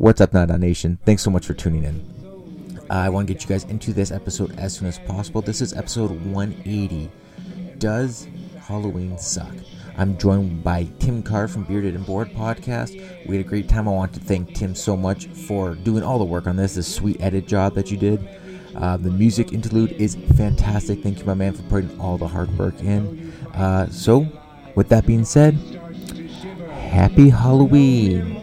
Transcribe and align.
What's 0.00 0.22
up, 0.22 0.32
Nada 0.32 0.56
Nation? 0.56 0.98
Thanks 1.04 1.22
so 1.22 1.30
much 1.30 1.44
for 1.44 1.52
tuning 1.52 1.84
in. 1.84 2.86
I 2.88 3.10
want 3.10 3.28
to 3.28 3.34
get 3.34 3.42
you 3.42 3.48
guys 3.50 3.64
into 3.64 3.92
this 3.92 4.10
episode 4.10 4.58
as 4.58 4.72
soon 4.72 4.88
as 4.88 4.98
possible. 5.00 5.42
This 5.42 5.60
is 5.60 5.74
episode 5.74 6.10
180. 6.24 7.10
Does 7.76 8.26
Halloween 8.62 9.18
suck? 9.18 9.52
I'm 9.98 10.16
joined 10.16 10.64
by 10.64 10.88
Tim 11.00 11.22
Carr 11.22 11.48
from 11.48 11.64
Bearded 11.64 11.94
and 11.94 12.06
Bored 12.06 12.30
podcast. 12.30 12.94
We 13.28 13.36
had 13.36 13.44
a 13.44 13.48
great 13.48 13.68
time. 13.68 13.86
I 13.86 13.90
want 13.90 14.14
to 14.14 14.20
thank 14.20 14.54
Tim 14.54 14.74
so 14.74 14.96
much 14.96 15.26
for 15.26 15.74
doing 15.74 16.02
all 16.02 16.18
the 16.18 16.24
work 16.24 16.46
on 16.46 16.56
this, 16.56 16.76
this 16.76 16.88
sweet 16.88 17.20
edit 17.20 17.46
job 17.46 17.74
that 17.74 17.90
you 17.90 17.98
did. 17.98 18.26
Uh, 18.74 18.96
the 18.96 19.10
music 19.10 19.52
interlude 19.52 19.92
is 19.92 20.14
fantastic. 20.34 21.02
Thank 21.02 21.18
you, 21.18 21.26
my 21.26 21.34
man, 21.34 21.52
for 21.52 21.62
putting 21.64 22.00
all 22.00 22.16
the 22.16 22.26
hard 22.26 22.48
work 22.56 22.80
in. 22.80 23.34
Uh, 23.52 23.86
so, 23.90 24.26
with 24.74 24.88
that 24.88 25.04
being 25.04 25.26
said, 25.26 25.56
happy 26.70 27.28
Halloween. 27.28 28.39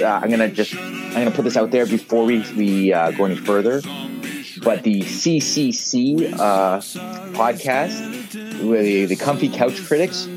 Uh, 0.00 0.20
I'm 0.22 0.30
gonna 0.30 0.48
just 0.48 0.74
I'm 0.76 1.12
gonna 1.14 1.30
put 1.30 1.44
this 1.44 1.56
out 1.56 1.70
there 1.70 1.86
before 1.86 2.24
we 2.24 2.40
we 2.56 2.92
uh, 2.92 3.10
go 3.12 3.24
any 3.24 3.36
further. 3.36 3.80
But 4.62 4.84
the 4.84 5.00
CCC 5.02 6.32
uh, 6.38 6.78
podcast, 7.36 7.98
with 8.64 8.84
the, 8.84 9.06
the 9.06 9.16
Comfy 9.16 9.48
Couch 9.48 9.82
Critics, 9.84 10.28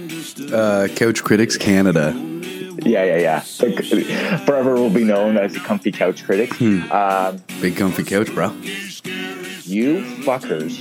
Uh, 0.51 0.87
Couch 0.95 1.23
Critics 1.23 1.57
Canada. 1.57 2.11
yeah, 2.83 3.03
yeah, 3.03 3.17
yeah, 3.17 3.39
forever 4.45 4.75
will 4.75 4.89
be 4.89 5.03
known 5.03 5.37
as 5.37 5.53
the 5.53 5.59
Comfy 5.59 5.91
Couch 5.91 6.23
Critics. 6.23 6.59
Um, 6.61 7.37
Big 7.61 7.75
comfy 7.77 8.03
couch, 8.03 8.33
bro. 8.33 8.49
you 9.65 10.01
fuckers 10.25 10.73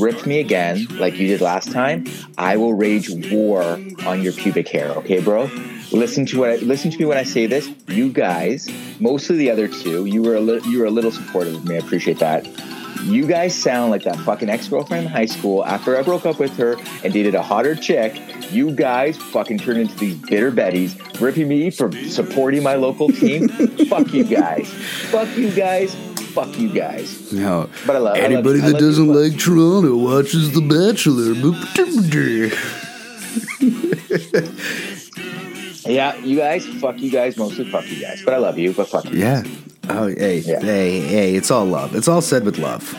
ripped 0.00 0.26
me 0.26 0.40
again 0.40 0.86
like 0.98 1.16
you 1.18 1.26
did 1.28 1.40
last 1.40 1.70
time. 1.70 2.04
I 2.36 2.56
will 2.56 2.74
rage 2.74 3.08
war 3.30 3.78
on 4.06 4.22
your 4.22 4.32
pubic 4.32 4.68
hair, 4.68 4.88
okay, 5.00 5.20
bro? 5.20 5.48
Listen 5.90 6.26
to 6.26 6.38
what 6.40 6.50
I, 6.50 6.56
listen 6.56 6.90
to 6.90 6.98
me 6.98 7.04
when 7.06 7.16
I 7.18 7.22
say 7.24 7.46
this. 7.46 7.68
You 7.88 8.10
guys, 8.12 8.68
mostly 9.00 9.36
the 9.38 9.50
other 9.50 9.68
two, 9.68 10.04
you 10.04 10.22
were 10.22 10.34
a 10.36 10.40
li- 10.40 10.60
you 10.66 10.80
were 10.80 10.84
a 10.86 10.90
little 10.90 11.10
supportive 11.10 11.54
of 11.54 11.64
me. 11.64 11.76
I 11.76 11.78
appreciate 11.78 12.18
that. 12.18 12.46
You 13.04 13.26
guys 13.26 13.54
sound 13.54 13.90
like 13.90 14.02
that 14.04 14.16
fucking 14.16 14.50
ex 14.50 14.68
girlfriend 14.68 15.06
in 15.06 15.12
high 15.12 15.26
school. 15.26 15.64
After 15.64 15.96
I 15.96 16.02
broke 16.02 16.26
up 16.26 16.38
with 16.38 16.56
her 16.58 16.76
and 17.04 17.12
dated 17.12 17.34
a 17.34 17.42
hotter 17.42 17.74
chick, 17.74 18.20
you 18.50 18.70
guys 18.72 19.16
fucking 19.16 19.58
turned 19.58 19.78
into 19.80 19.94
these 19.96 20.16
bitter 20.16 20.50
betties, 20.52 20.98
ripping 21.20 21.48
me 21.48 21.70
for 21.70 21.90
supporting 22.08 22.62
my 22.62 22.74
local 22.74 23.08
team. 23.08 23.48
Fuck 23.88 24.12
you 24.12 24.24
guys. 24.24 24.68
Fuck 25.10 25.34
you 25.36 25.50
guys. 25.52 25.94
Fuck 26.34 26.58
you 26.58 26.68
guys. 26.72 27.32
No. 27.32 27.70
But 27.86 27.96
I 27.96 27.98
love- 28.00 28.16
Anybody 28.18 28.60
I 28.60 28.66
that 28.66 28.72
love 28.74 28.80
you, 28.82 28.86
doesn't 28.88 29.08
like 29.08 29.38
Toronto 29.38 29.96
watches 29.96 30.52
The 30.52 30.60
Bachelor. 30.60 31.34
Yeah, 35.88 36.14
you 36.16 36.36
guys, 36.36 36.66
fuck 36.66 36.98
you 36.98 37.10
guys, 37.10 37.36
mostly 37.36 37.70
fuck 37.70 37.88
you 37.90 38.00
guys. 38.00 38.22
But 38.24 38.34
I 38.34 38.38
love 38.38 38.58
you, 38.58 38.72
but 38.72 38.88
fuck 38.88 39.04
you. 39.06 39.18
yeah. 39.18 39.42
Oh, 39.88 40.06
hey, 40.08 40.40
Yeah. 40.40 40.60
hey, 40.60 41.00
hey! 41.00 41.34
It's 41.34 41.50
all 41.50 41.64
love. 41.64 41.94
It's 41.96 42.08
all 42.08 42.20
said 42.20 42.44
with 42.44 42.58
love. 42.58 42.94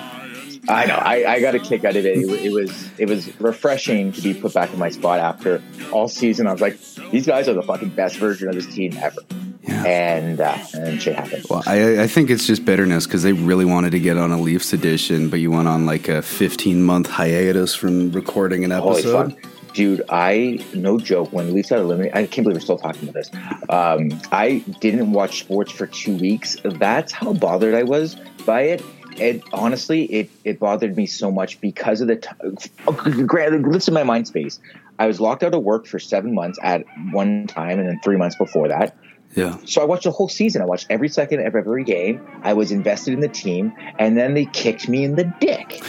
I 0.68 0.86
know. 0.86 0.96
I, 0.96 1.26
I 1.36 1.40
got 1.40 1.56
a 1.56 1.60
kick 1.60 1.84
out 1.86 1.96
of 1.96 2.06
it. 2.06 2.18
It, 2.18 2.46
it 2.46 2.52
was 2.52 2.90
it 2.98 3.08
was 3.10 3.40
refreshing 3.40 4.12
to 4.14 4.22
be 4.22 4.34
put 4.34 4.54
back 4.54 4.72
in 4.74 4.80
my 4.80 4.90
spot 4.90 5.20
after 5.20 5.62
all 5.92 6.08
season. 6.08 6.48
I 6.48 6.52
was 6.52 6.62
like, 6.62 6.80
these 7.12 7.26
guys 7.28 7.48
are 7.48 7.54
the 7.54 7.62
fucking 7.64 7.90
best 7.90 8.18
version 8.18 8.50
of 8.50 8.56
this 8.56 8.68
team 8.68 8.98
ever. 8.98 9.22
Yeah. 9.64 9.84
And 9.86 10.40
uh, 10.42 10.58
and 10.74 11.02
shit 11.02 11.16
happened. 11.16 11.46
Well, 11.50 11.64
I, 11.68 12.02
I 12.04 12.08
think 12.08 12.30
it's 12.32 12.48
just 12.48 12.66
bitterness 12.66 13.06
because 13.06 13.22
they 13.24 13.34
really 13.34 13.66
wanted 13.66 13.92
to 13.92 14.00
get 14.00 14.18
on 14.18 14.32
a 14.32 14.40
Leafs 14.40 14.74
edition, 14.74 15.30
but 15.30 15.40
you 15.40 15.52
went 15.52 15.68
on 15.68 15.86
like 15.86 16.08
a 16.08 16.22
15 16.24 16.82
month 16.84 17.08
hiatus 17.08 17.76
from 17.76 18.12
recording 18.12 18.64
an 18.64 18.72
episode. 18.72 19.36
Dude, 19.74 20.02
I 20.10 20.64
no 20.74 20.98
joke. 20.98 21.32
When 21.32 21.54
Leafs 21.54 21.70
got 21.70 21.80
eliminated, 21.80 22.18
I 22.18 22.26
can't 22.26 22.44
believe 22.44 22.56
we're 22.56 22.62
still 22.62 22.78
talking 22.78 23.10
about 23.10 23.14
this. 23.14 23.32
Um, 23.70 24.20
I 24.32 24.64
didn't 24.80 25.12
watch 25.12 25.40
sports 25.40 25.72
for 25.72 25.88
two 25.88 26.18
weeks. 26.18 26.58
That's 26.64 27.12
how 27.12 27.34
bothered 27.34 27.76
I 27.76 27.84
was 27.84 28.16
by 28.46 28.62
it. 28.64 28.84
And 29.20 29.44
honestly, 29.54 30.06
it 30.06 30.30
it 30.44 30.60
bothered 30.60 30.96
me 30.96 31.06
so 31.06 31.32
much 31.32 31.60
because 31.62 32.02
of 32.02 32.08
the. 32.08 32.18
T- 32.18 33.24
granted, 33.24 33.68
listen 33.68 33.94
my 33.94 34.04
mind 34.04 34.28
space. 34.28 34.60
I 34.98 35.08
was 35.08 35.20
locked 35.20 35.44
out 35.44 35.54
of 35.54 35.64
work 35.64 35.86
for 35.86 36.00
seven 36.00 36.34
months 36.34 36.58
at 36.62 36.84
one 37.12 37.48
time, 37.48 37.80
and 37.80 37.88
then 37.88 38.00
three 38.04 38.18
months 38.18 38.36
before 38.36 38.68
that. 38.70 38.96
Yeah. 39.36 39.58
So 39.66 39.82
I 39.82 39.86
watched 39.86 40.06
the 40.06 40.12
whole 40.12 40.30
season. 40.30 40.62
I 40.62 40.66
watched 40.66 40.88
every 40.90 41.10
second 41.10 41.46
of 41.46 41.56
every 41.56 41.84
game. 41.84 42.26
I 42.44 42.54
was 42.54 42.72
invested 42.72 43.14
in 43.14 43.20
the 43.20 43.28
team, 43.28 43.74
and 43.98 44.18
then 44.18 44.34
they 44.34 44.46
kicked 44.46 44.90
me 44.90 45.04
in 45.04 45.16
the 45.16 45.32
dick. 45.40 45.82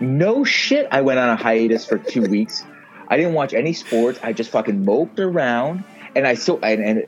No 0.00 0.44
shit. 0.44 0.88
I 0.90 1.02
went 1.02 1.18
on 1.18 1.28
a 1.28 1.36
hiatus 1.36 1.86
for 1.86 1.98
two 1.98 2.22
weeks. 2.30 2.64
I 3.08 3.16
didn't 3.16 3.34
watch 3.34 3.52
any 3.54 3.72
sports. 3.72 4.18
I 4.22 4.32
just 4.32 4.50
fucking 4.50 4.84
moped 4.84 5.18
around, 5.20 5.84
and 6.14 6.26
I 6.26 6.34
still 6.34 6.58
and, 6.62 6.82
and 6.82 7.04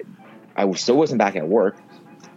I 0.57 0.71
still 0.73 0.97
wasn't 0.97 1.19
back 1.19 1.37
at 1.37 1.47
work. 1.49 1.77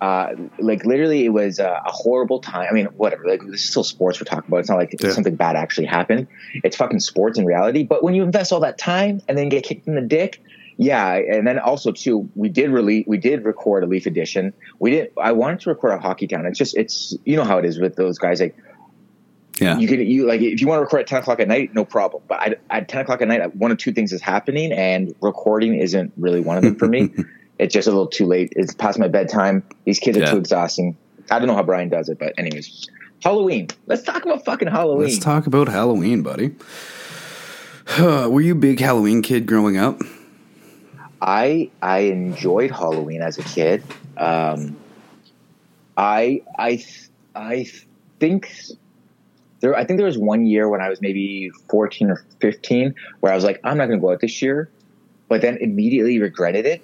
Uh, 0.01 0.33
like 0.59 0.85
literally, 0.85 1.25
it 1.25 1.29
was 1.29 1.59
uh, 1.59 1.79
a 1.85 1.91
horrible 1.91 2.39
time. 2.39 2.67
I 2.69 2.73
mean, 2.73 2.85
whatever. 2.97 3.23
Like 3.25 3.41
this 3.41 3.63
is 3.63 3.69
still 3.69 3.83
sports 3.83 4.19
we're 4.19 4.25
talking 4.25 4.47
about. 4.49 4.59
It's 4.59 4.69
not 4.69 4.77
like 4.77 4.93
Yeah. 4.99 5.11
something 5.11 5.35
bad 5.35 5.55
actually 5.55 5.87
happened. 5.87 6.27
It's 6.53 6.75
fucking 6.75 6.99
sports 6.99 7.39
in 7.39 7.45
reality. 7.45 7.83
But 7.83 8.03
when 8.03 8.13
you 8.13 8.21
invest 8.23 8.51
all 8.53 8.59
that 8.59 8.77
time 8.77 9.21
and 9.27 9.37
then 9.37 9.49
get 9.49 9.63
kicked 9.63 9.87
in 9.87 9.95
the 9.95 10.01
dick, 10.01 10.41
yeah. 10.77 11.13
And 11.15 11.47
then 11.47 11.57
also 11.57 11.91
too, 11.91 12.29
we 12.35 12.49
did 12.49 12.69
release, 12.69 13.05
we 13.07 13.17
did 13.17 13.45
record 13.45 13.83
a 13.83 13.87
Leaf 13.87 14.05
edition. 14.05 14.53
We 14.79 14.91
did. 14.91 15.11
I 15.19 15.31
wanted 15.31 15.61
to 15.61 15.69
record 15.69 15.93
a 15.93 15.97
Hockey 15.99 16.27
Town. 16.27 16.45
It's 16.45 16.59
just, 16.59 16.75
it's 16.77 17.17
you 17.25 17.37
know 17.37 17.45
how 17.45 17.57
it 17.57 17.65
is 17.65 17.79
with 17.79 17.95
those 17.95 18.19
guys. 18.19 18.41
Like 18.41 18.55
Yeah. 19.59 19.77
you 19.77 19.87
can 19.87 19.99
you 20.05 20.25
like 20.27 20.41
if 20.41 20.59
you 20.59 20.67
want 20.67 20.79
to 20.79 20.83
record 20.83 21.01
at 21.01 21.07
10 21.07 21.19
o'clock 21.21 21.39
at 21.39 21.47
night 21.47 21.73
no 21.73 21.85
problem 21.85 22.21
but 22.27 22.39
I, 22.39 22.55
at 22.69 22.89
10 22.89 23.01
o'clock 23.01 23.21
at 23.21 23.27
night 23.29 23.55
one 23.55 23.71
of 23.71 23.77
two 23.77 23.93
things 23.93 24.11
is 24.11 24.21
happening 24.21 24.73
and 24.73 25.15
recording 25.21 25.75
isn't 25.75 26.11
really 26.17 26.41
one 26.41 26.57
of 26.57 26.63
them 26.63 26.75
for 26.75 26.87
me 26.87 27.09
it's 27.59 27.73
just 27.73 27.87
a 27.87 27.91
little 27.91 28.07
too 28.07 28.25
late 28.25 28.51
it's 28.57 28.73
past 28.73 28.99
my 28.99 29.07
bedtime 29.07 29.63
these 29.85 29.97
kids 29.99 30.17
are 30.17 30.21
Yeah. 30.21 30.31
too 30.31 30.37
exhausting 30.37 30.97
i 31.31 31.39
don't 31.39 31.47
know 31.47 31.55
how 31.55 31.63
brian 31.63 31.87
does 31.87 32.09
it 32.09 32.19
but 32.19 32.33
anyways 32.37 32.87
halloween 33.23 33.67
let's 33.87 34.03
talk 34.03 34.25
about 34.25 34.43
fucking 34.43 34.67
halloween 34.67 35.07
Let's 35.07 35.19
talk 35.19 35.47
about 35.47 35.69
Halloween, 35.69 36.21
buddy. 36.21 36.53
Were 37.99 38.41
you 38.41 38.53
a 38.53 38.55
big 38.55 38.79
Halloween 38.79 39.21
kid 39.21 39.45
growing 39.45 39.77
up? 39.77 40.01
I 41.21 41.69
I 41.81 41.99
enjoyed 41.99 42.71
Halloween 42.71 43.21
as 43.21 43.37
a 43.37 43.43
kid. 43.43 43.83
Um, 44.17 44.75
I 45.95 46.41
I 46.59 46.83
I 47.35 47.67
think 48.19 48.51
there 49.65 49.75
I 49.75 49.83
think 49.83 49.97
there 49.97 50.05
was 50.05 50.17
one 50.17 50.45
year 50.45 50.69
when 50.69 50.81
I 50.81 50.89
was 50.89 51.01
maybe 51.01 51.49
fourteen 51.69 52.09
or 52.09 52.23
fifteen 52.39 52.93
where 53.19 53.31
I 53.31 53.35
was 53.35 53.43
like 53.43 53.59
I'm 53.63 53.77
not 53.77 53.87
going 53.87 53.99
to 53.99 54.01
go 54.01 54.11
out 54.11 54.21
this 54.21 54.41
year, 54.41 54.69
but 55.27 55.41
then 55.41 55.57
immediately 55.57 56.19
regretted 56.19 56.65
it 56.65 56.81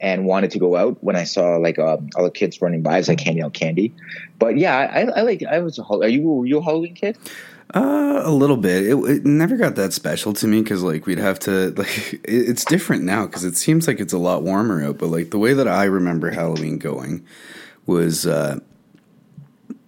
and 0.00 0.24
wanted 0.24 0.50
to 0.52 0.58
go 0.58 0.76
out 0.76 1.02
when 1.04 1.16
I 1.16 1.24
saw 1.24 1.56
like 1.56 1.78
um, 1.78 2.08
all 2.16 2.24
the 2.24 2.30
kids 2.30 2.60
running 2.62 2.82
by. 2.82 2.98
as 2.98 3.08
I 3.08 3.12
like 3.12 3.20
handing 3.20 3.44
out 3.44 3.52
candy, 3.52 3.92
but 4.38 4.56
yeah, 4.56 4.76
I, 4.76 5.02
I 5.02 5.20
like 5.20 5.42
I 5.42 5.58
was. 5.58 5.78
A, 5.78 5.82
are 5.82 6.08
you 6.08 6.22
were 6.22 6.46
you 6.46 6.58
a 6.58 6.62
Halloween 6.62 6.94
kid? 6.94 7.18
Uh, 7.74 8.20
a 8.22 8.30
little 8.30 8.56
bit. 8.56 8.84
It, 8.84 8.94
it 8.94 9.24
never 9.24 9.56
got 9.56 9.74
that 9.74 9.92
special 9.92 10.32
to 10.34 10.46
me 10.46 10.62
because 10.62 10.82
like 10.82 11.06
we'd 11.06 11.18
have 11.18 11.38
to 11.40 11.70
like 11.76 12.14
it, 12.14 12.20
it's 12.24 12.64
different 12.64 13.04
now 13.04 13.26
because 13.26 13.44
it 13.44 13.56
seems 13.56 13.86
like 13.86 14.00
it's 14.00 14.14
a 14.14 14.18
lot 14.18 14.42
warmer 14.42 14.82
out. 14.82 14.96
But 14.96 15.08
like 15.08 15.30
the 15.30 15.38
way 15.38 15.52
that 15.52 15.68
I 15.68 15.84
remember 15.84 16.30
Halloween 16.30 16.78
going 16.78 17.26
was 17.84 18.26
uh, 18.26 18.60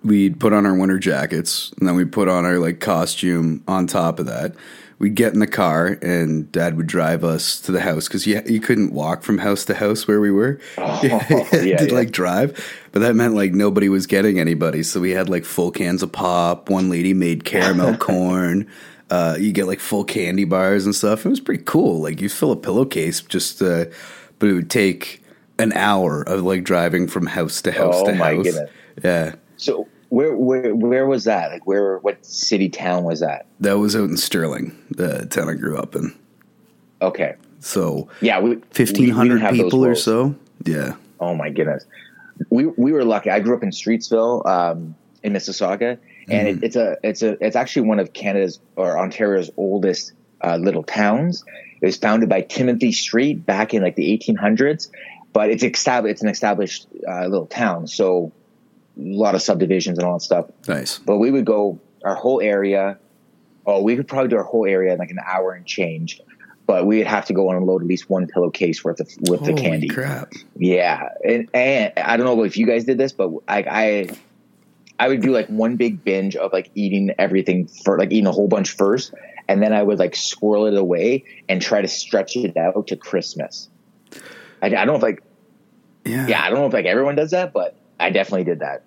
we'd 0.06 0.38
put 0.41 0.53
on 0.53 0.67
our 0.67 0.75
winter 0.75 0.99
jackets 0.99 1.73
and 1.79 1.88
then 1.88 1.97
we 1.97 2.05
put 2.05 2.29
on 2.29 2.44
our 2.44 2.58
like 2.58 2.81
costume 2.81 3.62
on 3.69 3.87
top 3.87 4.19
of 4.19 4.26
that. 4.26 4.55
We'd 4.99 5.14
get 5.14 5.35
in 5.35 5.41
the 5.41 5.47
car 5.47 5.99
and 6.00 6.50
Dad 6.50 6.79
would 6.79 6.87
drive 6.87 7.23
us 7.23 7.61
to 7.61 7.73
the 7.73 7.81
house 7.82 8.08
because 8.08 8.26
you 8.26 8.41
you 8.47 8.61
couldn't 8.61 8.93
walk 8.94 9.23
from 9.25 9.37
house 9.38 9.64
to 9.67 9.75
house 9.75 10.08
where 10.08 10.20
we 10.20 10.31
were. 10.31 10.58
you 10.79 10.85
Oh, 11.12 11.49
yeah, 11.53 11.76
to 11.76 11.87
yeah. 11.88 11.93
like 11.93 12.12
drive, 12.12 12.58
but 12.93 13.00
that 13.00 13.14
meant 13.14 13.35
like 13.35 13.53
nobody 13.53 13.91
was 13.91 14.06
getting 14.06 14.41
anybody. 14.41 14.82
So 14.82 15.00
we 15.00 15.11
had 15.11 15.29
like 15.29 15.44
full 15.44 15.70
cans 15.70 16.03
of 16.03 16.12
pop. 16.12 16.70
One 16.70 16.88
lady 16.88 17.12
made 17.12 17.44
caramel 17.44 17.97
corn. 17.99 18.67
Uh, 19.11 19.37
you 19.38 19.52
get 19.52 19.67
like 19.67 19.81
full 19.81 20.02
candy 20.05 20.44
bars 20.44 20.87
and 20.87 20.94
stuff. 20.94 21.26
It 21.26 21.29
was 21.29 21.41
pretty 21.41 21.62
cool. 21.64 22.00
Like 22.00 22.20
you 22.23 22.29
fill 22.31 22.50
a 22.52 22.56
pillowcase 22.56 23.20
just, 23.20 23.61
uh, 23.62 23.85
but 24.38 24.49
it 24.49 24.55
would 24.55 24.70
take 24.70 25.23
an 25.59 25.73
hour 25.75 26.23
of 26.23 26.43
like 26.43 26.64
driving 26.64 27.06
from 27.06 27.26
house 27.26 27.61
to 27.62 27.70
house 27.73 27.94
Oh, 27.99 28.06
to 28.06 28.14
my 28.14 28.35
house. 28.35 28.44
goodness. 28.44 28.70
Yeah, 29.05 29.35
So 29.59 29.87
where 30.16 30.34
where 30.34 30.74
where 30.74 31.06
was 31.06 31.24
that? 31.24 31.52
Like 31.52 31.66
where 31.66 31.98
what 31.98 32.24
city 32.24 32.70
town 32.70 33.04
was 33.04 33.20
that? 33.20 33.46
that 33.60 33.78
was 33.78 33.94
out 33.94 34.08
in 34.08 34.16
Sterling, 34.16 34.74
the 34.90 35.26
town 35.26 35.50
I 35.50 35.54
grew 35.54 35.76
up 35.76 35.94
in. 35.94 36.14
Okay. 37.02 37.34
So 37.60 38.08
Yeah, 38.22 38.40
we 38.40 38.56
fifteen 38.70 39.10
hundred 39.10 39.40
didn't 39.40 39.42
have 39.42 39.56
those 39.58 39.64
people 39.64 39.84
or 39.84 39.94
so. 39.94 40.34
Yeah. 40.64 40.94
Oh 41.20 41.34
my 41.34 41.50
goodness. 41.50 41.84
We 42.48 42.64
we 42.64 42.92
were 42.92 43.04
lucky. 43.04 43.28
I 43.28 43.40
grew 43.40 43.54
up 43.54 43.62
in 43.62 43.70
Streetsville, 43.70 44.46
um, 44.46 44.94
in 45.22 45.34
Mississauga, 45.34 45.98
and 46.30 46.48
it, 46.48 46.64
it's 46.64 46.76
a 46.76 46.96
it's 47.02 47.22
a 47.22 47.36
it's 47.44 47.56
actually 47.56 47.86
one 47.86 48.00
of 48.00 48.14
Canada's 48.14 48.58
or 48.74 48.98
Ontario's 48.98 49.50
oldest 49.58 50.12
uh, 50.42 50.56
little 50.56 50.82
towns. 50.82 51.44
It 51.82 51.84
was 51.84 51.98
founded 51.98 52.30
by 52.30 52.40
Timothy 52.40 52.92
Street 52.92 53.44
back 53.44 53.74
in 53.74 53.82
like 53.82 53.96
the 53.96 54.18
1800s, 54.18 54.88
but 55.34 55.50
it's 55.50 55.62
established. 55.62 56.12
It's 56.12 56.22
an 56.22 56.28
established 56.28 56.86
uh, 57.06 57.26
little 57.26 57.46
town, 57.46 57.86
so 57.86 58.32
lot 58.96 59.34
of 59.34 59.43
subdivisions 59.43 59.98
and 59.98 60.06
all 60.06 60.14
that 60.14 60.22
stuff. 60.22 60.46
Nice. 60.69 60.98
But 60.98 61.19
we 61.19 61.31
would 61.31 61.44
go 61.44 61.81
our 62.04 62.14
whole 62.14 62.40
area. 62.40 62.98
Oh, 63.66 63.82
we 63.82 63.96
could 63.96 64.08
probably 64.08 64.28
do 64.28 64.37
our 64.37 64.44
whole 64.44 64.66
area 64.66 64.93
in 64.93 64.98
like 64.98 65.10
an 65.10 65.19
hour 65.25 65.52
and 65.52 65.66
change. 65.66 66.20
But 66.66 66.84
we'd 66.87 67.06
have 67.06 67.26
to 67.26 67.32
go 67.32 67.48
and 67.50 67.58
unload 67.60 67.82
at 67.82 67.87
least 67.87 68.10
one 68.10 68.26
pillowcase 68.26 68.82
worth 68.82 68.98
of 68.98 69.08
with 69.28 69.44
the 69.44 69.52
candy. 69.54 69.87
crap. 69.87 70.32
Yeah, 70.56 71.10
and, 71.25 71.48
and 71.54 71.93
I 71.96 72.16
don't 72.16 72.26
know 72.26 72.43
if 72.43 72.56
you 72.56 72.66
guys 72.66 72.84
did 72.84 72.98
this, 72.98 73.12
but 73.12 73.31
I, 73.46 73.58
I 73.62 74.08
I 74.99 75.08
would 75.08 75.20
do 75.20 75.31
like 75.31 75.46
one 75.46 75.76
big 75.76 76.02
binge 76.02 76.34
of 76.34 76.52
like 76.52 76.70
eating 76.75 77.12
everything 77.19 77.69
for 77.69 77.96
like 77.99 78.10
eating 78.10 78.26
a 78.26 78.32
whole 78.32 78.49
bunch 78.49 78.72
first, 78.72 79.14
and 79.46 79.62
then 79.62 79.72
I 79.72 79.81
would 79.82 80.00
like 80.00 80.16
squirrel 80.16 80.66
it 80.66 80.75
away 80.75 81.25
and 81.49 81.62
try 81.62 81.82
to 81.82 81.88
stretch 81.88 82.34
it 82.37 82.56
out 82.56 82.88
to 82.88 82.96
Christmas. 82.96 83.69
I, 84.60 84.66
I 84.66 84.70
don't 84.70 84.87
know 84.88 84.96
if 84.96 85.02
like 85.02 85.22
Yeah. 86.04 86.26
yeah, 86.26 86.42
I 86.42 86.50
don't 86.50 86.58
know 86.58 86.66
if 86.66 86.72
like 86.72 86.87
everyone 86.87 87.14
does 87.14 87.31
that, 87.31 87.52
but 87.52 87.76
I 88.00 88.10
definitely 88.10 88.44
did 88.44 88.60
that. 88.60 88.82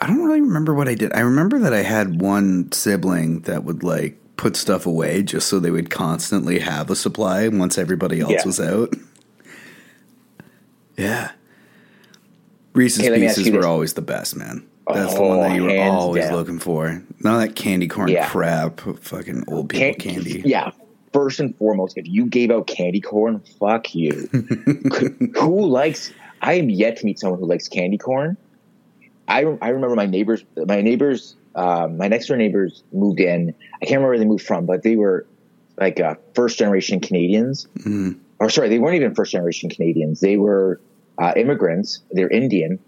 I 0.00 0.06
don't 0.06 0.24
really 0.24 0.40
remember 0.40 0.74
what 0.74 0.88
I 0.88 0.94
did. 0.94 1.12
I 1.12 1.20
remember 1.20 1.58
that 1.58 1.72
I 1.72 1.82
had 1.82 2.20
one 2.20 2.70
sibling 2.72 3.40
that 3.42 3.64
would 3.64 3.82
like 3.82 4.16
put 4.36 4.54
stuff 4.56 4.86
away 4.86 5.22
just 5.22 5.48
so 5.48 5.58
they 5.58 5.72
would 5.72 5.90
constantly 5.90 6.60
have 6.60 6.88
a 6.90 6.96
supply 6.96 7.48
once 7.48 7.76
everybody 7.78 8.20
else 8.20 8.30
Yeah. 8.32 8.42
was 8.46 8.60
out. 8.60 8.94
Yeah. 10.96 11.30
Reese's 12.74 13.02
Hey, 13.04 13.10
let 13.10 13.20
me 13.20 13.26
ask 13.26 13.36
Pieces 13.38 13.52
were 13.52 13.58
this. 13.60 13.66
always 13.66 13.94
the 13.94 14.02
best, 14.02 14.36
man. 14.36 14.64
That's 14.92 15.14
the 15.14 15.22
one 15.22 15.40
that 15.40 15.50
oh, 15.50 15.54
you 15.54 15.64
were 15.64 15.78
always 15.82 16.24
down. 16.24 16.34
looking 16.34 16.58
for. 16.58 17.02
None 17.22 17.34
of 17.34 17.40
that 17.40 17.56
candy 17.56 17.88
corn 17.88 18.08
Yeah. 18.08 18.28
crap, 18.28 18.80
fucking 18.80 19.44
old 19.48 19.68
people 19.68 19.94
Can- 19.94 20.14
candy. 20.14 20.42
Yeah. 20.44 20.70
First 21.12 21.40
and 21.40 21.56
foremost, 21.56 21.96
if 21.98 22.06
you 22.06 22.26
gave 22.26 22.50
out 22.50 22.66
candy 22.66 23.00
corn, 23.00 23.40
fuck 23.58 23.94
you. 23.94 24.12
who 25.38 25.66
likes? 25.66 26.12
I 26.42 26.54
am 26.54 26.70
yet 26.70 26.96
to 26.98 27.04
meet 27.04 27.18
someone 27.18 27.40
who 27.40 27.46
likes 27.46 27.68
candy 27.68 27.98
corn. 27.98 28.36
I 29.26 29.40
I 29.60 29.68
remember 29.68 29.94
my 29.96 30.06
neighbors. 30.06 30.44
My 30.56 30.80
neighbors, 30.80 31.36
um, 31.54 31.96
my 31.98 32.08
next 32.08 32.26
door 32.26 32.36
neighbors 32.36 32.82
moved 32.92 33.20
in. 33.20 33.54
I 33.82 33.84
can't 33.86 33.96
remember 33.96 34.08
where 34.08 34.18
they 34.18 34.24
moved 34.24 34.44
from, 34.46 34.66
but 34.66 34.82
they 34.82 34.96
were 34.96 35.26
like 35.78 36.00
uh, 36.00 36.14
first 36.34 36.58
generation 36.58 37.00
Canadians. 37.00 37.66
Or 38.40 38.50
sorry, 38.50 38.68
they 38.68 38.78
weren't 38.78 38.94
even 38.96 39.14
first 39.14 39.32
generation 39.32 39.68
Canadians. 39.68 40.20
They 40.20 40.36
were 40.36 40.80
uh, 41.18 41.32
immigrants. 41.36 42.00
They're 42.12 42.28
Indian, 42.30 42.78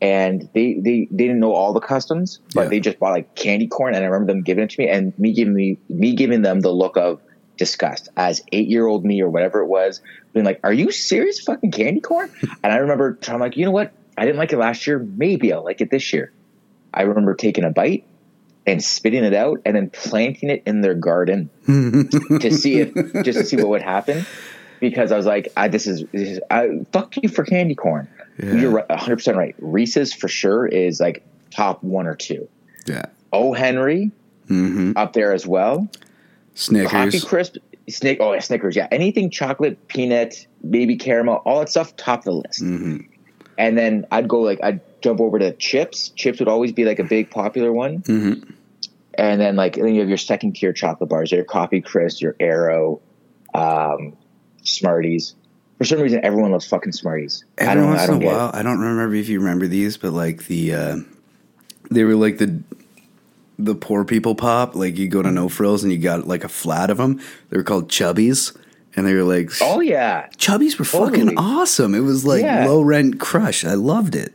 and 0.00 0.48
they, 0.54 0.74
they 0.74 1.08
they 1.10 1.24
didn't 1.26 1.40
know 1.40 1.52
all 1.52 1.72
the 1.72 1.80
customs, 1.80 2.38
but 2.54 2.62
Yeah. 2.64 2.68
they 2.68 2.80
just 2.80 2.98
bought 2.98 3.10
like 3.10 3.34
candy 3.34 3.66
corn. 3.66 3.94
And 3.94 4.04
I 4.04 4.06
remember 4.08 4.32
them 4.32 4.42
giving 4.42 4.64
it 4.64 4.70
to 4.70 4.80
me, 4.80 4.88
and 4.88 5.12
me 5.18 5.32
giving 5.32 5.54
me 5.54 5.78
me 5.88 6.14
giving 6.14 6.42
them 6.42 6.60
the 6.60 6.70
look 6.72 6.96
of 6.96 7.20
disgust 7.60 8.08
as 8.16 8.42
eight 8.52 8.68
year 8.68 8.86
old 8.86 9.04
me 9.04 9.20
or 9.20 9.28
whatever 9.28 9.60
it 9.60 9.66
was, 9.66 10.00
being 10.32 10.46
like, 10.46 10.58
"Are 10.64 10.72
you 10.72 10.90
serious? 10.90 11.38
Fucking 11.40 11.70
candy 11.70 12.00
corn?" 12.00 12.30
and 12.64 12.72
I 12.72 12.78
remember 12.78 13.12
trying 13.12 13.38
like, 13.38 13.56
you 13.56 13.66
know 13.66 13.70
what? 13.70 13.92
I 14.18 14.24
didn't 14.24 14.38
like 14.38 14.52
it 14.52 14.58
last 14.58 14.86
year. 14.86 14.98
Maybe 14.98 15.52
I'll 15.52 15.62
like 15.62 15.80
it 15.80 15.90
this 15.90 16.12
year. 16.12 16.32
I 16.92 17.02
remember 17.02 17.34
taking 17.34 17.64
a 17.64 17.70
bite 17.70 18.04
and 18.66 18.82
spitting 18.82 19.24
it 19.24 19.34
out 19.34 19.60
and 19.64 19.76
then 19.76 19.90
planting 19.90 20.50
it 20.50 20.62
in 20.66 20.80
their 20.80 20.94
garden 20.94 21.50
to 21.66 22.50
see 22.50 22.80
if 22.80 22.94
just 23.24 23.38
to 23.38 23.44
see 23.44 23.56
what 23.56 23.68
would 23.68 23.82
happen. 23.82 24.26
Because 24.80 25.12
I 25.12 25.16
was 25.18 25.26
like, 25.26 25.52
I, 25.56 25.68
this 25.68 25.86
is, 25.86 26.04
this 26.10 26.28
is 26.28 26.40
I, 26.50 26.80
fuck 26.90 27.14
you 27.18 27.28
for 27.28 27.44
candy 27.44 27.74
corn. 27.74 28.08
You're 28.38 28.82
100% 28.82 29.36
right. 29.36 29.54
Reese's 29.58 30.14
for 30.14 30.26
sure 30.26 30.66
is 30.66 30.98
like 31.00 31.22
top 31.50 31.82
one 31.82 32.06
or 32.06 32.14
two. 32.14 32.48
Yeah. 32.86 33.04
O. 33.30 33.52
Henry 33.52 34.10
mm-hmm. 34.48 34.92
up 34.96 35.12
there 35.12 35.34
as 35.34 35.46
well. 35.46 35.88
Coffee 36.54 37.20
Crisp, 37.20 37.56
Snick, 37.88 38.18
oh, 38.20 38.32
yeah, 38.32 38.40
Snickers, 38.40 38.76
yeah. 38.76 38.88
Anything 38.90 39.30
chocolate, 39.30 39.88
peanut, 39.88 40.46
baby 40.68 40.96
caramel, 40.96 41.36
all 41.44 41.60
that 41.60 41.68
stuff, 41.68 41.96
top 41.96 42.20
of 42.20 42.24
the 42.24 42.32
list. 42.32 42.62
Mm-hmm. 42.62 42.98
And 43.58 43.76
then 43.76 44.06
I'd 44.10 44.28
go 44.28 44.40
like, 44.40 44.60
I'd 44.62 44.80
jump 45.02 45.20
over 45.20 45.38
to 45.38 45.52
chips. 45.52 46.10
Chips 46.10 46.38
would 46.38 46.48
always 46.48 46.72
be 46.72 46.84
like 46.84 46.98
a 46.98 47.04
big 47.04 47.30
popular 47.30 47.72
one. 47.72 48.00
Mm-hmm. 48.02 48.50
And 49.14 49.40
then 49.40 49.56
like, 49.56 49.74
then 49.74 49.94
you 49.94 50.00
have 50.00 50.08
your 50.08 50.18
second 50.18 50.54
tier 50.56 50.72
chocolate 50.72 51.10
bars, 51.10 51.32
your 51.32 51.44
Coffee 51.44 51.80
Crisp, 51.80 52.22
your 52.22 52.36
Aero, 52.40 53.00
um, 53.54 54.16
Smarties. 54.62 55.34
For 55.78 55.84
some 55.84 56.00
reason, 56.00 56.20
everyone 56.22 56.52
loves 56.52 56.66
fucking 56.66 56.92
Smarties. 56.92 57.44
I 57.58 57.64
Every 57.64 57.82
don't, 57.82 57.90
once 57.90 58.00
I 58.00 58.04
in 58.04 58.10
don't 58.10 58.16
a 58.18 58.24
get 58.24 58.32
while, 58.34 58.48
it. 58.50 58.54
I 58.54 58.62
don't 58.62 58.78
remember 58.80 59.14
if 59.14 59.28
you 59.28 59.40
remember 59.40 59.66
these, 59.66 59.96
but 59.96 60.12
like 60.12 60.44
the 60.46 60.74
uh, 60.74 60.96
they 61.90 62.04
were 62.04 62.14
like 62.14 62.38
the 62.38 62.62
the 63.64 63.74
poor 63.74 64.04
people 64.04 64.34
pop. 64.34 64.74
Like 64.74 64.96
you 64.98 65.08
go 65.08 65.22
to 65.22 65.30
No 65.30 65.48
Frills 65.48 65.82
and 65.82 65.92
you 65.92 65.98
got 65.98 66.26
like 66.26 66.44
a 66.44 66.48
flat 66.48 66.90
of 66.90 66.96
them. 66.98 67.20
They 67.50 67.56
were 67.56 67.62
called 67.64 67.88
Chubbies, 67.88 68.56
and 68.96 69.06
they 69.06 69.14
were 69.14 69.22
like, 69.24 69.50
Oh 69.60 69.80
yeah. 69.80 70.28
Chubbies 70.36 70.78
were 70.78 70.84
fucking 70.84 71.36
awesome. 71.38 71.94
It 71.94 72.00
was 72.00 72.24
like 72.24 72.42
Yeah. 72.42 72.66
low 72.66 72.82
rent 72.82 73.20
crush. 73.20 73.64
I 73.64 73.74
loved 73.74 74.14
it. 74.14 74.34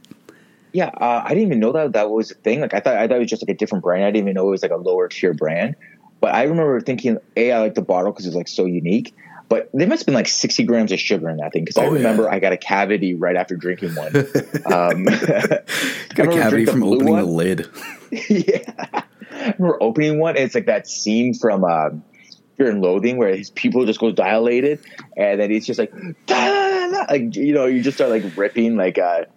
Yeah, 0.73 0.87
uh, 0.87 1.21
I 1.23 1.29
didn't 1.29 1.45
even 1.47 1.59
know 1.61 1.71
that 1.71 1.93
that 1.93 2.09
was 2.09 2.31
a 2.31 2.35
thing. 2.35 2.59
Like 2.59 2.73
I 2.73 2.81
thought, 2.81 2.97
I 2.97 3.07
thought 3.07 3.15
it 3.15 3.19
was 3.19 3.29
just 3.29 3.41
like 3.41 3.53
a 3.55 3.57
different 3.57 3.83
brand. 3.83 4.03
I 4.03 4.11
didn't 4.11 4.25
even 4.27 4.33
know 4.33 4.47
it 4.47 4.51
was 4.51 4.61
like 4.61 4.71
a 4.71 4.75
lower 4.77 5.07
tier 5.07 5.33
brand. 5.33 5.75
But 6.19 6.33
I 6.35 6.43
remember 6.43 6.81
thinking, 6.81 7.17
a, 7.37 7.51
I 7.53 7.59
like 7.59 7.75
the 7.75 7.81
bottle 7.81 8.11
because 8.11 8.25
it's 8.25 8.35
like 8.35 8.47
so 8.49 8.65
unique. 8.65 9.15
But 9.47 9.69
there 9.73 9.87
must 9.87 10.01
have 10.01 10.05
been 10.07 10.15
like 10.15 10.27
sixty 10.27 10.63
grams 10.63 10.91
of 10.91 10.99
sugar 10.99 11.29
in 11.29 11.37
that 11.37 11.53
thing 11.53 11.63
because 11.63 11.77
I 11.77 11.83
Oh, 11.85 11.91
yeah. 11.91 11.97
remember 11.99 12.29
I 12.29 12.39
got 12.39 12.51
a 12.51 12.57
cavity 12.57 13.13
right 13.13 13.35
after 13.35 13.55
drinking 13.55 13.93
one. 13.95 14.07
um, 14.73 15.05
Got 16.15 16.27
a 16.27 16.31
cavity 16.31 16.65
from 16.65 16.83
opening 16.83 17.13
one? 17.13 17.19
the 17.23 17.29
lid. 17.29 17.69
yeah, 18.29 18.73
I 19.31 19.53
remember 19.57 19.81
opening 19.81 20.19
one. 20.19 20.35
And 20.35 20.45
it's 20.45 20.55
like 20.55 20.65
that 20.65 20.87
scene 20.87 21.33
from 21.33 21.63
um, 21.63 22.03
Fear 22.57 22.69
and 22.71 22.81
Loathing 22.81 23.17
where 23.17 23.35
his 23.35 23.49
pupil 23.49 23.85
just 23.85 23.99
go 23.99 24.11
dilated, 24.11 24.79
and 25.17 25.39
then 25.39 25.51
he's 25.51 25.65
just 25.65 25.79
like, 25.79 25.91
"Da-da-da-da," 26.25 27.05
like 27.11 27.35
you 27.35 27.53
know, 27.53 27.65
you 27.65 27.81
just 27.81 27.97
start 27.97 28.09
like 28.11 28.37
ripping 28.37 28.75
like 28.75 28.97
a 28.97 29.27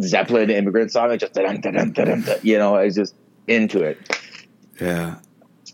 Zeppelin 0.00 0.50
immigrant 0.50 0.90
song, 0.92 1.08
like 1.08 1.20
just 1.20 1.34
you 2.44 2.58
know, 2.58 2.74
I 2.76 2.84
was 2.84 2.94
just 2.94 3.14
into 3.46 3.82
it. 3.82 3.98
Yeah. 4.80 5.16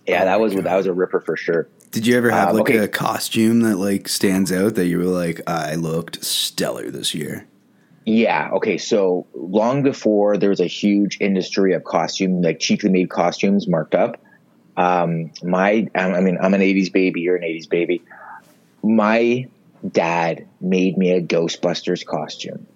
Yeah, 0.06 0.22
Oh 0.22 0.24
that 0.26 0.40
was 0.40 0.54
God. 0.54 0.64
that 0.64 0.76
was 0.76 0.86
a 0.86 0.92
ripper 0.92 1.20
for 1.20 1.36
sure. 1.36 1.68
Did 1.90 2.06
you 2.06 2.16
ever 2.16 2.30
have 2.30 2.50
Um, 2.50 2.56
like 2.56 2.70
okay. 2.70 2.78
a 2.78 2.88
costume 2.88 3.60
that 3.60 3.76
like 3.76 4.08
stands 4.08 4.52
out 4.52 4.74
that 4.76 4.86
you 4.86 4.98
were 4.98 5.04
like, 5.04 5.40
I 5.46 5.74
looked 5.74 6.24
stellar 6.24 6.90
this 6.90 7.14
year? 7.14 7.46
Yeah. 8.10 8.50
Okay. 8.54 8.76
So 8.76 9.28
long 9.34 9.84
before 9.84 10.36
there 10.36 10.50
was 10.50 10.58
a 10.58 10.66
huge 10.66 11.18
industry 11.20 11.74
of 11.74 11.84
costume, 11.84 12.42
like 12.42 12.58
cheaply 12.58 12.90
made 12.90 13.08
costumes 13.08 13.68
marked 13.68 13.94
up. 13.94 14.20
Um, 14.76 15.30
my, 15.44 15.88
I 15.94 16.00
I 16.00 16.20
mean, 16.20 16.36
I'm 16.40 16.52
an 16.52 16.60
'80s 16.60 16.92
baby. 16.92 17.20
You're 17.20 17.36
an 17.36 17.44
'80s 17.44 17.68
baby. 17.68 18.02
My 18.82 19.46
dad 19.88 20.48
made 20.60 20.98
me 20.98 21.12
a 21.12 21.22
Ghostbusters 21.22 22.04
costume. 22.04 22.66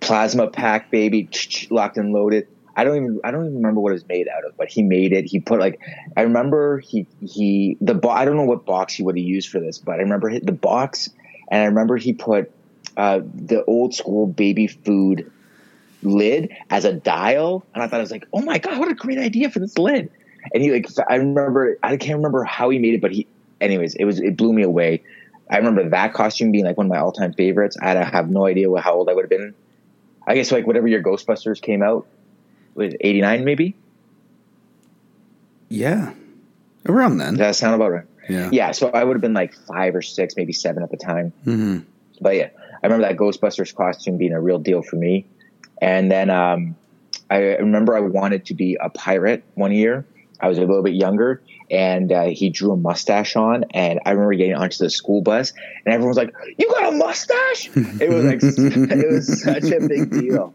Plasma 0.00 0.48
pack, 0.48 0.90
baby, 0.90 1.28
locked 1.70 1.96
and 1.96 2.12
loaded. 2.12 2.48
I 2.74 2.82
don't 2.82 2.96
even 2.96 3.20
I 3.22 3.30
don't 3.30 3.44
even 3.44 3.56
remember 3.56 3.80
what 3.80 3.90
it 3.90 3.94
was 3.94 4.08
made 4.08 4.26
out 4.26 4.44
of, 4.44 4.56
but 4.56 4.68
he 4.68 4.82
made 4.82 5.12
it. 5.12 5.26
He 5.26 5.38
put 5.38 5.60
like 5.60 5.80
I 6.16 6.22
remember 6.22 6.80
he 6.80 7.06
he 7.20 7.76
the 7.80 7.94
bo- 7.94 8.10
I 8.10 8.24
don't 8.24 8.36
know 8.36 8.44
what 8.44 8.66
box 8.66 8.94
he 8.94 9.04
would 9.04 9.16
have 9.16 9.24
used 9.24 9.48
for 9.48 9.60
this, 9.60 9.78
but 9.78 9.92
I 9.92 9.98
remember 9.98 10.40
the 10.40 10.50
box 10.50 11.08
and 11.48 11.62
I 11.62 11.66
remember 11.66 11.96
he 11.96 12.12
put 12.12 12.52
uh, 12.96 13.20
the 13.34 13.64
old 13.64 13.94
school 13.94 14.26
baby 14.26 14.66
food 14.66 15.30
lid 16.02 16.50
as 16.70 16.84
a 16.84 16.92
dial, 16.92 17.64
and 17.74 17.82
I 17.82 17.88
thought 17.88 17.98
I 17.98 18.02
was 18.02 18.10
like, 18.10 18.26
oh 18.32 18.42
my 18.42 18.58
god, 18.58 18.78
what 18.78 18.88
a 18.88 18.94
great 18.94 19.18
idea 19.18 19.50
for 19.50 19.58
this 19.58 19.76
lid. 19.78 20.10
and 20.54 20.62
he 20.62 20.70
like 20.72 20.86
I 21.08 21.16
remember 21.16 21.78
I 21.82 21.96
can't 21.96 22.16
remember 22.16 22.44
how 22.44 22.70
he 22.70 22.78
made 22.78 22.94
it, 22.94 23.00
but 23.00 23.12
he 23.12 23.26
anyways 23.60 23.94
it 23.94 24.04
was 24.04 24.20
it 24.20 24.36
blew 24.36 24.52
me 24.52 24.62
away. 24.62 25.02
I 25.50 25.58
remember 25.58 25.88
that 25.90 26.12
costume 26.12 26.50
being 26.52 26.64
like 26.64 26.76
one 26.76 26.86
of 26.86 26.90
my 26.90 26.98
all 26.98 27.12
time 27.12 27.32
favorites. 27.32 27.76
I 27.80 27.90
have 28.04 28.30
no 28.30 28.46
idea 28.46 28.68
how 28.80 28.94
old 28.94 29.08
I 29.08 29.14
would 29.14 29.22
have 29.24 29.30
been. 29.30 29.54
I 30.26 30.34
guess 30.34 30.50
like 30.50 30.66
whatever 30.66 30.88
your 30.88 31.02
Ghostbusters 31.02 31.60
came 31.60 31.82
out 31.82 32.06
with 32.74 32.94
eighty 33.00 33.20
nine 33.20 33.44
maybe. 33.44 33.76
Yeah, 35.68 36.12
around 36.88 37.18
then. 37.18 37.34
Does 37.34 37.38
that 37.38 37.56
sound 37.56 37.74
about 37.74 37.90
right? 37.92 38.04
Yeah. 38.28 38.50
Yeah, 38.52 38.70
so 38.72 38.88
I 38.88 39.02
would 39.04 39.14
have 39.14 39.20
been 39.20 39.34
like 39.34 39.54
five 39.54 39.94
or 39.94 40.02
six, 40.02 40.36
maybe 40.36 40.52
seven 40.52 40.82
at 40.82 40.90
the 40.90 40.96
time. 40.96 41.32
hmm 41.44 41.78
But 42.20 42.36
yeah, 42.36 42.48
I 42.86 42.88
remember 42.88 43.08
that 43.08 43.16
Ghostbusters 43.16 43.74
costume 43.74 44.16
being 44.16 44.32
a 44.32 44.40
real 44.40 44.60
deal 44.60 44.80
for 44.80 44.94
me. 44.94 45.26
And 45.82 46.08
then 46.08 46.30
um, 46.30 46.76
I 47.28 47.38
remember 47.56 47.96
I 47.96 48.00
wanted 48.00 48.46
to 48.46 48.54
be 48.54 48.78
a 48.80 48.88
pirate 48.90 49.42
one 49.54 49.72
year. 49.72 50.06
I 50.38 50.46
was 50.46 50.58
a 50.58 50.60
little 50.60 50.84
bit 50.84 50.94
younger, 50.94 51.42
and 51.68 52.12
uh, 52.12 52.26
he 52.26 52.48
drew 52.48 52.70
a 52.70 52.76
mustache 52.76 53.34
on. 53.34 53.64
And 53.72 53.98
I 54.06 54.12
remember 54.12 54.34
getting 54.34 54.54
onto 54.54 54.78
the 54.78 54.88
school 54.88 55.20
bus, 55.20 55.52
and 55.84 55.94
everyone 55.94 56.10
was 56.10 56.16
like, 56.16 56.32
"You 56.58 56.68
got 56.68 56.92
a 56.92 56.96
mustache?" 56.96 57.70
it 57.76 58.08
was 58.08 58.24
like 58.24 58.38
it 58.42 59.10
was 59.10 59.42
such 59.42 59.64
a 59.64 59.80
big 59.80 60.10
deal. 60.10 60.54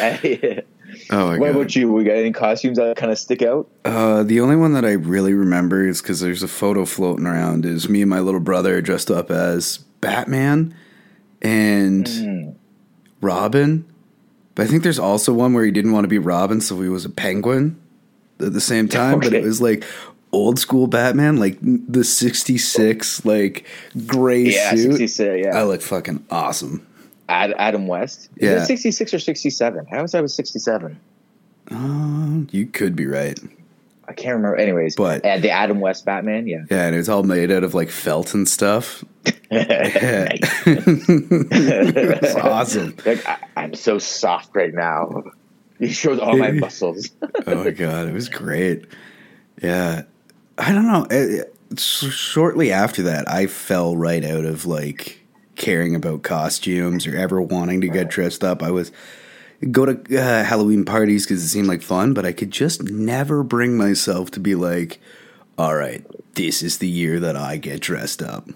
Oh 1.10 1.26
my 1.26 1.38
what 1.38 1.46
god. 1.48 1.56
about 1.56 1.74
you? 1.74 1.92
We 1.92 2.04
got 2.04 2.14
any 2.14 2.30
costumes 2.30 2.78
that 2.78 2.96
kind 2.96 3.10
of 3.10 3.18
stick 3.18 3.42
out? 3.42 3.68
Uh, 3.84 4.22
the 4.22 4.40
only 4.40 4.54
one 4.54 4.74
that 4.74 4.84
I 4.84 4.92
really 4.92 5.34
remember 5.34 5.84
is 5.84 6.00
because 6.00 6.20
there's 6.20 6.44
a 6.44 6.48
photo 6.48 6.84
floating 6.84 7.26
around. 7.26 7.66
Is 7.66 7.88
me 7.88 8.02
and 8.02 8.10
my 8.10 8.20
little 8.20 8.38
brother 8.38 8.80
dressed 8.80 9.10
up 9.10 9.28
as 9.28 9.78
Batman 10.00 10.72
and 11.44 12.08
Hmm. 12.08 12.48
Robin. 13.20 13.84
But 14.54 14.64
I 14.64 14.66
think 14.66 14.82
there's 14.82 14.98
also 14.98 15.32
one 15.32 15.52
where 15.52 15.64
he 15.64 15.70
didn't 15.70 15.92
want 15.92 16.04
to 16.04 16.08
be 16.08 16.18
Robin, 16.18 16.60
so 16.60 16.80
he 16.80 16.88
was 16.88 17.04
a 17.04 17.10
penguin 17.10 17.76
at 18.40 18.52
the 18.52 18.60
same 18.60 18.88
time. 18.88 19.20
But 19.20 19.32
it 19.34 19.44
was 19.44 19.60
like 19.60 19.84
old 20.32 20.58
school 20.58 20.86
Batman, 20.86 21.36
like 21.36 21.58
the 21.60 22.04
'66 22.04 23.24
like 23.24 23.66
gray 24.06 24.42
Yeah, 24.50 24.70
suit. 24.70 24.92
66, 24.98 25.44
yeah. 25.46 25.58
I 25.58 25.64
look 25.64 25.82
fucking 25.82 26.24
awesome. 26.30 26.86
Ad, 27.28 27.54
Adam 27.58 27.86
West. 27.86 28.28
Is 28.36 28.42
Yeah. 28.48 28.62
it 28.62 28.66
66 28.66 29.14
or 29.14 29.18
67? 29.18 29.86
How 29.90 30.02
was 30.02 30.14
I 30.14 30.20
was 30.20 30.34
67? 30.34 30.98
You 32.52 32.66
could 32.66 32.94
be 32.94 33.06
right. 33.06 33.38
I 34.06 34.12
can't 34.12 34.36
remember. 34.36 34.56
Anyways, 34.56 34.96
But- 34.96 35.24
uh, 35.24 35.38
the 35.38 35.50
Adam 35.50 35.80
West 35.80 36.04
Batman, 36.04 36.46
yeah. 36.46 36.64
Yeah, 36.70 36.86
and 36.86 36.94
it's 36.94 37.08
all 37.08 37.22
made 37.22 37.50
out 37.50 37.64
of 37.64 37.74
like 37.74 37.88
felt 37.90 38.34
and 38.34 38.46
stuff. 38.48 39.02
It's 40.66 42.34
awesome. 42.36 42.96
Like, 43.04 43.26
I, 43.26 43.38
I'm 43.56 43.74
so 43.74 43.98
soft 43.98 44.54
right 44.54 44.72
now. 44.74 45.24
He 45.78 45.88
shows 45.88 46.18
all 46.18 46.36
my 46.36 46.50
muscles. 46.52 47.10
oh 47.46 47.54
my 47.64 47.70
god, 47.70 48.08
it 48.08 48.14
was 48.14 48.28
great. 48.28 48.84
Yeah, 49.62 50.02
I 50.58 50.72
don't 50.72 50.86
know. 50.86 51.06
It- 51.10 51.30
it- 51.40 51.50
shortly 51.80 52.70
after 52.70 53.02
that, 53.04 53.28
I 53.28 53.46
fell 53.48 53.96
right 53.96 54.24
out 54.24 54.44
of 54.44 54.64
like 54.66 55.18
caring 55.56 55.94
about 55.96 56.22
costumes 56.22 57.04
or 57.06 57.16
ever 57.16 57.40
wanting 57.40 57.80
to 57.80 57.88
get 57.88 58.08
dressed 58.08 58.44
up. 58.44 58.62
I 58.62 58.70
was 58.70 58.92
go 59.72 59.86
to 59.86 60.16
uh, 60.20 60.44
Halloween 60.44 60.84
parties 60.84 61.24
because 61.26 61.42
it 61.42 61.48
seemed 61.48 61.66
like 61.66 61.82
fun, 61.82 62.14
but 62.14 62.24
I 62.26 62.32
could 62.32 62.50
just 62.52 62.82
never 62.84 63.42
bring 63.42 63.76
myself 63.76 64.30
to 64.32 64.40
be 64.40 64.54
like, 64.54 65.00
"All 65.58 65.74
right, 65.74 66.04
this 66.34 66.62
is 66.62 66.78
the 66.78 66.88
year 66.88 67.18
that 67.18 67.34
I 67.36 67.56
get 67.56 67.80
dressed 67.80 68.22
up." 68.22 68.48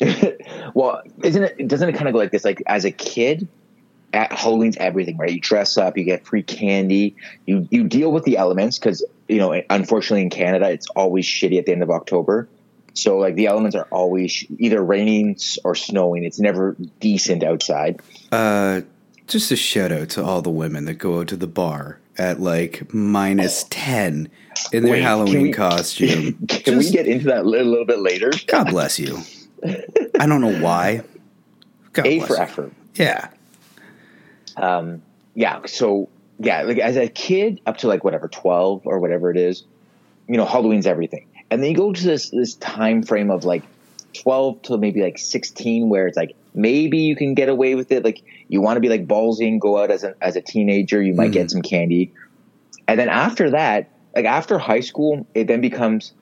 well, 0.74 1.02
isn't 1.22 1.42
it? 1.42 1.68
Doesn't 1.68 1.88
it 1.88 1.92
kind 1.92 2.08
of 2.08 2.12
go 2.12 2.18
like 2.18 2.30
this? 2.30 2.44
Like 2.44 2.62
as 2.66 2.84
a 2.84 2.90
kid, 2.90 3.48
at 4.12 4.32
Halloween's 4.32 4.76
everything, 4.78 5.16
right? 5.16 5.30
You 5.30 5.40
dress 5.40 5.76
up, 5.76 5.98
you 5.98 6.04
get 6.04 6.26
free 6.26 6.42
candy, 6.42 7.16
you 7.46 7.68
you 7.70 7.84
deal 7.84 8.10
with 8.10 8.24
the 8.24 8.36
elements 8.36 8.78
because 8.78 9.04
you 9.28 9.38
know, 9.38 9.60
unfortunately 9.68 10.22
in 10.22 10.30
Canada, 10.30 10.70
it's 10.70 10.88
always 10.90 11.26
shitty 11.26 11.58
at 11.58 11.66
the 11.66 11.72
end 11.72 11.82
of 11.82 11.90
October. 11.90 12.48
So 12.94 13.18
like 13.18 13.34
the 13.34 13.46
elements 13.46 13.76
are 13.76 13.86
always 13.90 14.44
either 14.58 14.82
raining 14.82 15.36
or 15.64 15.74
snowing. 15.74 16.24
It's 16.24 16.40
never 16.40 16.76
decent 17.00 17.44
outside. 17.44 18.00
Uh, 18.32 18.80
just 19.26 19.52
a 19.52 19.56
shout 19.56 19.92
out 19.92 20.08
to 20.10 20.24
all 20.24 20.42
the 20.42 20.50
women 20.50 20.86
that 20.86 20.94
go 20.94 21.20
out 21.20 21.28
to 21.28 21.36
the 21.36 21.46
bar 21.46 22.00
at 22.16 22.40
like 22.40 22.92
minus 22.92 23.66
ten 23.70 24.28
in 24.72 24.82
their 24.82 24.94
Wait, 24.94 24.98
can 24.98 25.06
Halloween 25.06 25.42
we- 25.42 25.52
costume. 25.52 26.38
Can 26.48 26.78
we 26.78 26.90
get 26.90 27.06
into 27.06 27.26
that 27.26 27.40
a 27.40 27.42
little, 27.42 27.68
little 27.68 27.86
bit 27.86 28.00
later? 28.00 28.32
God 28.46 28.70
bless 28.70 28.98
you. 28.98 29.18
I 29.64 30.26
don't 30.26 30.40
know 30.40 30.58
why. 30.60 31.02
God 31.92 32.06
A 32.06 32.20
for 32.20 32.40
effort. 32.40 32.72
Yeah. 32.94 33.28
Um, 34.56 35.02
yeah 35.38 35.60
so 35.66 36.08
yeah 36.40 36.62
like 36.62 36.78
as 36.78 36.96
a 36.96 37.08
kid 37.08 37.60
up 37.64 37.76
to 37.76 37.86
like 37.86 38.02
whatever 38.02 38.26
12 38.26 38.86
or 38.86 38.98
whatever 38.98 39.30
it 39.30 39.36
is 39.36 39.62
you 40.26 40.36
know 40.36 40.44
halloween's 40.44 40.86
everything 40.86 41.26
and 41.48 41.62
then 41.62 41.70
you 41.70 41.76
go 41.76 41.92
to 41.92 42.04
this 42.04 42.30
this 42.30 42.54
time 42.56 43.04
frame 43.04 43.30
of 43.30 43.44
like 43.44 43.62
12 44.14 44.62
to 44.62 44.78
maybe 44.78 45.00
like 45.00 45.16
16 45.16 45.88
where 45.88 46.08
it's 46.08 46.16
like 46.16 46.34
maybe 46.54 46.98
you 46.98 47.14
can 47.14 47.34
get 47.34 47.48
away 47.48 47.76
with 47.76 47.92
it 47.92 48.04
like 48.04 48.20
you 48.48 48.60
want 48.60 48.76
to 48.76 48.80
be 48.80 48.88
like 48.88 49.06
ballsy 49.06 49.46
and 49.46 49.60
go 49.60 49.78
out 49.80 49.92
as 49.92 50.02
a, 50.02 50.16
as 50.20 50.34
a 50.34 50.40
teenager 50.40 51.00
you 51.00 51.14
might 51.14 51.30
get 51.30 51.52
some 51.52 51.62
candy 51.62 52.12
and 52.88 52.98
then 52.98 53.08
after 53.08 53.50
that 53.50 53.90
like 54.16 54.24
after 54.24 54.58
high 54.58 54.80
school 54.80 55.24
it 55.34 55.46
then 55.46 55.60
becomes 55.60 56.12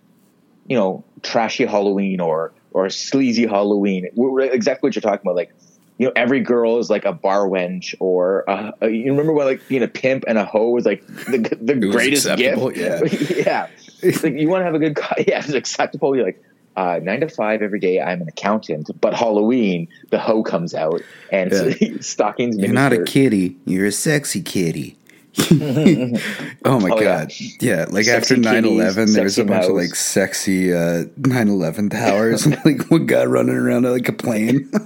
you 0.67 0.77
know 0.77 1.03
trashy 1.23 1.65
halloween 1.65 2.21
or 2.21 2.53
or 2.77 2.91
sleazy 2.91 3.47
halloween 3.47 4.07
We're- 4.15 4.51
exactly 4.53 4.87
what 4.89 4.95
you're 4.95 5.01
talking 5.11 5.23
about 5.27 5.37
like 5.37 5.51
you 5.99 6.05
know, 6.07 6.13
every 6.15 6.41
girl 6.41 6.79
is 6.79 6.91
like 6.91 7.07
a 7.07 7.13
bar 7.15 7.49
wench, 7.49 7.95
or 8.01 8.45
uh, 8.51 8.71
uh, 8.83 8.87
you 8.87 9.11
remember 9.11 9.33
when 9.33 9.47
like 9.47 9.67
being 9.67 9.83
a 9.83 9.89
pimp 9.89 10.25
and 10.29 10.37
a 10.37 10.45
hoe 10.45 10.69
was 10.69 10.85
like 10.85 11.01
the 11.07 11.39
the 11.59 11.75
greatest 11.91 12.27
gift. 12.37 12.77
yeah. 12.77 13.01
yeah. 13.47 13.67
It's 14.03 14.23
like 14.23 14.35
you 14.35 14.47
want 14.51 14.61
to 14.61 14.65
have 14.67 14.75
a 14.75 14.79
good, 14.79 14.99
yeah, 15.27 15.39
it's 15.39 15.55
acceptable. 15.55 16.15
You're 16.15 16.27
like 16.27 16.43
uh, 16.77 17.01
nine 17.03 17.21
to 17.21 17.31
five 17.31 17.63
every 17.63 17.81
day. 17.81 17.99
I'm 17.99 18.21
an 18.21 18.29
accountant, 18.29 18.91
but 19.01 19.15
Halloween 19.15 19.89
the 20.11 20.19
hoe 20.19 20.43
comes 20.43 20.75
out 20.75 21.01
and 21.33 21.51
Yeah. 21.81 21.97
stockings. 22.01 22.59
You're 22.59 22.75
not 22.75 22.93
a 22.93 23.03
kitty. 23.03 23.57
You're 23.65 23.87
a 23.87 23.93
sexy 23.93 24.43
kitty. 24.43 24.99
oh 26.65 26.81
my 26.81 26.89
Oh, 26.91 26.99
god. 27.01 27.33
Yeah, 27.61 27.87
like 27.91 28.05
Sexy 28.07 28.35
after 28.35 28.37
9-11, 28.37 29.15
there 29.15 29.25
was 29.25 29.39
a 29.39 29.45
bunch 29.45 29.67
of 29.67 29.73
like 29.75 29.95
sexy 29.95 30.73
uh 30.73 31.05
9-11 31.21 31.91
towers 31.91 32.47
and 32.47 32.59
like 32.65 32.91
one 32.91 33.07
guy 33.07 33.25
running 33.25 33.55
around 33.57 33.83
like 33.85 34.09
a 34.09 34.13
plane. 34.13 34.71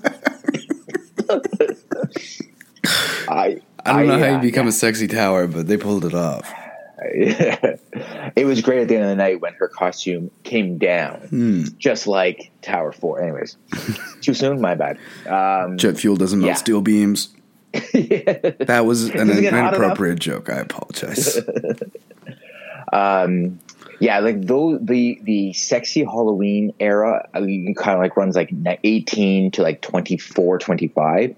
I 3.29 3.61
I 3.85 3.93
don't 3.99 4.09
know 4.09 4.19
how 4.19 4.25
uh, 4.33 4.37
you 4.37 4.41
become 4.41 4.67
a 4.67 4.73
sexy 4.73 5.07
tower, 5.07 5.47
but 5.47 5.67
they 5.67 5.77
pulled 5.77 6.05
it 6.05 6.15
off. 6.15 6.53
it 7.03 8.45
was 8.47 8.61
great 8.61 8.81
at 8.83 8.89
the 8.89 8.95
end 8.97 9.05
of 9.05 9.11
the 9.11 9.17
night 9.17 9.41
when 9.41 9.55
her 9.55 9.69
costume 9.69 10.31
came 10.43 10.77
down, 10.79 11.21
Hmm. 11.29 11.63
just 11.79 12.07
like 12.07 12.51
Tower 12.63 12.93
Four. 12.93 13.23
Anyways, 13.23 13.57
too 14.21 14.35
soon. 14.35 14.61
My 14.61 14.75
bad. 14.75 14.99
Um, 15.27 15.79
Jet 15.79 15.97
fuel 15.97 16.17
doesn't 16.17 16.41
melt 16.41 16.49
Yeah. 16.49 16.55
steel 16.55 16.81
beams. 16.83 17.29
That 17.73 18.85
was 18.87 19.09
an 19.11 19.29
Does 19.29 19.39
it 19.39 19.43
get 19.43 19.53
hot 19.53 19.75
inappropriate 19.75 20.19
joke. 20.19 20.51
I 20.51 20.59
apologize. 20.59 21.39
yeah, 24.01 24.21
like 24.21 24.41
those 24.41 24.81
the 24.83 25.21
the 25.23 25.53
sexy 25.53 26.01
Halloween 26.01 26.73
era, 26.81 27.29
kind 27.35 27.95
of 27.95 27.99
like 27.99 28.17
runs 28.17 28.35
like 28.35 28.51
18 28.83 29.51
to 29.53 29.63
like 29.63 29.83
24, 29.83 30.59
25. 30.59 31.37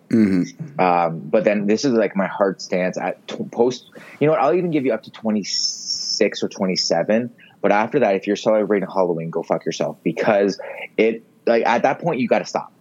Um, 0.78 1.18
but 1.18 1.42
then 1.42 1.66
this 1.66 1.84
is 1.84 1.92
like 1.92 2.14
my 2.14 2.28
heart 2.28 2.62
stance 2.62 2.96
at 2.96 3.26
t- 3.26 3.44
post. 3.50 3.90
You 4.20 4.26
know 4.26 4.32
what? 4.32 4.40
I'll 4.40 4.54
even 4.54 4.70
give 4.70 4.86
you 4.86 4.92
up 4.92 5.02
to 5.02 5.10
26 5.10 6.42
or 6.42 6.48
27. 6.48 7.30
But 7.60 7.72
after 7.72 7.98
that, 7.98 8.14
if 8.14 8.28
you're 8.28 8.36
celebrating 8.36 8.88
Halloween, 8.88 9.30
go 9.30 9.42
fuck 9.42 9.66
yourself 9.66 9.96
because 10.04 10.60
it 10.96 11.24
like 11.46 11.66
at 11.66 11.82
that 11.82 11.98
point 11.98 12.20
you 12.20 12.28
got 12.28 12.38
to 12.38 12.44
stop. 12.44 12.72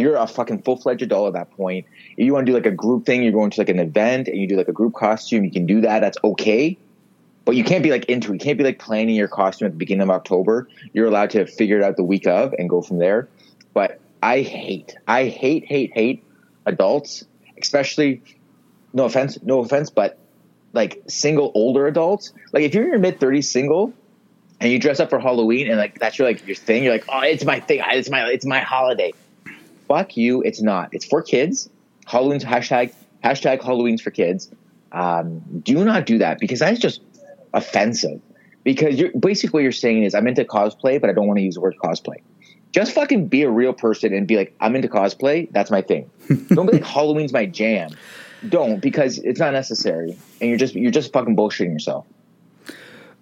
You're 0.00 0.16
a 0.16 0.26
fucking 0.26 0.62
full 0.62 0.76
fledged 0.76 1.02
adult 1.02 1.28
at 1.28 1.32
that 1.34 1.56
point. 1.56 1.86
If 2.16 2.24
you 2.24 2.32
want 2.32 2.46
to 2.46 2.52
do 2.52 2.56
like 2.56 2.66
a 2.66 2.70
group 2.74 3.06
thing, 3.06 3.22
you're 3.22 3.32
going 3.32 3.50
to 3.50 3.60
like 3.60 3.68
an 3.68 3.78
event 3.78 4.28
and 4.28 4.38
you 4.38 4.46
do 4.46 4.56
like 4.56 4.68
a 4.68 4.72
group 4.72 4.94
costume. 4.94 5.44
You 5.44 5.50
can 5.50 5.66
do 5.66 5.82
that. 5.82 6.00
That's 6.00 6.18
okay. 6.24 6.78
But 7.44 7.56
you 7.56 7.64
can't 7.64 7.82
be 7.82 7.90
like 7.90 8.06
into 8.06 8.30
it. 8.30 8.34
You 8.34 8.40
can't 8.40 8.58
be 8.58 8.64
like 8.64 8.78
planning 8.78 9.14
your 9.14 9.28
costume 9.28 9.66
at 9.66 9.72
the 9.72 9.78
beginning 9.78 10.02
of 10.02 10.10
October. 10.10 10.68
You're 10.92 11.06
allowed 11.06 11.30
to 11.30 11.46
figure 11.46 11.76
it 11.78 11.82
out 11.82 11.96
the 11.96 12.04
week 12.04 12.26
of 12.26 12.54
and 12.58 12.68
go 12.68 12.82
from 12.82 12.98
there. 12.98 13.28
But 13.74 14.00
I 14.22 14.40
hate, 14.40 14.96
I 15.06 15.26
hate, 15.26 15.64
hate, 15.66 15.92
hate 15.92 16.24
adults, 16.66 17.24
especially 17.60 18.22
no 18.92 19.04
offense, 19.04 19.38
no 19.42 19.60
offense, 19.60 19.90
but 19.90 20.18
like 20.72 21.02
single 21.08 21.50
older 21.54 21.86
adults. 21.86 22.32
Like 22.52 22.64
if 22.64 22.74
you're 22.74 22.84
in 22.84 22.90
your 22.90 22.98
mid 22.98 23.18
30s 23.18 23.44
single 23.44 23.92
and 24.60 24.70
you 24.70 24.78
dress 24.78 25.00
up 25.00 25.10
for 25.10 25.18
Halloween 25.18 25.68
and 25.68 25.78
like 25.78 25.98
that's 25.98 26.18
your 26.18 26.28
like 26.28 26.46
your 26.46 26.56
thing, 26.56 26.84
you're 26.84 26.92
like, 26.92 27.04
oh, 27.08 27.20
it's 27.20 27.44
my 27.44 27.60
thing. 27.60 27.82
It's 27.84 28.10
my 28.10 28.28
it's 28.28 28.46
my 28.46 28.60
holiday. 28.60 29.12
Fuck 29.90 30.16
you. 30.16 30.40
It's 30.42 30.62
not. 30.62 30.90
It's 30.92 31.04
for 31.04 31.20
kids. 31.20 31.68
Halloween's 32.06 32.44
hashtag 32.44 32.94
hashtag 33.24 33.60
Halloween's 33.60 34.00
for 34.00 34.12
kids. 34.12 34.48
Um, 34.92 35.40
do 35.64 35.84
not 35.84 36.06
do 36.06 36.18
that 36.18 36.38
because 36.38 36.60
that's 36.60 36.78
just 36.78 37.00
offensive. 37.52 38.20
Because 38.62 39.00
you're 39.00 39.10
basically 39.18 39.58
what 39.58 39.62
you're 39.64 39.72
saying 39.72 40.04
is 40.04 40.14
I'm 40.14 40.28
into 40.28 40.44
cosplay, 40.44 41.00
but 41.00 41.10
I 41.10 41.12
don't 41.12 41.26
want 41.26 41.38
to 41.38 41.42
use 41.42 41.56
the 41.56 41.60
word 41.60 41.74
cosplay. 41.82 42.22
Just 42.70 42.92
fucking 42.92 43.26
be 43.26 43.42
a 43.42 43.50
real 43.50 43.72
person 43.72 44.14
and 44.14 44.28
be 44.28 44.36
like, 44.36 44.54
I'm 44.60 44.76
into 44.76 44.86
cosplay. 44.86 45.50
That's 45.50 45.72
my 45.72 45.82
thing. 45.82 46.08
don't 46.50 46.66
be 46.66 46.74
like 46.74 46.84
Halloween's 46.84 47.32
my 47.32 47.46
jam. 47.46 47.90
Don't 48.48 48.78
because 48.78 49.18
it's 49.18 49.40
not 49.40 49.52
necessary, 49.52 50.16
and 50.40 50.48
you're 50.48 50.58
just 50.58 50.74
you're 50.76 50.92
just 50.92 51.12
fucking 51.12 51.34
bullshitting 51.34 51.72
yourself. 51.72 52.06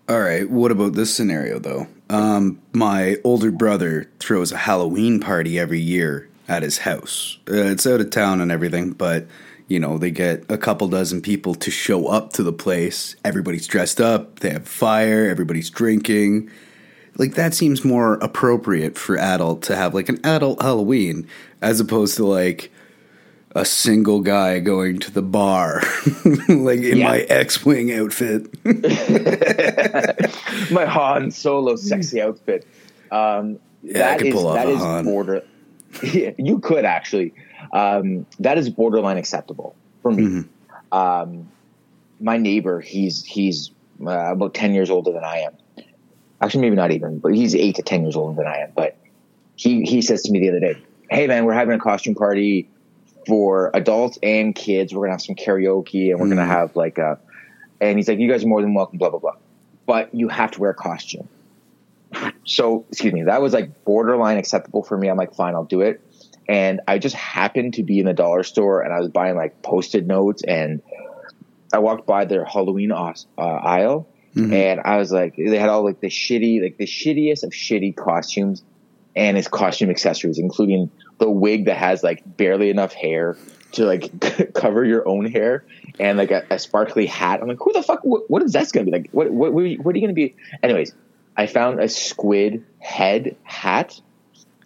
All 0.07 0.21
right. 0.21 0.49
What 0.51 0.71
about 0.71 0.93
this 0.93 1.15
scenario 1.15 1.59
though? 1.59 1.87
Um, 2.11 2.61
my 2.75 3.17
older 3.25 3.51
brother 3.51 4.11
throws 4.21 4.53
a 4.53 4.59
Halloween 4.59 5.19
party 5.19 5.59
every 5.59 5.81
year 5.81 6.28
at 6.49 6.63
his 6.63 6.79
house. 6.79 7.39
Uh, 7.49 7.55
it's 7.55 7.87
out 7.87 8.01
of 8.01 8.11
town 8.11 8.41
and 8.41 8.51
everything, 8.51 8.91
but 8.93 9.27
you 9.69 9.79
know 9.79 9.99
they 9.99 10.11
get 10.11 10.45
a 10.51 10.57
couple 10.59 10.89
dozen 10.89 11.21
people 11.21 11.55
to 11.57 11.71
show 11.71 12.07
up 12.09 12.33
to 12.35 12.43
the 12.43 12.53
place. 12.53 13.15
Everybody's 13.25 13.67
dressed 13.67 14.01
up. 14.01 14.41
They 14.41 14.51
have 14.51 14.67
fire. 14.67 15.29
Everybody's 15.29 15.71
drinking. 15.71 16.51
Like 17.19 17.35
that 17.35 17.53
seems 17.55 17.85
more 17.85 18.15
appropriate 18.15 18.97
for 18.97 19.19
adult 19.19 19.63
to 19.65 19.77
have 19.77 19.93
like 19.93 20.09
an 20.09 20.25
adult 20.25 20.63
Halloween 20.63 21.27
as 21.61 21.81
opposed 21.81 22.17
to 22.17 22.25
like 22.25 22.71
a 23.57 23.65
single 23.65 24.21
guy 24.21 24.61
going 24.61 25.01
to 25.01 25.11
the 25.11 25.23
bar 25.23 25.83
like 26.49 26.79
in 26.81 26.99
Yeah. 26.99 27.09
my 27.09 27.19
X-wing 27.21 27.93
outfit. 27.93 28.47
my 30.71 30.85
Han 30.87 31.31
Solo 31.31 31.77
sexy 31.77 32.21
outfit. 32.23 32.67
Um, 33.11 33.59
Yeah, 33.83 33.97
I 33.97 34.11
that 34.11 34.19
could 34.19 34.27
is- 34.29 34.35
pull 34.35 34.47
off 34.49 34.55
that 34.57 34.67
a 34.69 34.71
is 34.73 34.79
Han. 34.79 35.05
border. 35.05 35.43
Yeah, 36.03 36.31
you 36.39 36.59
could 36.61 36.85
actually. 36.85 37.35
Um, 37.73 38.27
that 38.41 38.59
is 38.59 38.71
borderline 38.71 39.17
acceptable 39.17 39.75
for 40.03 40.13
me. 40.13 40.23
Mm-hmm. 40.23 40.97
Um, 40.97 41.49
my 42.21 42.37
neighbor, 42.39 42.81
he's 42.81 43.25
he's 43.25 43.71
uh, 44.01 44.33
about 44.33 44.55
ten 44.55 44.75
years 44.75 44.91
older 44.91 45.13
than 45.13 45.25
I 45.25 45.39
am. 45.39 45.53
Actually, 46.41 46.63
maybe 46.63 46.77
not 46.77 46.93
even, 46.93 47.19
but 47.19 47.35
he's 47.35 47.55
eight 47.55 47.77
to 47.77 47.83
ten 47.83 48.03
years 48.03 48.17
older 48.17 48.37
than 48.37 48.47
I 48.47 48.59
am. 48.59 48.73
But 48.75 48.97
he 49.57 49.83
he 49.83 50.03
says 50.03 50.23
to 50.23 50.33
me 50.33 50.41
the 50.41 50.51
other 50.51 50.61
day, 50.61 50.77
"Hey 51.11 51.27
man, 51.27 51.45
we're 51.45 51.53
having 51.53 51.75
a 51.75 51.81
costume 51.81 52.15
party 52.15 52.69
for 53.27 53.71
adults 53.75 54.19
and 54.23 54.55
kids. 54.55 54.95
We're 54.95 55.03
gonna 55.03 55.15
have 55.15 55.23
some 55.23 55.35
karaoke 55.35 56.11
and 56.11 56.21
we're 56.21 56.29
gonna 56.29 56.47
have 56.47 56.77
like 56.77 56.99
a." 56.99 57.19
And 57.81 57.99
he's 57.99 58.09
like, 58.09 58.19
"You 58.19 58.31
guys 58.31 58.45
are 58.45 58.49
more 58.49 58.63
than 58.63 58.75
welcome." 58.75 58.99
Blah 58.99 59.11
blah 59.11 59.19
blah. 59.19 59.37
But 59.87 60.15
you 60.15 60.29
have 60.29 60.51
to 60.53 60.61
wear 60.61 60.71
a 60.71 60.75
costume. 60.75 61.29
So 62.45 62.87
excuse 62.89 63.13
me, 63.13 63.25
that 63.25 63.43
was 63.43 63.53
like 63.53 63.85
borderline 63.85 64.39
acceptable 64.39 64.83
for 64.83 64.97
me. 64.97 65.09
I'm 65.09 65.17
like, 65.17 65.35
fine, 65.35 65.55
I'll 65.55 65.65
do 65.65 65.83
it. 65.83 66.01
And 66.49 66.81
I 66.89 66.99
just 66.99 67.15
happened 67.15 67.75
to 67.75 67.83
be 67.83 67.99
in 67.99 68.07
the 68.07 68.15
dollar 68.15 68.43
store 68.43 68.81
and 68.81 68.93
I 68.93 68.99
was 68.99 69.09
buying 69.09 69.37
like 69.37 69.61
post-it 69.63 70.07
notes 70.07 70.43
and 70.43 70.81
I 71.73 71.79
walked 71.81 72.07
by 72.07 72.25
their 72.25 72.47
Halloween 72.47 72.91
uh, 72.91 73.13
aisle 73.37 74.09
and 74.55 74.81
I 74.85 74.97
was 74.97 75.11
like, 75.11 75.35
they 75.37 75.59
had 75.59 75.69
all 75.69 75.85
like 75.85 76.01
the 76.01 76.09
shitty, 76.09 76.63
like 76.63 76.79
the 76.79 76.87
shittiest 76.87 77.43
of 77.43 77.51
shitty 77.51 77.97
costumes 77.97 78.63
and 79.17 79.37
its 79.37 79.49
costume 79.49 79.91
accessories, 79.91 80.39
including 80.39 80.91
the 81.19 81.29
wig 81.29 81.67
that 81.67 81.77
has 81.77 82.03
like 82.03 82.23
barely 82.37 82.71
enough 82.71 82.93
hair 82.93 83.37
to 83.73 83.85
like 83.85 84.53
cover 84.55 84.85
your 84.85 85.07
own 85.09 85.27
hair 85.27 85.65
and 85.99 86.17
like 86.17 86.31
a, 86.31 86.47
a 86.51 86.59
sparkly 86.59 87.07
hat. 87.07 87.41
I'm 87.43 87.49
like, 87.49 87.59
who 87.61 87.73
the 87.73 87.83
fuck? 87.83 88.01
What, 88.03 88.31
what 88.31 88.43
is 88.43 88.53
that 88.53 88.71
going 88.73 88.87
to 88.87 88.93
be 88.93 88.97
like? 88.97 89.11
What, 89.11 89.31
what, 89.31 89.53
what 89.53 89.65
are 89.65 89.67
you, 89.67 89.79
what 89.83 89.95
are 89.95 89.99
you 89.99 90.07
going 90.07 90.15
to 90.15 90.21
be? 90.21 90.37
Anyways, 90.63 90.95
I 91.39 91.47
found 91.47 91.79
a 91.81 91.89
squid 91.89 92.67
head 92.81 93.37
hat. 93.45 93.99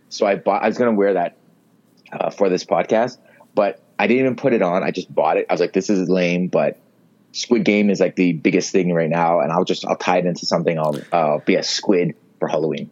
So 0.09 0.27
I 0.27 0.37
bought, 0.37 0.63
I 0.63 0.69
was 0.69 0.79
going 0.79 0.91
to 0.91 0.97
wear 0.97 1.15
that 1.15 1.37
uh, 2.11 2.31
for 2.31 2.49
this 2.49 2.65
podcast, 2.65 3.19
but 3.55 3.81
I 3.99 4.07
didn't 4.07 4.25
even 4.25 4.37
put 4.37 4.55
it 4.55 4.63
on. 4.63 4.83
I 4.83 4.91
just 4.91 5.15
bought 5.15 5.37
it. 5.37 5.47
I 5.51 5.53
was 5.53 5.61
like, 5.61 5.75
this 5.75 5.91
is 5.91 6.09
lame, 6.09 6.49
but 6.49 6.79
Squid 7.33 7.65
Game 7.65 7.91
is 7.91 8.01
like 8.01 8.17
the 8.17 8.33
biggest 8.33 8.73
thing 8.73 8.93
right 8.93 9.09
now, 9.09 9.41
and 9.41 9.53
I'll 9.53 9.65
just 9.65 9.87
I'll 9.87 9.97
tie 9.97 10.19
it 10.19 10.27
into 10.27 10.47
something. 10.47 10.79
I'll 10.79 10.99
uh, 11.13 11.39
be 11.39 11.57
a 11.57 11.63
squid 11.63 12.15
for 12.39 12.49
Halloween. 12.49 12.91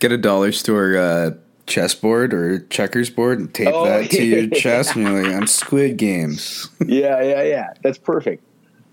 Get 0.00 0.10
a 0.10 0.18
dollar 0.18 0.52
store 0.52 0.96
uh, 0.96 1.30
chessboard 1.66 2.34
or 2.34 2.60
checkers 2.66 3.10
board 3.10 3.38
and 3.38 3.52
tape 3.54 3.68
Oh, 3.72 3.84
that 3.84 4.10
to 4.10 4.24
your 4.24 4.48
chest, 4.48 4.96
and 4.96 5.06
you're 5.06 5.22
like, 5.22 5.32
"I'm 5.32 5.46
Squid 5.46 5.96
Games." 5.96 6.68
yeah, 6.86 7.22
yeah, 7.22 7.42
yeah. 7.42 7.74
That's 7.82 7.98
perfect. 7.98 8.42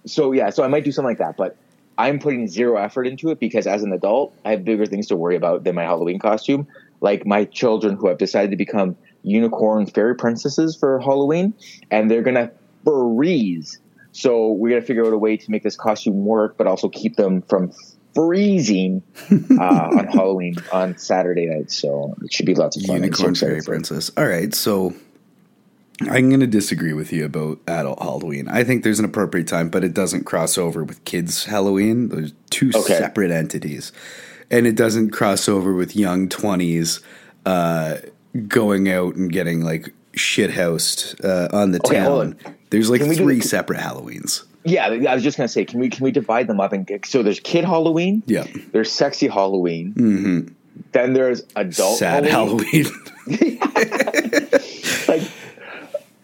So 0.06 0.32
yeah, 0.34 0.52
so 0.52 0.64
I 0.64 0.68
might 0.68 0.84
do 0.84 0.92
something 0.92 1.10
like 1.10 1.18
that, 1.18 1.36
but 1.36 1.58
I'm 1.98 2.20
putting 2.20 2.48
zero 2.48 2.78
effort 2.78 3.08
into 3.08 3.30
it 3.30 3.40
because 3.40 3.68
as 3.68 3.84
an 3.84 3.94
adult, 3.94 4.36
I 4.44 4.52
have 4.52 4.66
bigger 4.66 4.86
things 4.86 5.08
to 5.08 5.16
worry 5.16 5.36
about 5.36 5.64
than 5.64 5.76
my 5.76 5.84
Halloween 5.84 6.20
costume. 6.20 6.68
Like 7.02 7.26
my 7.26 7.46
children 7.46 7.96
who 7.96 8.08
have 8.08 8.18
decided 8.18 8.52
to 8.52 8.58
become 8.58 8.98
unicorn 9.24 9.86
fairy 9.86 10.16
princesses 10.16 10.76
for 10.76 11.00
Halloween, 11.00 11.54
and 11.92 12.10
they're 12.10 12.22
gonna 12.22 12.52
freeze. 12.84 13.80
So 14.12 14.52
we're 14.52 14.70
gonna 14.70 14.86
figure 14.86 15.06
out 15.06 15.14
a 15.14 15.18
way 15.18 15.38
to 15.38 15.52
make 15.52 15.64
this 15.64 15.76
costume 15.76 16.26
work, 16.26 16.58
but 16.58 16.68
also 16.68 16.90
keep 16.90 17.16
them 17.16 17.42
from 17.44 17.72
freezing 18.14 19.04
uh, 19.60 19.64
on 19.64 20.08
Halloween 20.08 20.56
on 20.72 20.98
Saturday 20.98 21.48
night. 21.48 21.70
So 21.72 22.16
it 22.24 22.34
should 22.34 22.46
be 22.46 22.56
lots 22.56 22.78
of 22.78 22.84
fun. 22.84 22.96
I'm 22.96 23.02
so 23.02 23.26
Unicorn 23.26 23.36
fairy 23.36 23.62
princess. 23.62 24.12
All 24.18 24.26
right, 24.26 24.54
so 24.54 24.94
I'm 26.02 26.28
going 26.30 26.42
to 26.42 26.48
disagree 26.48 26.94
with 26.94 27.14
you 27.14 27.24
about 27.26 27.60
adult 27.68 28.00
Halloween. 28.02 28.48
I 28.50 28.64
think 28.64 28.84
there's 28.84 29.00
an 29.00 29.06
appropriate 29.06 29.48
time, 29.48 29.70
but 29.70 29.84
it 29.84 29.94
doesn't 29.94 30.26
cross 30.26 30.58
over 30.58 30.84
with 30.84 31.04
kids 31.06 31.46
Halloween. 31.46 32.10
There's 32.10 32.34
two 32.50 32.72
Okay. 32.76 32.98
separate 32.98 33.32
entities, 33.32 33.92
and 34.52 34.68
it 34.68 34.76
doesn't 34.76 35.12
cross 35.12 35.48
over 35.48 35.74
with 35.74 35.96
young 35.96 36.28
twenties 36.28 37.00
uh, 37.46 37.98
going 38.48 38.90
out 38.90 39.16
and 39.16 39.32
getting 39.32 39.62
like 39.62 39.94
shithoused 40.14 41.24
uh, 41.24 41.56
on 41.56 41.72
the 41.72 41.80
Okay, 41.86 41.96
town. 41.98 42.38
There's 42.72 42.90
like 42.90 43.02
we 43.02 43.10
do 43.10 43.24
three 43.24 43.40
separate 43.42 43.80
Halloweens. 43.80 44.44
Yeah, 44.66 44.88
I 44.88 45.14
was 45.14 45.24
just 45.24 45.38
gonna 45.38 45.48
say, 45.48 45.64
can 45.64 45.80
we 45.80 45.90
can 45.90 46.04
we 46.04 46.12
divide 46.12 46.48
them 46.48 46.60
up 46.60 46.74
and 46.74 46.86
get, 46.86 47.06
so 47.06 47.22
there's 47.24 47.40
kid 47.40 47.64
Halloween, 47.64 48.24
Yeah, 48.26 48.48
there's 48.74 48.92
sexy 48.92 49.28
Halloween, 49.28 50.56
then 50.92 51.14
there's 51.14 51.44
adult 51.56 52.00
sad 52.00 52.26
Halloween, 52.26 52.86
Halloween. 53.28 53.60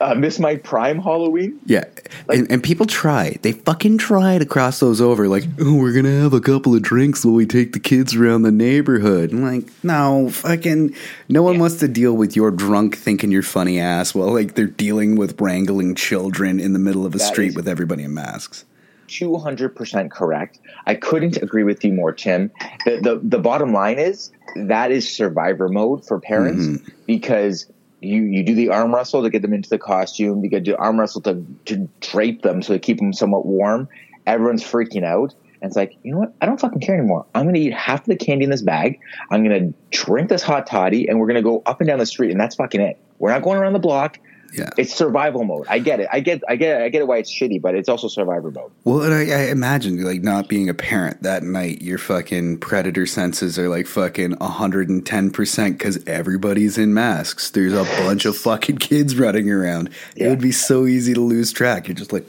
like 0.01 0.11
uh, 0.11 0.15
Miss 0.15 0.39
My 0.39 0.55
Prime 0.57 0.99
Halloween. 0.99 1.59
Yeah, 1.65 1.85
and, 2.29 2.49
and 2.51 2.63
people 2.63 2.85
try. 2.85 3.37
They 3.41 3.53
fucking 3.53 3.99
try 3.99 4.37
to 4.37 4.45
cross 4.45 4.79
those 4.79 5.01
over. 5.01 5.27
Like, 5.27 5.43
oh, 5.59 5.75
we're 5.75 5.93
gonna 5.93 6.19
have 6.21 6.33
a 6.33 6.41
couple 6.41 6.75
of 6.75 6.81
drinks 6.81 7.23
while 7.23 7.35
we 7.35 7.45
take 7.45 7.73
the 7.73 7.79
kids 7.79 8.15
around 8.15 8.43
the 8.43 8.51
neighborhood. 8.51 9.31
I'm 9.31 9.43
like, 9.43 9.69
no, 9.83 10.29
fucking, 10.29 10.95
no 11.29 11.43
one 11.43 11.59
wants 11.59 11.75
to 11.77 11.87
deal 11.87 12.13
with 12.13 12.35
your 12.35 12.51
drunk 12.51 12.97
thinking 12.97 13.31
you're 13.31 13.43
funny 13.43 13.79
ass 13.79 14.13
while 14.13 14.33
like 14.33 14.55
they're 14.55 14.65
dealing 14.65 15.15
with 15.15 15.39
wrangling 15.39 15.95
children 15.95 16.59
in 16.59 16.73
the 16.73 16.79
middle 16.79 17.05
of 17.05 17.15
a 17.15 17.19
street 17.19 17.55
with 17.55 17.67
everybody 17.67 18.03
in 18.03 18.13
masks. 18.13 18.65
Two 19.07 19.37
hundred 19.37 19.75
percent 19.75 20.09
correct. 20.09 20.59
I 20.85 20.95
couldn't 20.95 21.37
agree 21.37 21.63
with 21.63 21.83
you 21.83 21.91
more, 21.91 22.13
Tim. 22.13 22.49
The, 22.85 23.01
the 23.01 23.19
the 23.21 23.39
bottom 23.39 23.73
line 23.73 23.99
is 23.99 24.31
that 24.55 24.91
is 24.91 25.09
survivor 25.11 25.67
mode 25.67 26.05
for 26.07 26.19
parents 26.19 26.81
because 27.05 27.69
you 28.01 28.23
you 28.23 28.43
do 28.43 28.55
the 28.55 28.69
arm 28.69 28.93
wrestle 28.93 29.23
to 29.23 29.29
get 29.29 29.41
them 29.41 29.53
into 29.53 29.69
the 29.69 29.77
costume. 29.77 30.43
You 30.43 30.49
got 30.49 30.57
to 30.57 30.63
do 30.63 30.75
arm 30.75 30.99
wrestle 30.99 31.21
to 31.21 31.45
to 31.65 31.87
drape 32.01 32.41
them 32.41 32.61
so 32.61 32.73
to 32.73 32.79
keep 32.79 32.97
them 32.97 33.13
somewhat 33.13 33.45
warm. 33.45 33.87
Everyone's 34.25 34.63
freaking 34.63 35.03
out. 35.03 35.33
And 35.61 35.69
it's 35.69 35.75
like, 35.77 35.95
you 36.01 36.11
know 36.11 36.17
what? 36.17 36.33
I 36.41 36.47
don't 36.47 36.59
fucking 36.59 36.81
care 36.81 36.95
anymore. 36.95 37.25
I'm 37.35 37.43
going 37.43 37.53
to 37.53 37.61
eat 37.61 37.73
half 37.73 38.01
of 38.01 38.05
the 38.07 38.15
candy 38.15 38.45
in 38.45 38.49
this 38.49 38.63
bag. 38.63 38.99
I'm 39.29 39.43
going 39.43 39.71
to 39.71 39.97
drink 39.97 40.29
this 40.29 40.41
hot 40.41 40.65
toddy 40.65 41.07
and 41.07 41.19
we're 41.19 41.27
going 41.27 41.35
to 41.35 41.43
go 41.43 41.61
up 41.67 41.81
and 41.81 41.87
down 41.87 41.99
the 41.99 42.05
street 42.07 42.31
and 42.31 42.39
that's 42.39 42.55
fucking 42.55 42.81
it. 42.81 42.97
We're 43.19 43.29
not 43.29 43.43
going 43.43 43.59
around 43.59 43.73
the 43.73 43.79
block. 43.79 44.19
Yeah. 44.53 44.69
It's 44.77 44.93
survival 44.93 45.43
mode. 45.43 45.65
I 45.69 45.79
get 45.79 45.99
it. 45.99 46.07
I 46.11 46.19
get 46.19 46.41
I 46.47 46.55
get 46.55 46.81
I 46.81 46.89
get 46.89 47.01
it 47.01 47.07
why 47.07 47.17
it's 47.17 47.31
shitty, 47.31 47.61
but 47.61 47.75
it's 47.75 47.89
also 47.89 48.07
survivor 48.07 48.51
mode. 48.51 48.71
Well, 48.83 49.01
and 49.01 49.13
I, 49.13 49.21
I 49.21 49.49
imagine 49.49 50.03
like 50.03 50.21
not 50.21 50.47
being 50.49 50.69
a 50.69 50.73
parent 50.73 51.23
that 51.23 51.43
night, 51.43 51.81
your 51.81 51.97
fucking 51.97 52.59
predator 52.59 53.05
senses 53.05 53.57
are 53.57 53.69
like 53.69 53.87
fucking 53.87 54.35
110% 54.35 55.71
because 55.77 56.03
everybody's 56.05 56.77
in 56.77 56.93
masks. 56.93 57.51
There's 57.51 57.73
a 57.73 57.83
bunch 58.03 58.25
of 58.25 58.37
fucking 58.37 58.77
kids 58.77 59.15
running 59.17 59.49
around. 59.49 59.89
It 60.15 60.27
would 60.27 60.41
be 60.41 60.51
so 60.51 60.85
easy 60.85 61.13
to 61.13 61.21
lose 61.21 61.51
track. 61.51 61.87
You're 61.87 61.95
just 61.95 62.11
like, 62.13 62.25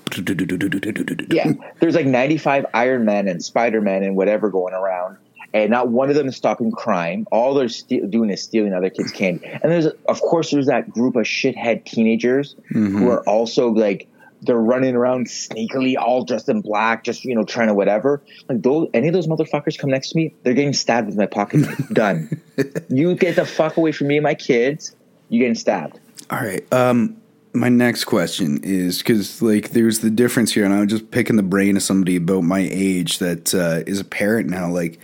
Yeah, 1.31 1.53
there's 1.81 1.95
like 1.95 2.07
95 2.07 2.67
Iron 2.75 3.05
Men 3.05 3.29
and 3.29 3.43
Spider 3.43 3.81
Man 3.81 4.03
and 4.03 4.17
whatever 4.17 4.51
going 4.51 4.75
around, 4.75 5.17
and 5.55 5.71
not 5.71 5.89
one 5.89 6.09
of 6.09 6.15
them 6.15 6.29
is 6.29 6.37
stopping 6.37 6.71
crime. 6.71 7.27
All 7.31 7.55
they're 7.55 7.69
ste- 7.69 8.09
doing 8.11 8.31
is 8.31 8.43
stealing 8.43 8.73
other 8.73 8.91
kids' 8.91 9.13
candy. 9.13 9.47
And 9.47 9.71
there's, 9.71 9.87
of 9.87 10.21
course, 10.21 10.51
there's 10.51 10.67
that 10.67 10.91
group 10.91 11.17
of 11.17 11.25
shithead 11.25 11.85
teenagers 11.85 12.57
who 12.71 13.09
are 13.11 13.27
also 13.29 13.69
like 13.69 14.09
they're 14.43 14.57
running 14.57 14.97
around 14.97 15.27
sneakily, 15.27 15.97
all 15.97 16.25
dressed 16.25 16.49
in 16.49 16.61
black, 16.61 17.05
just 17.05 17.25
you 17.25 17.35
know 17.35 17.45
trying 17.45 17.69
to 17.69 17.75
whatever. 17.75 18.23
Like 18.49 18.63
those, 18.63 18.89
any 18.93 19.09
of 19.09 19.15
those 19.15 19.29
motherfuckers 19.29 19.79
come 19.79 19.91
next 19.91 20.11
to 20.11 20.17
me, 20.17 20.35
they're 20.43 20.55
getting 20.55 20.73
stabbed 20.73 21.07
with 21.07 21.17
my 21.17 21.27
pocket. 21.27 21.67
Done. 21.93 22.41
you 22.89 23.15
get 23.15 23.37
the 23.37 23.47
fuck 23.47 23.77
away 23.77 23.93
from 23.93 24.09
me 24.09 24.17
and 24.17 24.25
my 24.25 24.35
kids. 24.35 24.95
You 25.29 25.39
getting 25.39 25.55
stabbed. 25.55 25.99
All 26.31 26.41
right. 26.41 26.71
Um, 26.73 27.17
my 27.55 27.69
next 27.69 28.05
question 28.05 28.61
is 28.63 28.99
because 28.99 29.41
like 29.43 29.71
there's 29.71 30.01
the 30.01 30.11
difference 30.11 30.53
here, 30.53 30.65
and 30.65 30.75
I'm 30.75 30.89
just 30.89 31.11
picking 31.11 31.37
the 31.37 31.43
brain 31.43 31.77
of 31.77 31.83
somebody 31.83 32.17
about 32.17 32.43
my 32.43 32.69
age 32.71 33.19
that 33.19 33.55
uh, 33.55 33.83
is 33.87 34.01
a 34.01 34.05
parent 34.05 34.49
now. 34.49 34.69
Like, 34.69 34.99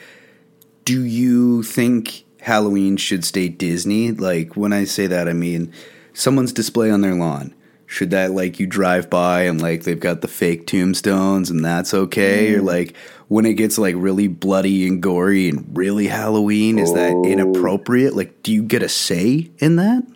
do 0.89 1.05
you 1.05 1.63
think 1.63 2.25
Halloween 2.41 2.97
should 2.97 3.23
stay 3.23 3.51
Disney? 3.51 4.11
Like, 4.11 4.57
when 4.57 4.73
I 4.73 4.85
say 4.85 5.07
that, 5.07 5.29
I 5.29 5.35
mean 5.35 5.71
someone's 6.15 6.51
display 6.51 6.91
on 6.91 7.03
their 7.03 7.15
lawn. 7.15 7.55
Should 7.85 8.11
that 8.13 8.31
like 8.31 8.59
you 8.59 8.67
drive 8.67 9.11
by 9.11 9.43
and 9.43 9.61
like 9.61 9.83
they've 9.83 10.01
got 10.01 10.23
the 10.23 10.29
fake 10.29 10.67
tombstones 10.67 11.51
and 11.51 11.63
that's 11.63 11.93
okay? 11.93 12.55
Or 12.55 12.63
like 12.63 12.97
when 13.29 13.45
it 13.45 13.55
gets 13.55 13.77
like 13.77 13.97
really 13.99 14.29
bloody 14.29 14.89
and 14.89 15.03
gory 15.03 15.51
and 15.51 15.77
really 15.77 16.07
Halloween, 16.07 16.79
is 16.79 16.95
that 16.95 17.13
inappropriate? 17.23 18.17
Like, 18.17 18.43
do 18.43 18.51
you 18.51 18.63
get 18.63 18.83
a 18.83 18.89
say 18.89 19.51
in 19.59 19.77
that? 19.77 20.07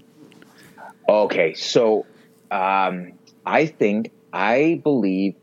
Okay, 1.06 1.52
so 1.52 2.06
um, 2.50 3.12
I 3.44 3.66
think 3.66 4.10
I 4.32 4.80
believe 4.82 5.34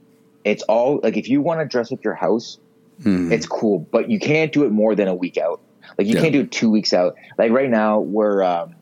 it's 0.43 0.63
all 0.63 0.99
like 1.03 1.17
if 1.17 1.29
you 1.29 1.39
want 1.41 1.59
to 1.59 1.67
dress 1.67 1.91
up 1.91 2.03
your 2.03 2.15
house 2.15 2.57
It's 3.05 3.45
cool, 3.45 3.79
but 3.79 4.09
you 4.09 4.19
can't 4.19 4.51
do 4.51 4.65
it 4.65 4.71
more 4.71 4.95
than 4.95 5.07
a 5.07 5.15
week 5.15 5.37
out. 5.37 5.61
Like 5.97 6.07
you 6.07 6.15
Yeah. 6.15 6.21
can't 6.21 6.33
do 6.33 6.41
it 6.41 6.51
two 6.51 6.69
weeks 6.69 6.93
out. 6.93 7.15
Like 7.37 7.51
right 7.51 7.69
now, 7.69 7.99
we're 7.99 8.43
um, 8.43 8.75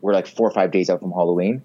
we're 0.00 0.12
like 0.12 0.26
four 0.26 0.46
or 0.48 0.52
five 0.52 0.70
days 0.70 0.90
out 0.90 1.00
from 1.00 1.10
Halloween. 1.12 1.62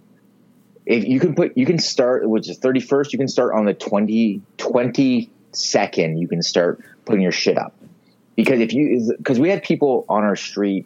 If 0.85 1.05
you 1.05 1.19
can 1.19 1.33
put, 1.35 1.57
you 1.57 1.65
can 1.65 1.79
start, 1.79 2.27
which 2.27 2.49
is 2.49 2.57
thirty 2.57 2.79
first. 2.79 3.13
You 3.13 3.19
can 3.19 3.27
start 3.27 3.53
on 3.53 3.65
the 3.65 3.73
20, 3.73 4.41
22nd, 4.57 6.19
You 6.19 6.27
can 6.27 6.41
start 6.41 6.81
putting 7.05 7.21
your 7.21 7.31
shit 7.31 7.57
up 7.57 7.73
because 8.35 8.59
if 8.59 8.73
you 8.73 9.13
because 9.17 9.39
we 9.39 9.49
had 9.49 9.63
people 9.63 10.05
on 10.09 10.23
our 10.23 10.35
street, 10.35 10.85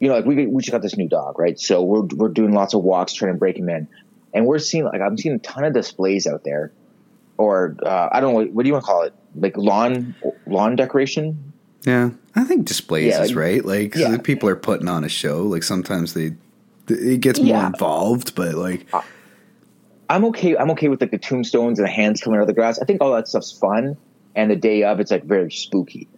you 0.00 0.08
know, 0.08 0.14
like 0.14 0.24
we 0.24 0.46
we 0.46 0.62
just 0.62 0.72
got 0.72 0.82
this 0.82 0.96
new 0.96 1.08
dog, 1.08 1.38
right? 1.38 1.58
So 1.58 1.82
we're 1.82 2.02
we're 2.02 2.28
doing 2.28 2.52
lots 2.52 2.74
of 2.74 2.82
walks 2.82 3.12
trying 3.14 3.32
to 3.32 3.38
break 3.38 3.56
him 3.56 3.68
in, 3.68 3.88
and 4.34 4.46
we're 4.46 4.58
seeing 4.58 4.84
like 4.84 5.00
I'm 5.00 5.16
seeing 5.16 5.36
a 5.36 5.38
ton 5.38 5.64
of 5.64 5.72
displays 5.72 6.26
out 6.26 6.44
there, 6.44 6.72
or 7.38 7.76
uh, 7.84 8.08
I 8.12 8.20
don't 8.20 8.34
know 8.34 8.50
what, 8.52 8.62
do 8.62 8.66
you 8.68 8.72
want 8.74 8.84
to 8.84 8.86
call 8.86 9.02
it, 9.02 9.14
like 9.36 9.56
lawn 9.56 10.14
lawn 10.46 10.76
decoration. 10.76 11.52
Yeah, 11.84 12.10
I 12.34 12.44
think 12.44 12.66
displays 12.66 13.14
Yeah, 13.14 13.22
is 13.22 13.34
right. 13.34 13.64
Like 13.64 13.94
yeah. 13.94 14.18
people 14.18 14.48
are 14.48 14.56
putting 14.56 14.88
on 14.88 15.04
a 15.04 15.08
show. 15.08 15.44
Like 15.44 15.62
sometimes 15.62 16.12
they, 16.14 16.32
it 16.88 17.20
gets 17.20 17.38
more 17.38 17.48
Yeah. 17.48 17.66
involved, 17.68 18.34
but 18.34 18.54
like 18.54 18.86
I'm 20.10 20.24
okay. 20.26 20.56
I'm 20.56 20.70
okay 20.72 20.88
with 20.88 21.00
like 21.00 21.10
the 21.10 21.18
tombstones 21.18 21.78
and 21.78 21.86
the 21.86 21.92
hands 21.92 22.20
coming 22.20 22.38
out 22.38 22.42
of 22.42 22.48
the 22.48 22.54
grass. 22.54 22.78
I 22.78 22.84
think 22.84 23.00
all 23.02 23.12
that 23.14 23.28
stuff's 23.28 23.52
fun, 23.52 23.96
and 24.34 24.50
the 24.50 24.56
day 24.56 24.82
of 24.82 25.00
it's 25.00 25.10
like 25.10 25.24
very 25.24 25.50
spooky. 25.50 26.08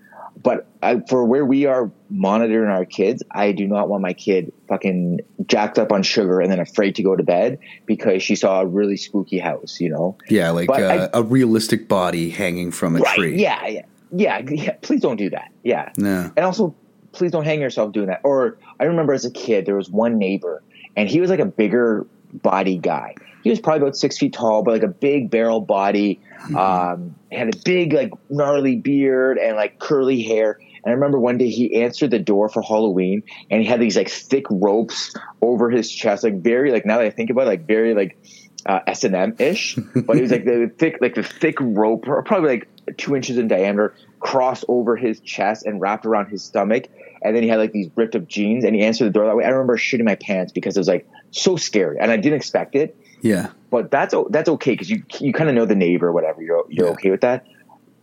But 0.43 0.67
I, 0.83 1.01
for 1.09 1.25
where 1.27 1.45
we 1.45 1.67
are 1.67 1.91
monitoring 2.09 2.71
our 2.71 2.85
kids, 2.87 3.23
I 3.31 3.53
do 3.53 3.67
not 3.67 3.89
want 3.91 4.03
my 4.03 4.15
kid 4.15 4.53
fucking 4.69 5.21
jacked 5.47 5.79
up 5.79 5.93
on 5.93 6.03
sugar 6.03 6.41
and 6.41 6.51
then 6.51 6.61
afraid 6.61 6.95
to 6.97 7.03
go 7.03 7.15
to 7.15 7.23
bed 7.23 7.59
because 7.85 8.23
she 8.23 8.37
saw 8.37 8.61
a 8.63 8.67
really 8.67 8.97
spooky 8.97 9.39
house. 9.39 9.81
You 9.81 9.91
know, 9.91 10.17
yeah, 10.29 10.51
like 10.51 10.71
uh, 10.71 11.09
I- 11.13 11.19
a 11.19 11.23
realistic 11.23 11.89
body 11.89 12.31
hanging 12.31 12.71
from 12.71 12.97
a 12.97 13.01
right? 13.01 13.17
tree. 13.17 13.37
Yeah, 13.43 13.67
yeah, 13.67 13.83
yeah, 14.13 14.39
yeah. 14.49 14.73
Please 14.81 15.01
don't 15.03 15.17
do 15.19 15.29
that. 15.31 15.51
Yeah, 15.63 15.91
No. 15.99 16.33
and 16.37 16.47
also 16.47 16.75
please 17.13 17.33
don't 17.33 17.45
hang 17.45 17.61
yourself 17.61 17.93
doing 17.93 18.07
that. 18.07 18.21
Or 18.25 18.57
I 18.79 18.85
remember 18.85 19.13
as 19.13 19.25
a 19.25 19.31
kid, 19.31 19.67
there 19.67 19.77
was 19.77 19.91
one 19.91 20.17
neighbor, 20.17 20.63
and 20.97 21.09
he 21.09 21.21
was 21.21 21.29
like 21.29 21.41
a 21.41 21.45
bigger 21.45 22.07
body 22.33 22.79
guy. 22.79 23.15
He 23.43 23.51
was 23.51 23.61
probably 23.61 23.83
about 23.83 23.97
six 23.97 24.19
feet 24.19 24.33
tall, 24.33 24.63
but 24.63 24.73
like 24.73 24.83
a 24.83 24.89
big 24.89 25.31
barrel 25.31 25.61
body. 25.61 26.21
Um, 26.57 27.15
had 27.31 27.55
a 27.55 27.59
big 27.65 27.93
like 27.93 28.13
gnarly 28.29 28.77
beard 28.77 29.39
and 29.39 29.57
like 29.57 29.79
curly 29.79 30.23
hair. 30.23 30.59
And 30.83 30.91
I 30.91 30.95
remember 30.95 31.19
one 31.19 31.39
day 31.39 31.51
he 31.51 31.83
answered 31.83 32.11
the 32.11 32.19
door 32.19 32.49
for 32.49 32.63
Halloween, 32.63 33.23
and 33.51 33.63
he 33.63 33.69
had 33.69 33.81
these 33.81 33.97
like 33.97 34.09
thick 34.09 34.47
ropes 34.51 35.15
over 35.43 35.71
his 35.71 35.91
chest, 35.91 36.25
like 36.25 36.41
very 36.41 36.73
like 36.73 36.87
now 36.87 36.99
that 36.99 37.07
I 37.07 37.11
think 37.11 37.31
about 37.31 37.43
it, 37.43 37.51
like 37.51 37.67
very 37.67 37.95
like 37.95 38.19
uh, 38.67 38.81
S 38.87 39.05
and 39.05 39.15
M 39.15 39.37
ish, 39.39 39.77
but 39.95 40.17
it 40.17 40.23
was 40.23 40.31
like 40.31 40.45
the 40.45 40.73
thick, 40.77 40.99
like 41.01 41.15
the 41.15 41.23
thick 41.23 41.57
rope, 41.61 42.09
or 42.09 42.23
probably 42.23 42.51
like 42.51 42.97
two 42.97 43.15
inches 43.15 43.39
in 43.39 43.49
diameter, 43.49 43.95
crossed 44.19 44.65
over 44.69 44.97
his 44.97 45.21
chest 45.21 45.67
and 45.67 45.81
wrapped 45.81 46.07
around 46.07 46.27
his 46.29 46.43
stomach. 46.43 46.89
And 47.23 47.37
then 47.37 47.43
he 47.43 47.51
had 47.51 47.59
like 47.59 47.73
these 47.73 47.91
ripped 47.97 48.17
up 48.17 48.27
jeans, 48.27 48.65
and 48.65 48.75
he 48.75 48.83
answered 48.83 49.05
the 49.05 49.11
door 49.11 49.27
that 49.27 49.37
way. 49.37 49.45
I 49.45 49.51
remember 49.51 49.77
shooting 49.77 50.07
my 50.07 50.15
pants 50.15 50.53
because 50.53 50.77
it 50.77 50.81
was 50.81 50.89
like 50.89 51.07
so 51.31 51.57
scary, 51.57 51.99
and 52.01 52.11
I 52.11 52.17
didn't 52.17 52.37
expect 52.37 52.75
it. 52.75 52.97
Yeah. 53.23 53.49
But 53.71 53.91
that's 53.91 54.15
that's 54.31 54.49
okay 54.49 54.73
because 54.73 54.91
you 54.91 55.03
you 55.21 55.33
kind 55.33 55.49
of 55.49 55.55
know 55.55 55.65
the 55.67 55.75
neighbor, 55.77 56.09
or 56.09 56.13
whatever. 56.13 56.43
You're 56.43 56.65
you're 56.69 56.87
Yeah. 56.87 56.93
okay 56.93 57.11
with 57.11 57.21
that. 57.23 57.47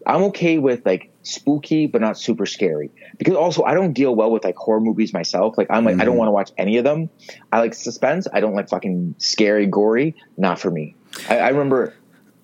I'm 0.06 0.24
okay 0.24 0.58
with 0.58 0.86
like 0.86 1.12
spooky, 1.24 1.86
but 1.88 2.00
not 2.00 2.18
super 2.18 2.46
scary. 2.46 2.90
Because 3.18 3.36
also 3.36 3.64
I 3.64 3.74
don't 3.74 3.92
deal 3.92 4.16
well 4.16 4.32
with 4.32 4.46
like 4.46 4.56
horror 4.56 4.80
movies 4.80 5.12
myself. 5.14 5.58
Like 5.58 5.68
I'm 5.70 5.84
like 5.84 6.00
I 6.00 6.06
don't 6.06 6.16
want 6.16 6.30
to 6.30 6.32
watch 6.32 6.52
any 6.58 6.78
of 6.78 6.86
them. 6.86 7.10
I 7.52 7.60
like 7.60 7.74
suspense. 7.74 8.28
I 8.32 8.40
don't 8.40 8.56
like 8.56 8.70
fucking 8.70 9.16
scary, 9.18 9.66
gory. 9.66 10.16
Not 10.38 10.60
for 10.60 10.72
me. 10.72 10.96
I, 11.30 11.40
I 11.40 11.50
remember 11.50 11.94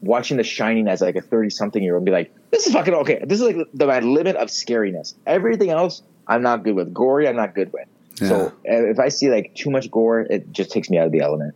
watching 0.02 0.36
The 0.36 0.44
Shining 0.44 0.90
as 0.90 1.00
like 1.00 1.16
a 1.16 1.22
30 1.22 1.50
something 1.52 1.82
year 1.82 1.94
old 1.96 2.02
and 2.02 2.06
be 2.06 2.12
like, 2.12 2.34
this 2.52 2.68
is 2.68 2.74
fucking 2.74 2.94
okay. 2.94 3.22
This 3.26 3.40
is 3.40 3.48
like 3.48 3.68
the 3.74 3.88
my 3.88 4.00
limit 4.02 4.36
of 4.36 4.50
scariness. 4.50 5.14
Everything 5.26 5.70
else 5.70 6.02
I'm 6.28 6.42
not 6.42 6.64
good 6.66 6.76
with. 6.76 6.94
Gory 6.94 7.30
I'm 7.30 7.38
not 7.38 7.56
good 7.56 7.72
with. 7.72 7.88
So 8.16 8.48
uh, 8.48 8.52
if 8.66 9.00
I 9.00 9.08
see 9.08 9.30
like 9.32 9.56
too 9.56 9.72
much 9.72 9.90
gore, 9.90 10.20
it 10.22 10.52
just 10.52 10.72
takes 10.72 10.90
me 10.90 10.98
out 10.98 11.06
of 11.08 11.12
the 11.14 11.22
element. 11.22 11.56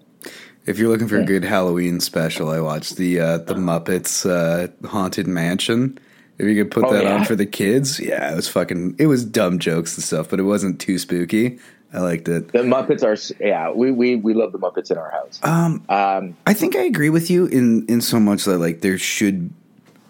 If 0.67 0.77
you're 0.77 0.89
looking 0.89 1.08
for 1.08 1.17
a 1.17 1.23
good 1.25 1.43
Halloween 1.45 2.01
special, 2.01 2.49
I 2.49 2.60
watched 2.60 2.97
the 2.97 3.19
uh, 3.21 3.38
the 3.39 3.53
Muppets 3.56 4.30
uh, 4.30 4.67
Haunted 4.88 5.25
Mansion. 5.25 5.97
If 6.38 6.45
you 6.45 6.62
could 6.62 6.69
put 6.71 6.84
Oh, 6.84 6.93
that 6.93 7.03
yeah? 7.06 7.15
on 7.15 7.25
for 7.25 7.36
the 7.36 7.45
kids, 7.45 7.99
yeah, 7.99 8.32
it 8.32 8.36
was 8.36 8.47
fucking. 8.49 8.97
It 8.99 9.08
was 9.08 9.23
dumb 9.25 9.60
jokes 9.60 9.95
and 9.95 10.03
stuff, 10.03 10.30
but 10.30 10.39
it 10.39 10.43
wasn't 10.43 10.80
too 10.80 10.99
spooky. 10.99 11.58
I 11.93 11.99
liked 12.01 12.27
it. 12.27 12.51
The 12.51 12.60
Muppets 12.60 13.01
are 13.01 13.43
yeah, 13.43 13.71
we 13.71 13.91
we 13.91 14.17
we 14.17 14.34
love 14.34 14.51
the 14.51 14.60
Muppets 14.60 14.91
in 14.91 14.97
our 14.97 15.10
house. 15.10 15.39
Um, 15.41 15.84
Um, 15.88 16.36
I 16.45 16.53
think 16.53 16.75
I 16.75 16.82
agree 16.82 17.10
with 17.10 17.32
you 17.32 17.45
in 17.45 17.86
in 17.88 18.01
so 18.01 18.19
much 18.19 18.43
that 18.43 18.58
like 18.58 18.82
there 18.82 18.97
should 18.97 19.49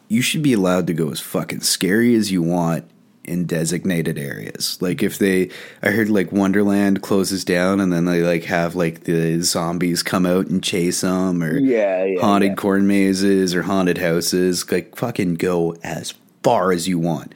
you 0.07 0.23
should 0.23 0.41
be 0.41 0.53
allowed 0.53 0.87
to 0.87 0.93
go 0.93 1.11
as 1.11 1.19
fucking 1.19 1.59
scary 1.61 2.15
as 2.15 2.31
you 2.31 2.41
want 2.41 2.83
in 3.27 3.45
designated 3.45 4.17
areas. 4.17 4.77
Like 4.81 5.03
if 5.03 5.17
they 5.19 5.49
I 5.83 5.91
heard 5.91 6.09
like 6.09 6.31
Wonderland 6.31 7.01
closes 7.01 7.43
down 7.45 7.79
and 7.79 7.91
then 7.91 8.05
they 8.05 8.21
like 8.21 8.45
have 8.45 8.75
like 8.75 9.03
the 9.03 9.41
zombies 9.41 10.01
come 10.03 10.25
out 10.25 10.47
and 10.47 10.63
chase 10.63 11.01
them 11.01 11.43
or 11.43 11.57
Yeah, 11.57 12.03
yeah, 12.05 12.21
haunted 12.21 12.49
yeah. 12.51 12.55
corn 12.55 12.87
mazes 12.87 13.53
or 13.53 13.63
haunted 13.63 13.97
houses. 13.97 14.69
Like 14.71 14.95
fucking 14.95 15.35
go 15.35 15.75
as 15.83 16.13
far 16.43 16.71
as 16.71 16.87
you 16.87 16.97
want. 16.99 17.33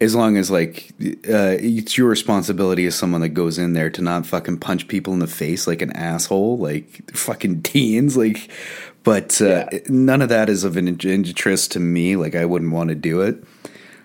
As 0.00 0.14
long 0.14 0.36
as 0.36 0.48
like 0.48 0.90
uh, 1.28 1.56
it's 1.58 1.98
your 1.98 2.08
responsibility 2.08 2.86
as 2.86 2.94
someone 2.94 3.20
that 3.22 3.30
goes 3.30 3.58
in 3.58 3.72
there 3.72 3.90
to 3.90 4.00
not 4.02 4.26
fucking 4.26 4.58
punch 4.58 4.86
people 4.86 5.12
in 5.12 5.18
the 5.18 5.26
face 5.26 5.66
like 5.66 5.82
an 5.82 5.90
asshole, 5.96 6.56
like 6.58 7.10
fucking 7.12 7.62
teens, 7.62 8.16
like. 8.16 8.50
But 9.04 9.40
uh, 9.40 9.64
Yeah. 9.72 9.78
none 9.88 10.20
of 10.20 10.28
that 10.28 10.50
is 10.50 10.64
of 10.64 10.76
an 10.76 10.86
interest 10.86 11.72
to 11.72 11.80
me. 11.80 12.14
Like 12.16 12.34
I 12.34 12.44
wouldn't 12.44 12.72
want 12.72 12.88
to 12.90 12.94
do 12.94 13.22
it. 13.22 13.42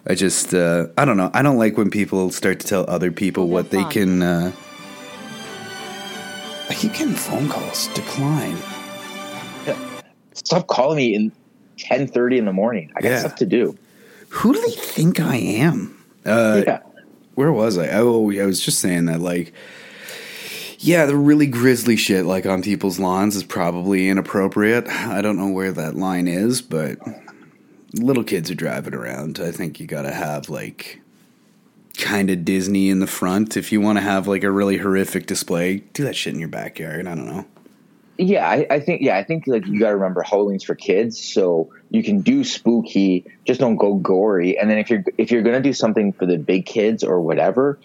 I 0.06 0.16
just 0.16 0.54
uh, 0.54 0.88
I 0.98 1.06
don't 1.06 1.18
know. 1.18 1.32
I 1.34 1.42
don't 1.42 1.58
like 1.58 1.78
when 1.78 1.90
people 1.90 2.30
start 2.32 2.60
to 2.60 2.68
tell 2.68 2.86
other 2.90 3.12
people 3.12 3.48
what 3.48 3.70
they 3.70 3.84
can. 3.86 4.22
Uh, 4.22 4.52
I 6.70 6.74
keep 6.74 6.94
getting 6.94 7.14
phone 7.16 7.48
calls. 7.50 7.88
Decline. 7.90 8.58
stop 10.34 10.68
calling 10.68 10.98
me 10.98 11.16
in 11.16 11.32
ten 11.78 12.08
thirty 12.08 12.38
in 12.38 12.46
the 12.46 12.54
morning. 12.54 12.92
I 12.96 13.02
got 13.02 13.10
Yeah. 13.10 13.20
stuff 13.20 13.36
to 13.36 13.46
do. 13.46 13.78
Who 14.30 14.54
do 14.54 14.62
they 14.62 14.72
think 14.72 15.20
I 15.20 15.36
am? 15.38 15.98
Uh, 16.26 16.64
yeah. 16.66 16.80
Where 17.36 17.52
was 17.52 17.78
I? 17.78 17.90
Oh, 17.94 18.32
I 18.32 18.46
was 18.46 18.60
just 18.64 18.80
saying 18.80 19.06
that, 19.06 19.20
like, 19.20 19.54
yeah, 20.80 21.06
the 21.06 21.16
really 21.16 21.48
grisly 21.48 21.96
shit, 21.96 22.26
like 22.26 22.46
on 22.46 22.62
people's 22.62 23.00
lawns, 23.00 23.36
is 23.36 23.44
probably 23.44 24.10
inappropriate. 24.10 24.88
I 24.88 25.22
don't 25.22 25.38
know 25.38 25.48
where 25.50 25.72
that 25.72 25.96
line 25.96 26.28
is, 26.28 26.62
but 26.62 26.98
little 27.94 28.24
kids 28.24 28.50
are 28.52 28.56
driving 28.56 28.94
around. 28.94 29.40
I 29.40 29.52
think 29.52 29.80
you 29.80 29.88
gotta 29.88 30.14
have, 30.14 30.50
like, 30.50 31.02
kind 31.98 32.30
of 32.30 32.44
Disney 32.46 32.90
in 32.90 33.00
the 33.00 33.08
front. 33.08 33.56
If 33.56 33.72
you 33.72 33.82
want 33.82 33.98
to 33.98 34.02
have, 34.02 34.28
like, 34.28 34.44
a 34.44 34.52
really 34.52 34.78
horrific 34.78 35.26
display, 35.26 35.78
do 35.94 36.04
that 36.04 36.16
shit 36.16 36.34
in 36.34 36.40
your 36.40 36.50
backyard. 36.50 37.08
I 37.08 37.16
don't 37.16 37.28
know. 37.28 37.46
Yeah, 38.18 38.48
I, 38.48 38.68
I 38.70 38.80
think 38.80 39.02
yeah, 39.02 39.18
I 39.18 39.24
think 39.24 39.48
like 39.48 39.66
you 39.66 39.80
got 39.80 39.90
to 39.90 39.96
remember 39.96 40.22
Halloween's 40.22 40.64
for 40.64 40.76
kids, 40.76 41.20
so 41.20 41.74
you 41.90 42.04
can 42.04 42.22
do 42.22 42.44
spooky, 42.44 43.26
just 43.44 43.60
don't 43.60 43.76
go 43.76 43.96
gory. 43.96 44.58
And 44.58 44.70
then 44.70 44.78
if 44.78 44.90
you're 44.90 45.04
if 45.18 45.32
you're 45.32 45.42
gonna 45.42 45.62
do 45.62 45.74
something 45.74 46.14
for 46.14 46.28
the 46.28 46.38
big 46.38 46.68
kids 46.68 47.04
or 47.04 47.20
whatever, 47.22 47.80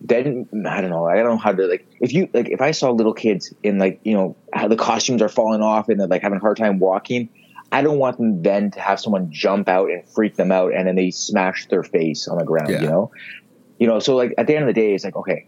then 0.00 0.48
I 0.68 0.80
don't 0.80 0.90
know. 0.90 1.06
I 1.06 1.16
don't 1.16 1.26
know 1.26 1.36
how 1.36 1.52
to 1.52 1.66
like 1.66 1.86
if 2.00 2.12
you 2.12 2.28
like 2.34 2.48
if 2.48 2.60
I 2.60 2.72
saw 2.72 2.90
little 2.90 3.14
kids 3.14 3.54
in 3.62 3.78
like 3.78 4.00
you 4.02 4.14
know 4.14 4.36
how 4.52 4.66
the 4.66 4.76
costumes 4.76 5.22
are 5.22 5.28
falling 5.28 5.62
off 5.62 5.88
and 5.88 6.00
they're 6.00 6.08
like 6.08 6.22
having 6.22 6.38
a 6.38 6.40
hard 6.40 6.56
time 6.56 6.80
walking. 6.80 7.28
I 7.70 7.82
don't 7.82 7.98
want 7.98 8.16
them 8.16 8.42
then 8.42 8.70
to 8.72 8.80
have 8.80 8.98
someone 8.98 9.30
jump 9.30 9.68
out 9.68 9.90
and 9.90 10.08
freak 10.08 10.36
them 10.36 10.50
out 10.50 10.72
and 10.72 10.86
then 10.88 10.96
they 10.96 11.10
smash 11.10 11.66
their 11.68 11.82
face 11.82 12.26
on 12.26 12.38
the 12.38 12.44
ground. 12.44 12.70
Yeah. 12.70 12.80
You 12.82 12.86
know, 12.88 13.10
you 13.78 13.86
know. 13.86 13.98
So 14.00 14.16
like 14.16 14.34
at 14.38 14.46
the 14.46 14.54
end 14.54 14.68
of 14.68 14.74
the 14.74 14.80
day, 14.80 14.94
it's 14.94 15.04
like 15.04 15.16
okay, 15.16 15.46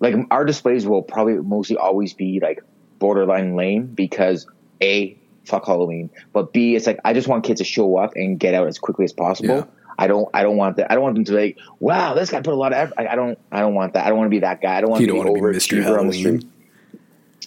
like 0.00 0.14
our 0.30 0.44
displays 0.44 0.86
will 0.86 1.02
probably 1.02 1.34
mostly 1.34 1.76
always 1.76 2.14
be 2.14 2.40
like 2.40 2.62
borderline 2.98 3.54
lame 3.56 3.86
because 3.86 4.46
a 4.82 5.16
fuck 5.44 5.66
Halloween, 5.66 6.10
but 6.32 6.52
b 6.52 6.74
it's 6.74 6.86
like 6.86 6.98
I 7.04 7.12
just 7.12 7.28
want 7.28 7.44
kids 7.44 7.60
to 7.60 7.64
show 7.64 7.96
up 7.96 8.12
and 8.16 8.38
get 8.40 8.54
out 8.54 8.66
as 8.66 8.78
quickly 8.78 9.04
as 9.04 9.12
possible. 9.12 9.56
Yeah. 9.56 9.64
I 9.98 10.08
don't. 10.08 10.28
I 10.34 10.42
don't 10.42 10.58
want 10.58 10.76
that. 10.76 10.90
I 10.90 10.94
don't 10.94 11.04
want 11.04 11.14
them 11.14 11.24
to 11.24 11.32
be 11.32 11.38
like, 11.38 11.58
wow, 11.80 12.12
this 12.12 12.30
guy 12.30 12.42
put 12.42 12.52
a 12.52 12.56
lot 12.56 12.72
of 12.72 12.78
effort. 12.78 12.94
I, 12.98 13.06
I 13.06 13.14
don't. 13.14 13.38
I 13.50 13.60
don't 13.60 13.74
want 13.74 13.94
that. 13.94 14.04
I 14.04 14.10
don't 14.10 14.18
want 14.18 14.26
to 14.26 14.30
be 14.30 14.40
that 14.40 14.60
guy. 14.60 14.76
I 14.76 14.80
don't 14.82 14.90
want 14.90 15.00
You 15.00 15.06
to 15.06 15.12
be 15.14 15.18
want 15.18 15.28
to 15.28 15.34
be 15.34 15.40
Mr. 15.40 15.54
overachiever 15.54 15.98
on 15.98 16.08
the 16.08 16.16
Halloween. 16.16 16.40
street. 16.40 16.52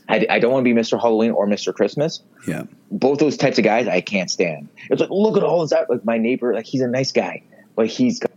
I, 0.09 0.25
I 0.29 0.39
don't 0.39 0.51
want 0.51 0.65
to 0.65 0.73
be 0.73 0.79
Mr. 0.79 0.99
Halloween 0.99 1.31
or 1.31 1.47
Mr. 1.47 1.73
Christmas. 1.73 2.21
Yeah. 2.47 2.63
Both 2.91 3.19
those 3.19 3.37
types 3.37 3.57
of 3.59 3.63
guys, 3.63 3.87
I 3.87 4.01
can't 4.01 4.29
stand. 4.29 4.67
It's 4.89 4.99
like, 4.99 5.11
look 5.11 5.37
at 5.37 5.43
all 5.43 5.61
this. 5.61 5.71
Like 5.87 6.03
my 6.03 6.17
neighbor, 6.17 6.53
like 6.53 6.65
he's 6.65 6.81
a 6.81 6.87
nice 6.87 7.11
guy, 7.11 7.43
but 7.75 7.87
he's 7.87 8.19
got. 8.19 8.31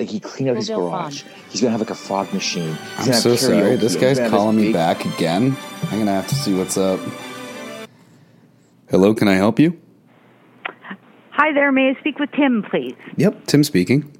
Like 0.00 0.08
he 0.08 0.18
cleaned 0.18 0.50
out 0.50 0.56
his 0.56 0.70
Mobile 0.70 0.90
garage. 0.90 1.22
He's 1.50 1.60
gonna 1.60 1.70
have 1.70 1.80
like 1.80 1.90
a 1.90 1.94
fog 1.94 2.32
machine. 2.34 2.76
He's 2.98 3.08
I'm 3.08 3.14
so 3.14 3.36
sorry. 3.36 3.76
This 3.76 3.92
He's 3.92 4.02
guy's 4.02 4.16
gonna 4.18 4.30
this 4.30 4.36
calling 4.36 4.56
me 4.56 4.62
big- 4.64 4.72
back 4.72 5.04
again. 5.04 5.56
I'm 5.84 5.98
gonna 6.00 6.10
have 6.10 6.26
to 6.28 6.34
see 6.34 6.52
what's 6.52 6.76
up. 6.76 6.98
Hello, 8.90 9.14
can 9.14 9.28
I 9.28 9.34
help 9.34 9.60
you? 9.60 9.78
Hi 11.30 11.52
there. 11.52 11.70
May 11.70 11.90
I 11.90 12.00
speak 12.00 12.18
with 12.18 12.30
Tim, 12.32 12.64
please? 12.70 12.94
Yep, 13.16 13.46
Tim 13.46 13.62
speaking. 13.62 14.10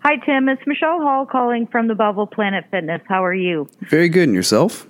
Hi, 0.00 0.16
Tim. 0.16 0.48
It's 0.48 0.62
Michelle 0.66 1.00
Hall 1.00 1.26
calling 1.26 1.66
from 1.66 1.86
the 1.88 1.94
Bubble 1.94 2.26
Planet 2.26 2.64
Fitness. 2.70 3.02
How 3.08 3.24
are 3.24 3.34
you? 3.34 3.68
Very 3.82 4.08
good, 4.08 4.24
and 4.24 4.34
yourself? 4.34 4.87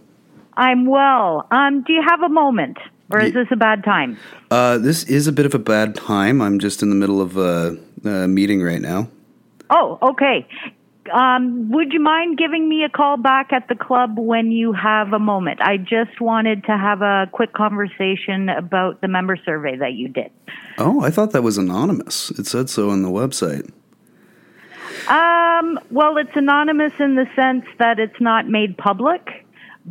I'm 0.58 0.86
well. 0.86 1.46
Um, 1.52 1.82
do 1.82 1.92
you 1.92 2.02
have 2.02 2.20
a 2.22 2.28
moment, 2.28 2.78
or 3.10 3.20
is 3.20 3.32
this 3.32 3.46
a 3.52 3.56
bad 3.56 3.84
time? 3.84 4.18
Uh, 4.50 4.76
this 4.76 5.04
is 5.04 5.28
a 5.28 5.32
bit 5.32 5.46
of 5.46 5.54
a 5.54 5.58
bad 5.58 5.94
time. 5.94 6.42
I'm 6.42 6.58
just 6.58 6.82
in 6.82 6.90
the 6.90 6.96
middle 6.96 7.20
of 7.20 7.36
a, 7.36 7.78
uh, 8.04 8.26
meeting 8.26 8.60
right 8.60 8.80
now. 8.80 9.08
Oh, 9.70 9.98
okay. 10.02 10.46
Um, 11.12 11.70
would 11.70 11.92
you 11.92 12.00
mind 12.00 12.38
giving 12.38 12.68
me 12.68 12.82
a 12.82 12.88
call 12.88 13.16
back 13.16 13.52
at 13.52 13.68
the 13.68 13.76
club 13.76 14.18
when 14.18 14.50
you 14.50 14.72
have 14.72 15.12
a 15.12 15.18
moment? 15.20 15.62
I 15.62 15.76
just 15.76 16.20
wanted 16.20 16.64
to 16.64 16.76
have 16.76 17.02
a 17.02 17.28
quick 17.32 17.52
conversation 17.52 18.48
about 18.48 19.00
the 19.00 19.08
member 19.08 19.36
survey 19.36 19.76
that 19.76 19.92
you 19.92 20.08
did. 20.08 20.30
Oh, 20.76 21.02
I 21.02 21.10
thought 21.10 21.30
that 21.30 21.42
was 21.42 21.56
anonymous. 21.56 22.30
It 22.32 22.46
said 22.46 22.68
so 22.68 22.90
on 22.90 23.02
the 23.02 23.10
website. 23.10 23.70
Um, 25.08 25.78
well, 25.90 26.16
it's 26.18 26.34
anonymous 26.34 26.92
in 26.98 27.14
the 27.14 27.26
sense 27.36 27.64
that 27.78 27.98
it's 28.00 28.20
not 28.20 28.48
made 28.48 28.76
public, 28.76 29.37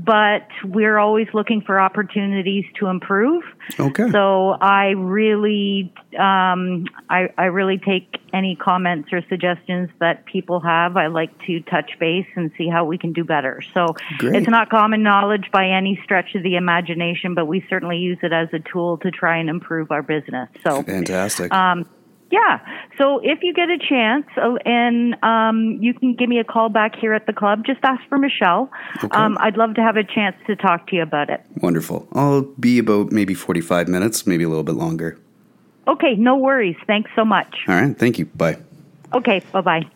but 0.06 0.48
we're 0.64 1.00
always 1.00 1.28
looking 1.34 1.62
for 1.62 1.80
opportunities 1.80 2.66
to 2.80 2.88
improve. 2.88 3.44
Okay. 3.80 4.10
So 4.12 4.52
I 4.52 4.90
really, 4.90 5.92
um, 6.20 6.86
I, 7.10 7.30
I 7.38 7.46
really 7.46 7.80
take 7.80 8.18
any 8.32 8.56
comments 8.56 9.10
or 9.12 9.22
suggestions 9.28 9.90
that 10.00 10.26
people 10.26 10.60
have. 10.60 10.98
I 10.98 11.08
like 11.08 11.32
to 11.48 11.62
touch 11.62 11.92
base 12.00 12.28
and 12.36 12.52
see 12.58 12.68
how 12.70 12.86
we 12.86 12.98
can 12.98 13.12
do 13.12 13.24
better. 13.24 13.62
So 13.74 13.96
Great. 14.20 14.36
it's 14.36 14.48
not 14.48 14.70
common 14.70 15.02
knowledge 15.02 15.50
by 15.52 15.70
any 15.70 16.00
stretch 16.04 16.36
of 16.36 16.44
the 16.44 16.58
imagination, 16.58 17.34
but 17.34 17.46
we 17.46 17.66
certainly 17.68 17.98
use 17.98 18.20
it 18.22 18.32
as 18.32 18.50
a 18.54 18.60
tool 18.60 18.98
to 19.00 19.10
try 19.10 19.38
and 19.38 19.50
improve 19.50 19.90
our 19.92 20.04
business. 20.04 20.50
So 20.64 20.84
Fantastic. 20.84 21.52
um, 21.52 21.90
yeah. 22.32 22.60
So 22.98 23.20
if 23.24 23.40
you 23.42 23.54
get 23.54 23.70
a 23.70 23.78
chance, 23.78 24.26
uh, 24.38 24.56
and 24.66 25.16
um, 25.24 25.78
you 25.82 25.94
can 25.94 26.14
give 26.14 26.30
me 26.30 26.40
a 26.40 26.44
call 26.44 26.70
back 26.70 26.96
here 26.96 27.14
at 27.14 27.26
the 27.26 27.34
club, 27.34 27.66
just 27.66 27.80
ask 27.84 28.02
for 28.10 28.18
Michelle. 28.18 28.70
Um, 29.12 29.38
I'd 29.40 29.58
love 29.58 29.76
to 29.76 29.82
have 29.82 29.98
a 29.98 30.04
chance 30.04 30.36
to 30.48 30.56
talk 30.56 30.88
to 30.88 30.96
you 30.96 31.02
about 31.02 31.30
it. 31.30 31.42
Wonderful. 31.62 32.08
I'll 32.14 32.42
be 32.42 32.80
about 32.80 33.12
maybe 33.12 33.34
45 33.34 33.88
minutes, 33.88 34.28
maybe 34.28 34.44
a 34.44 34.50
little 34.50 34.64
bit 34.64 34.76
longer. 34.76 35.20
Okay, 35.88 36.16
no 36.16 36.36
worries. 36.36 36.76
Thanks 36.86 37.10
so 37.16 37.24
much. 37.24 37.56
All 37.68 37.76
right. 37.76 37.98
Thank 37.98 38.20
you. 38.20 38.26
Bye. 38.26 38.58
Okay, 39.14 39.42
bye 39.54 39.62
bye. 39.62 39.90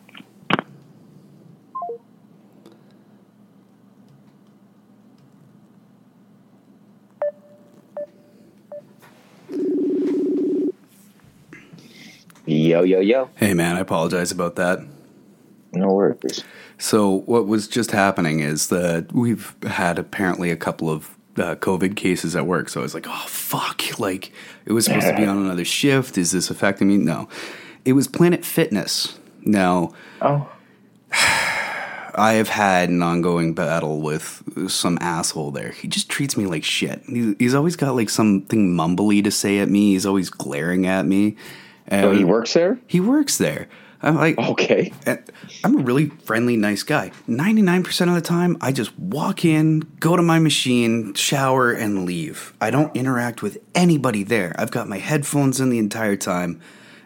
Yo, 12.51 12.83
yo, 12.83 12.99
yo. 12.99 13.29
Hey, 13.35 13.53
man, 13.53 13.77
I 13.77 13.79
apologize 13.79 14.29
about 14.31 14.57
that. 14.57 14.79
No 15.71 15.87
worries. 15.93 16.43
So, 16.77 17.21
what 17.25 17.47
was 17.47 17.67
just 17.67 17.91
happening 17.91 18.41
is 18.41 18.67
that 18.67 19.13
we've 19.13 19.55
had 19.65 19.97
apparently 19.97 20.51
a 20.51 20.57
couple 20.57 20.89
of 20.89 21.17
uh, 21.37 21.55
COVID 21.55 21.95
cases 21.95 22.35
at 22.35 22.45
work. 22.45 22.67
So 22.67 22.81
I 22.81 22.83
was 22.83 22.93
like, 22.93 23.07
oh, 23.07 23.25
fuck. 23.27 23.97
Like, 23.99 24.33
it 24.65 24.73
was 24.73 24.83
supposed 24.83 25.07
to 25.07 25.15
be 25.15 25.25
on 25.25 25.37
another 25.45 25.63
shift. 25.63 26.17
Is 26.17 26.31
this 26.31 26.49
affecting 26.49 26.89
me? 26.89 26.97
No. 26.97 27.29
It 27.85 27.93
was 27.93 28.09
Planet 28.09 28.43
Fitness. 28.43 29.17
Now, 29.43 29.93
Oh, 30.21 30.49
I 31.13 32.33
have 32.33 32.49
had 32.49 32.89
an 32.89 33.01
ongoing 33.01 33.53
battle 33.53 34.01
with 34.01 34.43
some 34.69 34.97
asshole 34.99 35.51
there. 35.51 35.71
He 35.71 35.87
just 35.87 36.09
treats 36.09 36.35
me 36.35 36.45
like 36.47 36.65
shit. 36.65 37.01
He's 37.07 37.55
always 37.55 37.77
got 37.77 37.95
like 37.95 38.09
something 38.09 38.75
mumbly 38.75 39.23
to 39.23 39.31
say 39.31 39.59
at 39.59 39.69
me. 39.69 39.93
He's 39.93 40.05
always 40.05 40.29
glaring 40.29 40.85
at 40.85 41.05
me. 41.05 41.37
And 41.91 42.05
oh 42.05 42.11
he 42.11 42.23
works 42.23 42.53
there? 42.53 42.79
He 42.87 42.99
works 42.99 43.37
there. 43.37 43.67
I'm 44.01 44.15
like, 44.15 44.37
Okay. 44.39 44.91
I'm 45.63 45.79
a 45.79 45.83
really 45.83 46.07
friendly, 46.07 46.57
nice 46.57 46.81
guy. 46.81 47.11
99% 47.27 48.07
of 48.07 48.15
the 48.15 48.21
time, 48.21 48.57
I 48.59 48.71
just 48.71 48.97
walk 48.97 49.45
in, 49.45 49.81
go 49.99 50.15
to 50.15 50.23
my 50.23 50.39
machine, 50.39 51.13
shower, 51.13 51.71
and 51.71 52.05
leave. 52.05 52.53
I 52.59 52.71
don't 52.71 52.95
interact 52.95 53.43
with 53.43 53.59
anybody 53.75 54.23
there. 54.23 54.55
I've 54.57 54.71
got 54.71 54.89
my 54.89 54.97
headphones 54.97 55.59
in 55.59 55.69
the 55.69 55.77
entire 55.77 56.15
time. 56.15 56.59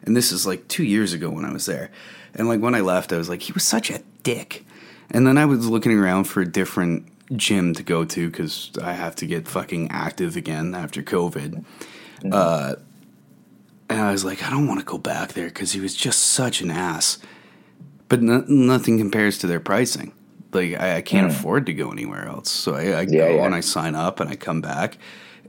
And 0.03 0.15
this 0.15 0.31
is 0.31 0.47
like 0.47 0.67
two 0.69 0.85
years 0.85 1.11
ago 1.11 1.29
when 1.29 1.43
I 1.43 1.51
was 1.51 1.65
there. 1.65 1.91
And 2.33 2.47
like 2.47 2.61
when 2.61 2.75
I 2.75 2.81
left, 2.81 3.11
I 3.11 3.17
was 3.17 3.27
like, 3.27 3.41
he 3.41 3.51
was 3.51 3.63
such 3.63 3.89
a 3.89 4.01
dick. 4.23 4.63
And 5.11 5.27
then 5.27 5.37
I 5.37 5.45
was 5.45 5.67
looking 5.67 5.91
around 5.97 6.25
for 6.25 6.41
a 6.41 6.49
different 6.49 7.07
gym 7.35 7.73
to 7.73 7.83
go 7.83 8.05
to 8.05 8.29
because 8.29 8.71
I 8.81 8.93
have 8.93 9.15
to 9.17 9.25
get 9.25 9.47
fucking 9.47 9.89
active 9.91 10.37
again 10.37 10.75
after 10.75 11.01
COVID. 11.01 11.65
Uh, 12.31 12.75
and 13.89 14.01
I 14.01 14.11
was 14.11 14.25
like, 14.25 14.43
I 14.43 14.49
don't 14.49 14.67
want 14.67 14.79
to 14.79 14.85
go 14.85 14.97
back 14.97 15.33
there 15.33 15.47
because 15.47 15.73
he 15.73 15.79
was 15.79 15.95
just 15.95 16.19
such 16.19 16.61
an 16.61 16.71
ass. 16.71 17.17
But 18.07 18.21
no, 18.21 18.43
nothing 18.47 18.97
compares 18.97 19.37
to 19.39 19.47
their 19.47 19.59
pricing. 19.59 20.13
Like 20.53 20.79
I, 20.79 20.97
I 20.97 21.01
can't 21.01 21.29
afford 21.31 21.65
to 21.65 21.73
go 21.73 21.91
anywhere 21.91 22.27
else, 22.27 22.49
so 22.49 22.75
I, 22.75 22.99
I 22.99 23.01
Yeah, 23.01 23.27
go 23.27 23.35
yeah. 23.35 23.45
and 23.45 23.53
I 23.55 23.59
sign 23.59 23.93
up 23.95 24.19
and 24.19 24.29
I 24.29 24.35
come 24.35 24.61
back, 24.61 24.97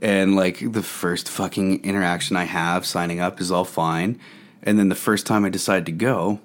and 0.01 0.35
like 0.35 0.59
the 0.73 0.83
first 0.83 1.29
fucking 1.29 1.83
interaction 1.85 2.35
I 2.35 2.43
have 2.43 2.85
signing 2.85 3.21
up 3.21 3.39
is 3.39 3.49
all 3.51 3.63
fine, 3.63 4.19
and 4.63 4.77
then 4.77 4.89
the 4.89 4.95
first 4.95 5.25
time 5.25 5.45
I 5.45 5.49
decide 5.49 5.85
to 5.85 5.93
go, 5.93 6.41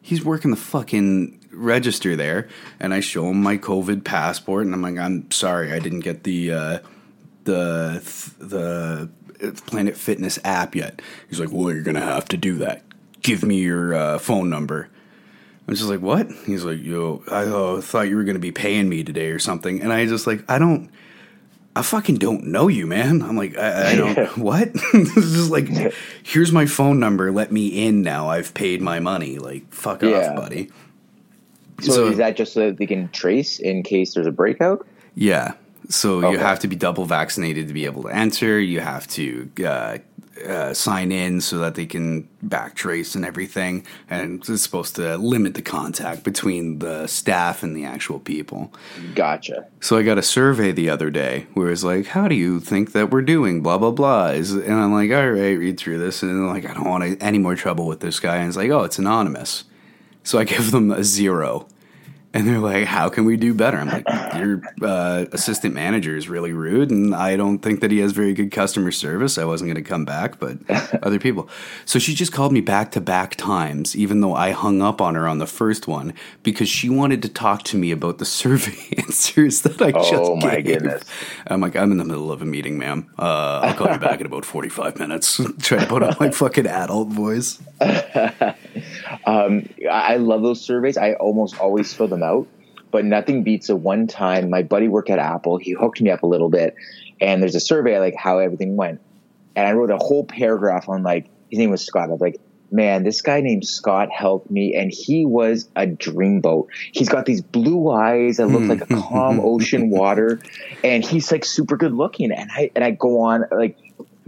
he's 0.00 0.24
working 0.24 0.50
the 0.50 0.56
fucking 0.56 1.38
register 1.52 2.16
there, 2.16 2.48
and 2.80 2.94
I 2.94 3.00
show 3.00 3.28
him 3.30 3.42
my 3.42 3.58
COVID 3.58 4.04
passport, 4.04 4.64
and 4.64 4.74
I'm 4.74 4.80
like, 4.80 4.96
I'm 4.96 5.30
sorry, 5.30 5.70
I 5.72 5.78
didn't 5.78 6.00
get 6.00 6.22
the 6.24 6.50
uh, 6.52 6.78
the 7.44 8.00
the 8.38 9.10
Planet 9.66 9.96
Fitness 9.96 10.38
app 10.44 10.74
yet. 10.74 11.00
He's 11.28 11.40
like, 11.40 11.50
well, 11.52 11.72
you're 11.72 11.82
gonna 11.82 12.00
have 12.00 12.26
to 12.28 12.36
do 12.36 12.56
that. 12.58 12.82
Give 13.22 13.42
me 13.44 13.58
your 13.58 13.94
uh, 13.94 14.18
phone 14.18 14.48
number. 14.50 14.88
I'm 15.66 15.74
just 15.74 15.88
like, 15.88 16.00
what? 16.00 16.30
He's 16.46 16.64
like, 16.64 16.82
yo, 16.82 17.22
I 17.30 17.42
uh, 17.44 17.80
thought 17.80 18.08
you 18.08 18.16
were 18.16 18.24
gonna 18.24 18.38
be 18.38 18.52
paying 18.52 18.88
me 18.88 19.04
today 19.04 19.30
or 19.30 19.38
something, 19.38 19.82
and 19.82 19.92
I 19.92 20.06
just 20.06 20.26
like, 20.26 20.48
I 20.50 20.58
don't. 20.58 20.90
I 21.76 21.82
fucking 21.82 22.16
don't 22.16 22.46
know 22.46 22.66
you, 22.66 22.88
man. 22.88 23.22
I'm 23.22 23.36
like, 23.36 23.56
I, 23.56 23.92
I 23.92 23.94
don't. 23.96 24.38
what? 24.38 24.72
this 24.92 25.16
is 25.16 25.48
like, 25.50 25.68
here's 26.24 26.50
my 26.50 26.66
phone 26.66 26.98
number. 26.98 27.30
Let 27.30 27.52
me 27.52 27.86
in 27.86 28.02
now. 28.02 28.28
I've 28.28 28.52
paid 28.52 28.82
my 28.82 28.98
money. 28.98 29.38
Like, 29.38 29.72
fuck 29.72 30.02
Yeah. 30.02 30.30
off, 30.30 30.36
buddy. 30.36 30.70
So, 31.80 31.92
So- 31.92 32.06
is 32.08 32.16
that 32.16 32.36
just 32.36 32.52
so 32.52 32.66
that 32.66 32.78
they 32.78 32.86
can 32.86 33.08
trace 33.10 33.60
in 33.60 33.84
case 33.84 34.14
there's 34.14 34.26
a 34.26 34.32
breakout? 34.32 34.88
Yeah. 35.14 35.52
So 35.88 36.30
you 36.30 36.38
have 36.38 36.60
to 36.60 36.68
be 36.68 36.76
double 36.76 37.06
vaccinated 37.06 37.68
to 37.68 37.74
be 37.74 37.86
able 37.86 38.02
to 38.02 38.08
enter. 38.08 38.60
You 38.60 38.80
have 38.80 39.06
to 39.08 39.50
uh, 39.64 39.98
uh, 40.46 40.74
sign 40.74 41.10
in 41.10 41.40
so 41.40 41.58
that 41.58 41.74
they 41.74 41.86
can 41.86 42.28
backtrace 42.44 43.16
and 43.16 43.24
everything. 43.24 43.86
And 44.08 44.46
it's 44.46 44.62
supposed 44.62 44.96
to 44.96 45.16
limit 45.16 45.54
the 45.54 45.62
contact 45.62 46.24
between 46.24 46.78
the 46.78 47.06
staff 47.06 47.62
and 47.62 47.76
the 47.76 47.84
actual 47.84 48.20
people. 48.20 48.72
Gotcha. 49.14 49.66
So 49.80 49.96
I 49.96 50.02
got 50.02 50.18
a 50.18 50.22
survey 50.22 50.72
the 50.72 50.90
other 50.90 51.10
day 51.10 51.46
where 51.54 51.70
it's 51.70 51.84
like, 51.84 52.06
"How 52.06 52.28
do 52.28 52.34
you 52.34 52.60
think 52.60 52.92
that 52.92 53.10
we're 53.10 53.22
doing?" 53.22 53.62
Blah 53.62 53.78
blah 53.78 53.90
blah. 53.90 54.28
And 54.28 54.72
I'm 54.72 54.92
like, 54.92 55.10
"All 55.10 55.30
right, 55.30 55.58
read 55.58 55.78
through 55.78 55.98
this." 55.98 56.22
And 56.22 56.30
I'm 56.30 56.48
like, 56.48 56.68
"I 56.68 56.74
don't 56.74 56.88
want 56.88 57.16
any 57.20 57.38
more 57.38 57.54
trouble 57.54 57.86
with 57.86 58.00
this 58.00 58.20
guy." 58.20 58.36
And 58.36 58.48
it's 58.48 58.56
like, 58.56 58.70
"Oh, 58.70 58.84
it's 58.84 58.98
anonymous." 58.98 59.64
So 60.22 60.38
I 60.38 60.44
give 60.52 60.70
them 60.70 60.90
a 60.90 61.02
zero, 61.02 61.66
and 62.34 62.46
they're 62.46 62.58
like, 62.58 62.84
"How 62.84 63.08
can 63.08 63.24
we 63.24 63.36
do 63.36 63.54
better?" 63.54 63.78
I'm 63.78 63.88
like, 63.88 64.04
"Your 64.36 64.60
uh, 64.82 65.24
assistant 65.32 65.74
manager 65.74 66.16
is 66.16 66.28
really 66.28 66.52
rude, 66.52 66.90
and 66.90 67.14
I 67.14 67.36
don't 67.36 67.58
think 67.60 67.80
that 67.80 67.90
he 67.90 67.98
has 67.98 68.12
very 68.12 68.34
good 68.34 68.50
customer 68.52 68.90
service. 68.90 69.38
I 69.38 69.44
wasn't 69.44 69.68
going 69.72 69.82
to 69.82 69.88
come 69.88 70.04
back, 70.04 70.38
but 70.38 70.58
other 71.02 71.18
people." 71.18 71.48
So 71.84 71.98
she 71.98 72.14
just 72.14 72.32
called 72.32 72.52
me 72.52 72.60
back 72.60 72.92
to 72.92 73.00
back 73.00 73.34
times, 73.36 73.96
even 73.96 74.20
though 74.20 74.34
I 74.34 74.50
hung 74.52 74.82
up 74.82 75.00
on 75.00 75.14
her 75.14 75.26
on 75.26 75.38
the 75.38 75.46
first 75.46 75.88
one 75.88 76.12
because 76.42 76.68
she 76.68 76.88
wanted 76.90 77.22
to 77.22 77.28
talk 77.28 77.62
to 77.64 77.76
me 77.78 77.90
about 77.90 78.18
the 78.18 78.24
survey 78.38 78.94
answers 78.98 79.62
that 79.62 79.80
I 79.80 79.92
just 79.92 80.12
Oh, 80.14 80.36
my 80.36 80.56
gave. 80.60 80.80
goodness. 80.80 81.04
I'm 81.46 81.60
like, 81.60 81.76
I'm 81.76 81.92
in 81.92 81.98
the 81.98 82.04
middle 82.04 82.30
of 82.30 82.42
a 82.42 82.44
meeting, 82.44 82.78
ma'am. 82.78 83.08
Uh, 83.18 83.60
I'll 83.64 83.74
call 83.74 83.92
you 83.92 83.98
back 83.98 84.20
in 84.20 84.26
about 84.26 84.44
45 84.44 84.98
minutes. 84.98 85.40
Try 85.60 85.78
to 85.80 85.86
put 85.86 86.02
on 86.02 86.14
my 86.20 86.30
fucking 86.30 86.66
adult 86.66 87.08
voice. 87.08 87.58
Um, 89.24 89.68
I 89.90 90.14
I 90.14 90.16
love 90.16 90.42
those 90.42 90.60
surveys. 90.60 90.96
I 90.96 91.14
almost 91.14 91.58
always 91.58 91.92
fill 91.92 92.08
them 92.08 92.22
out, 92.22 92.48
but 92.90 93.04
nothing 93.04 93.44
beats 93.44 93.68
a 93.68 93.76
one 93.76 94.06
time. 94.06 94.50
My 94.50 94.62
buddy 94.62 94.88
worked 94.88 95.10
at 95.10 95.18
Apple. 95.18 95.58
He 95.58 95.72
hooked 95.72 96.00
me 96.00 96.10
up 96.10 96.22
a 96.22 96.26
little 96.26 96.50
bit, 96.50 96.74
and 97.20 97.42
there's 97.42 97.54
a 97.54 97.60
survey 97.60 97.98
like 97.98 98.14
how 98.16 98.38
everything 98.38 98.76
went, 98.76 99.00
and 99.56 99.66
I 99.66 99.72
wrote 99.72 99.90
a 99.90 99.98
whole 99.98 100.24
paragraph 100.24 100.88
on 100.88 101.02
like 101.02 101.28
his 101.50 101.58
name 101.58 101.70
was 101.70 101.84
Scott. 101.84 102.08
I 102.08 102.12
was 102.12 102.20
like, 102.20 102.40
man, 102.70 103.02
this 103.02 103.22
guy 103.22 103.40
named 103.40 103.64
Scott 103.66 104.10
helped 104.10 104.50
me, 104.50 104.74
and 104.74 104.92
he 104.92 105.24
was 105.24 105.68
a 105.76 105.86
dreamboat. 105.86 106.66
He's 106.92 107.08
got 107.08 107.26
these 107.26 107.42
blue 107.42 107.90
eyes 107.90 108.36
that 108.36 108.46
look 108.46 108.62
like 108.62 108.90
a 108.90 109.02
calm 109.02 109.40
ocean 109.42 109.90
water, 109.90 110.40
and 110.84 111.04
he's 111.04 111.30
like 111.32 111.44
super 111.44 111.76
good 111.76 111.92
looking. 111.92 112.32
And 112.32 112.50
I 112.50 112.70
and 112.74 112.84
I 112.84 112.90
go 112.92 113.22
on 113.22 113.44
like 113.50 113.76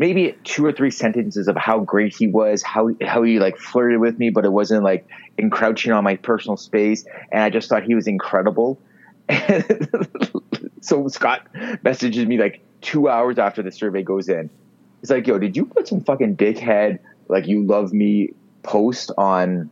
maybe 0.01 0.35
two 0.45 0.65
or 0.65 0.73
three 0.73 0.91
sentences 0.91 1.47
of 1.47 1.57
how 1.57 1.79
great 1.79 2.17
he 2.17 2.27
was, 2.27 2.63
how 2.63 2.89
how 3.03 3.23
he 3.23 3.39
like 3.39 3.59
flirted 3.59 4.01
with 4.01 4.19
me, 4.19 4.31
but 4.31 4.47
it 4.47 4.51
wasn't 4.51 4.83
like 4.83 5.07
encroaching 5.37 5.93
on 5.93 6.03
my 6.03 6.17
personal 6.17 6.57
space. 6.57 7.05
And 7.31 7.43
I 7.43 7.51
just 7.51 7.69
thought 7.69 7.85
he 7.85 7.95
was 7.95 8.07
incredible. 8.07 8.81
so 10.81 11.07
Scott 11.09 11.47
messages 11.85 12.27
me 12.27 12.39
like 12.39 12.63
two 12.81 13.11
hours 13.11 13.39
after 13.39 13.63
the 13.63 13.71
survey 13.71 14.03
goes 14.03 14.31
in. 14.31 14.49
He's 15.03 15.11
like, 15.11 15.27
"Yo, 15.27 15.39
did 15.39 15.55
you 15.55 15.67
put 15.67 15.87
some 15.87 16.01
fucking 16.01 16.37
dickhead 16.37 16.99
like 17.29 17.47
you 17.47 17.63
love 17.63 17.93
me 17.93 18.31
post 18.63 19.13
on 19.19 19.71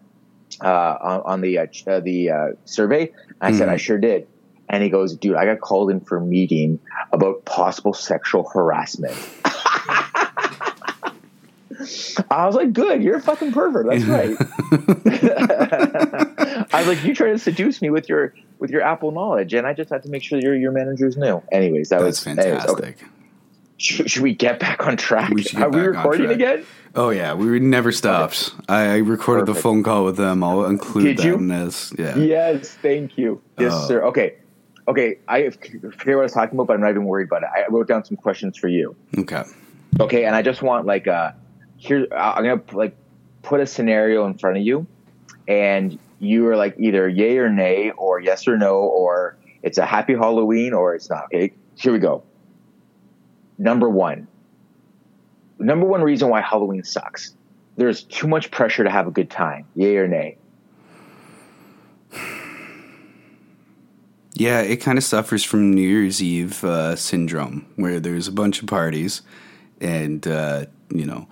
uh, 0.62 0.97
on, 1.01 1.23
on 1.23 1.41
the 1.41 1.59
uh, 1.59 1.67
uh, 1.87 2.01
the 2.01 2.31
uh, 2.31 2.47
survey?" 2.67 3.11
I 3.41 3.53
said, 3.53 3.71
"I 3.71 3.79
sure 3.79 3.99
did." 3.99 4.29
And 4.69 4.83
he 4.83 4.91
goes, 4.91 5.17
"Dude, 5.17 5.37
I 5.37 5.47
got 5.47 5.62
called 5.62 5.91
in 5.91 6.01
for 6.01 6.19
a 6.19 6.21
meeting 6.21 6.81
about 7.12 7.47
possible 7.47 7.95
sexual 7.95 8.47
harassment." 8.47 9.17
I 12.31 12.46
was 12.46 12.55
like, 12.55 12.72
good, 12.72 13.03
you're 13.03 13.16
a 13.16 13.20
fucking 13.20 13.53
pervert. 13.53 13.87
That's 13.87 14.05
right. 14.16 14.37
I 16.72 16.74
was 16.74 16.87
like, 16.87 17.05
you 17.05 17.14
try 17.14 17.31
to 17.31 17.38
seduce 17.38 17.83
me 17.83 17.90
with 17.90 18.09
your 18.09 18.35
with 18.59 18.70
your 18.70 18.83
Apple 18.83 19.11
knowledge, 19.12 19.55
and 19.55 19.66
I 19.66 19.74
just 19.74 19.90
had 19.90 20.03
to 20.05 20.09
make 20.09 20.22
sure 20.22 20.40
your 20.40 20.55
your 20.57 20.72
managers 20.72 21.16
knew. 21.16 21.42
Anyways, 21.53 21.90
that 21.90 22.01
That's 22.01 22.24
was 22.24 22.38
anyways, 22.38 22.62
fantastic. 22.64 23.03
okay. 23.03 23.09
Should, 23.81 24.11
should 24.11 24.22
we 24.22 24.35
get 24.35 24.59
back 24.59 24.85
on 24.87 24.96
track? 24.96 25.31
We 25.31 25.44
Are 25.57 25.70
we 25.70 25.81
recording 25.81 26.31
again? 26.31 26.64
Oh 26.96 27.11
yeah, 27.11 27.35
we 27.35 27.61
never 27.61 27.92
stopped. 27.92 28.53
I, 28.68 28.94
I 28.94 28.96
recorded 28.98 29.46
the 29.46 29.55
phone 29.55 29.83
call 29.85 30.05
with 30.05 30.16
them. 30.16 30.42
I'll 30.42 30.64
include 30.66 31.05
Did 31.05 31.18
that 31.18 31.24
you? 31.24 31.35
in 31.37 31.48
this. 31.48 31.92
Yeah. 31.96 32.16
Yes, 32.16 32.70
thank 32.83 33.16
you. 33.16 33.40
Yes, 33.59 33.72
Oh. 33.74 33.87
sir. 33.88 34.05
Okay. 34.07 34.35
Okay, 34.88 35.18
I 35.29 35.51
forget 35.51 35.83
what 35.83 36.09
I 36.09 36.14
was 36.16 36.33
talking 36.33 36.57
about, 36.57 36.66
but 36.68 36.74
I'm 36.74 36.81
not 36.81 36.90
even 36.90 37.05
worried 37.05 37.29
about 37.29 37.42
it. 37.42 37.51
I 37.55 37.66
wrote 37.70 37.87
down 37.88 38.05
some 38.07 38.16
questions 38.16 38.57
for 38.57 38.68
you. 38.68 38.96
Okay. 39.18 39.42
Okay, 40.01 40.24
and 40.24 40.35
I 40.35 40.40
just 40.42 40.62
want 40.62 40.87
like 40.87 41.07
uh 41.07 41.33
here 41.79 42.07
I'm 42.14 42.45
gonna 42.45 42.62
like 42.73 42.97
put 43.43 43.61
a 43.61 43.67
scenario 43.67 44.27
in 44.27 44.37
front 44.37 44.59
of 44.59 44.62
you, 44.62 44.87
and 45.47 45.99
you 46.19 46.47
are 46.49 46.57
like 46.57 46.77
either 46.79 47.09
yay 47.09 47.38
or 47.38 47.49
nay, 47.49 47.93
or 47.93 48.21
yes 48.21 48.47
or 48.47 48.59
no, 48.59 48.77
or 48.77 49.38
it's 49.62 49.79
a 49.79 49.87
happy 49.87 50.14
Halloween 50.14 50.75
or 50.75 50.95
it's 50.95 51.09
not. 51.09 51.25
Okay, 51.27 51.53
here 51.77 51.93
we 51.93 51.99
go. 51.99 52.23
Number 53.57 53.88
one. 53.88 54.29
Number 55.59 55.87
one 55.87 56.03
reason 56.03 56.29
why 56.29 56.41
Halloween 56.41 56.85
sucks. 56.85 57.35
There's 57.77 58.05
too 58.05 58.29
much 58.29 58.51
pressure 58.51 58.85
to 58.85 58.91
have 58.91 59.07
a 59.07 59.11
good 59.11 59.31
time. 59.31 59.67
Yay 59.75 59.97
or 59.97 60.09
nay? 60.09 60.37
Yeah, 64.35 64.61
it 64.61 64.77
kind 64.77 64.97
of 64.99 65.03
suffers 65.03 65.43
from 65.43 65.73
New 65.73 65.83
Year's 65.83 66.23
Eve 66.23 66.62
uh, 66.62 66.95
syndrome, 66.95 67.67
where 67.75 67.99
there's 67.99 68.29
a 68.29 68.33
bunch 68.33 68.61
of 68.61 68.69
parties, 68.69 69.23
and 69.81 70.25
uh, 70.29 70.67
you 70.95 71.07
know, 71.07 71.27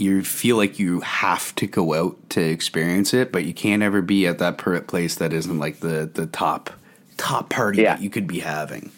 you 0.00 0.24
feel 0.24 0.56
like 0.56 0.78
you 0.78 1.00
have 1.00 1.54
to 1.56 1.66
go 1.66 1.94
out 1.94 2.16
to 2.30 2.40
experience 2.40 3.12
it, 3.14 3.30
but 3.32 3.44
you 3.44 3.52
can't 3.54 3.82
ever 3.82 4.00
be 4.02 4.26
at 4.26 4.38
that 4.38 4.58
place 4.86 5.16
that 5.16 5.32
isn't 5.32 5.58
like 5.58 5.80
the 5.80 6.10
the 6.12 6.26
top 6.26 6.70
top 7.16 7.50
party 7.50 7.82
Yeah. 7.82 7.96
that 7.96 8.02
you 8.02 8.10
could 8.10 8.26
be 8.26 8.40
having. 8.40 8.90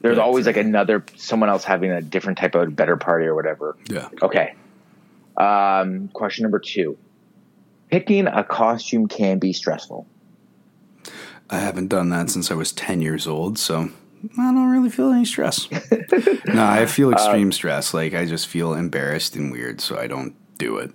There's 0.00 0.16
But, 0.16 0.22
always 0.22 0.46
uh, 0.46 0.50
like 0.50 0.56
another 0.58 1.04
someone 1.16 1.48
else 1.48 1.64
having 1.64 1.90
a 1.90 2.00
different 2.00 2.38
type 2.38 2.54
of 2.54 2.76
better 2.76 2.96
party 2.96 3.26
or 3.26 3.34
whatever. 3.34 3.76
Yeah. 3.88 4.08
Okay. 4.22 4.54
Um, 5.36 6.08
question 6.08 6.42
number 6.42 6.58
two. 6.60 6.96
Picking 7.90 8.26
a 8.26 8.44
costume 8.44 9.08
can 9.08 9.38
be 9.38 9.52
stressful. 9.52 10.06
I 11.50 11.58
haven't 11.58 11.88
done 11.88 12.08
that 12.10 12.30
since 12.30 12.50
I 12.50 12.54
was 12.54 12.72
10 12.72 13.00
years 13.00 13.26
old, 13.26 13.58
so 13.58 13.90
I 14.38 14.52
don't 14.52 14.70
really 14.70 14.88
feel 14.90 15.10
any 15.10 15.24
stress. 15.24 15.68
no, 16.46 16.64
I 16.64 16.86
feel 16.86 17.12
extreme 17.12 17.52
stress. 17.52 17.92
Like, 17.92 18.14
I 18.14 18.24
just 18.24 18.46
feel 18.48 18.72
embarrassed 18.74 19.36
and 19.36 19.52
weird, 19.52 19.80
so 19.80 19.98
I 19.98 20.06
don't 20.06 20.34
do 20.64 20.76
it. 20.78 20.90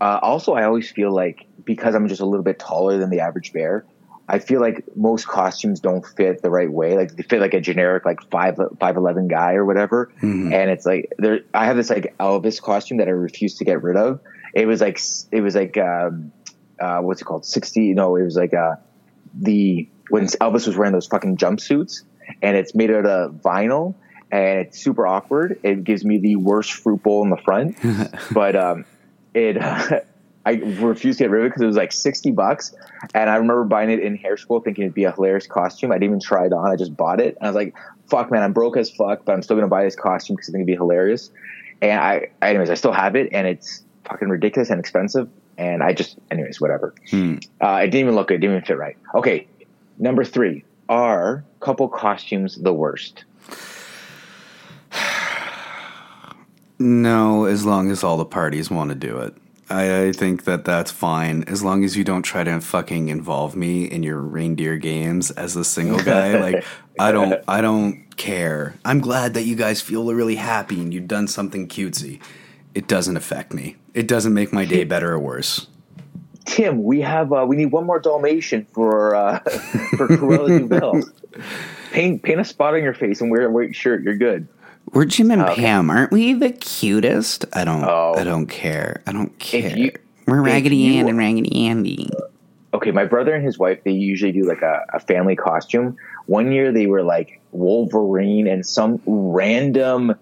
Uh, 0.00 0.18
also, 0.22 0.54
I 0.54 0.64
always 0.64 0.90
feel 0.90 1.12
like 1.12 1.46
because 1.64 1.94
I'm 1.94 2.08
just 2.08 2.20
a 2.20 2.26
little 2.26 2.44
bit 2.44 2.58
taller 2.58 2.98
than 2.98 3.10
the 3.10 3.20
average 3.20 3.52
bear, 3.52 3.84
I 4.26 4.38
feel 4.38 4.60
like 4.60 4.84
most 4.96 5.26
costumes 5.26 5.80
don't 5.80 6.06
fit 6.06 6.40
the 6.40 6.50
right 6.50 6.70
way. 6.70 6.96
Like 6.96 7.16
they 7.16 7.24
fit 7.24 7.40
like 7.40 7.52
a 7.52 7.60
generic 7.60 8.04
like 8.04 8.22
five 8.30 8.58
five 8.78 8.96
eleven 8.96 9.26
guy 9.28 9.54
or 9.54 9.64
whatever, 9.64 10.12
and 10.52 10.70
it's 10.70 10.86
like 10.86 11.12
there. 11.18 11.40
I 11.52 11.66
have 11.66 11.76
this 11.76 11.90
like 11.90 12.14
Elvis 12.18 12.62
costume 12.62 12.98
that 12.98 13.08
I 13.08 13.10
refuse 13.10 13.56
to 13.58 13.64
get 13.64 13.82
rid 13.82 13.96
of. 13.96 14.20
It 14.54 14.66
was 14.66 14.80
like 14.80 15.00
it 15.32 15.40
was 15.40 15.54
like 15.54 15.76
um, 15.76 16.32
uh, 16.80 17.00
what's 17.00 17.20
it 17.20 17.24
called? 17.24 17.44
Sixty? 17.44 17.92
No, 17.92 18.14
it 18.16 18.22
was 18.22 18.36
like 18.36 18.54
uh, 18.54 18.76
the 19.34 19.88
when 20.08 20.26
Elvis 20.26 20.66
was 20.66 20.76
wearing 20.76 20.92
those 20.92 21.08
fucking 21.08 21.36
jumpsuits, 21.36 22.02
and 22.40 22.56
it's 22.56 22.72
made 22.74 22.90
out 22.90 23.06
of 23.06 23.32
vinyl, 23.42 23.96
and 24.30 24.60
it's 24.60 24.78
super 24.78 25.06
awkward. 25.06 25.58
It 25.62 25.84
gives 25.84 26.04
me 26.04 26.18
the 26.18 26.36
worst 26.36 26.72
fruit 26.72 27.02
bowl 27.02 27.22
in 27.22 27.30
the 27.30 27.36
front, 27.36 27.76
but 28.32 28.56
um, 28.56 28.84
it. 29.34 29.56
I 30.42 30.52
refused 30.52 31.18
to 31.18 31.24
get 31.24 31.30
rid 31.30 31.40
of 31.40 31.46
it 31.46 31.48
because 31.50 31.62
it 31.62 31.66
was 31.66 31.76
like 31.76 31.92
sixty 31.92 32.30
bucks, 32.30 32.74
and 33.14 33.28
I 33.28 33.36
remember 33.36 33.64
buying 33.64 33.90
it 33.90 34.00
in 34.00 34.16
hair 34.16 34.38
school, 34.38 34.60
thinking 34.60 34.84
it'd 34.84 34.94
be 34.94 35.04
a 35.04 35.12
hilarious 35.12 35.46
costume. 35.46 35.92
I 35.92 35.96
didn't 35.96 36.04
even 36.04 36.20
try 36.20 36.46
it 36.46 36.52
on; 36.54 36.70
I 36.70 36.76
just 36.76 36.96
bought 36.96 37.20
it, 37.20 37.36
and 37.36 37.46
I 37.46 37.50
was 37.50 37.54
like, 37.54 37.74
"Fuck, 38.08 38.30
man, 38.30 38.42
I'm 38.42 38.54
broke 38.54 38.78
as 38.78 38.90
fuck, 38.90 39.26
but 39.26 39.32
I'm 39.32 39.42
still 39.42 39.56
gonna 39.56 39.68
buy 39.68 39.84
this 39.84 39.96
costume 39.96 40.36
because 40.36 40.48
I 40.48 40.52
think 40.52 40.60
it'd 40.62 40.66
be 40.66 40.76
hilarious." 40.76 41.30
And 41.82 42.00
I, 42.00 42.28
anyways, 42.40 42.70
I 42.70 42.74
still 42.74 42.92
have 42.92 43.16
it, 43.16 43.28
and 43.32 43.46
it's 43.46 43.84
fucking 44.04 44.28
ridiculous 44.28 44.70
and 44.70 44.80
expensive. 44.80 45.28
And 45.58 45.82
I 45.82 45.92
just, 45.92 46.18
anyways, 46.30 46.58
whatever. 46.58 46.94
Uh, 47.60 47.80
it 47.82 47.88
didn't 47.88 48.00
even 48.00 48.14
look 48.14 48.28
good; 48.28 48.36
it 48.36 48.38
didn't 48.38 48.56
even 48.56 48.66
fit 48.66 48.78
right. 48.78 48.96
Okay, 49.14 49.46
number 49.98 50.24
three: 50.24 50.64
Are 50.88 51.44
couple 51.60 51.86
costumes 51.88 52.56
the 52.56 52.72
worst? 52.72 53.24
No, 56.80 57.44
as 57.44 57.66
long 57.66 57.90
as 57.90 58.02
all 58.02 58.16
the 58.16 58.24
parties 58.24 58.70
want 58.70 58.88
to 58.88 58.96
do 58.96 59.18
it. 59.18 59.34
I, 59.68 60.06
I 60.06 60.12
think 60.12 60.44
that 60.44 60.64
that's 60.64 60.90
fine 60.90 61.44
as 61.44 61.62
long 61.62 61.84
as 61.84 61.96
you 61.96 62.02
don't 62.02 62.22
try 62.22 62.42
to 62.42 62.60
fucking 62.60 63.08
involve 63.08 63.54
me 63.54 63.84
in 63.84 64.02
your 64.02 64.18
reindeer 64.18 64.78
games 64.78 65.30
as 65.30 65.54
a 65.54 65.64
single 65.64 66.00
guy. 66.00 66.38
like 66.40 66.64
I 66.98 67.12
don't, 67.12 67.44
I 67.46 67.60
don't 67.60 68.16
care. 68.16 68.74
I'm 68.84 69.00
glad 69.00 69.34
that 69.34 69.42
you 69.42 69.54
guys 69.54 69.80
feel 69.80 70.12
really 70.12 70.36
happy 70.36 70.80
and 70.80 70.92
you've 70.92 71.06
done 71.06 71.28
something 71.28 71.68
cutesy. 71.68 72.20
It 72.74 72.88
doesn't 72.88 73.16
affect 73.16 73.52
me. 73.52 73.76
It 73.92 74.08
doesn't 74.08 74.32
make 74.32 74.52
my 74.52 74.64
day 74.64 74.84
better 74.84 75.12
or 75.12 75.18
worse. 75.18 75.66
Tim, 76.46 76.82
we 76.82 77.02
have 77.02 77.32
uh, 77.32 77.44
we 77.46 77.56
need 77.56 77.66
one 77.66 77.84
more 77.84 78.00
Dalmatian 78.00 78.66
for 78.72 79.14
uh, 79.14 79.38
for 79.96 80.08
Cruella 80.08 80.48
de 80.48 80.66
Vil. 80.66 81.02
Paint 81.92 82.22
paint 82.22 82.40
a 82.40 82.44
spot 82.44 82.74
on 82.74 82.84
your 82.84 82.94
face 82.94 83.20
and 83.20 83.30
wear 83.32 83.46
a 83.46 83.50
white 83.50 83.74
shirt. 83.74 84.02
You're 84.02 84.16
good. 84.16 84.48
We're 84.92 85.04
Jim 85.04 85.30
and 85.30 85.42
Okay. 85.42 85.54
Pam, 85.62 85.88
aren't 85.90 86.10
we 86.12 86.32
the 86.34 86.50
cutest? 86.50 87.44
I 87.52 87.64
don't. 87.64 87.84
Oh. 87.84 88.14
I 88.16 88.24
don't 88.24 88.46
care. 88.46 89.02
I 89.06 89.12
don't 89.12 89.38
care. 89.38 89.76
you- 89.76 89.92
We're 90.26 90.42
Raggedy 90.42 90.98
Ann 90.98 91.08
and 91.08 91.16
Raggedy 91.18 91.66
Andy. 91.68 92.10
Okay, 92.72 92.90
my 92.92 93.04
brother 93.04 93.34
and 93.34 93.44
his 93.44 93.58
wife 93.58 93.82
they 93.84 93.90
usually 93.90 94.30
do 94.32 94.44
like 94.44 94.62
a, 94.62 94.84
a 94.92 95.00
family 95.00 95.34
costume. 95.36 95.96
One 96.26 96.52
year 96.52 96.70
they 96.72 96.86
were 96.86 97.02
like 97.02 97.40
Wolverine 97.52 98.46
and 98.46 98.64
some 98.64 99.00
random 99.06 100.14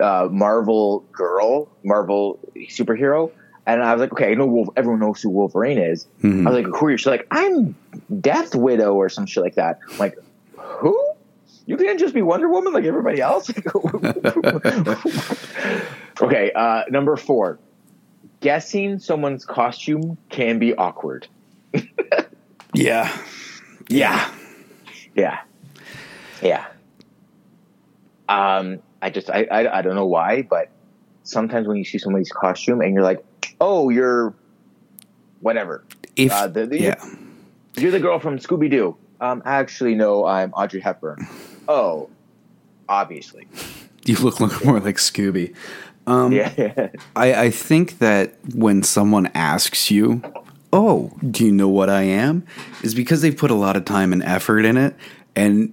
uh, 0.00 0.28
Marvel 0.30 1.00
girl, 1.12 1.68
Marvel 1.82 2.38
superhero. 2.56 3.30
And 3.66 3.82
I 3.82 3.92
was 3.94 4.00
like, 4.00 4.12
okay, 4.12 4.30
I 4.30 4.34
know 4.34 4.44
Wolf- 4.46 4.68
everyone 4.76 5.00
knows 5.00 5.22
who 5.22 5.30
Wolverine 5.30 5.78
is. 5.78 6.06
I 6.22 6.26
was 6.28 6.44
like, 6.44 6.66
who 6.66 6.86
are 6.86 6.90
you? 6.90 6.96
She's 6.98 7.06
like, 7.06 7.26
I'm 7.30 7.74
Death 8.20 8.54
Widow 8.54 8.92
or 8.94 9.08
some 9.08 9.24
shit 9.24 9.42
like 9.42 9.54
that. 9.54 9.78
I'm 9.92 9.96
like, 9.98 10.18
who? 10.58 11.12
You 11.66 11.76
can't 11.78 11.98
just 11.98 12.14
be 12.14 12.20
Wonder 12.22 12.48
Woman 12.48 12.72
like 12.74 12.84
everybody 12.84 13.20
else. 13.20 13.50
okay, 16.20 16.52
uh, 16.54 16.82
number 16.90 17.16
four. 17.16 17.58
Guessing 18.40 18.98
someone's 18.98 19.46
costume 19.46 20.18
can 20.28 20.58
be 20.58 20.74
awkward. 20.74 21.26
Yeah. 22.76 23.16
Yeah. 23.88 24.28
Yeah. 25.14 25.38
Yeah. 26.42 26.66
Um, 28.28 28.80
I 29.00 29.10
just, 29.10 29.30
I, 29.30 29.44
I, 29.44 29.78
I 29.78 29.82
don't 29.82 29.94
know 29.94 30.06
why, 30.06 30.42
but 30.42 30.70
sometimes 31.22 31.68
when 31.68 31.76
you 31.76 31.84
see 31.84 31.98
somebody's 31.98 32.32
costume 32.32 32.80
and 32.80 32.92
you're 32.92 33.04
like, 33.04 33.24
oh, 33.60 33.90
you're 33.90 34.34
whatever. 35.38 35.84
If 36.16 36.32
Uh, 36.32 36.48
the- 36.48 36.66
the- 36.66 36.80
yeah. 36.80 37.04
You're 37.76 37.92
the 37.92 38.00
girl 38.00 38.18
from 38.18 38.40
Scooby 38.40 38.68
Doo. 38.68 38.96
Um, 39.20 39.40
actually, 39.44 39.94
no, 39.94 40.24
I'm 40.24 40.52
Audrey 40.52 40.80
Hepburn. 40.80 41.24
Oh, 41.68 42.10
obviously. 42.88 43.46
You 44.06 44.16
look, 44.16 44.38
look 44.38 44.62
more 44.66 44.80
like 44.80 44.96
Scooby. 44.96 45.54
Um, 46.06 46.30
Yeah. 46.30 46.90
I, 47.16 47.34
I 47.44 47.50
think 47.50 48.00
that 48.00 48.34
when 48.54 48.82
someone 48.82 49.30
asks 49.34 49.90
you, 49.90 50.20
"Oh, 50.74 51.10
do 51.30 51.46
you 51.46 51.50
know 51.50 51.70
what 51.70 51.88
I 51.88 52.02
am?" 52.02 52.44
is 52.82 52.94
because 52.94 53.22
they've 53.22 53.34
put 53.34 53.50
a 53.50 53.54
lot 53.54 53.76
of 53.76 53.86
time 53.86 54.12
and 54.12 54.22
effort 54.22 54.66
in 54.66 54.76
it, 54.76 54.94
and 55.34 55.72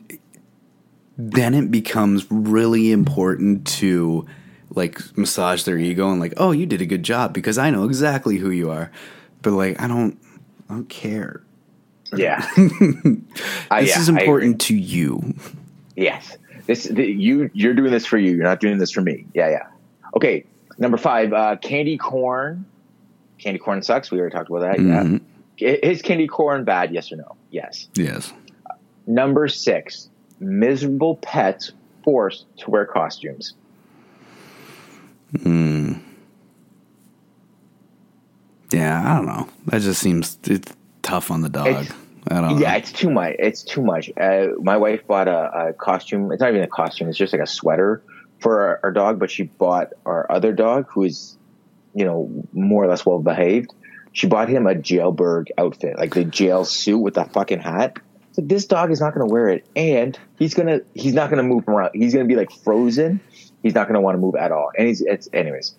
then 1.18 1.54
it 1.54 1.72
becomes 1.72 2.26
really 2.32 2.94
important 2.94 3.68
to 3.80 4.26
like 4.74 5.02
massage 5.18 5.64
their 5.64 5.78
ego 5.78 6.10
and 6.10 6.22
like, 6.22 6.36
"Oh, 6.38 6.52
you 6.52 6.66
did 6.66 6.80
a 6.82 6.86
good 6.86 7.04
job 7.04 7.34
because 7.34 7.58
I 7.58 7.70
know 7.70 7.84
exactly 7.84 8.38
who 8.38 8.50
you 8.50 8.72
are." 8.72 8.90
But 9.42 9.52
like, 9.52 9.82
I 9.82 9.90
don't, 9.90 10.18
I 10.70 10.76
don't 10.76 10.88
care. 10.88 11.42
yeah. 12.16 12.48
This 12.56 13.90
yeah, 13.90 14.00
is 14.00 14.08
important 14.08 14.62
to 14.62 14.74
you. 14.74 15.36
Yes. 15.96 16.38
This 16.68 16.86
the, 16.86 17.06
you 17.06 17.50
you're 17.54 17.74
doing 17.74 17.92
this 17.92 18.06
for 18.06 18.18
you. 18.18 18.32
You're 18.32 18.44
not 18.44 18.60
doing 18.60 18.78
this 18.78 18.92
for 18.92 19.02
me. 19.02 19.26
Yeah, 19.34 19.50
yeah. 19.50 19.68
Okay. 20.16 20.46
Number 20.78 20.98
five, 20.98 21.34
uh, 21.34 21.58
candy 21.58 21.98
corn. 21.98 22.66
Candy 23.38 23.60
corn 23.60 23.82
sucks. 23.82 24.12
We 24.12 24.20
already 24.20 24.36
talked 24.36 24.50
about 24.50 24.62
that. 24.62 24.80
Yeah. 25.58 25.78
Is 25.84 26.02
candy 26.02 26.28
corn 26.28 26.64
bad? 26.64 26.94
Yes 26.94 27.12
or 27.12 27.18
no? 27.18 27.36
Yes. 27.52 27.88
Yes. 27.96 28.32
Number 29.08 29.48
six, 29.48 30.10
miserable 30.40 31.18
pets 31.18 31.72
forced 32.04 32.46
to 32.60 32.70
wear 32.72 32.86
costumes. 32.86 33.54
Hmm. 35.44 35.94
Yeah, 38.72 39.04
I 39.06 39.18
don't 39.18 39.26
know. 39.26 39.50
That 39.68 39.82
just 39.82 40.02
seems 40.02 40.38
it's 40.46 40.74
tough 41.02 41.30
on 41.32 41.42
the 41.42 41.50
dog. 41.50 41.68
It's- 41.68 41.94
Yeah, 42.34 42.72
know. 42.72 42.78
it's 42.78 42.92
too 42.92 43.10
much. 43.10 43.36
It's 43.40 43.64
too 43.64 43.82
much. 43.82 44.12
Uh, 44.18 44.48
my 44.60 44.78
wife 44.78 45.06
bought 45.08 45.28
a, 45.28 45.68
a 45.70 45.74
costume. 45.74 46.32
It's 46.32 46.42
not 46.42 46.50
even 46.50 46.64
a 46.64 46.68
costume. 46.68 47.10
It's 47.10 47.18
just 47.18 47.34
like 47.34 47.42
a 47.42 47.48
sweater 47.48 48.02
for 48.40 48.62
our, 48.62 48.80
our 48.84 48.92
dog. 48.92 49.20
But 49.20 49.32
she 49.32 49.44
bought 49.44 49.94
our 50.06 50.32
other 50.32 50.54
dog, 50.54 50.88
who 50.90 51.04
is 51.04 51.38
you 51.94 52.06
know, 52.06 52.46
more 52.54 52.84
or 52.84 52.88
less 52.88 53.06
well 53.06 53.20
behaved. 53.20 53.74
She 54.14 54.28
bought 54.28 54.50
him 54.50 54.68
a 54.68 54.76
jailbird 54.76 55.52
outfit, 55.58 55.98
like 55.98 56.14
the 56.14 56.26
jail 56.26 56.66
suit 56.66 57.00
with 57.00 57.14
the 57.14 57.26
fucking 57.26 57.60
hat. 57.60 57.98
So 58.34 58.42
this 58.42 58.66
dog 58.66 58.92
is 58.92 59.00
not 59.00 59.14
going 59.14 59.28
to 59.28 59.32
wear 59.32 59.50
it, 59.50 59.66
and 59.76 60.18
he's 60.38 60.54
gonna 60.54 60.82
he's 60.94 61.14
not 61.14 61.30
going 61.30 61.42
to 61.42 61.48
move 61.48 61.68
around. 61.68 61.92
He's 61.94 62.14
going 62.14 62.28
to 62.28 62.34
be 62.34 62.38
like 62.38 62.52
frozen. 62.52 63.20
He's 63.62 63.76
not 63.76 63.88
going 63.88 63.96
to 63.96 64.02
want 64.02 64.16
to 64.16 64.20
move 64.20 64.36
at 64.36 64.52
all. 64.52 64.72
And 64.78 64.88
he's 64.88 65.02
it's 65.02 65.30
anyways. 65.34 65.76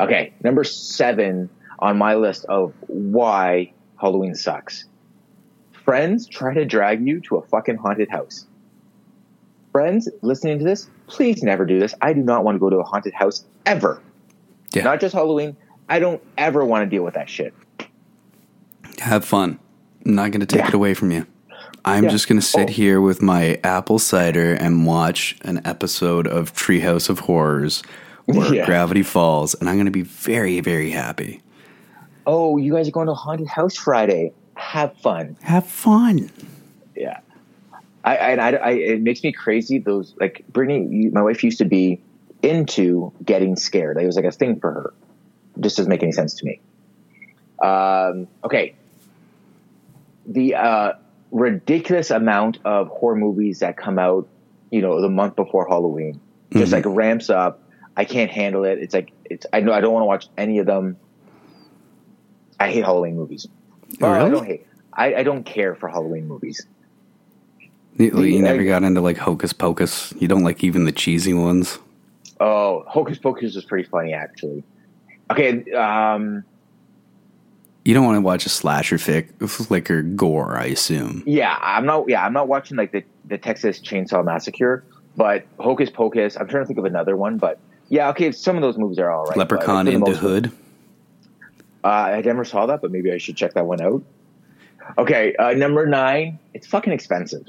Okay, 0.00 0.32
number 0.42 0.64
seven 0.64 1.50
on 1.78 1.98
my 1.98 2.14
list 2.14 2.44
of 2.44 2.74
why 2.86 3.72
Halloween 4.00 4.34
sucks. 4.34 4.84
Friends 5.88 6.26
try 6.28 6.52
to 6.52 6.66
drag 6.66 7.06
you 7.06 7.18
to 7.22 7.36
a 7.36 7.42
fucking 7.46 7.76
haunted 7.76 8.10
house. 8.10 8.46
Friends 9.72 10.06
listening 10.20 10.58
to 10.58 10.64
this, 10.66 10.90
please 11.06 11.42
never 11.42 11.64
do 11.64 11.80
this. 11.80 11.94
I 12.02 12.12
do 12.12 12.20
not 12.22 12.44
want 12.44 12.56
to 12.56 12.58
go 12.58 12.68
to 12.68 12.76
a 12.76 12.82
haunted 12.84 13.14
house 13.14 13.46
ever. 13.64 14.02
Yeah. 14.74 14.82
Not 14.82 15.00
just 15.00 15.14
Halloween. 15.14 15.56
I 15.88 15.98
don't 15.98 16.22
ever 16.36 16.62
want 16.62 16.82
to 16.84 16.94
deal 16.94 17.04
with 17.04 17.14
that 17.14 17.30
shit. 17.30 17.54
Have 18.98 19.24
fun. 19.24 19.58
I'm 20.04 20.14
not 20.14 20.30
going 20.30 20.40
to 20.40 20.46
take 20.46 20.60
Yeah. 20.60 20.68
it 20.68 20.74
away 20.74 20.92
from 20.92 21.10
you. 21.10 21.24
I'm 21.86 22.04
Yeah. 22.04 22.10
just 22.10 22.28
going 22.28 22.38
to 22.38 22.44
sit 22.46 22.68
Oh. 22.68 22.72
here 22.72 23.00
with 23.00 23.22
my 23.22 23.58
apple 23.64 23.98
cider 23.98 24.52
and 24.52 24.84
watch 24.84 25.38
an 25.40 25.62
episode 25.64 26.26
of 26.26 26.52
Treehouse 26.52 27.08
of 27.08 27.20
Horrors 27.20 27.82
or 28.26 28.44
Yeah. 28.54 28.66
Gravity 28.66 29.02
Falls, 29.02 29.54
and 29.54 29.70
I'm 29.70 29.76
going 29.76 29.86
to 29.86 29.90
be 29.90 30.02
very, 30.02 30.60
very 30.60 30.90
happy. 30.90 31.40
Oh, 32.26 32.58
you 32.58 32.74
guys 32.74 32.88
are 32.88 32.90
going 32.90 33.06
to 33.06 33.12
a 33.12 33.14
haunted 33.14 33.46
house 33.48 33.74
Friday. 33.74 34.34
Have 34.58 34.96
fun. 34.98 35.36
Have 35.42 35.66
fun. 35.66 36.30
Yeah. 36.96 37.20
I, 38.04 38.16
I, 38.16 38.32
I, 38.34 38.50
I, 38.50 38.70
it 38.70 39.02
makes 39.02 39.22
me 39.22 39.32
crazy. 39.32 39.78
Those 39.78 40.14
like 40.18 40.44
Brittany, 40.48 40.86
you, 40.90 41.10
my 41.12 41.22
wife 41.22 41.44
used 41.44 41.58
to 41.58 41.64
be 41.64 42.00
into 42.42 43.12
getting 43.24 43.54
scared. 43.56 43.96
It 43.96 44.04
was 44.04 44.16
like 44.16 44.24
a 44.24 44.32
thing 44.32 44.58
for 44.58 44.72
her. 44.72 44.94
It 45.56 45.62
just 45.62 45.76
doesn't 45.76 45.88
make 45.88 46.02
any 46.02 46.12
sense 46.12 46.34
to 46.34 46.44
me. 46.44 46.60
Um, 47.62 48.26
okay. 48.44 48.74
The 50.26 50.56
uh, 50.56 50.92
ridiculous 51.30 52.10
amount 52.10 52.58
of 52.64 52.88
horror 52.88 53.16
movies 53.16 53.60
that 53.60 53.76
come 53.76 53.98
out, 53.98 54.28
you 54.70 54.82
know, 54.82 55.00
the 55.00 55.08
month 55.08 55.36
before 55.36 55.66
Halloween, 55.68 56.20
just 56.52 56.72
like 56.72 56.84
ramps 56.84 57.30
up. 57.30 57.62
I 57.96 58.04
can't 58.04 58.30
handle 58.30 58.64
it. 58.64 58.78
It's 58.78 58.94
like 58.94 59.12
it's. 59.24 59.46
I 59.52 59.60
know 59.60 59.72
I 59.72 59.80
don't 59.80 59.92
want 59.92 60.02
to 60.02 60.06
watch 60.06 60.28
any 60.36 60.58
of 60.58 60.66
them. 60.66 60.96
I 62.60 62.70
hate 62.70 62.84
Halloween 62.84 63.16
movies. 63.16 63.46
Well, 64.00 64.12
I 64.12 64.28
don't 64.28 64.44
hate. 64.46 64.66
I, 64.92 65.14
I 65.16 65.22
don't 65.22 65.44
care 65.44 65.74
for 65.74 65.88
Halloween 65.88 66.26
movies. 66.28 66.66
You, 67.96 68.16
you 68.20 68.36
Yeah, 68.36 68.42
never 68.42 68.60
I- 68.62 68.64
got 68.64 68.82
into 68.84 69.00
like 69.00 69.16
Hocus 69.16 69.52
Pocus. 69.52 70.12
You 70.18 70.28
don't 70.28 70.44
like 70.44 70.62
even 70.64 70.84
the 70.84 70.92
cheesy 70.92 71.34
ones. 71.34 71.78
Oh, 72.40 72.84
Hocus 72.86 73.18
Pocus 73.18 73.56
is 73.56 73.64
pretty 73.64 73.88
funny, 73.88 74.12
actually. 74.12 74.62
Okay, 75.30 75.70
um, 75.72 76.44
You 77.84 77.94
don't 77.94 78.04
want 78.04 78.16
to 78.16 78.20
watch 78.20 78.46
a 78.46 78.48
slasher 78.48 78.96
fic, 78.96 79.70
like 79.70 79.90
or 79.90 80.02
gore, 80.02 80.56
I 80.56 80.66
assume. 80.66 81.22
yeah, 81.26 81.58
I'm 81.60 81.84
not. 81.86 82.08
Yeah, 82.08 82.24
I'm 82.24 82.32
not 82.32 82.48
watching 82.48 82.76
like 82.76 82.92
the 82.92 83.02
the 83.24 83.36
Texas 83.38 83.78
Chainsaw 83.80 84.24
Massacre, 84.24 84.84
but 85.16 85.44
Hocus 85.58 85.90
Pocus. 85.90 86.36
I'm 86.36 86.46
trying 86.48 86.62
to 86.62 86.66
think 86.66 86.78
of 86.78 86.84
another 86.84 87.16
one, 87.16 87.36
but 87.38 87.58
yeah, 87.88 88.08
okay, 88.10 88.30
some 88.32 88.56
of 88.56 88.62
those 88.62 88.78
movies 88.78 88.98
are 88.98 89.10
all 89.10 89.24
right. 89.24 89.36
Leprechaun 89.36 89.88
in 89.88 90.00
the 90.02 90.14
Hood. 90.16 90.52
Uh, 91.84 91.86
I 91.88 92.20
never 92.22 92.44
saw 92.44 92.66
that, 92.66 92.80
but 92.82 92.90
maybe 92.90 93.12
I 93.12 93.18
should 93.18 93.36
check 93.36 93.54
that 93.54 93.66
one 93.66 93.80
out. 93.80 94.02
Okay, 94.96 95.34
uh, 95.36 95.52
number 95.52 95.86
nine. 95.86 96.38
It's 96.54 96.66
fucking 96.66 96.92
expensive. 96.92 97.46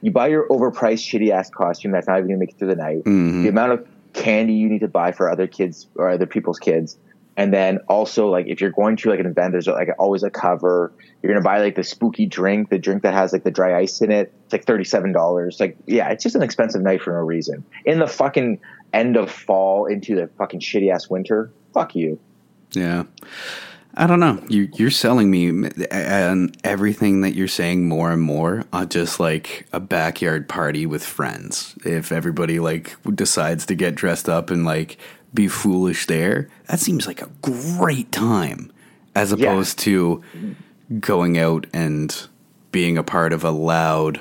You 0.00 0.10
buy 0.12 0.28
your 0.28 0.46
overpriced, 0.48 1.02
shitty 1.08 1.30
ass 1.30 1.50
costume 1.50 1.90
that's 1.90 2.06
not 2.06 2.18
even 2.18 2.28
gonna 2.28 2.38
make 2.38 2.50
it 2.50 2.58
through 2.58 2.68
the 2.68 2.76
night. 2.76 3.04
Mhm. 3.04 3.42
The 3.42 3.48
amount 3.48 3.72
of 3.72 3.86
candy 4.12 4.54
you 4.54 4.68
need 4.68 4.80
to 4.80 4.88
buy 4.88 5.12
for 5.12 5.28
other 5.30 5.46
kids 5.46 5.88
or 5.96 6.08
other 6.08 6.26
people's 6.26 6.58
kids, 6.58 6.96
and 7.36 7.52
then 7.52 7.78
also 7.88 8.28
like 8.28 8.46
if 8.46 8.60
you're 8.60 8.70
going 8.70 8.96
to 8.96 9.10
like 9.10 9.18
an 9.20 9.26
event, 9.26 9.52
there's 9.52 9.66
like 9.66 9.88
always 9.98 10.22
a 10.22 10.30
cover. 10.30 10.92
You're 11.22 11.32
gonna 11.32 11.44
buy 11.44 11.58
like 11.60 11.74
the 11.74 11.82
spooky 11.82 12.26
drink, 12.26 12.70
the 12.70 12.78
drink 12.78 13.02
that 13.02 13.12
has 13.12 13.32
like 13.32 13.42
the 13.42 13.50
dry 13.50 13.76
ice 13.76 14.00
in 14.00 14.12
it. 14.12 14.32
It's 14.44 14.52
like 14.52 14.64
thirty 14.64 14.84
seven 14.84 15.12
dollars. 15.12 15.58
Like 15.58 15.76
yeah, 15.86 16.08
it's 16.10 16.22
just 16.22 16.36
an 16.36 16.42
expensive 16.42 16.80
night 16.80 17.02
for 17.02 17.12
no 17.12 17.18
reason. 17.18 17.64
In 17.84 17.98
the 17.98 18.06
fucking 18.06 18.60
end 18.92 19.16
of 19.16 19.30
fall 19.30 19.86
into 19.86 20.14
the 20.14 20.28
fucking 20.38 20.60
shitty 20.60 20.92
ass 20.94 21.10
winter. 21.10 21.50
Fuck 21.74 21.96
you. 21.96 22.18
Yeah. 22.72 23.04
I 23.94 24.06
don't 24.06 24.20
know. 24.20 24.40
You, 24.48 24.68
you're 24.74 24.90
selling 24.92 25.28
me 25.30 25.48
and 25.90 26.56
everything 26.62 27.22
that 27.22 27.34
you're 27.34 27.48
saying 27.48 27.88
more 27.88 28.12
and 28.12 28.22
more 28.22 28.64
on 28.72 28.88
just 28.90 29.18
like 29.18 29.66
a 29.72 29.80
backyard 29.80 30.48
party 30.48 30.86
with 30.86 31.02
friends. 31.04 31.74
If 31.84 32.12
everybody 32.12 32.60
like 32.60 32.96
decides 33.14 33.66
to 33.66 33.74
get 33.74 33.96
dressed 33.96 34.28
up 34.28 34.50
and 34.50 34.64
like 34.64 34.98
be 35.34 35.48
foolish 35.48 36.06
there, 36.06 36.48
that 36.68 36.78
seems 36.78 37.08
like 37.08 37.20
a 37.22 37.28
great 37.42 38.12
time 38.12 38.70
as 39.16 39.32
Yeah. 39.32 39.50
opposed 39.50 39.80
to 39.80 40.22
going 41.00 41.36
out 41.36 41.66
and 41.72 42.28
being 42.70 42.96
a 42.98 43.02
part 43.02 43.32
of 43.32 43.42
a 43.42 43.50
loud 43.50 44.20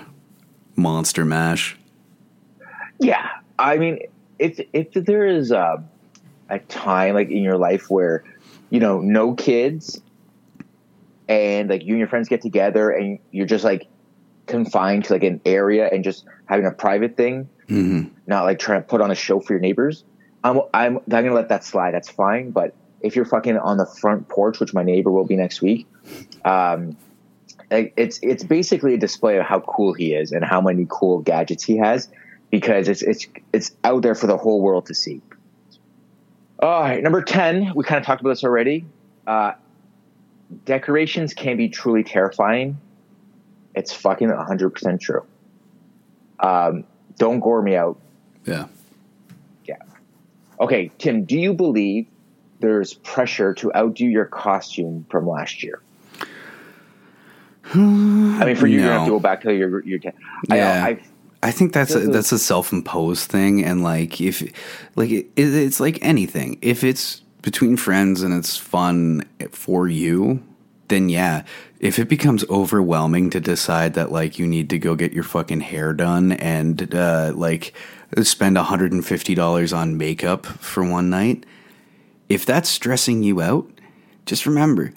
monster 0.75 1.23
mash. 1.23 1.77
Yeah, 2.99 3.27
I 3.59 3.77
mean, 3.77 3.99
if 4.39 4.59
if 4.73 4.91
there 4.93 5.27
is 5.27 5.51
a, 5.51 5.83
a 6.49 6.59
time 6.59 7.13
like 7.13 7.29
in 7.29 7.43
your 7.43 7.57
life 7.57 7.91
where 7.91 8.23
you 8.70 8.80
know 8.80 8.99
no 8.99 9.34
kids, 9.34 10.01
and 11.28 11.70
like 11.70 11.84
you 11.84 11.89
and 11.91 11.99
your 11.99 12.07
friends 12.07 12.30
get 12.30 12.41
together 12.41 12.89
and 12.91 13.20
you're 13.32 13.45
just 13.45 13.63
like 13.63 13.88
confined 14.45 15.05
to 15.05 15.13
like 15.13 15.24
an 15.24 15.41
area 15.45 15.89
and 15.91 16.03
just 16.03 16.26
having 16.45 16.65
a 16.65 16.72
private 16.72 17.18
thing, 17.18 17.49
Mm-hmm. 17.68 18.13
not 18.28 18.45
like 18.45 18.59
trying 18.59 18.82
to 18.82 18.88
put 18.88 19.01
on 19.01 19.11
a 19.11 19.15
show 19.15 19.41
for 19.41 19.51
your 19.53 19.59
neighbors. 19.59 20.05
I'm 20.43 20.61
I'm, 20.74 20.97
I'm 20.97 21.03
gonna 21.09 21.34
let 21.34 21.49
that 21.49 21.65
slide. 21.65 21.93
That's 21.93 22.09
fine. 22.09 22.51
But 22.51 22.74
if 23.01 23.15
you're 23.15 23.26
fucking 23.26 23.57
on 23.57 23.78
the 23.78 23.86
front 23.86 24.30
porch, 24.30 24.59
which 24.61 24.74
my 24.74 24.84
neighbor 24.84 25.11
will 25.11 25.26
be 25.26 25.36
next 25.36 25.61
week, 25.61 25.86
um, 26.45 26.95
it's 27.70 28.20
it's 28.24 28.43
basically 28.43 28.93
a 28.93 28.97
display 28.97 29.38
of 29.38 29.45
how 29.45 29.59
cool 29.59 29.93
he 29.93 30.13
is 30.13 30.32
and 30.32 30.45
how 30.45 30.61
many 30.61 30.88
cool 30.89 31.20
gadgets 31.20 31.63
he 31.65 31.78
has 31.78 32.07
because 32.49 32.88
it's 32.88 33.01
it's 33.01 33.28
it's 33.51 33.72
out 33.84 34.01
there 34.01 34.15
for 34.15 34.28
the 34.28 34.38
whole 34.38 34.61
world 34.61 34.86
to 34.86 34.93
see. 34.93 35.22
All 36.60 36.82
right, 36.82 37.01
number 37.03 37.22
ten. 37.22 37.74
We 37.76 37.84
kind 37.84 37.99
of 37.99 38.05
talked 38.05 38.22
about 38.22 38.32
this 38.32 38.43
already. 38.43 38.86
Uh, 39.26 39.53
decorations 40.66 41.34
can 41.34 41.58
be 41.58 41.70
truly 41.70 42.03
terrifying. 42.03 42.80
It's 43.76 43.93
fucking 43.93 44.30
hundred 44.30 44.72
percent 44.72 45.01
true. 45.01 45.24
Um, 46.39 46.84
don't 47.18 47.39
gore 47.39 47.62
me 47.62 47.76
out. 47.76 47.99
Yeah. 48.45 48.68
Yeah. 49.66 49.76
Okay, 50.60 50.91
Tim. 50.97 51.26
Do 51.26 51.38
you 51.38 51.53
believe 51.53 52.08
there's 52.60 52.95
pressure 52.95 53.53
to 53.55 53.72
outdo 53.76 54.05
your 54.05 54.26
costume 54.26 55.05
from 55.12 55.28
last 55.28 55.62
year? 55.62 55.82
I 57.74 58.45
mean, 58.45 58.55
for 58.55 58.66
you, 58.66 58.80
you 58.80 58.86
have 58.86 59.05
to 59.05 59.12
go 59.12 59.20
back 59.20 59.41
to 59.41 59.53
your 59.53 59.84
your. 59.86 59.99
I, 60.49 60.55
Yeah. 60.55 60.86
I, 60.86 60.89
I 60.89 60.99
think 61.51 61.73
that's 61.73 61.93
a, 61.95 61.99
that's 61.99 62.31
a 62.31 62.39
self-imposed 62.39 63.29
thing, 63.29 63.63
and 63.63 63.83
like 63.83 64.19
if 64.21 64.41
like 64.95 65.11
it, 65.11 65.27
it's 65.35 65.79
like 65.79 65.99
anything. 66.01 66.57
If 66.61 66.83
it's 66.83 67.21
between 67.41 67.77
friends 67.77 68.23
and 68.23 68.33
it's 68.33 68.57
fun 68.57 69.23
for 69.51 69.87
you, 69.87 70.43
then 70.87 71.09
yeah. 71.09 71.43
If 71.79 71.99
it 71.99 72.09
becomes 72.09 72.43
overwhelming 72.49 73.29
to 73.29 73.39
decide 73.39 73.93
that 73.93 74.11
like 74.11 74.39
you 74.39 74.47
need 74.47 74.69
to 74.71 74.79
go 74.79 74.95
get 74.95 75.13
your 75.13 75.23
fucking 75.23 75.61
hair 75.61 75.93
done 75.93 76.31
and 76.31 76.93
uh, 76.93 77.33
like 77.35 77.73
spend 78.23 78.57
hundred 78.57 78.91
and 78.91 79.05
fifty 79.05 79.35
dollars 79.35 79.73
on 79.73 79.97
makeup 79.97 80.45
for 80.45 80.83
one 80.83 81.09
night, 81.09 81.45
if 82.29 82.45
that's 82.45 82.69
stressing 82.69 83.21
you 83.21 83.41
out, 83.41 83.69
just 84.25 84.45
remember. 84.45 84.91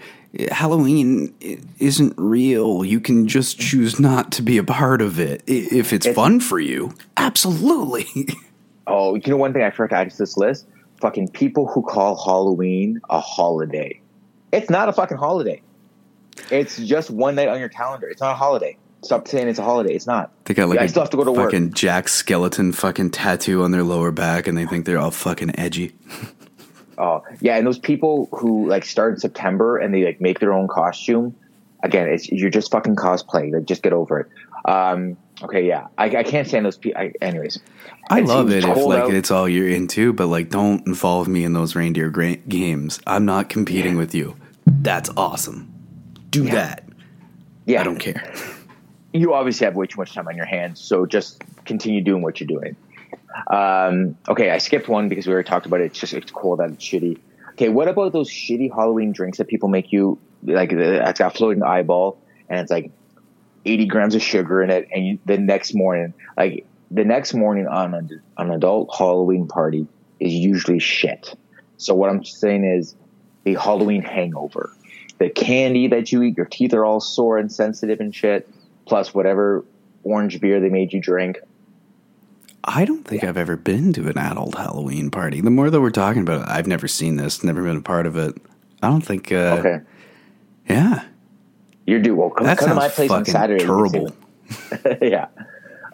Halloween 0.51 1.35
i- 1.43 1.59
isn't 1.79 2.15
real. 2.17 2.85
You 2.85 3.01
can 3.01 3.27
just 3.27 3.59
choose 3.59 3.99
not 3.99 4.31
to 4.33 4.43
be 4.43 4.59
a 4.59 4.65
part 4.65 5.03
of 5.03 5.19
it. 5.19 5.43
If 5.47 5.93
it's 5.93 6.07
fun 6.09 6.41
for 6.41 6.59
you, 6.61 6.95
absolutely. 7.17 8.07
oh, 8.87 9.15
you 9.17 9.23
know 9.27 9.37
one 9.37 9.53
thing 9.53 9.63
I 9.63 9.71
forgot 9.71 9.97
to 9.97 10.01
add 10.03 10.11
to 10.11 10.19
this 10.19 10.37
list: 10.37 10.67
fucking 11.01 11.29
people 11.29 11.67
who 11.67 11.83
call 11.83 12.17
Halloween 12.23 13.01
a 13.11 13.21
holiday. 13.21 14.01
It's 14.53 14.71
not 14.71 14.89
a 14.89 14.93
fucking 14.93 15.17
holiday. 15.17 15.63
It's 16.51 16.77
just 16.79 17.11
one 17.11 17.35
night 17.35 17.49
on 17.49 17.59
your 17.61 17.69
calendar. 17.69 18.09
It's 18.09 18.21
not 18.21 18.33
a 18.33 18.37
holiday. 18.37 18.77
Stop 19.03 19.27
saying 19.29 19.49
it's 19.49 19.59
a 19.59 19.63
holiday. 19.65 19.95
It's 19.95 20.07
not. 20.07 20.31
They 20.45 20.55
got 20.55 20.69
like 20.69 20.79
I 20.79 20.85
a 20.85 20.89
still 20.89 21.03
have 21.03 21.11
to 21.11 21.17
go 21.17 21.25
to 21.25 21.33
work. 21.33 21.51
fucking 21.53 21.73
Jack 21.73 22.09
Skeleton 22.09 22.73
fucking 22.73 23.11
tattoo 23.11 23.63
on 23.63 23.71
their 23.71 23.83
lower 23.83 24.11
back, 24.11 24.47
and 24.47 24.57
they 24.59 24.67
think 24.67 24.85
they're 24.87 24.99
all 24.99 25.11
fucking 25.11 25.59
edgy. 25.59 25.93
Oh, 27.01 27.25
yeah, 27.41 27.57
and 27.57 27.67
those 27.67 27.79
people 27.79 28.29
who 28.31 28.69
like 28.69 28.85
start 28.85 29.15
in 29.15 29.21
September 29.21 29.79
and 29.79 29.95
they 29.95 30.05
like 30.05 30.21
make 30.21 30.39
their 30.39 30.53
own 30.53 30.69
costume. 30.69 31.35
Again, 31.83 32.09
it's 32.11 32.29
you're 32.29 32.51
just 32.51 32.71
fucking 32.71 32.97
cosplay. 32.97 33.51
Like, 33.51 33.65
just 33.65 33.83
get 33.83 33.95
over 33.95 34.21
it. 34.21 34.71
Um, 34.71 35.17
okay, 35.43 35.67
yeah, 35.67 35.87
I, 35.97 36.15
I 36.15 36.23
can't 36.23 36.47
stand 36.47 36.67
those 36.67 36.77
people. 36.77 37.11
Anyways, 37.23 37.59
I 38.11 38.21
love 38.21 38.51
it 38.51 38.65
if 38.65 38.77
like 38.77 39.05
out. 39.05 39.15
it's 39.15 39.31
all 39.31 39.49
you're 39.49 39.69
into, 39.69 40.13
but 40.13 40.27
like 40.27 40.51
don't 40.51 40.87
involve 40.87 41.27
me 41.27 41.45
in 41.45 41.55
those 41.55 41.75
reindeer 41.75 42.11
gra- 42.11 42.37
games. 42.37 43.01
I'm 43.07 43.25
not 43.25 43.49
competing 43.49 43.97
with 43.97 44.15
you. 44.15 44.37
That's 44.67 45.09
awesome. 45.17 45.73
Do 46.29 46.45
that. 46.51 46.85
yeah, 47.65 47.81
I 47.81 47.85
don't 47.85 47.99
care. 47.99 48.31
you 49.15 49.33
obviously 49.33 49.65
have 49.65 49.75
way 49.75 49.87
too 49.87 49.97
much 49.99 50.13
time 50.13 50.29
on 50.29 50.37
your 50.37 50.45
hands, 50.45 50.81
so 50.81 51.07
just 51.07 51.43
continue 51.65 52.03
doing 52.03 52.21
what 52.21 52.41
you're 52.41 52.47
doing. 52.47 52.77
Um, 53.47 54.17
okay, 54.29 54.51
I 54.51 54.59
skipped 54.59 54.89
one 54.89 55.09
because 55.09 55.27
we 55.27 55.33
already 55.33 55.49
talked 55.49 55.67
about 55.67 55.81
it. 55.81 55.87
It's 55.87 55.99
just 56.01 56.13
it's 56.15 56.31
cold 56.31 56.61
out, 56.61 56.71
it's 56.71 56.85
shitty. 56.85 57.19
Okay, 57.53 57.69
what 57.69 57.89
about 57.89 58.13
those 58.13 58.31
shitty 58.31 58.71
Halloween 58.75 59.13
drinks 59.13 59.39
that 59.39 59.49
people 59.49 59.69
make 59.69 59.93
you 59.93 60.19
like? 60.43 60.73
uh, 60.73 60.77
It's 60.77 61.19
got 61.19 61.37
floating 61.37 61.63
eyeball, 61.63 62.19
and 62.49 62.61
it's 62.61 62.71
like 62.71 62.91
eighty 63.65 63.87
grams 63.87 64.15
of 64.15 64.23
sugar 64.23 64.63
in 64.63 64.71
it, 64.71 64.89
and 64.93 65.07
you, 65.07 65.19
the 65.27 65.39
next 65.39 65.75
morning, 65.75 66.15
like 66.37 66.67
the 66.91 67.05
next 67.05 67.35
morning 67.35 67.67
on 67.67 67.95
a, 67.95 68.43
an 68.43 68.51
adult 68.51 68.95
Halloween 68.97 69.47
party 69.47 69.87
is 70.19 70.33
usually 70.33 70.79
shit. 70.79 71.35
So 71.77 71.95
what 71.95 72.11
I'm 72.11 72.25
saying 72.25 72.65
is 72.65 72.95
a 73.47 73.55
Halloween 73.55 74.03
hangover. 74.03 74.71
The 75.19 75.31
candy 75.31 75.89
that 75.89 76.13
you 76.13 76.23
eat, 76.23 76.37
your 76.37 76.47
teeth 76.47 76.73
are 76.75 76.85
all 76.85 77.01
sore 77.01 77.39
and 77.39 77.53
sensitive 77.53 78.01
and 78.01 78.15
shit. 78.15 78.49
Plus 78.87 79.15
whatever 79.15 79.65
orange 80.03 80.41
beer 80.41 80.61
they 80.61 80.71
made 80.71 80.93
you 80.93 81.01
drink. 81.01 81.39
I 82.65 82.85
don't 82.85 83.05
think 83.07 83.25
I've 83.25 83.37
ever 83.37 83.57
been 83.57 83.93
to 83.95 84.09
an 84.09 84.19
adult 84.19 84.55
Halloween 84.55 85.11
party. 85.11 85.41
The 85.41 85.51
more 85.51 85.71
that 85.71 85.81
we're 85.81 85.91
talking 85.91 86.23
about 86.23 86.43
it, 86.43 86.49
I've 86.49 86.67
never 86.67 86.87
seen 86.89 87.17
this, 87.17 87.43
never 87.43 87.63
been 87.63 87.79
a 87.79 87.83
part 87.83 88.07
of 88.07 88.17
it. 88.17 88.37
I 88.83 88.89
don't 88.89 89.01
think. 89.01 89.33
Uh, 89.33 89.57
Okay, 89.59 89.81
Yeah, 90.69 91.05
you're 91.87 92.01
due. 92.01 92.15
Well, 92.15 92.31
come, 92.31 92.47
that 92.47 92.59
come 92.59 92.69
to 92.71 92.75
my 92.75 92.89
place 92.89 93.11
on 93.11 93.25
Saturday. 93.25 93.65
You 93.65 93.69
can 93.69 93.89
see 93.89 93.99
terrible. 93.99 94.99
yeah. 95.03 95.27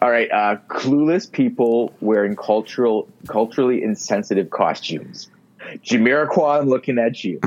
All 0.01 0.11
right. 0.11 0.29
Uh, 0.31 0.57
clueless 0.67 1.31
people 1.31 1.93
wearing 2.01 2.35
cultural, 2.35 3.07
culturally 3.27 3.81
insensitive 3.83 4.49
costumes. 4.51 5.29
Jamiroquai, 5.83 6.59
I'm 6.61 6.69
looking 6.69 6.99
at 6.99 7.23
you. 7.23 7.39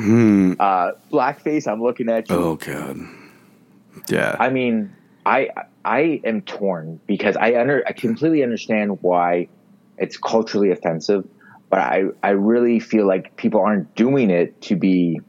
Uh, 0.59 0.93
blackface, 1.13 1.71
I'm 1.71 1.83
looking 1.83 2.09
at 2.09 2.29
you. 2.29 2.37
Oh 2.37 2.57
god. 2.57 2.99
Yeah. 4.09 4.37
I 4.39 4.51
mean, 4.51 4.95
I 5.27 5.49
I 5.85 6.21
am 6.25 6.43
torn 6.43 7.01
because 7.07 7.37
I 7.37 7.55
under 7.55 7.83
I 7.87 7.93
completely 7.93 8.43
understand 8.43 9.03
why 9.03 9.49
it's 9.97 10.17
culturally 10.17 10.71
offensive, 10.71 11.27
but 11.69 11.79
I 11.79 12.05
I 12.23 12.31
really 12.31 12.81
feel 12.81 13.07
like 13.07 13.37
people 13.37 13.61
aren't 13.61 13.95
doing 13.95 14.31
it 14.31 14.61
to 14.63 14.77
be 14.77 15.21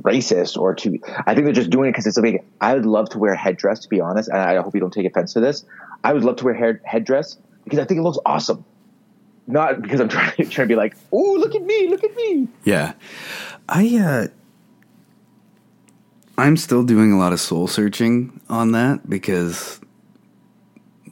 racist 0.00 0.56
or 0.56 0.74
to 0.76 0.98
I 1.26 1.34
think 1.34 1.44
they're 1.44 1.52
just 1.52 1.70
doing 1.70 1.88
it 1.88 1.92
because 1.92 2.06
it's 2.06 2.16
a 2.16 2.22
big 2.22 2.42
I 2.60 2.74
would 2.74 2.86
love 2.86 3.10
to 3.10 3.18
wear 3.18 3.32
a 3.32 3.36
headdress 3.36 3.80
to 3.80 3.88
be 3.88 4.00
honest, 4.00 4.28
and 4.28 4.38
I 4.38 4.60
hope 4.62 4.74
you 4.74 4.80
don't 4.80 4.92
take 4.92 5.06
offense 5.06 5.34
to 5.34 5.40
this. 5.40 5.64
I 6.04 6.12
would 6.12 6.24
love 6.24 6.36
to 6.36 6.44
wear 6.44 6.54
hair, 6.54 6.80
headdress 6.84 7.38
because 7.64 7.78
I 7.78 7.84
think 7.84 7.98
it 7.98 8.02
looks 8.02 8.18
awesome. 8.24 8.64
Not 9.46 9.82
because 9.82 10.00
I'm 10.00 10.08
trying, 10.08 10.34
trying 10.36 10.50
to 10.50 10.66
be 10.66 10.76
like, 10.76 10.96
oh, 11.12 11.36
look 11.38 11.54
at 11.54 11.62
me, 11.62 11.88
look 11.88 12.04
at 12.04 12.14
me. 12.14 12.48
Yeah. 12.64 12.94
I 13.68 13.98
uh 13.98 14.28
I'm 16.38 16.56
still 16.56 16.84
doing 16.84 17.10
a 17.10 17.18
lot 17.18 17.32
of 17.32 17.40
soul 17.40 17.66
searching 17.66 18.40
on 18.48 18.70
that 18.70 19.10
because 19.10 19.77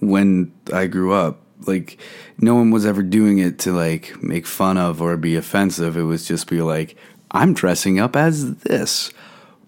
when 0.01 0.53
I 0.73 0.87
grew 0.87 1.13
up, 1.13 1.41
like 1.67 1.99
no 2.39 2.55
one 2.55 2.71
was 2.71 2.85
ever 2.87 3.03
doing 3.03 3.39
it 3.39 3.59
to 3.61 3.73
like 3.73 4.23
make 4.23 4.47
fun 4.47 4.77
of 4.79 5.01
or 5.03 5.17
be 5.17 5.37
offensive. 5.37 5.97
It 5.97 6.03
was 6.03 6.27
just 6.27 6.49
be 6.49 6.63
like, 6.63 6.97
I'm 7.31 7.55
dressing 7.55 7.99
up 7.99 8.17
as 8.17 8.57
this. 8.57 9.11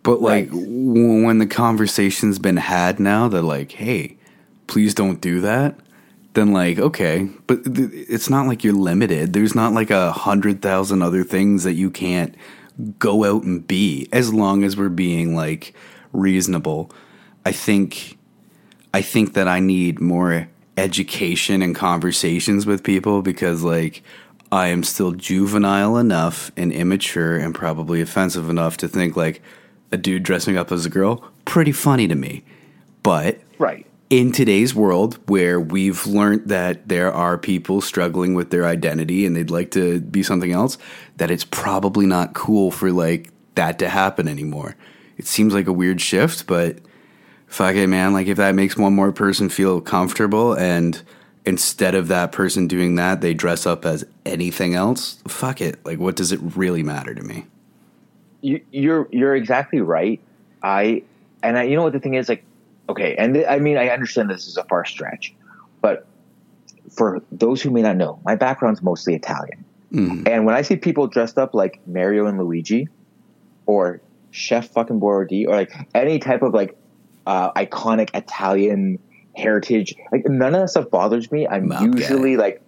But 0.03 0.20
like 0.22 0.45
Right. 0.51 0.51
w- 0.51 1.24
when 1.26 1.39
the 1.39 1.47
conversation's 1.47 2.39
been 2.39 2.57
had 2.59 3.01
now 3.01 3.29
that 3.29 3.43
like, 3.43 3.72
hey, 3.72 4.16
please 4.66 4.95
don't 4.95 5.20
do 5.20 5.41
that 5.41 5.79
then 6.35 6.53
like 6.53 6.79
okay 6.79 7.26
but 7.47 7.64
th- 7.74 7.91
it's 7.93 8.29
not 8.29 8.47
like 8.47 8.62
you're 8.62 8.74
limited 8.74 9.33
there's 9.33 9.55
not 9.55 9.72
like 9.72 9.91
a 9.91 10.12
hundred 10.12 10.61
thousand 10.61 11.01
other 11.03 11.24
things 11.24 11.64
that 11.64 11.72
you 11.72 11.91
can't 11.91 12.35
go 12.99 13.24
out 13.24 13.43
and 13.45 13.66
be 13.66 14.07
as 14.12 14.33
long 14.33 14.62
as 14.62 14.76
we're 14.76 14.91
being 14.91 15.35
like 15.35 15.74
reasonable 16.12 16.91
i 17.47 17.51
think 17.51 18.18
i 18.95 19.01
think 19.03 19.34
that 19.34 19.49
i 19.49 19.61
need 19.61 20.01
more 20.01 20.49
education 20.76 21.62
and 21.62 21.74
conversations 21.74 22.66
with 22.66 22.82
people 22.82 23.22
because 23.22 23.62
like 23.62 24.03
i 24.53 24.68
am 24.68 24.82
still 24.82 25.12
juvenile 25.12 25.97
enough 25.97 26.51
and 26.57 26.72
immature 26.72 27.36
and 27.36 27.55
probably 27.55 28.01
offensive 28.01 28.49
enough 28.49 28.76
to 28.76 28.89
think 28.89 29.16
like 29.16 29.43
a 29.91 29.97
dude 29.97 30.22
dressing 30.22 30.57
up 30.57 30.70
as 30.70 30.86
a 30.86 30.91
girl 30.91 31.24
pretty 31.45 31.72
funny 31.72 32.07
to 32.09 32.14
me 32.14 32.43
but 33.03 33.39
Right. 33.59 33.86
in 34.11 34.30
today's 34.32 34.74
world 34.74 35.18
where 35.26 35.59
we've 35.59 36.07
learned 36.07 36.49
that 36.49 36.89
there 36.89 37.12
are 37.12 37.36
people 37.36 37.80
struggling 37.80 38.34
with 38.34 38.51
their 38.51 38.64
identity 38.66 39.26
and 39.26 39.34
they'd 39.34 39.51
like 39.51 39.70
to 39.72 40.01
be 40.01 40.22
something 40.22 40.53
else, 40.53 40.78
that 41.16 41.30
it's 41.30 41.45
probably 41.45 42.07
not 42.07 42.34
cool 42.34 42.70
for 42.70 42.93
like 42.93 43.30
that 43.57 43.78
to 43.80 43.89
happen 43.89 44.28
anymore. 44.28 44.76
It 45.16 45.26
seems 45.26 45.53
like 45.55 45.66
a 45.66 45.72
weird 45.72 46.01
shift, 46.01 46.47
but 46.47 46.78
fuck 47.49 47.74
it, 47.74 47.86
man. 47.86 48.12
Like 48.12 48.26
if 48.26 48.36
that 48.36 48.55
makes 48.55 48.76
one 48.76 48.94
more 48.94 49.12
person 49.12 49.49
feel 49.49 49.80
comfortable 49.80 50.55
and 50.55 51.03
instead 51.44 51.94
of 51.94 52.09
that 52.09 52.30
person 52.32 52.68
doing 52.68 52.96
that, 52.96 53.20
they 53.20 53.34
dress 53.34 53.66
up 53.66 53.86
as 53.86 54.05
anything 54.26 54.74
else, 54.74 55.22
fuck 55.26 55.61
it. 55.61 55.84
Like 55.84 55.99
what 55.99 56.16
does 56.16 56.32
it 56.32 56.40
really 56.42 56.82
matter 56.82 57.14
to 57.14 57.22
me? 57.22 57.46
you, 58.40 58.61
you're 58.70 59.09
you're 59.11 59.34
exactly 59.34 59.80
right. 59.80 60.20
I 60.62 61.03
and 61.42 61.59
I, 61.59 61.64
you 61.64 61.76
know 61.76 61.82
what 61.82 61.92
the 61.92 62.01
thing 62.01 62.14
is 62.14 62.28
like, 62.28 62.44
okay, 62.88 63.16
and 63.16 63.34
th- 63.34 63.46
I 63.49 63.59
mean 63.59 63.76
I 63.76 63.88
understand 63.88 64.30
this 64.30 64.46
is 64.46 64.57
a 64.57 64.64
far 64.64 64.84
stretch, 64.84 65.34
but 65.80 66.07
for 66.90 67.22
those 67.30 67.62
who 67.62 67.70
may 67.70 67.82
not 67.82 67.96
know, 67.96 68.20
my 68.24 68.34
background's 68.34 68.82
mostly 68.82 69.14
Italian, 69.14 69.64
mm-hmm. 69.92 70.26
and 70.26 70.46
when 70.46 70.55
I 70.55 70.62
see 70.62 70.76
people 70.76 71.07
dressed 71.07 71.38
up 71.38 71.55
like 71.55 71.80
Mario 71.86 72.26
and 72.26 72.38
Luigi, 72.38 72.88
or 73.66 74.01
Chef 74.30 74.68
fucking 74.70 75.01
Boyardee, 75.01 75.46
or 75.46 75.57
like 75.57 75.72
any 75.94 76.18
type 76.18 76.42
of 76.42 76.55
like 76.55 76.76
uh, 77.29 77.53
iconic 77.53 78.11
Italian 78.14 78.99
heritage, 79.37 79.95
like 80.11 80.26
none 80.26 80.55
of 80.55 80.62
that 80.62 80.68
stuff 80.68 80.91
bothers 80.91 81.31
me. 81.31 81.47
I'm 81.47 81.68
guy. 81.68 81.85
usually 81.85 82.37
like 82.37 82.61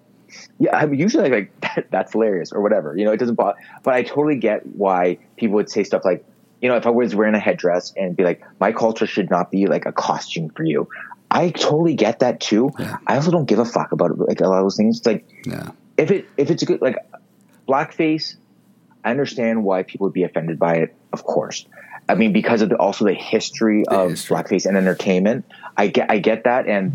yeah, 0.58 0.76
I'm 0.76 0.94
usually 0.94 1.28
like, 1.28 1.60
that, 1.62 1.86
that's 1.90 2.12
hilarious 2.12 2.52
or 2.52 2.60
whatever. 2.60 2.96
You 2.96 3.04
know, 3.04 3.12
it 3.12 3.16
doesn't 3.16 3.34
bother. 3.34 3.58
But 3.82 3.94
I 3.94 4.02
totally 4.02 4.36
get 4.36 4.64
why 4.64 5.18
people 5.36 5.56
would 5.56 5.70
say 5.70 5.82
stuff 5.82 6.04
like, 6.04 6.24
you 6.60 6.68
know, 6.68 6.76
if 6.76 6.86
I 6.86 6.90
was 6.90 7.14
wearing 7.16 7.34
a 7.34 7.40
headdress 7.40 7.92
and 7.96 8.16
be 8.16 8.22
like, 8.22 8.42
my 8.60 8.70
culture 8.70 9.06
should 9.06 9.30
not 9.30 9.50
be 9.50 9.66
like 9.66 9.86
a 9.86 9.92
costume 9.92 10.50
for 10.50 10.62
you. 10.62 10.88
I 11.30 11.50
totally 11.50 11.94
get 11.94 12.18
that 12.20 12.40
too. 12.40 12.70
I 13.06 13.16
also 13.16 13.30
don't 13.30 13.46
give 13.46 13.58
a 13.58 13.64
fuck 13.64 13.92
about 13.92 14.18
like 14.18 14.40
a 14.40 14.48
lot 14.48 14.58
of 14.58 14.64
those 14.64 14.76
things. 14.76 14.98
It's 14.98 15.06
like 15.06 15.24
Yeah. 15.46 15.70
if 15.96 16.10
it 16.10 16.28
if 16.36 16.50
it's 16.50 16.62
a 16.62 16.66
good 16.66 16.82
like 16.82 16.96
blackface, 17.68 18.36
I 19.04 19.10
understand 19.10 19.64
why 19.64 19.82
people 19.84 20.06
would 20.06 20.12
be 20.12 20.24
offended 20.24 20.58
by 20.58 20.76
it. 20.76 20.94
Of 21.12 21.24
course, 21.24 21.66
I 22.10 22.14
mean 22.14 22.32
because 22.32 22.62
of 22.62 22.68
the, 22.68 22.76
also 22.76 23.04
the 23.04 23.14
history 23.14 23.84
of 23.86 24.10
history. 24.10 24.36
blackface 24.36 24.66
and 24.66 24.76
entertainment. 24.76 25.44
I 25.76 25.86
get 25.86 26.10
I 26.10 26.18
get 26.18 26.44
that, 26.44 26.66
and 26.66 26.92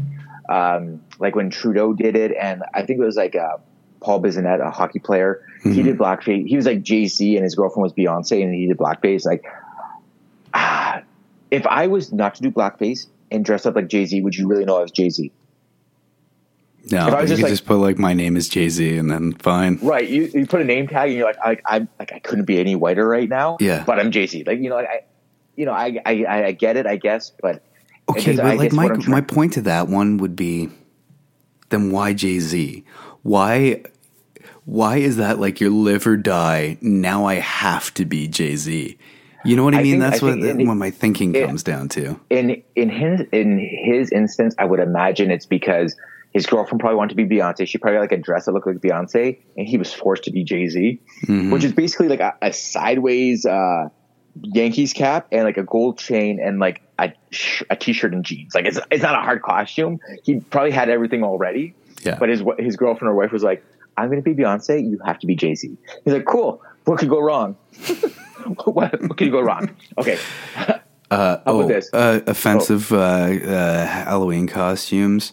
um, 0.49 1.01
like 1.19 1.35
when 1.35 1.49
Trudeau 1.49 1.93
did 1.93 2.15
it, 2.15 2.31
and 2.39 2.63
I 2.73 2.83
think 2.85 2.99
it 2.99 3.03
was 3.03 3.15
like 3.15 3.35
uh, 3.35 3.57
Paul 4.01 4.21
Bissonnette, 4.21 4.65
a 4.65 4.71
hockey 4.71 4.99
player. 4.99 5.41
He 5.63 5.81
did 5.81 5.97
blackface. 5.97 6.47
He 6.47 6.55
was 6.55 6.67
like 6.67 6.83
Jay 6.83 7.07
Z, 7.07 7.35
and 7.35 7.43
his 7.43 7.55
girlfriend 7.55 7.83
was 7.83 7.93
Beyonce, 7.93 8.43
and 8.43 8.53
he 8.53 8.67
did 8.67 8.77
blackface. 8.77 9.25
Like, 9.25 9.43
ah, 10.53 11.01
if 11.51 11.65
I 11.65 11.87
was 11.87 12.13
not 12.13 12.35
to 12.35 12.43
do 12.43 12.51
blackface 12.51 13.07
and 13.31 13.43
dress 13.43 13.65
up 13.65 13.75
like 13.75 13.87
Jay 13.87 14.05
Z, 14.05 14.21
would 14.21 14.35
you 14.35 14.47
really 14.47 14.65
know 14.65 14.77
I 14.77 14.81
was 14.83 14.91
Jay 14.91 15.09
Z? 15.09 15.31
No, 16.91 17.07
If 17.07 17.13
I 17.13 17.21
was 17.21 17.23
could 17.23 17.27
just 17.29 17.41
like- 17.43 17.49
just 17.51 17.65
put 17.65 17.77
like 17.77 17.97
my 17.97 18.13
name 18.13 18.37
is 18.37 18.47
Jay 18.47 18.69
Z 18.69 18.97
and 18.97 19.09
then 19.09 19.33
fine. 19.33 19.79
Right. 19.81 20.07
You, 20.07 20.29
you 20.33 20.45
put 20.45 20.61
a 20.61 20.65
name 20.65 20.87
tag 20.87 21.09
and 21.09 21.17
you're 21.17 21.25
like, 21.27 21.37
I, 21.43 21.57
I'm 21.65 21.87
like, 21.99 22.13
I 22.13 22.19
couldn't 22.19 22.45
be 22.45 22.59
any 22.59 22.75
whiter 22.75 23.07
right 23.07 23.27
now. 23.27 23.57
Yeah. 23.59 23.83
But 23.85 23.99
I'm 23.99 24.11
Jay 24.11 24.27
Z. 24.27 24.43
Like, 24.45 24.59
you 24.59 24.69
know, 24.69 24.75
like, 24.75 24.87
I, 24.89 24.99
you 25.55 25.65
know, 25.65 25.71
I, 25.71 25.99
I, 26.05 26.43
I 26.45 26.51
get 26.51 26.77
it, 26.77 26.85
I 26.85 26.97
guess, 26.97 27.31
but. 27.41 27.63
Okay, 28.07 28.19
because 28.19 28.37
but 28.37 28.45
I 28.45 28.53
like 28.55 28.71
my 28.71 28.87
trying- 28.87 29.09
my 29.09 29.21
point 29.21 29.53
to 29.53 29.61
that 29.61 29.87
one 29.87 30.17
would 30.17 30.35
be, 30.35 30.69
then 31.69 31.91
why 31.91 32.13
Jay 32.13 32.39
Z? 32.39 32.83
Why 33.23 33.81
why 34.65 34.97
is 34.97 35.17
that 35.17 35.39
like 35.39 35.59
your 35.59 35.69
live 35.71 36.05
or 36.05 36.17
die? 36.17 36.77
Now 36.81 37.25
I 37.25 37.35
have 37.35 37.91
to 37.95 38.05
be 38.05 38.27
Jay 38.27 38.55
Z. 38.55 38.97
You 39.43 39.55
know 39.55 39.63
what 39.63 39.73
I, 39.75 39.79
I 39.79 39.83
mean? 39.83 39.93
think- 39.99 40.03
That's 40.11 40.21
I 40.23 40.25
what 40.27 40.37
in- 40.39 40.67
what 40.67 40.75
my 40.75 40.91
thinking 40.91 41.33
it- 41.35 41.45
comes 41.47 41.63
down 41.63 41.89
to. 41.89 42.19
in 42.29 42.61
in 42.75 42.89
his 42.89 43.21
in 43.31 43.57
his 43.59 44.11
instance, 44.11 44.53
I 44.59 44.65
would 44.65 44.79
imagine 44.79 45.31
it's 45.31 45.45
because 45.47 45.95
his 46.35 46.45
girlfriend 46.45 46.81
probably 46.81 46.97
wanted 46.97 47.15
to 47.15 47.25
be 47.25 47.37
Beyonce. 47.37 47.65
She 47.65 47.77
probably 47.77 47.95
had 47.95 48.01
like 48.01 48.11
a 48.11 48.17
dress 48.17 48.43
that 48.45 48.51
looked 48.51 48.67
like 48.67 48.75
Beyonce, 48.77 49.39
and 49.55 49.65
he 49.65 49.77
was 49.77 49.93
forced 49.93 50.25
to 50.25 50.31
be 50.31 50.43
Jay 50.43 50.67
Z, 50.67 50.99
Mm-hmm. 51.23 51.49
which 51.49 51.63
is 51.63 51.71
basically 51.71 52.09
like 52.09 52.19
a, 52.19 52.33
a 52.41 52.51
sideways 52.51 53.45
uh, 53.45 53.87
Yankees 54.41 54.91
cap 54.91 55.27
and 55.31 55.45
like 55.45 55.55
a 55.55 55.63
gold 55.63 55.97
chain 55.97 56.41
and 56.43 56.59
like 56.59 56.81
a 56.99 57.13
sh- 57.31 57.63
a 57.69 57.75
t-shirt 57.77 58.13
and 58.13 58.25
jeans. 58.25 58.53
Like 58.53 58.65
it's 58.65 58.77
it's 58.91 59.01
not 59.01 59.15
a 59.15 59.21
hard 59.23 59.41
costume. 59.43 59.99
He 60.23 60.41
probably 60.41 60.71
had 60.71 60.89
everything 60.89 61.23
already. 61.23 61.73
Yeah. 62.03 62.17
But 62.19 62.27
his 62.27 62.43
his 62.59 62.75
girlfriend 62.75 63.09
or 63.11 63.15
wife 63.15 63.31
was 63.31 63.41
like, 63.43 63.63
"I'm 63.95 64.09
going 64.09 64.21
to 64.21 64.29
be 64.29 64.35
Beyonce. 64.35 64.83
You 64.83 64.99
have 65.05 65.19
to 65.19 65.27
be 65.27 65.35
Jay 65.37 65.55
Z." 65.55 65.77
He's 66.03 66.13
like, 66.13 66.25
"Cool. 66.25 66.61
What 66.83 66.99
could 66.99 67.09
go 67.09 67.21
wrong? 67.21 67.55
what, 68.65 69.01
what 69.01 69.17
could 69.17 69.31
go 69.31 69.39
wrong?" 69.39 69.69
Okay. 69.97 70.19
Uh, 70.57 71.37
How 71.45 71.61
oh? 71.61 71.81
Uh, 71.93 72.19
offensive 72.27 72.91
uh, 72.91 72.95
uh, 72.97 73.85
Halloween 73.85 74.47
costumes. 74.47 75.31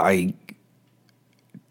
I 0.00 0.34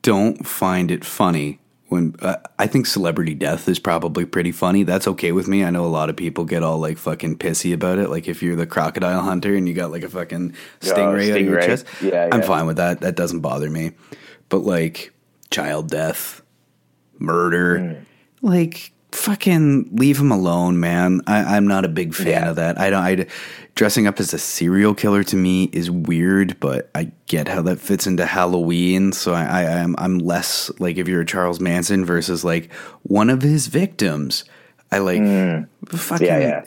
don't 0.02 0.46
find 0.46 0.92
it 0.92 1.04
funny 1.04 1.60
when 1.90 2.16
uh, 2.22 2.36
I 2.60 2.68
think 2.68 2.86
celebrity 2.86 3.34
death 3.34 3.68
is 3.70 3.80
probably 3.80 4.26
pretty 4.26 4.52
funny. 4.52 4.84
That's 4.84 5.08
okay 5.08 5.32
with 5.32 5.48
me. 5.48 5.64
I 5.64 5.70
know 5.70 5.86
a 5.86 5.88
lot 5.88 6.10
of 6.10 6.16
people 6.18 6.44
get 6.46 6.64
all 6.64 6.80
like 6.80 6.98
fucking 6.98 7.38
pissy 7.38 7.74
about 7.74 7.98
it. 7.98 8.10
Like 8.10 8.28
if 8.28 8.44
you're 8.44 8.56
the 8.58 8.68
crocodile 8.68 9.22
hunter 9.22 9.56
and 9.56 9.68
you 9.68 9.74
got 9.74 9.92
like 9.92 10.04
a 10.04 10.10
fucking 10.10 10.54
stingray 10.82 11.32
out 11.32 11.40
of 11.40 11.46
your 11.46 11.62
chest, 11.62 11.86
Yeah, 12.02 12.28
I'm 12.32 12.42
yeah. 12.42 12.46
fine 12.48 12.66
with 12.68 12.78
that. 12.78 13.02
That 13.02 13.16
doesn't 13.16 13.40
bother 13.40 13.70
me. 13.70 13.92
But 14.50 14.60
like 14.60 15.14
child 15.50 15.90
death, 15.90 16.42
murder, 17.20 17.80
Hmm. 17.80 17.94
like 18.46 18.92
fucking 19.14 19.90
leave 19.94 20.20
him 20.20 20.32
alone, 20.32 20.80
man. 20.80 21.22
I, 21.26 21.56
I'm 21.56 21.68
not 21.68 21.86
a 21.86 21.90
big 21.90 22.14
fan 22.14 22.28
Yeah. 22.28 22.50
of 22.50 22.56
that. 22.58 22.80
I 22.80 22.90
don't. 22.90 23.04
I 23.04 23.28
dressing 23.78 24.08
up 24.08 24.20
as 24.20 24.34
a 24.34 24.40
serial 24.40 24.96
killer 24.96 25.24
to 25.24 25.36
me 25.36 25.70
is 25.72 25.90
weird, 25.90 26.60
but 26.60 26.90
I 26.96 27.12
get 27.28 27.48
how 27.48 27.62
that 27.62 27.80
fits 27.80 28.08
into 28.08 28.26
Halloween. 28.26 29.14
So 29.14 29.34
I, 29.34 29.44
I 29.44 29.64
I'm 29.82 29.96
I'm 29.98 30.18
less 30.18 30.70
like 30.80 30.98
if 30.98 31.08
you're 31.08 31.22
a 31.22 31.26
Charles 31.26 31.62
Manson 31.62 32.04
versus 32.04 32.44
like 32.44 32.74
one 33.04 33.30
of 33.30 33.42
his 33.42 33.68
victims. 33.68 34.44
I 34.92 34.98
like 34.98 35.20
fucking. 35.20 36.28
Mm. 36.28 36.28
Yeah, 36.28 36.40
yeah. 36.40 36.66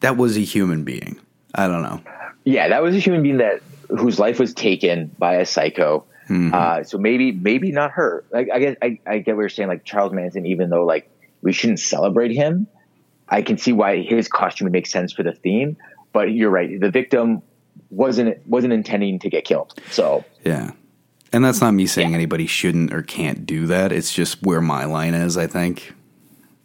That 0.00 0.16
was 0.16 0.36
a 0.36 0.40
human 0.40 0.84
being. 0.84 1.18
I 1.54 1.68
don't 1.68 1.82
know. 1.82 2.02
Yeah, 2.44 2.68
that 2.68 2.82
was 2.82 2.94
a 2.94 2.98
human 2.98 3.22
being 3.22 3.38
that 3.38 3.62
whose 3.88 4.18
life 4.18 4.38
was 4.38 4.52
taken 4.52 5.10
by 5.18 5.36
a 5.36 5.46
psycho. 5.46 6.04
Uh, 6.52 6.82
so 6.82 6.98
maybe 6.98 7.32
maybe 7.32 7.72
not 7.72 7.92
her. 7.92 8.24
Like 8.30 8.48
I 8.52 8.58
get 8.58 8.78
I, 8.82 8.98
I 9.06 9.18
get 9.18 9.36
what 9.36 9.42
you're 9.42 9.48
saying. 9.48 9.68
Like 9.68 9.84
Charles 9.84 10.12
Manson, 10.12 10.44
even 10.44 10.70
though 10.70 10.84
like 10.84 11.08
we 11.40 11.52
shouldn't 11.52 11.80
celebrate 11.80 12.32
him, 12.32 12.66
I 13.28 13.42
can 13.42 13.58
see 13.58 13.72
why 13.72 14.02
his 14.02 14.28
costume 14.28 14.66
would 14.66 14.72
make 14.72 14.86
sense 14.86 15.12
for 15.12 15.22
the 15.22 15.32
theme. 15.32 15.76
But 16.18 16.32
you're 16.32 16.50
right. 16.50 16.80
The 16.80 16.90
victim 16.90 17.42
wasn't 17.90 18.44
wasn't 18.46 18.72
intending 18.72 19.18
to 19.20 19.30
get 19.30 19.44
killed. 19.44 19.72
So 19.90 20.24
Yeah. 20.44 20.72
And 21.32 21.44
that's 21.44 21.60
not 21.60 21.72
me 21.74 21.86
saying 21.86 22.10
Yeah. 22.10 22.16
anybody 22.16 22.46
shouldn't 22.46 22.92
or 22.92 23.02
can't 23.02 23.46
do 23.46 23.66
that. 23.66 23.92
It's 23.92 24.12
just 24.12 24.42
where 24.42 24.60
my 24.60 24.84
line 24.84 25.14
is, 25.14 25.36
I 25.36 25.46
think. 25.46 25.94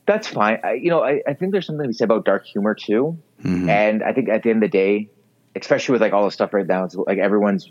that's 0.06 0.28
fine. 0.28 0.58
I, 0.64 0.74
you 0.74 0.90
know, 0.90 1.02
I, 1.04 1.22
I 1.28 1.34
think 1.34 1.52
there's 1.54 1.66
something 1.68 1.84
to 1.84 1.88
be 1.88 1.94
said 1.94 2.06
about 2.06 2.26
dark 2.26 2.46
humor 2.46 2.74
too. 2.76 3.18
And 3.44 4.02
I 4.04 4.12
think 4.14 4.28
at 4.30 4.42
the 4.44 4.50
end 4.50 4.64
of 4.64 4.72
the 4.72 4.78
day, 4.78 5.10
especially 5.56 5.94
with 5.94 6.02
like 6.02 6.14
all 6.14 6.26
the 6.26 6.32
stuff 6.32 6.54
right 6.54 6.66
now, 6.68 6.84
it's 6.86 6.96
like 6.96 7.20
everyone's 7.20 7.70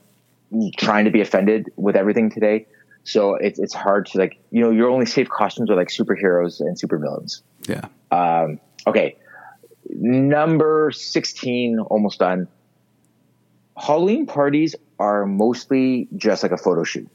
trying 0.76 1.04
to 1.06 1.10
be 1.10 1.20
offended 1.20 1.70
with 1.76 1.96
everything 1.96 2.30
today. 2.30 2.66
So 3.04 3.34
it's 3.34 3.58
it's 3.58 3.74
hard 3.74 4.06
to 4.12 4.18
like 4.18 4.38
you 4.50 4.60
know 4.62 4.70
your 4.70 4.88
only 4.90 5.06
safe 5.06 5.28
costumes 5.28 5.68
are 5.70 5.74
like 5.82 5.88
superheroes 5.88 6.60
and 6.60 6.76
supervillains. 6.80 7.42
Yeah. 7.66 7.86
Um, 8.10 8.60
okay, 8.86 9.16
number 9.94 10.90
sixteen, 10.92 11.78
almost 11.78 12.18
done. 12.18 12.48
Halloween 13.76 14.26
parties 14.26 14.74
are 14.98 15.26
mostly 15.26 16.08
just 16.16 16.42
like 16.42 16.52
a 16.52 16.56
photo 16.56 16.84
shoot, 16.84 17.08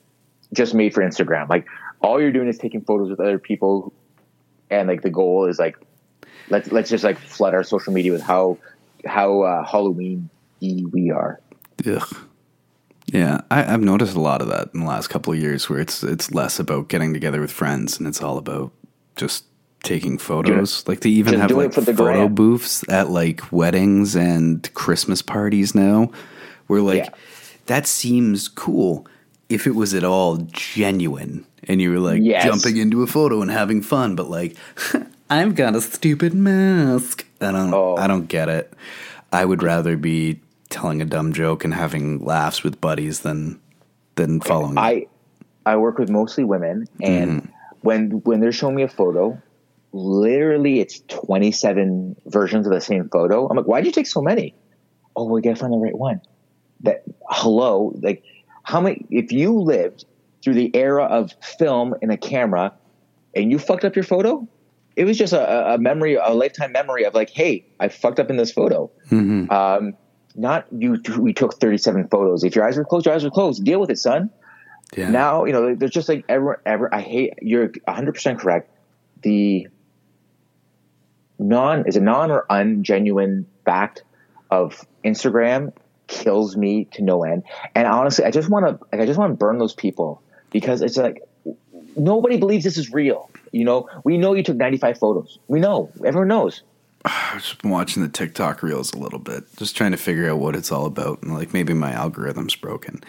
just 0.54 0.74
made 0.74 0.94
for 0.94 1.02
Instagram. 1.02 1.50
Like 1.50 1.68
all 2.02 2.20
you're 2.22 2.32
doing 2.32 2.48
is 2.48 2.58
taking 2.58 2.82
photos 2.82 3.10
with 3.10 3.20
other 3.20 3.40
people, 3.40 3.94
and 4.70 4.88
like 4.88 5.02
the 5.02 5.10
goal 5.10 5.46
is 5.46 5.60
like 5.60 5.78
let's 6.50 6.72
let's 6.72 6.90
just 6.90 7.04
like 7.04 7.18
flood 7.18 7.54
our 7.54 7.64
social 7.64 7.94
media 7.94 8.12
with 8.12 8.22
how 8.22 8.58
how 9.06 9.42
uh, 9.42 9.66
Halloween 9.66 10.30
we 10.60 11.12
are. 11.12 11.40
Ugh. 11.86 12.18
Yeah, 13.14 13.42
I, 13.50 13.74
I've 13.74 13.82
noticed 13.82 14.16
a 14.16 14.20
lot 14.20 14.42
of 14.42 14.50
that 14.50 14.72
in 14.74 14.82
the 14.82 14.86
last 14.86 15.08
couple 15.08 15.32
of 15.32 15.40
years, 15.40 15.70
where 15.70 15.80
it's 15.80 16.04
it's 16.04 16.32
less 16.32 16.60
about 16.60 16.90
getting 16.90 17.14
together 17.14 17.40
with 17.40 17.52
friends 17.52 17.98
and 17.98 18.08
it's 18.08 18.22
all 18.22 18.38
about 18.38 18.74
just 19.16 19.46
taking 19.84 20.18
photos. 20.18 20.88
Like 20.88 21.02
they 21.02 21.10
even 21.10 21.34
just 21.34 21.42
have 21.42 21.52
like 21.52 21.74
for 21.74 21.82
the 21.82 21.94
photo 21.94 22.14
gram. 22.28 22.36
booths 22.36 22.84
at 22.90 23.10
like 23.10 23.52
weddings 23.52 24.16
and 24.16 24.72
Christmas 24.74 25.22
parties 25.22 25.74
now, 25.76 26.12
where 26.68 26.82
like 26.82 27.06
Yeah. 27.06 27.10
that 27.68 27.88
seems 27.88 28.48
cool 28.48 29.08
if 29.50 29.66
it 29.66 29.76
was 29.76 29.94
at 29.94 30.04
all 30.04 30.38
genuine 30.52 31.46
and 31.68 31.82
you 31.82 31.92
were 31.92 32.00
like 32.00 32.22
Yes. 32.22 32.44
jumping 32.44 32.78
into 32.78 33.02
a 33.02 33.08
photo 33.08 33.42
and 33.42 33.50
having 33.52 33.82
fun, 33.82 34.16
but 34.16 34.30
like 34.30 34.56
I've 35.30 35.56
got 35.56 35.76
a 35.76 35.82
stupid 35.82 36.34
mask. 36.34 37.26
I 37.42 37.52
don't 37.52 37.74
Oh. 37.74 37.96
I 37.98 38.08
don't 38.08 38.28
get 38.28 38.50
it. 38.50 38.74
I 39.32 39.46
would 39.46 39.62
rather 39.64 39.96
be 39.98 40.40
telling 40.70 41.02
a 41.02 41.06
dumb 41.06 41.32
joke 41.34 41.64
and 41.64 41.74
having 41.74 42.24
laughs 42.24 42.64
with 42.64 42.82
buddies 42.82 43.22
than 43.22 43.60
than 44.16 44.42
following. 44.42 44.74
it. 44.78 44.80
I 44.80 45.06
I 45.66 45.76
work 45.76 45.98
with 45.98 46.10
mostly 46.10 46.46
women, 46.46 46.88
and 47.02 47.42
mm-hmm. 47.44 47.50
when 47.82 48.10
when 48.24 48.40
they're 48.40 48.54
showing 48.54 48.76
me 48.76 48.84
a 48.84 48.88
photo, 48.88 49.38
literally 49.98 50.80
it's 50.80 51.00
twenty 51.08 51.52
seven 51.52 52.16
versions 52.26 52.68
of 52.68 52.74
the 52.74 52.82
same 52.82 53.10
photo. 53.10 53.48
I'm 53.48 53.58
like, 53.58 53.66
why'd 53.66 53.86
you 53.86 53.92
take 53.92 54.08
so 54.08 54.22
many? 54.22 54.56
Oh, 55.16 55.26
we 55.26 55.42
gotta 55.42 55.56
find 55.56 55.74
the 55.74 55.78
right 55.78 55.98
one. 55.98 56.22
That 56.82 57.04
hello, 57.30 57.94
like 58.02 58.24
how 58.64 58.82
many? 58.82 59.06
If 59.10 59.32
you 59.32 59.60
lived 59.60 60.06
through 60.44 60.54
the 60.54 60.76
era 60.76 61.04
of 61.04 61.34
film 61.42 61.96
and 62.02 62.12
a 62.12 62.18
camera, 62.18 62.74
and 63.36 63.52
you 63.52 63.60
fucked 63.60 63.84
up 63.84 63.96
your 63.96 64.04
photo, 64.04 64.48
it 64.96 65.06
was 65.06 65.18
just 65.18 65.34
a, 65.34 65.74
a 65.74 65.78
memory, 65.78 66.16
a 66.16 66.34
lifetime 66.34 66.72
memory 66.72 67.06
of 67.06 67.14
like, 67.14 67.30
hey, 67.30 67.66
I 67.80 67.90
fucked 67.90 68.20
up 68.20 68.30
in 68.30 68.38
this 68.38 68.52
photo. 68.52 68.92
Um, 69.52 69.94
not 70.36 70.68
you. 70.72 71.02
We 71.18 71.34
took 71.34 71.60
thirty 71.60 71.78
seven 71.78 72.08
photos. 72.08 72.44
If 72.44 72.56
your 72.56 72.66
eyes 72.66 72.78
were 72.78 72.86
closed, 72.86 73.06
your 73.06 73.16
eyes 73.16 73.24
were 73.24 73.32
closed. 73.32 73.64
Deal 73.64 73.80
with 73.80 73.90
it, 73.90 73.98
son 73.98 74.30
yeah. 74.96 75.10
now 75.10 75.46
you 75.46 75.52
know 75.52 75.76
there's 75.76 75.92
just 75.92 76.08
like 76.08 76.24
ever 76.30 76.62
ever 76.66 76.94
i 76.94 77.02
hate 77.02 77.34
you're 77.42 77.70
100% 77.70 78.40
correct 78.40 78.72
the 79.24 79.68
non 81.40 81.88
is 81.88 81.96
a 81.96 82.02
non 82.02 82.32
or 82.32 82.46
ungenuine 82.50 83.46
fact 83.66 84.04
of 84.50 84.86
instagram 85.04 85.74
kills 86.08 86.56
me 86.56 86.86
to 86.86 87.04
no 87.04 87.24
end. 87.24 87.44
And 87.76 87.88
honestly 87.88 88.26
i 88.26 88.32
just 88.32 88.50
want 88.50 88.66
to 88.66 88.86
like, 88.92 89.02
i 89.02 89.06
just 89.06 89.20
want 89.20 89.32
to 89.32 89.38
burn 89.38 89.58
those 89.58 89.74
people 89.74 90.22
because 90.52 90.82
it's 90.82 90.98
like 90.98 91.22
nobody 91.96 92.38
believes 92.38 92.64
this 92.64 92.78
is 92.78 92.92
real 92.92 93.30
you 93.52 93.66
know? 93.66 93.90
We 94.04 94.18
know 94.18 94.34
you 94.34 94.44
took 94.44 94.58
95 94.58 94.98
photos. 94.98 95.40
We 95.48 95.60
know. 95.60 95.92
Everyone 96.06 96.28
knows. 96.28 96.64
I've 97.06 97.42
just 97.42 97.62
been 97.62 97.72
watching 97.72 98.04
the 98.04 98.10
TikTok 98.10 98.64
reels 98.64 98.94
a 98.94 98.98
little 98.98 99.20
bit, 99.20 99.44
just 99.58 99.76
trying 99.76 99.92
to 99.92 99.98
figure 99.98 100.30
out 100.30 100.40
what 100.40 100.56
it's 100.56 100.72
all 100.72 100.86
about, 100.86 101.24
and 101.24 101.34
like 101.34 101.54
maybe 101.54 101.74
my 101.74 101.92
algorithm's 101.92 102.56
broken. 102.56 103.04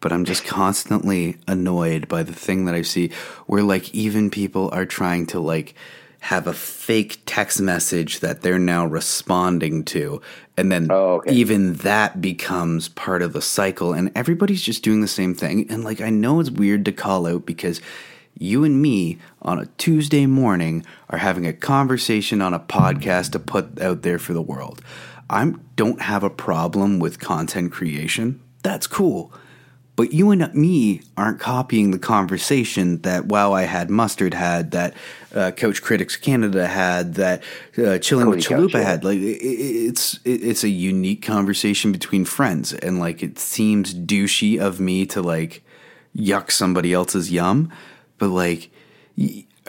But 0.00 0.12
I'm 0.12 0.24
just 0.24 0.44
constantly 0.44 1.36
annoyed 1.46 2.08
by 2.08 2.24
the 2.24 2.32
thing 2.32 2.64
that 2.64 2.74
I 2.74 2.82
see, 2.82 3.10
where 3.46 3.62
like 3.62 3.94
even 3.94 4.30
people 4.30 4.68
are 4.72 4.86
trying 4.86 5.26
to 5.26 5.40
like 5.40 5.74
have 6.22 6.46
a 6.46 6.52
fake 6.52 7.20
text 7.26 7.60
message 7.60 8.20
that 8.20 8.42
they're 8.42 8.58
now 8.58 8.86
responding 8.86 9.84
to, 9.84 10.22
and 10.56 10.70
then 10.70 10.86
Oh, 10.90 11.16
okay. 11.16 11.32
even 11.32 11.74
that 11.74 12.20
becomes 12.20 12.88
part 12.88 13.22
of 13.22 13.32
the 13.32 13.42
cycle, 13.42 13.92
and 13.92 14.12
everybody's 14.14 14.62
just 14.62 14.84
doing 14.84 15.00
the 15.00 15.08
same 15.08 15.34
thing. 15.34 15.66
And 15.68 15.82
like 15.82 16.00
I 16.00 16.10
know 16.10 16.38
it's 16.38 16.50
weird 16.50 16.84
to 16.84 16.92
call 16.92 17.26
out 17.26 17.44
because 17.44 17.80
you 18.38 18.62
and 18.64 18.80
me 18.80 19.18
on 19.42 19.58
a 19.58 19.66
Tuesday 19.78 20.26
morning 20.26 20.86
are 21.10 21.18
having 21.18 21.46
a 21.46 21.52
conversation 21.52 22.40
on 22.40 22.54
a 22.54 22.60
podcast 22.60 23.32
to 23.32 23.38
put 23.40 23.80
out 23.80 24.02
there 24.02 24.18
for 24.18 24.32
the 24.32 24.42
world. 24.42 24.80
I 25.28 25.52
don't 25.76 26.00
have 26.02 26.22
a 26.22 26.30
problem 26.30 26.98
with 27.00 27.18
content 27.18 27.72
creation. 27.72 28.40
That's 28.62 28.86
cool. 28.86 29.32
But 29.94 30.12
you 30.12 30.30
and 30.30 30.54
me 30.54 31.02
aren't 31.18 31.38
copying 31.38 31.90
the 31.90 31.98
conversation 31.98 33.02
that 33.02 33.26
Wow 33.26 33.52
I 33.52 33.62
Had 33.64 33.90
Mustard 33.90 34.32
had, 34.32 34.70
that 34.70 34.94
uh, 35.34 35.50
Coach 35.50 35.82
Critics 35.82 36.16
Canada 36.16 36.66
had, 36.66 37.14
that 37.14 37.42
uh, 37.76 37.98
Chilling 37.98 38.28
with 38.28 38.44
Cody 38.46 38.62
Couch, 38.62 38.72
Chalupa 38.72 38.80
yeah. 38.80 38.82
had. 38.82 39.04
Like 39.04 39.18
it, 39.18 39.42
it- 39.42 39.86
it's 39.88 40.18
it, 40.24 40.42
it's 40.42 40.64
a 40.64 40.70
unique 40.70 41.22
conversation 41.22 41.92
between 41.92 42.24
friends, 42.24 42.72
and 42.72 42.98
like 43.00 43.22
it 43.22 43.38
seems 43.38 43.92
douchey 43.94 44.58
of 44.58 44.80
me 44.80 45.04
to 45.06 45.20
like 45.20 45.62
yuck 46.16 46.50
somebody 46.50 46.92
else's 46.94 47.30
yum, 47.30 47.70
but 48.18 48.28
like 48.28 48.70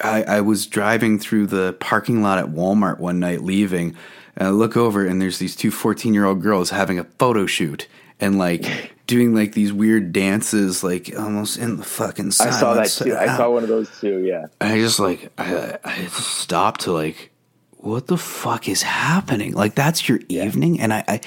I 0.04 0.42
was 0.42 0.66
driving 0.68 1.20
through 1.20 1.48
the 1.48 1.74
parking 1.80 2.22
lot 2.24 2.40
at 2.40 2.46
Walmart 2.48 2.98
one 3.00 3.20
night 3.20 3.42
leaving, 3.44 3.96
and 4.36 4.48
I 4.48 4.52
look 4.52 4.76
over 4.78 5.06
and 5.06 5.22
there's 5.22 5.38
these 5.40 5.56
two 5.56 5.70
14 5.70 6.14
year 6.14 6.26
old 6.26 6.42
girls 6.42 6.70
having 6.70 6.98
a 6.98 7.04
photo 7.04 7.46
shoot 7.46 7.88
and 8.20 8.38
like 8.38 8.94
doing 9.08 9.34
like 9.34 9.54
these 9.54 9.74
weird 9.74 10.14
dances, 10.14 10.84
like 10.84 11.14
almost 11.18 11.58
in 11.58 11.78
the 11.78 11.84
fucking 11.84 12.28
i 12.28 12.50
saw 12.50 12.74
that 12.74 12.88
too 12.88 13.16
i 13.16 13.28
saw 13.38 13.50
one 13.50 13.64
of 13.64 13.70
those 13.70 13.90
too 14.00 14.20
yeah 14.20 14.46
I 14.62 14.78
just 14.78 15.00
like 15.00 15.32
I, 15.38 15.78
I 15.84 16.06
stopped 16.08 16.82
to 16.82 16.92
like, 16.92 17.32
what 17.78 18.08
the 18.08 18.18
fuck 18.18 18.70
is 18.70 18.82
happening? 18.82 19.54
Like 19.54 19.76
that's 19.76 20.08
your 20.08 20.20
evening, 20.30 20.80
and 20.80 20.94
I, 20.94 21.04
I 21.08 21.22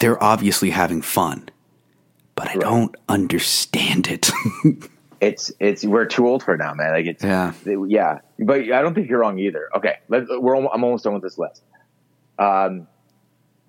they're 0.00 0.22
obviously 0.22 0.70
having 0.70 1.02
fun, 1.02 1.48
but 2.34 2.48
I 2.48 2.54
don't 2.54 2.94
understand 3.08 4.08
it. 4.08 4.30
it's 5.20 5.52
it's 5.60 5.84
we're 5.84 6.06
too 6.06 6.26
old 6.26 6.42
for 6.42 6.54
it 6.54 6.58
now, 6.58 6.74
man. 6.74 6.90
Like 6.92 7.06
it's 7.06 7.22
Yeah. 7.22 7.52
yeah. 7.86 8.18
But 8.38 8.60
I 8.72 8.82
don't 8.82 8.94
think 8.94 9.08
you're 9.08 9.20
wrong 9.20 9.38
either. 9.38 9.68
Okay, 9.76 9.98
let, 10.08 10.24
we're 10.28 10.56
I'm 10.56 10.66
almost 10.66 11.04
done 11.04 11.14
with 11.14 11.22
this 11.22 11.38
list. 11.38 11.62
Um, 12.38 12.88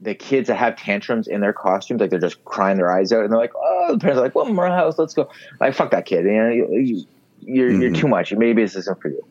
the 0.01 0.15
kids 0.15 0.47
that 0.47 0.57
have 0.57 0.75
tantrums 0.75 1.27
in 1.27 1.41
their 1.41 1.53
costumes, 1.53 2.01
like 2.01 2.09
they're 2.09 2.19
just 2.19 2.43
crying 2.43 2.77
their 2.77 2.91
eyes 2.91 3.11
out, 3.13 3.23
and 3.23 3.31
they're 3.31 3.39
like, 3.39 3.53
"Oh," 3.55 3.89
the 3.91 3.99
parents 3.99 4.19
are 4.19 4.23
like, 4.23 4.35
"Well, 4.35 4.59
our 4.59 4.67
house, 4.69 4.97
let's 4.97 5.13
go." 5.13 5.29
Like, 5.59 5.75
fuck 5.75 5.91
that 5.91 6.05
kid. 6.05 6.25
You 6.25 6.31
know, 6.31 6.49
you, 6.49 6.67
you, 6.71 7.05
you're 7.41 7.71
you're 7.71 7.93
too 7.93 8.07
much. 8.07 8.33
Maybe 8.33 8.63
this 8.63 8.75
isn't 8.75 9.01
for 9.01 9.09
you. 9.09 9.23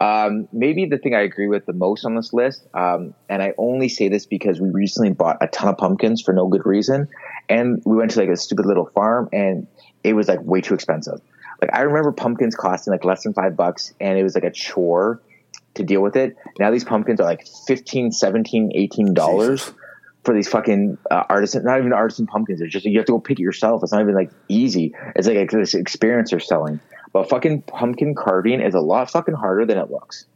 Um, 0.00 0.48
maybe 0.52 0.86
the 0.86 0.96
thing 0.96 1.14
I 1.14 1.20
agree 1.20 1.48
with 1.48 1.66
the 1.66 1.74
most 1.74 2.06
on 2.06 2.14
this 2.14 2.32
list, 2.32 2.66
um, 2.72 3.14
and 3.28 3.42
I 3.42 3.52
only 3.58 3.88
say 3.90 4.08
this 4.08 4.24
because 4.24 4.58
we 4.58 4.70
recently 4.70 5.12
bought 5.12 5.36
a 5.42 5.46
ton 5.48 5.68
of 5.68 5.76
pumpkins 5.76 6.22
for 6.22 6.32
no 6.32 6.46
good 6.48 6.64
reason, 6.64 7.08
and 7.48 7.82
we 7.84 7.96
went 7.96 8.12
to 8.12 8.20
like 8.20 8.30
a 8.30 8.36
stupid 8.36 8.64
little 8.64 8.86
farm, 8.86 9.28
and 9.32 9.66
it 10.02 10.14
was 10.14 10.28
like 10.28 10.40
way 10.42 10.62
too 10.62 10.72
expensive. 10.72 11.20
Like 11.60 11.74
I 11.74 11.82
remember 11.82 12.12
pumpkins 12.12 12.54
costing 12.54 12.92
like 12.92 13.04
less 13.04 13.24
than 13.24 13.34
five 13.34 13.56
bucks, 13.56 13.92
and 14.00 14.18
it 14.18 14.22
was 14.22 14.34
like 14.34 14.44
a 14.44 14.50
chore 14.50 15.20
to 15.74 15.82
deal 15.82 16.00
with 16.00 16.16
it. 16.16 16.36
Now 16.58 16.70
these 16.70 16.84
pumpkins 16.84 17.20
are 17.20 17.24
like 17.24 17.46
15 17.66 18.12
17 18.12 18.72
18 18.74 19.14
dollars. 19.14 19.72
For 20.24 20.34
these 20.34 20.48
fucking 20.48 20.98
uh, 21.10 21.24
artisan, 21.28 21.64
not 21.64 21.78
even 21.78 21.92
artisan 21.92 22.26
pumpkins. 22.26 22.60
It's 22.60 22.72
just 22.72 22.84
you 22.84 22.98
have 22.98 23.06
to 23.06 23.12
go 23.12 23.20
pick 23.20 23.38
it 23.38 23.42
yourself. 23.42 23.82
It's 23.82 23.92
not 23.92 24.02
even 24.02 24.14
like 24.14 24.30
easy. 24.48 24.94
It's 25.16 25.26
like 25.26 25.50
this 25.50 25.74
experience 25.74 26.30
you're 26.30 26.40
selling. 26.40 26.80
But 27.12 27.28
fucking 27.28 27.62
pumpkin 27.62 28.14
carving 28.14 28.60
is 28.60 28.74
a 28.74 28.80
lot 28.80 29.10
fucking 29.10 29.34
harder 29.34 29.64
than 29.64 29.78
it 29.78 29.90
looks. 29.90 30.26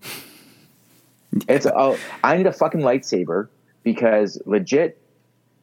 It's 1.49 1.67
oh, 1.67 1.99
I 2.23 2.37
need 2.37 2.47
a 2.47 2.53
fucking 2.53 2.81
lightsaber 2.81 3.49
because 3.83 4.41
legit, 4.47 5.01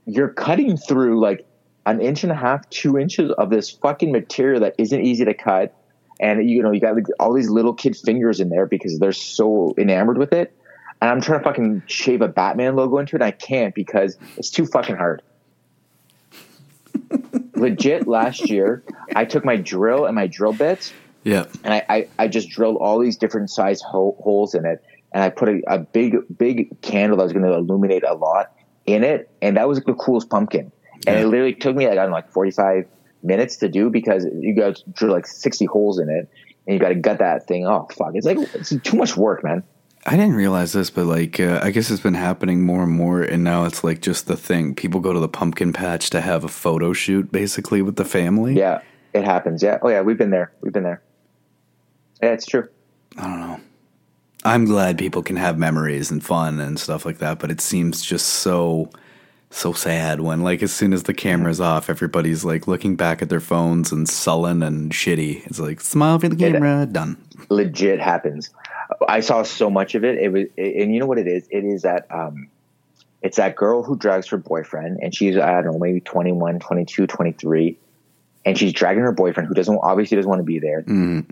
you're 0.05 0.29
cutting 0.29 0.77
through 0.77 1.19
like 1.19 1.45
an 1.85 2.01
inch 2.01 2.23
and 2.23 2.31
a 2.31 2.35
half, 2.35 2.69
two 2.69 2.97
inches 2.97 3.31
of 3.31 3.49
this 3.49 3.69
fucking 3.69 4.11
material 4.11 4.61
that 4.61 4.75
isn't 4.77 5.01
easy 5.01 5.25
to 5.25 5.33
cut, 5.33 5.75
and 6.19 6.49
you 6.49 6.61
know 6.61 6.71
you 6.71 6.79
got 6.79 6.95
like, 6.95 7.05
all 7.19 7.33
these 7.33 7.49
little 7.49 7.73
kid 7.73 7.97
fingers 7.97 8.39
in 8.39 8.49
there 8.49 8.67
because 8.67 8.99
they're 8.99 9.11
so 9.11 9.73
enamored 9.77 10.17
with 10.17 10.33
it. 10.33 10.55
And 11.01 11.09
I'm 11.09 11.19
trying 11.21 11.39
to 11.39 11.43
fucking 11.43 11.83
shave 11.87 12.21
a 12.21 12.27
Batman 12.27 12.75
logo 12.75 12.99
into 12.99 13.15
it. 13.15 13.21
And 13.21 13.23
I 13.23 13.31
can't 13.31 13.73
because 13.73 14.17
it's 14.37 14.51
too 14.51 14.65
fucking 14.67 14.95
hard. 14.95 15.21
Legit, 17.55 18.07
last 18.07 18.49
year 18.49 18.83
I 19.15 19.25
took 19.25 19.43
my 19.45 19.55
drill 19.55 20.05
and 20.05 20.15
my 20.15 20.27
drill 20.27 20.53
bits 20.53 20.93
Yeah. 21.23 21.45
and 21.63 21.73
I, 21.73 21.85
I, 21.89 22.07
I 22.19 22.27
just 22.27 22.49
drilled 22.49 22.77
all 22.77 22.99
these 22.99 23.17
different 23.17 23.49
size 23.49 23.81
ho- 23.81 24.17
holes 24.19 24.55
in 24.55 24.65
it, 24.65 24.83
and 25.13 25.23
I 25.23 25.29
put 25.29 25.49
a, 25.49 25.61
a 25.67 25.79
big 25.79 26.17
big 26.37 26.81
candle 26.81 27.17
that 27.17 27.23
was 27.23 27.33
going 27.33 27.45
to 27.45 27.53
illuminate 27.53 28.03
a 28.03 28.13
lot 28.13 28.51
in 28.85 29.03
it, 29.03 29.29
and 29.41 29.57
that 29.57 29.67
was 29.67 29.79
the 29.81 29.93
coolest 29.93 30.29
pumpkin. 30.29 30.71
And 31.07 31.15
Yeah. 31.17 31.21
it 31.23 31.27
literally 31.27 31.53
took 31.53 31.75
me 31.75 31.85
like 31.87 31.93
I 31.97 32.01
don't 32.01 32.09
know, 32.09 32.15
like 32.15 32.31
forty 32.31 32.51
five 32.51 32.87
minutes 33.23 33.57
to 33.57 33.69
do 33.69 33.89
because 33.89 34.25
you 34.39 34.55
got 34.55 34.77
to 34.77 34.83
drill 34.91 35.11
like 35.11 35.27
sixty 35.27 35.65
holes 35.65 35.99
in 35.99 36.09
it, 36.09 36.29
and 36.65 36.73
you 36.73 36.79
got 36.79 36.89
to 36.89 36.95
gut 36.95 37.19
that 37.19 37.47
thing. 37.47 37.67
Oh 37.67 37.87
fuck, 37.95 38.11
it's 38.15 38.25
like 38.25 38.37
it's 38.55 38.73
too 38.83 38.97
much 38.97 39.15
work, 39.15 39.43
man. 39.43 39.63
I 40.05 40.17
didn't 40.17 40.35
realize 40.35 40.73
this, 40.73 40.89
but 40.89 41.05
like, 41.05 41.39
uh, 41.39 41.59
I 41.61 41.69
guess 41.69 41.91
it's 41.91 42.01
been 42.01 42.15
happening 42.15 42.65
more 42.65 42.83
and 42.83 42.91
more, 42.91 43.21
and 43.21 43.43
now 43.43 43.65
it's 43.65 43.83
like 43.83 44.01
just 44.01 44.25
the 44.25 44.35
thing. 44.35 44.73
People 44.73 44.99
go 44.99 45.13
to 45.13 45.19
the 45.19 45.29
pumpkin 45.29 45.73
patch 45.73 46.09
to 46.09 46.21
have 46.21 46.43
a 46.43 46.47
photo 46.47 46.91
shoot, 46.91 47.31
basically, 47.31 47.83
with 47.83 47.97
the 47.97 48.05
family. 48.05 48.55
Yeah, 48.55 48.81
it 49.13 49.23
happens. 49.23 49.61
Yeah. 49.61 49.77
Oh 49.81 49.89
yeah, 49.89 50.01
we've 50.01 50.17
been 50.17 50.31
there. 50.31 50.51
We've 50.61 50.73
been 50.73 50.83
there. 50.83 51.01
Yeah, 52.21 52.29
it's 52.31 52.47
true. 52.47 52.67
I 53.17 53.23
don't 53.23 53.39
know. 53.39 53.59
I'm 54.43 54.65
glad 54.65 54.97
people 54.97 55.21
can 55.21 55.35
have 55.35 55.59
memories 55.59 56.09
and 56.09 56.23
fun 56.23 56.59
and 56.59 56.79
stuff 56.79 57.05
like 57.05 57.19
that, 57.19 57.37
but 57.37 57.51
it 57.51 57.61
seems 57.61 58.01
just 58.01 58.25
so 58.25 58.89
so 59.51 59.73
sad 59.73 60.21
when 60.21 60.41
like 60.41 60.63
as 60.63 60.71
soon 60.71 60.93
as 60.93 61.03
the 61.03 61.13
camera's 61.13 61.59
off, 61.59 61.89
everybody's 61.89 62.43
like 62.43 62.67
looking 62.67 62.95
back 62.95 63.21
at 63.21 63.29
their 63.29 63.39
phones 63.39 63.91
and 63.91 64.09
sullen 64.09 64.63
and 64.63 64.91
shitty. 64.91 65.45
It's 65.45 65.59
like 65.59 65.81
smile 65.81 66.17
for 66.17 66.29
the 66.29 66.35
camera, 66.35 66.87
done. 66.87 67.17
legit 67.49 67.99
happens. 67.99 68.49
I 69.07 69.21
saw 69.21 69.43
so 69.43 69.69
much 69.69 69.95
of 69.95 70.03
it. 70.03 70.17
It 70.17 70.31
was, 70.31 70.45
and 70.57 70.93
you 70.93 70.99
know 70.99 71.05
what 71.05 71.17
it 71.17 71.27
is? 71.27 71.47
It 71.49 71.63
is 71.63 71.83
that, 71.83 72.07
um, 72.11 72.49
it's 73.21 73.37
that 73.37 73.55
girl 73.55 73.83
who 73.83 73.95
drags 73.95 74.27
her 74.29 74.37
boyfriend 74.37 74.99
and 75.01 75.13
she's, 75.13 75.37
I 75.37 75.61
don't 75.61 75.73
know, 75.73 75.79
maybe 75.79 76.01
21, 76.01 76.59
22, 76.59 77.07
23. 77.07 77.77
And 78.43 78.57
she's 78.57 78.73
dragging 78.73 79.03
her 79.03 79.11
boyfriend 79.11 79.47
who 79.47 79.53
doesn't, 79.53 79.77
obviously 79.81 80.15
doesn't 80.17 80.29
want 80.29 80.39
to 80.39 80.45
be 80.45 80.59
there. 80.59 80.83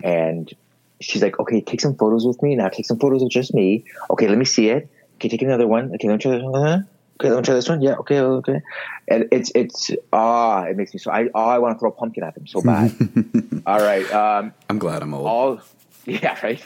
And 0.03 0.53
she's 1.01 1.23
like, 1.23 1.39
okay, 1.39 1.61
take 1.61 1.81
some 1.81 1.95
photos 1.95 2.25
with 2.25 2.41
me. 2.43 2.55
Now 2.55 2.69
take 2.69 2.85
some 2.85 2.99
photos 2.99 3.23
of 3.23 3.29
just 3.29 3.53
me. 3.53 3.85
Okay, 4.09 4.27
let 4.27 4.37
me 4.37 4.45
see 4.45 4.69
it. 4.69 4.87
Okay, 5.15 5.29
take 5.29 5.41
another 5.41 5.67
one. 5.67 5.93
Okay, 5.95 6.07
let 6.07 6.15
me 6.15 6.19
try 6.19 6.31
this 6.33 6.43
one. 6.43 6.55
Uh-huh. 6.55 6.79
Okay, 7.19 7.29
let 7.31 7.37
me 7.37 7.43
try 7.43 7.55
this 7.55 7.67
one. 7.67 7.81
Yeah, 7.81 7.95
okay, 7.95 8.19
okay. 8.19 8.61
And 9.07 9.27
it's, 9.31 9.51
it's, 9.55 9.91
ah, 10.13 10.63
it 10.63 10.77
makes 10.77 10.93
me 10.93 10.99
so, 10.99 11.11
I, 11.11 11.29
oh, 11.33 11.49
I 11.49 11.57
want 11.57 11.75
to 11.75 11.79
throw 11.79 11.89
a 11.89 11.93
pumpkin 11.93 12.23
at 12.23 12.35
them 12.35 12.45
so 12.45 12.61
bad. 12.61 12.93
All 13.65 13.79
right. 13.79 14.09
Um, 14.13 14.53
I'm 14.69 14.77
glad 14.77 15.01
I'm 15.01 15.13
old. 15.13 15.25
all 15.27 15.61
yeah 16.05 16.39
right 16.41 16.63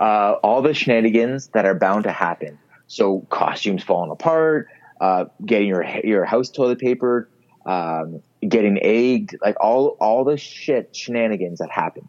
uh, 0.00 0.36
all 0.42 0.62
the 0.62 0.74
shenanigans 0.74 1.48
that 1.48 1.64
are 1.64 1.74
bound 1.74 2.04
to 2.04 2.12
happen 2.12 2.58
so 2.86 3.20
costumes 3.30 3.82
falling 3.82 4.10
apart 4.10 4.68
uh, 5.00 5.26
getting 5.46 5.68
your 5.68 5.84
your 6.04 6.24
house 6.24 6.50
toilet 6.50 6.78
papered 6.78 7.28
um, 7.66 8.22
getting 8.48 8.78
egged 8.82 9.36
like 9.42 9.56
all 9.60 9.96
all 10.00 10.24
the 10.24 10.36
shit 10.36 10.94
shenanigans 10.96 11.58
that 11.58 11.70
happen 11.70 12.08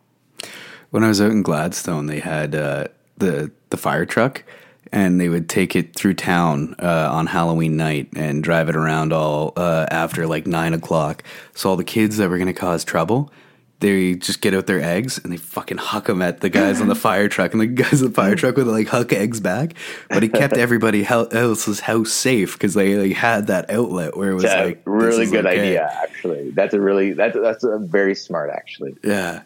when 0.92 1.06
I 1.06 1.08
was 1.08 1.22
out 1.22 1.32
in 1.32 1.42
Gladstone, 1.42 2.06
they 2.06 2.20
had 2.20 2.54
uh, 2.54 2.88
the 3.18 3.52
the 3.70 3.78
fire 3.78 4.06
truck, 4.06 4.44
and 4.92 5.20
they 5.20 5.30
would 5.30 5.50
take 5.50 5.76
it 5.76 5.96
through 5.96 6.16
town 6.16 6.76
uh, 6.80 7.10
on 7.12 7.28
Halloween 7.28 7.78
night 7.78 8.10
and 8.16 8.44
drive 8.44 8.70
it 8.70 8.76
around 8.76 9.14
all 9.14 9.54
uh, 9.56 9.88
after 9.90 10.28
like 10.28 10.46
nine 10.46 10.74
o'clock. 10.74 11.24
So 11.56 11.70
all 11.70 11.78
the 11.78 11.86
kids 11.86 12.18
that 12.18 12.30
were 12.30 12.38
going 12.38 12.48
to 12.48 12.54
cause 12.54 12.84
trouble, 12.84 13.32
they 13.82 14.16
just 14.16 14.42
get 14.42 14.54
out 14.54 14.68
their 14.68 14.82
eggs 14.82 15.20
and 15.22 15.34
they 15.34 15.38
fucking 15.38 15.78
huck 15.78 16.06
them 16.06 16.22
at 16.22 16.40
the 16.40 16.50
guys 16.50 16.80
on 16.80 16.88
the 16.88 16.96
fire 17.08 17.28
truck, 17.28 17.52
and 17.52 17.62
the 17.62 17.68
guys 17.68 18.02
on 18.02 18.10
the 18.10 18.14
fire 18.14 18.36
truck 18.36 18.56
would 18.56 18.68
like 18.68 18.88
huck 18.88 19.12
eggs 19.12 19.40
back. 19.40 19.74
But 20.10 20.24
it 20.24 20.34
kept 20.34 20.54
everybody 20.58 21.06
else's 21.06 21.82
house 21.82 22.12
safe 22.12 22.54
because 22.54 22.74
they 22.74 22.96
like, 22.96 23.18
had 23.18 23.48
that 23.48 23.70
outlet 23.70 24.16
where 24.16 24.32
it 24.32 24.36
was 24.36 24.44
yeah, 24.46 24.64
like 24.64 24.82
really 24.86 25.26
good 25.26 25.46
okay. 25.46 25.60
idea 25.60 25.90
actually 26.04 26.52
that's 26.52 26.74
a 26.74 26.80
really 26.80 27.14
that's 27.14 27.36
that's 27.36 27.64
a 27.64 27.78
very 27.78 28.16
smart 28.16 28.50
actually 28.50 28.96
Yeah, 29.04 29.42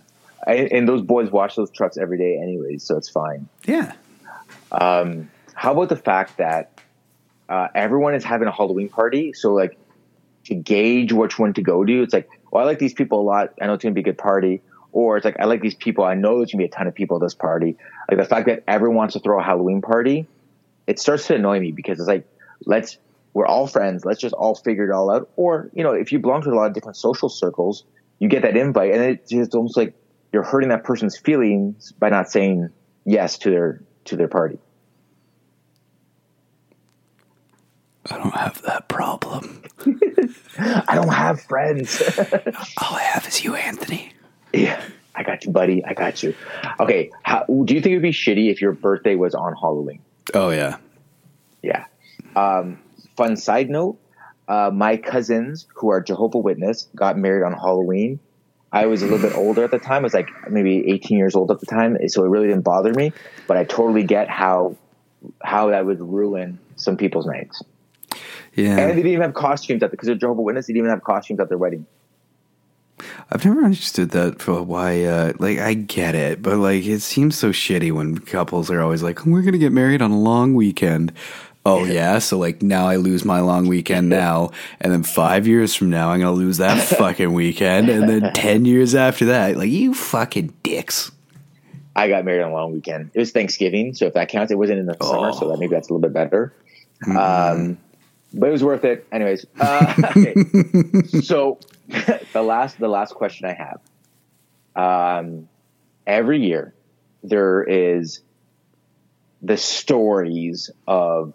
I, 0.45 0.53
and 0.53 0.87
those 0.87 1.01
boys 1.01 1.31
watch 1.31 1.55
those 1.55 1.71
trucks 1.71 1.97
every 1.97 2.17
day 2.17 2.37
anyways 2.37 2.83
so 2.83 2.97
it's 2.97 3.09
fine 3.09 3.47
yeah. 3.65 3.93
Um, 4.71 5.29
how 5.53 5.71
about 5.71 5.89
the 5.89 5.95
fact 5.95 6.37
that 6.37 6.81
uh, 7.49 7.67
everyone 7.73 8.15
is 8.15 8.23
having 8.23 8.47
a 8.47 8.51
Halloween 8.51 8.89
party? 8.89 9.33
So 9.33 9.53
like 9.53 9.77
to 10.45 10.55
gauge 10.55 11.13
which 11.13 11.39
one 11.39 11.53
to 11.53 11.61
go 11.61 11.83
to, 11.83 12.03
it's 12.03 12.13
like, 12.13 12.29
well, 12.51 12.63
I 12.63 12.67
like 12.67 12.79
these 12.79 12.93
people 12.93 13.21
a 13.21 13.23
lot. 13.23 13.53
I 13.61 13.67
know 13.67 13.73
it's 13.73 13.83
gonna 13.83 13.93
be 13.93 14.01
a 14.01 14.05
good 14.05 14.17
party. 14.17 14.61
Or 14.91 15.17
it's 15.17 15.25
like, 15.25 15.39
I 15.41 15.45
like 15.45 15.61
these 15.61 15.75
people. 15.75 16.05
I 16.05 16.13
know 16.13 16.37
there's 16.37 16.53
gonna 16.53 16.61
be 16.61 16.65
a 16.65 16.71
ton 16.71 16.87
of 16.87 16.95
people 16.95 17.17
at 17.17 17.21
this 17.21 17.33
party. 17.33 17.75
Like 18.09 18.17
the 18.17 18.25
fact 18.25 18.47
that 18.47 18.63
everyone 18.65 18.95
wants 18.95 19.13
to 19.13 19.19
throw 19.19 19.39
a 19.39 19.43
Halloween 19.43 19.81
party, 19.81 20.25
it 20.87 20.99
starts 20.99 21.27
to 21.27 21.35
annoy 21.35 21.59
me 21.59 21.73
because 21.73 21.99
it's 21.99 22.07
like, 22.07 22.25
let's, 22.65 22.97
we're 23.33 23.45
all 23.45 23.67
friends. 23.67 24.05
Let's 24.05 24.21
just 24.21 24.33
all 24.33 24.55
figure 24.55 24.89
it 24.89 24.93
all 24.93 25.11
out. 25.11 25.29
Or, 25.35 25.69
you 25.73 25.83
know, 25.83 25.91
if 25.91 26.13
you 26.13 26.19
belong 26.19 26.43
to 26.43 26.49
a 26.49 26.55
lot 26.55 26.67
of 26.67 26.73
different 26.73 26.95
social 26.95 27.27
circles, 27.27 27.83
you 28.19 28.29
get 28.29 28.43
that 28.43 28.55
invite 28.55 28.93
and 28.93 29.01
it's 29.01 29.29
just 29.29 29.53
almost 29.53 29.75
like 29.75 29.93
you're 30.31 30.43
hurting 30.43 30.69
that 30.69 30.85
person's 30.85 31.17
feelings 31.17 31.91
by 31.91 32.09
not 32.09 32.31
saying 32.31 32.69
yes 33.03 33.37
to 33.39 33.49
their, 33.49 33.81
to 34.05 34.15
their 34.15 34.29
party. 34.29 34.59
I 38.11 38.17
don't 38.17 38.35
have 38.35 38.61
that 38.63 38.87
problem. 38.87 39.63
I 40.57 40.95
don't 40.95 41.13
have 41.13 41.41
friends. 41.41 42.01
All 42.77 42.95
I 42.95 43.01
have 43.01 43.27
is 43.27 43.43
you, 43.43 43.55
Anthony. 43.55 44.13
yeah, 44.53 44.83
I 45.15 45.23
got 45.23 45.45
you, 45.45 45.51
buddy. 45.51 45.83
I 45.83 45.93
got 45.93 46.21
you. 46.21 46.35
Okay, 46.79 47.11
how, 47.23 47.45
do 47.45 47.73
you 47.73 47.81
think 47.81 47.93
it 47.93 47.95
would 47.95 48.01
be 48.03 48.11
shitty 48.11 48.51
if 48.51 48.61
your 48.61 48.73
birthday 48.73 49.15
was 49.15 49.33
on 49.33 49.53
Halloween? 49.59 50.01
Oh 50.33 50.49
yeah. 50.49 50.77
Yeah. 51.61 51.85
Um, 52.35 52.79
fun 53.17 53.37
side 53.37 53.69
note: 53.69 53.97
uh, 54.47 54.69
my 54.71 54.97
cousins, 54.97 55.65
who 55.75 55.89
are 55.89 56.01
Jehovah 56.01 56.37
Witness, 56.37 56.87
got 56.95 57.17
married 57.17 57.43
on 57.43 57.53
Halloween. 57.53 58.19
I 58.71 58.87
was 58.87 59.01
a 59.01 59.05
little 59.05 59.29
bit 59.29 59.35
older 59.37 59.63
at 59.63 59.71
the 59.71 59.79
time. 59.79 59.99
I 59.99 60.03
was 60.03 60.13
like 60.13 60.29
maybe 60.49 60.91
18 60.91 61.17
years 61.17 61.35
old 61.35 61.49
at 61.49 61.59
the 61.59 61.65
time, 61.65 61.97
so 62.09 62.25
it 62.25 62.27
really 62.27 62.47
didn't 62.47 62.63
bother 62.63 62.93
me. 62.93 63.13
But 63.47 63.57
I 63.57 63.63
totally 63.63 64.03
get 64.03 64.29
how 64.29 64.75
how 65.41 65.69
that 65.69 65.85
would 65.85 66.01
ruin 66.01 66.59
some 66.75 66.97
people's 66.97 67.25
nights. 67.25 67.63
Yeah. 68.55 68.77
And 68.77 68.91
they 68.91 68.95
didn't 68.95 69.11
even 69.11 69.21
have 69.21 69.33
costumes 69.33 69.83
at 69.83 69.91
the 69.91 69.97
because 69.97 70.07
they're 70.07 70.15
Jehovah 70.15 70.41
Witness. 70.41 70.67
They 70.67 70.73
didn't 70.73 70.85
even 70.85 70.91
have 70.91 71.03
costumes 71.03 71.39
at 71.39 71.49
their 71.49 71.57
wedding. 71.57 71.85
I've 73.29 73.43
never 73.43 73.63
understood 73.63 74.11
that 74.11 74.41
for 74.41 74.63
why 74.63 75.03
uh 75.03 75.33
like 75.39 75.59
I 75.59 75.73
get 75.73 76.15
it, 76.15 76.41
but 76.41 76.57
like 76.57 76.85
it 76.85 77.01
seems 77.01 77.37
so 77.37 77.49
shitty 77.49 77.91
when 77.91 78.19
couples 78.19 78.71
are 78.71 78.81
always 78.81 79.03
like, 79.03 79.25
We're 79.25 79.41
gonna 79.41 79.57
get 79.57 79.73
married 79.73 80.01
on 80.01 80.11
a 80.11 80.19
long 80.19 80.53
weekend. 80.53 81.11
Oh 81.65 81.83
yeah, 81.83 82.19
so 82.19 82.37
like 82.37 82.61
now 82.61 82.87
I 82.87 82.97
lose 82.97 83.25
my 83.25 83.39
long 83.39 83.67
weekend 83.67 84.07
now, 84.07 84.51
and 84.79 84.93
then 84.93 85.01
five 85.03 85.47
years 85.47 85.73
from 85.73 85.89
now 85.89 86.11
I'm 86.11 86.19
gonna 86.19 86.31
lose 86.31 86.57
that 86.57 86.81
fucking 86.97 87.33
weekend, 87.33 87.89
and 87.89 88.07
then 88.07 88.31
ten 88.35 88.65
years 88.65 88.93
after 88.93 89.25
that, 89.25 89.57
like 89.57 89.71
you 89.71 89.93
fucking 89.93 90.53
dicks. 90.61 91.11
I 91.95 92.07
got 92.07 92.23
married 92.23 92.43
on 92.43 92.51
a 92.51 92.53
long 92.53 92.73
weekend. 92.73 93.11
It 93.13 93.19
was 93.19 93.31
Thanksgiving, 93.31 93.95
so 93.95 94.05
if 94.05 94.13
that 94.13 94.29
counts, 94.29 94.51
it 94.51 94.57
wasn't 94.57 94.79
in 94.79 94.85
the 94.85 94.97
summer, 95.01 95.33
so 95.33 95.49
that 95.49 95.57
maybe 95.57 95.73
that's 95.73 95.89
a 95.89 95.93
little 95.93 96.07
bit 96.07 96.13
better. 96.13 96.53
Um, 97.07 97.77
but 98.35 98.49
it 98.49 98.51
was 98.51 98.63
worth 98.63 98.83
it, 98.83 99.07
anyways. 99.11 99.45
Uh, 99.59 99.93
okay. 100.15 100.33
so 101.21 101.59
the 102.33 102.41
last 102.43 102.79
the 102.79 102.87
last 102.87 103.15
question 103.15 103.47
I 103.47 103.53
have. 103.53 103.79
Um, 104.75 105.47
every 106.05 106.45
year 106.45 106.73
there 107.23 107.63
is 107.63 108.21
the 109.41 109.57
stories 109.57 110.69
of 110.87 111.33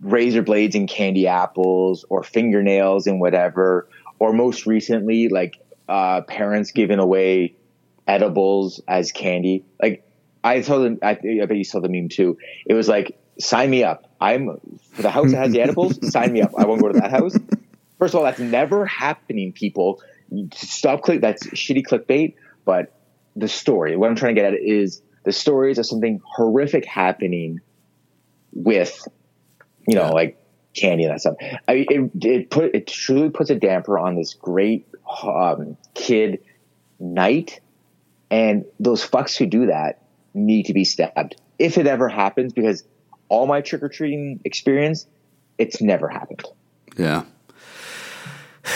razor 0.00 0.42
blades 0.42 0.74
and 0.74 0.88
candy 0.88 1.26
apples, 1.26 2.04
or 2.08 2.22
fingernails 2.22 3.06
and 3.06 3.20
whatever, 3.20 3.88
or 4.18 4.32
most 4.32 4.66
recently, 4.66 5.28
like 5.28 5.60
uh, 5.88 6.22
parents 6.22 6.70
giving 6.70 6.98
away 6.98 7.54
edibles 8.06 8.80
as 8.88 9.12
candy. 9.12 9.64
Like 9.80 10.08
I 10.42 10.62
saw 10.62 10.78
them, 10.78 10.98
I, 11.02 11.10
I 11.10 11.46
bet 11.46 11.56
you 11.56 11.64
saw 11.64 11.80
the 11.80 11.88
meme 11.88 12.08
too. 12.08 12.38
It 12.64 12.74
was 12.74 12.88
like, 12.88 13.19
sign 13.40 13.70
me 13.70 13.84
up. 13.84 14.10
I'm 14.20 14.60
for 14.92 15.02
the 15.02 15.10
house 15.10 15.30
that 15.30 15.38
has 15.38 15.52
the 15.52 15.60
edibles. 15.60 15.98
sign 16.12 16.32
me 16.32 16.42
up. 16.42 16.52
I 16.56 16.66
won't 16.66 16.80
go 16.80 16.88
to 16.88 17.00
that 17.00 17.10
house. 17.10 17.36
First 17.98 18.14
of 18.14 18.18
all, 18.18 18.24
that's 18.24 18.38
never 18.38 18.86
happening. 18.86 19.52
People, 19.52 20.02
stop 20.54 21.02
click. 21.02 21.20
That's 21.20 21.46
shitty 21.48 21.84
clickbait. 21.86 22.34
But 22.64 22.92
the 23.36 23.48
story, 23.48 23.96
what 23.96 24.08
I'm 24.10 24.16
trying 24.16 24.34
to 24.34 24.40
get 24.40 24.54
at 24.54 24.60
is 24.60 25.02
the 25.24 25.32
stories 25.32 25.78
of 25.78 25.86
something 25.86 26.20
horrific 26.24 26.84
happening 26.84 27.60
with, 28.52 29.06
you 29.86 29.94
know, 29.96 30.10
like 30.12 30.38
candy 30.74 31.04
and 31.04 31.12
that 31.12 31.20
stuff. 31.20 31.36
I 31.66 31.74
mean, 31.74 31.86
it, 31.88 32.24
it 32.24 32.50
put 32.50 32.74
it 32.74 32.86
truly 32.86 33.30
puts 33.30 33.50
a 33.50 33.54
damper 33.54 33.98
on 33.98 34.16
this 34.16 34.34
great 34.34 34.86
um, 35.22 35.76
kid 35.94 36.40
night 36.98 37.60
and 38.30 38.64
those 38.78 39.06
fucks 39.06 39.36
who 39.36 39.46
do 39.46 39.66
that 39.66 40.02
need 40.34 40.66
to 40.66 40.74
be 40.74 40.84
stabbed 40.84 41.40
if 41.58 41.76
it 41.78 41.86
ever 41.86 42.08
happens 42.08 42.52
because 42.52 42.84
all 43.30 43.46
my 43.46 43.62
trick 43.62 43.82
or 43.82 43.88
treating 43.88 44.40
experience, 44.44 45.06
it's 45.56 45.80
never 45.80 46.08
happened. 46.08 46.42
Yeah. 46.98 47.24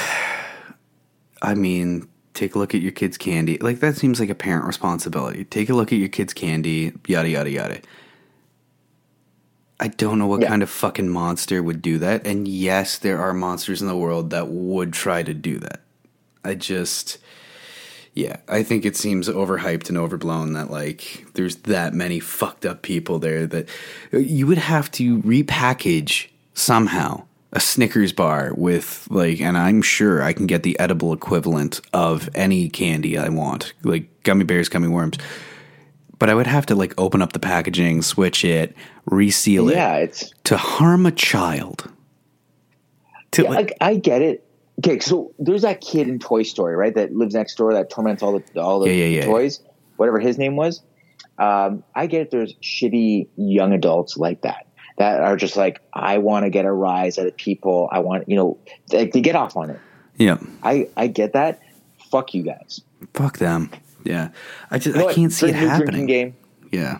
I 1.42 1.54
mean, 1.54 2.08
take 2.32 2.54
a 2.54 2.58
look 2.58 2.74
at 2.74 2.80
your 2.80 2.92
kid's 2.92 3.18
candy. 3.18 3.58
Like 3.58 3.80
that 3.80 3.96
seems 3.96 4.18
like 4.18 4.30
a 4.30 4.34
parent 4.34 4.64
responsibility. 4.66 5.44
Take 5.44 5.68
a 5.68 5.74
look 5.74 5.92
at 5.92 5.98
your 5.98 6.08
kid's 6.08 6.32
candy, 6.32 6.92
yada 7.06 7.28
yada 7.28 7.50
yada. 7.50 7.80
I 9.80 9.88
don't 9.88 10.18
know 10.18 10.26
what 10.26 10.40
Yeah. 10.40 10.48
kind 10.48 10.62
of 10.62 10.70
fucking 10.70 11.08
monster 11.10 11.62
would 11.62 11.82
do 11.82 11.98
that. 11.98 12.26
And 12.26 12.48
yes, 12.48 12.96
there 12.96 13.18
are 13.20 13.34
monsters 13.34 13.82
in 13.82 13.88
the 13.88 13.96
world 13.96 14.30
that 14.30 14.48
would 14.48 14.92
try 14.92 15.22
to 15.22 15.34
do 15.34 15.58
that. 15.58 15.80
I 16.44 16.54
just 16.54 17.18
yeah, 18.14 18.36
I 18.48 18.62
think 18.62 18.84
it 18.84 18.96
seems 18.96 19.28
overhyped 19.28 19.88
and 19.88 19.98
overblown 19.98 20.52
that 20.52 20.70
like 20.70 21.26
there's 21.34 21.56
that 21.56 21.94
many 21.94 22.20
fucked 22.20 22.64
up 22.64 22.82
people 22.82 23.18
there 23.18 23.46
that 23.48 23.68
uh, 24.12 24.18
you 24.18 24.46
would 24.46 24.58
have 24.58 24.90
to 24.92 25.20
repackage 25.22 26.28
somehow 26.54 27.24
a 27.52 27.58
Snickers 27.58 28.12
bar 28.12 28.52
with 28.56 29.08
like 29.10 29.40
and 29.40 29.58
I'm 29.58 29.82
sure 29.82 30.22
I 30.22 30.32
can 30.32 30.46
get 30.46 30.62
the 30.62 30.78
edible 30.78 31.12
equivalent 31.12 31.80
of 31.92 32.28
any 32.36 32.68
candy 32.68 33.18
I 33.18 33.30
want, 33.30 33.74
like 33.82 34.22
gummy 34.22 34.44
bears, 34.44 34.68
gummy 34.68 34.88
worms. 34.88 35.18
But 36.20 36.30
I 36.30 36.34
would 36.34 36.46
have 36.46 36.66
to 36.66 36.76
like 36.76 36.94
open 36.96 37.20
up 37.20 37.32
the 37.32 37.40
packaging, 37.40 38.02
switch 38.02 38.44
it, 38.44 38.76
reseal 39.06 39.70
Yeah, 39.70 39.70
it 39.70 39.76
Yeah, 39.76 40.04
it's 40.04 40.34
to 40.44 40.56
harm 40.56 41.04
a 41.04 41.12
child. 41.12 41.90
To 43.32 43.42
yeah, 43.42 43.50
like, 43.50 43.76
I, 43.80 43.90
I 43.90 43.96
get 43.96 44.22
it. 44.22 44.43
Okay, 44.78 44.98
so 44.98 45.32
there's 45.38 45.62
that 45.62 45.80
kid 45.80 46.08
in 46.08 46.18
Toy 46.18 46.42
Story, 46.42 46.74
right? 46.74 46.94
That 46.94 47.14
lives 47.14 47.34
next 47.34 47.54
door 47.56 47.74
that 47.74 47.90
torments 47.90 48.22
all 48.22 48.38
the 48.40 48.60
all 48.60 48.80
the 48.80 48.88
Yeah, 48.90 49.04
yeah, 49.06 49.18
yeah. 49.20 49.24
toys, 49.26 49.60
whatever 49.96 50.18
his 50.18 50.36
name 50.38 50.56
was. 50.56 50.82
Um, 51.38 51.84
I 51.94 52.06
get 52.06 52.22
it. 52.22 52.30
There's 52.30 52.54
shitty 52.54 53.28
young 53.36 53.72
adults 53.72 54.16
like 54.16 54.42
that 54.42 54.66
that 54.98 55.20
are 55.20 55.36
just 55.36 55.56
like, 55.56 55.80
I 55.92 56.18
want 56.18 56.44
to 56.44 56.50
get 56.50 56.64
a 56.64 56.72
rise 56.72 57.18
out 57.18 57.26
of 57.26 57.36
people. 57.36 57.88
I 57.90 57.98
want, 58.00 58.28
you 58.28 58.36
know, 58.36 58.58
they, 58.90 59.06
they 59.06 59.20
get 59.20 59.34
off 59.36 59.56
on 59.56 59.70
it. 59.70 59.80
yeah, 60.16 60.38
I 60.62 60.88
I 60.96 61.06
get 61.08 61.32
that. 61.34 61.60
Fuck 62.10 62.34
you 62.34 62.42
guys. 62.42 62.80
fuck 63.14 63.38
them. 63.38 63.70
Yeah, 64.04 64.30
I 64.70 64.78
just 64.78 64.96
You 64.96 65.02
know 65.02 65.08
I 65.08 65.14
can't 65.14 65.32
see 65.32 65.48
it 65.48 65.54
happening. 65.54 66.06
Game. 66.06 66.36
Yeah, 66.70 66.98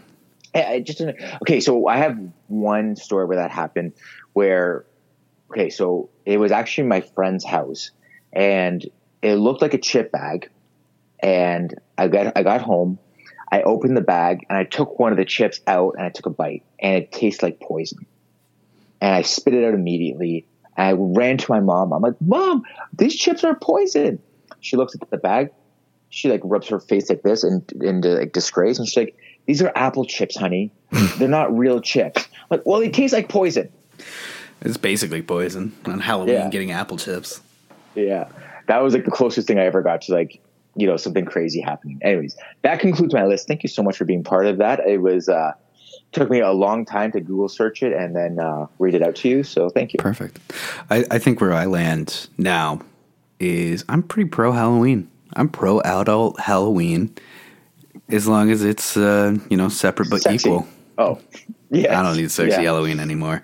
I- 0.55 0.65
I 0.75 0.81
just 0.81 1.01
okay. 1.43 1.61
So 1.61 1.87
I 1.89 1.99
have 1.99 2.19
one 2.49 2.97
story 2.97 3.27
where 3.27 3.37
that 3.37 3.51
happened. 3.51 3.93
Where 4.33 4.85
okay, 5.51 5.71
so 5.71 6.09
it 6.27 6.39
was 6.39 6.53
actually 6.53 6.89
my 6.89 7.01
friend's 7.01 7.45
house, 7.45 7.91
and 8.33 8.85
it 9.23 9.37
looked 9.37 9.63
like 9.63 9.75
a 9.75 9.79
chip 9.79 10.13
bag. 10.13 10.51
And 11.21 11.75
I 11.97 12.09
got 12.09 12.37
I 12.37 12.43
got 12.43 12.61
home, 12.61 12.99
I 13.55 13.63
opened 13.63 13.97
the 13.97 14.03
bag 14.03 14.45
and 14.49 14.59
I 14.59 14.65
took 14.65 14.99
one 14.99 15.13
of 15.13 15.19
the 15.19 15.25
chips 15.25 15.61
out 15.69 15.95
and 15.97 16.05
I 16.05 16.09
took 16.09 16.27
a 16.27 16.31
bite, 16.31 16.65
and 16.81 16.97
it 16.97 17.13
tastes 17.13 17.41
like 17.41 17.61
poison. 17.61 18.05
And 19.01 19.15
I 19.15 19.23
spit 19.23 19.55
it 19.55 19.65
out 19.65 19.75
immediately. 19.75 20.45
And 20.77 20.89
I 20.89 20.93
ran 20.93 21.39
to 21.39 21.53
my 21.53 21.61
mom. 21.61 21.93
I'm 21.93 22.03
like, 22.03 22.21
Mom, 22.21 22.65
these 22.93 23.15
chips 23.15 23.45
are 23.45 23.55
poison. 23.55 24.19
She 24.59 24.77
looks 24.77 24.97
at 24.97 25.09
the 25.09 25.19
bag. 25.19 25.51
She 26.09 26.29
like 26.29 26.41
rubs 26.43 26.69
her 26.69 26.81
face 26.81 27.09
like 27.09 27.23
this 27.23 27.45
and 27.45 27.71
into 27.81 28.09
like 28.09 28.33
disgrace, 28.33 28.79
and 28.79 28.89
she's 28.89 28.97
like, 28.97 29.17
"These 29.47 29.63
are 29.63 29.73
apple 29.75 30.05
chips, 30.05 30.37
honey. 30.37 30.73
They're 31.19 31.29
not 31.29 31.57
real 31.57 31.81
chips." 31.81 32.25
I'm 32.25 32.59
like, 32.59 32.67
well, 32.67 32.81
they 32.81 32.89
taste 32.89 33.13
like 33.13 33.29
poison. 33.29 33.73
It's 34.65 34.77
basically 34.77 35.23
poison 35.23 35.73
on 35.85 36.01
Halloween. 36.01 36.35
Yeah. 36.35 36.49
Getting 36.51 36.73
apple 36.73 36.97
chips. 36.97 37.41
Yeah, 37.95 38.29
that 38.67 38.83
was 38.83 38.95
like 38.95 39.05
the 39.05 39.11
closest 39.11 39.47
thing 39.47 39.59
I 39.59 39.65
ever 39.65 39.83
got 39.83 40.03
to 40.03 40.13
like 40.13 40.41
you 40.75 40.87
know 40.87 40.97
something 40.97 41.25
crazy 41.25 41.61
happening. 41.61 41.99
Anyways, 42.03 42.37
that 42.63 42.81
concludes 42.81 43.15
my 43.15 43.25
list. 43.25 43.47
Thank 43.47 43.63
you 43.63 43.69
so 43.69 43.83
much 43.83 43.97
for 43.97 44.05
being 44.05 44.25
part 44.25 44.47
of 44.47 44.59
that. 44.59 44.81
It 44.81 44.99
was 44.99 45.29
uh, 45.29 45.53
took 46.13 46.31
me 46.31 46.41
a 46.41 46.53
long 46.53 46.85
time 46.85 47.13
to 47.13 47.21
Google 47.21 47.49
search 47.49 47.83
it 47.83 47.93
and 47.93 48.17
then 48.17 48.39
uh, 48.39 48.67
read 48.79 48.95
it 48.95 49.03
out 49.03 49.17
to 49.17 49.29
you. 49.29 49.43
So 49.45 49.69
thank 49.69 49.93
you. 49.93 49.99
Perfect. 49.99 50.41
I, 50.91 51.05
I 51.11 51.19
think 51.19 51.41
where 51.41 51.53
I 51.53 51.67
land 51.67 52.29
now 52.39 52.81
is 53.39 53.85
I'm 53.89 54.03
pretty 54.03 54.29
pro 54.31 54.53
Halloween. 54.53 55.11
I'm 55.35 55.49
pro 55.49 55.81
adult 55.81 56.41
Halloween 56.41 57.15
as 58.09 58.27
long 58.29 58.51
as 58.51 58.65
it's 58.65 58.97
uh, 58.97 59.37
you 59.51 59.57
know 59.57 59.69
separate 59.69 60.11
but 60.11 60.23
Sexy. 60.23 60.49
equal. 60.49 60.67
Oh, 60.99 61.21
yeah. 61.71 61.99
I 61.99 62.03
don't 62.03 62.17
need 62.17 62.31
sexy 62.31 62.51
Yeah. 62.53 62.63
Halloween 62.63 63.01
anymore. 63.01 63.43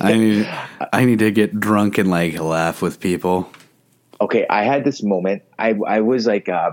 I 0.00 0.12
need 0.14 0.48
I 0.92 1.04
need 1.04 1.18
to 1.20 1.30
get 1.30 1.58
drunk 1.58 1.98
and 1.98 2.10
like 2.10 2.38
laugh 2.40 2.82
with 2.82 3.00
people. 3.00 3.50
okay, 4.20 4.46
I 4.48 4.64
had 4.64 4.84
this 4.84 5.02
moment. 5.02 5.42
I 5.58 5.74
I 5.86 6.00
was 6.00 6.26
like, 6.26 6.48
uh, 6.48 6.72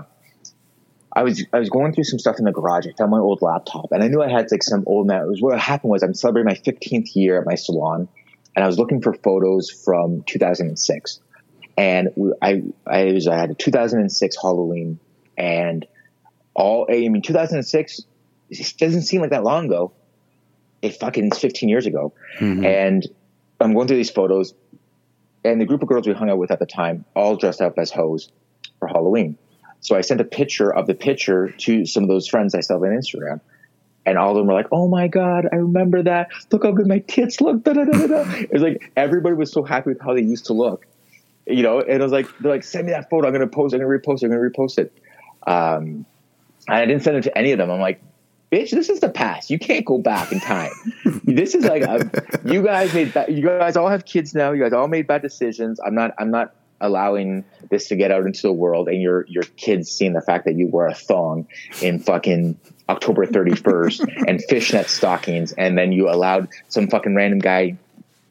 I 1.14 1.22
was 1.22 1.44
I 1.52 1.58
was 1.58 1.68
going 1.70 1.92
through 1.94 2.04
some 2.04 2.18
stuff 2.18 2.38
in 2.38 2.44
the 2.44 2.52
garage. 2.52 2.86
I 2.86 2.92
found 2.96 3.10
my 3.10 3.18
old 3.18 3.42
laptop, 3.42 3.92
and 3.92 4.02
I 4.02 4.08
knew 4.08 4.22
I 4.22 4.28
had 4.30 4.50
like 4.50 4.62
some 4.62 4.84
old. 4.86 5.10
It 5.10 5.26
was 5.26 5.42
what 5.42 5.58
happened 5.60 5.90
was 5.90 6.02
I'm 6.02 6.14
celebrating 6.14 6.46
my 6.48 6.54
15th 6.54 7.14
year 7.14 7.38
at 7.40 7.46
my 7.46 7.56
salon, 7.56 8.08
and 8.56 8.64
I 8.64 8.66
was 8.66 8.78
looking 8.78 9.02
for 9.02 9.12
photos 9.14 9.70
from 9.70 10.22
2006, 10.24 11.20
and 11.76 12.10
we- 12.16 12.32
I 12.40 12.62
I 12.86 13.12
was 13.12 13.26
I 13.26 13.36
had 13.36 13.50
a 13.50 13.54
2006 13.54 14.36
Halloween, 14.40 14.98
and 15.36 15.86
all 16.54 16.86
I 16.88 17.08
mean 17.08 17.22
2006 17.22 18.02
it 18.50 18.74
doesn't 18.78 19.02
seem 19.02 19.20
like 19.20 19.30
that 19.30 19.44
long 19.44 19.66
ago. 19.66 19.92
It 20.82 20.96
fucking 20.96 21.30
is 21.32 21.38
15 21.38 21.68
years 21.68 21.86
ago, 21.86 22.12
and 22.64 23.06
I'm 23.60 23.74
going 23.74 23.86
through 23.88 23.98
these 23.98 24.10
photos 24.10 24.54
and 25.44 25.60
the 25.60 25.64
group 25.64 25.82
of 25.82 25.88
girls 25.88 26.06
we 26.06 26.12
hung 26.14 26.30
out 26.30 26.38
with 26.38 26.50
at 26.50 26.58
the 26.58 26.66
time 26.66 27.04
all 27.14 27.36
dressed 27.36 27.60
up 27.60 27.78
as 27.78 27.90
hoes 27.90 28.30
for 28.78 28.88
Halloween. 28.88 29.38
So 29.80 29.96
I 29.96 30.02
sent 30.02 30.20
a 30.20 30.24
picture 30.24 30.72
of 30.72 30.86
the 30.86 30.94
picture 30.94 31.50
to 31.50 31.86
some 31.86 32.02
of 32.02 32.08
those 32.08 32.28
friends 32.28 32.54
I 32.54 32.60
still 32.60 32.76
have 32.76 32.82
on 32.82 32.96
Instagram. 32.96 33.40
And 34.06 34.16
all 34.18 34.30
of 34.30 34.36
them 34.36 34.46
were 34.46 34.54
like, 34.54 34.68
"Oh 34.72 34.88
my 34.88 35.08
god, 35.08 35.46
I 35.52 35.56
remember 35.56 36.02
that! 36.02 36.28
Look 36.50 36.64
how 36.64 36.72
good 36.72 36.86
my 36.86 37.00
tits 37.00 37.40
look!" 37.40 37.62
Da, 37.62 37.74
da, 37.74 37.84
da, 37.84 38.06
da. 38.06 38.30
It 38.32 38.52
was 38.52 38.62
like 38.62 38.90
everybody 38.96 39.36
was 39.36 39.52
so 39.52 39.62
happy 39.62 39.90
with 39.90 40.00
how 40.00 40.14
they 40.14 40.22
used 40.22 40.46
to 40.46 40.54
look, 40.54 40.86
you 41.46 41.62
know. 41.62 41.80
And 41.80 42.00
it 42.00 42.02
was 42.02 42.10
like, 42.10 42.26
they're 42.40 42.50
like, 42.50 42.64
"Send 42.64 42.86
me 42.86 42.92
that 42.92 43.10
photo. 43.10 43.26
I'm 43.28 43.34
going 43.34 43.46
to 43.46 43.54
post. 43.54 43.74
it. 43.74 43.76
I'm 43.80 43.86
going 43.86 44.00
to 44.00 44.08
repost. 44.08 44.22
it. 44.22 44.24
I'm 44.24 44.30
going 44.30 44.50
to 44.50 44.58
repost 44.58 44.78
it." 44.78 44.92
Um, 45.46 46.06
and 46.66 46.76
I 46.76 46.86
didn't 46.86 47.02
send 47.02 47.18
it 47.18 47.22
to 47.24 47.38
any 47.38 47.52
of 47.52 47.58
them. 47.58 47.70
I'm 47.70 47.78
like, 47.80 48.02
"Bitch, 48.50 48.70
this 48.70 48.88
is 48.88 49.00
the 49.00 49.08
past. 49.08 49.50
You 49.50 49.58
can't 49.58 49.84
go 49.84 49.98
back 49.98 50.32
in 50.32 50.40
time. 50.40 50.72
this 51.24 51.54
is 51.54 51.64
like, 51.64 51.82
a, 51.82 52.10
you 52.44 52.62
guys 52.62 52.92
made. 52.94 53.14
You 53.28 53.42
guys 53.42 53.76
all 53.76 53.88
have 53.88 54.04
kids 54.04 54.34
now. 54.34 54.52
You 54.52 54.62
guys 54.62 54.72
all 54.72 54.88
made 54.88 55.06
bad 55.06 55.22
decisions. 55.22 55.80
I'm 55.80 55.94
not. 55.94 56.14
I'm 56.18 56.30
not 56.30 56.54
allowing 56.80 57.44
this 57.70 57.88
to 57.88 57.96
get 57.96 58.10
out 58.10 58.24
into 58.24 58.42
the 58.42 58.52
world 58.52 58.88
and 58.88 59.02
your 59.02 59.26
your 59.28 59.42
kids 59.42 59.90
seeing 59.90 60.14
the 60.14 60.22
fact 60.22 60.46
that 60.46 60.54
you 60.54 60.66
wear 60.66 60.86
a 60.86 60.94
thong 60.94 61.46
in 61.82 61.98
fucking 61.98 62.58
October 62.88 63.26
31st 63.26 64.24
and 64.26 64.42
fishnet 64.44 64.88
stockings 64.88 65.52
and 65.52 65.76
then 65.76 65.92
you 65.92 66.08
allowed 66.08 66.48
some 66.68 66.88
fucking 66.88 67.14
random 67.14 67.38
guy 67.38 67.76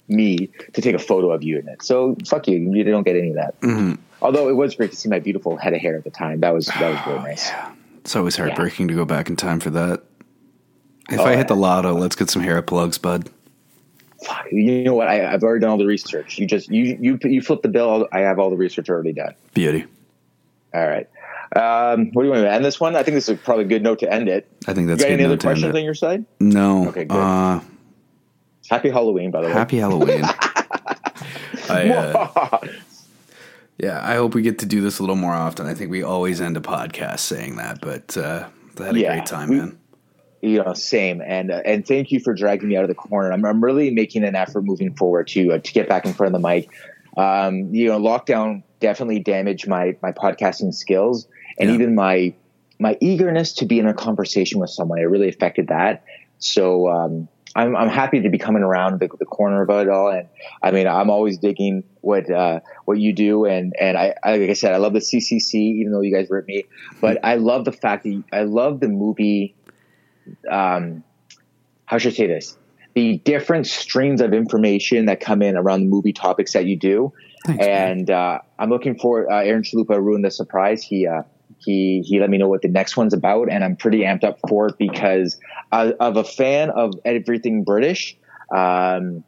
me 0.09 0.49
to 0.73 0.81
take 0.81 0.95
a 0.95 0.99
photo 0.99 1.31
of 1.31 1.43
you 1.43 1.59
in 1.59 1.67
it. 1.67 1.83
So 1.83 2.17
fuck 2.25 2.47
you. 2.47 2.57
You 2.57 2.83
don't 2.83 3.03
get 3.03 3.15
any 3.15 3.29
of 3.29 3.35
that. 3.35 3.61
Mm-hmm. 3.61 4.01
Although 4.21 4.49
it 4.49 4.53
was 4.53 4.75
great 4.75 4.91
to 4.91 4.97
see 4.97 5.07
my 5.07 5.19
beautiful 5.19 5.55
head 5.55 5.73
of 5.73 5.81
hair 5.81 5.95
at 5.95 6.03
the 6.03 6.09
time. 6.09 6.41
That 6.41 6.53
was 6.53 6.65
that 6.65 6.81
was 6.81 7.05
really 7.05 7.19
oh, 7.19 7.21
nice. 7.21 7.51
It's 7.99 8.15
always 8.15 8.35
heartbreaking 8.35 8.87
to 8.87 8.95
go 8.95 9.05
back 9.05 9.29
in 9.29 9.35
time 9.35 9.59
for 9.59 9.69
that. 9.69 10.03
If 11.11 11.19
Oh, 11.19 11.25
I 11.25 11.35
hit 11.35 11.47
the 11.47 11.55
lotto, 11.55 11.93
let's 11.93 12.15
get 12.15 12.29
some 12.29 12.41
hair 12.41 12.61
plugs, 12.61 12.97
bud. 12.97 13.29
Fuck, 14.23 14.47
you 14.51 14.83
know 14.83 14.93
what? 14.95 15.07
I, 15.07 15.31
I've 15.33 15.43
already 15.43 15.61
done 15.61 15.71
all 15.71 15.77
the 15.77 15.85
research. 15.85 16.37
You 16.37 16.45
just 16.45 16.69
you 16.69 16.97
you 16.99 17.17
you 17.23 17.41
flip 17.41 17.61
the 17.61 17.69
bill. 17.69 18.07
I 18.11 18.19
have 18.19 18.37
all 18.37 18.49
the 18.49 18.57
research 18.57 18.89
already 18.89 19.13
done. 19.13 19.33
Beauty. 19.53 19.85
All 20.73 20.85
right. 20.87 21.07
Um, 21.55 22.11
what 22.11 22.21
do 22.23 22.27
you 22.27 22.33
want 22.33 22.43
to 22.43 22.51
end 22.51 22.63
this 22.63 22.79
one? 22.79 22.95
I 22.95 23.01
think 23.03 23.15
this 23.15 23.27
is 23.29 23.39
probably 23.39 23.63
a 23.65 23.67
good 23.67 23.81
note 23.81 23.99
to 23.99 24.11
end 24.13 24.29
it. 24.29 24.47
I 24.67 24.73
think 24.73 24.87
that's 24.87 24.99
you 25.01 25.05
got 25.05 25.09
good 25.09 25.13
any 25.13 25.23
other 25.25 25.37
questions 25.37 25.73
on 25.75 25.83
your 25.83 25.95
side? 25.95 26.25
No. 26.39 26.89
Okay, 26.89 27.05
good. 27.05 27.15
Uh, 27.17 27.61
Happy 28.69 28.89
Halloween, 28.91 29.31
by 29.31 29.41
the 29.41 29.47
way. 29.47 29.53
happy 29.53 29.77
Halloween. 29.77 30.23
I, 31.69 31.89
uh, 31.89 32.59
yeah, 33.79 33.99
I 34.03 34.15
hope 34.15 34.35
we 34.35 34.43
get 34.43 34.59
to 34.59 34.67
do 34.67 34.81
this 34.81 34.99
a 34.99 35.01
little 35.01 35.15
more 35.15 35.33
often. 35.33 35.65
I 35.65 35.73
think 35.73 35.89
we 35.89 36.03
always 36.03 36.39
end 36.39 36.55
a 36.55 36.59
podcast 36.59 37.19
saying 37.21 37.55
that, 37.55 37.81
but 37.81 38.15
uh, 38.15 38.47
I 38.79 38.83
had 38.85 38.95
a 38.95 38.99
Yeah, 38.99 39.15
great 39.15 39.25
time, 39.25 39.49
we- 39.49 39.57
man. 39.57 39.78
You 40.41 40.63
know, 40.63 40.73
same. 40.73 41.21
And 41.21 41.51
uh, 41.51 41.61
and 41.65 41.85
thank 41.87 42.11
you 42.11 42.19
for 42.19 42.33
dragging 42.33 42.69
me 42.69 42.77
out 42.77 42.83
of 42.83 42.89
the 42.89 42.95
corner. 42.95 43.31
I'm, 43.31 43.45
I'm 43.45 43.63
really 43.63 43.91
making 43.91 44.23
an 44.23 44.35
effort 44.35 44.63
moving 44.63 44.95
forward 44.95 45.27
to 45.29 45.53
uh, 45.53 45.57
to 45.59 45.73
get 45.73 45.87
back 45.89 46.05
in 46.05 46.13
front 46.13 46.33
of 46.35 46.41
the 46.41 46.47
mic. 46.47 46.69
Um, 47.17 47.73
you 47.73 47.87
know, 47.89 47.99
lockdown 47.99 48.63
definitely 48.79 49.19
damaged 49.19 49.67
my 49.67 49.95
my 50.01 50.11
podcasting 50.11 50.73
skills 50.73 51.27
and 51.57 51.69
Yeah. 51.69 51.75
even 51.75 51.95
my 51.95 52.33
my 52.79 52.97
eagerness 53.01 53.53
to 53.55 53.65
be 53.65 53.79
in 53.79 53.87
a 53.87 53.93
conversation 53.93 54.59
with 54.59 54.69
someone. 54.69 54.99
It 54.99 55.03
really 55.03 55.27
affected 55.29 55.67
that. 55.67 56.03
So 56.37 56.87
um, 56.87 57.27
I'm 57.55 57.75
I'm 57.75 57.89
happy 57.89 58.21
to 58.21 58.29
be 58.29 58.37
coming 58.37 58.63
around 58.63 59.01
the, 59.01 59.09
the 59.19 59.25
corner 59.25 59.61
of 59.63 59.69
it 59.69 59.89
all. 59.89 60.09
And 60.09 60.29
I 60.63 60.71
mean, 60.71 60.87
I'm 60.87 61.09
always 61.09 61.37
digging 61.39 61.83
what 61.99 62.31
uh, 62.31 62.61
what 62.85 62.99
you 62.99 63.11
do. 63.13 63.43
And 63.45 63.73
and 63.79 63.97
I, 63.97 64.13
I 64.23 64.37
like 64.37 64.49
I 64.49 64.53
said, 64.53 64.73
I 64.73 64.77
love 64.77 64.93
the 64.93 64.99
CCC, 64.99 65.55
even 65.55 65.91
though 65.91 66.01
you 66.01 66.15
guys 66.15 66.29
rip 66.29 66.47
me. 66.47 66.63
But 67.01 67.17
I 67.25 67.35
love 67.35 67.65
the 67.65 67.73
fact 67.73 68.03
that 68.03 68.11
you, 68.11 68.23
I 68.31 68.43
love 68.43 68.79
the 68.79 68.87
movie 68.87 69.55
um, 70.49 71.03
how 71.85 71.97
should 71.97 72.13
I 72.13 72.15
say 72.15 72.27
this? 72.27 72.57
The 72.95 73.17
different 73.19 73.67
streams 73.67 74.21
of 74.21 74.33
information 74.33 75.05
that 75.05 75.19
come 75.19 75.41
in 75.41 75.55
around 75.55 75.81
the 75.81 75.87
movie 75.87 76.13
topics 76.13 76.53
that 76.53 76.65
you 76.65 76.75
do. 76.75 77.13
Thanks, 77.45 77.65
and 77.65 78.09
uh, 78.09 78.39
I'm 78.57 78.69
looking 78.69 78.97
for 78.97 79.31
uh, 79.31 79.41
Aaron 79.43 79.63
Chalupa 79.63 80.01
ruined 80.01 80.25
the 80.25 80.31
surprise. 80.31 80.83
He 80.83 81.07
uh, 81.07 81.23
he 81.57 82.01
he 82.05 82.19
let 82.19 82.29
me 82.29 82.37
know 82.37 82.49
what 82.49 82.61
the 82.61 82.67
next 82.67 82.97
one's 82.97 83.13
about, 83.13 83.49
and 83.49 83.63
I'm 83.63 83.75
pretty 83.75 83.99
amped 83.99 84.23
up 84.23 84.39
for 84.47 84.67
it 84.67 84.77
because 84.77 85.39
uh, 85.71 85.93
of 85.99 86.17
a 86.17 86.23
fan 86.23 86.69
of 86.69 86.93
everything 87.05 87.63
British. 87.63 88.17
Um, 88.51 89.23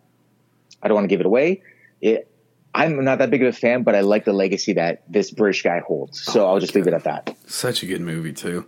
I 0.84 0.88
don't 0.88 0.96
want 0.96 1.06
to 1.06 1.10
give 1.10 1.20
it 1.20 1.26
away. 1.26 1.62
It, 2.02 2.28
I'm 2.74 3.04
not 3.04 3.20
that 3.20 3.30
big 3.30 3.44
of 3.44 3.54
a 3.54 3.58
fan, 3.58 3.84
but 3.84 3.96
I 3.96 4.02
like 4.02 4.26
the 4.26 4.34
legacy 4.34 4.74
that 4.74 5.04
this 5.08 5.30
British 5.30 5.62
guy 5.62 5.80
holds. 5.80 6.22
So 6.24 6.48
I'll 6.48 6.60
just 6.60 6.74
leave 6.74 6.88
it 6.88 6.94
at 6.94 7.04
that. 7.04 7.36
Such 7.46 7.84
a 7.84 7.86
good 7.86 8.02
movie 8.02 8.34
too. 8.34 8.66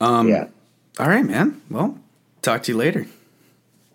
Um, 0.00 0.28
Yeah. 0.28 0.46
All 0.98 1.08
right, 1.08 1.24
man. 1.24 1.60
Well, 1.70 1.98
talk 2.42 2.62
to 2.64 2.72
you 2.72 2.78
later. 2.78 3.06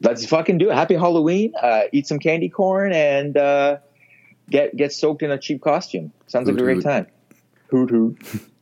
Let's 0.01 0.25
fucking 0.25 0.57
do 0.57 0.69
it. 0.69 0.75
Happy 0.75 0.95
Halloween. 0.95 1.53
Uh, 1.61 1.83
eat 1.91 2.07
some 2.07 2.19
candy 2.19 2.49
corn 2.49 2.93
and 2.93 3.37
uh, 3.37 3.77
get 4.49 4.75
get 4.75 4.93
soaked 4.93 5.23
in 5.23 5.31
a 5.31 5.37
cheap 5.37 5.61
costume. 5.61 6.11
Sounds 6.27 6.47
like 6.47 6.57
a 6.57 6.59
great 6.59 6.75
hoot. 6.75 6.83
time. 6.83 7.07
Hoot 7.69 7.89
hoot. 7.89 8.17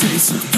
Let 0.00 0.57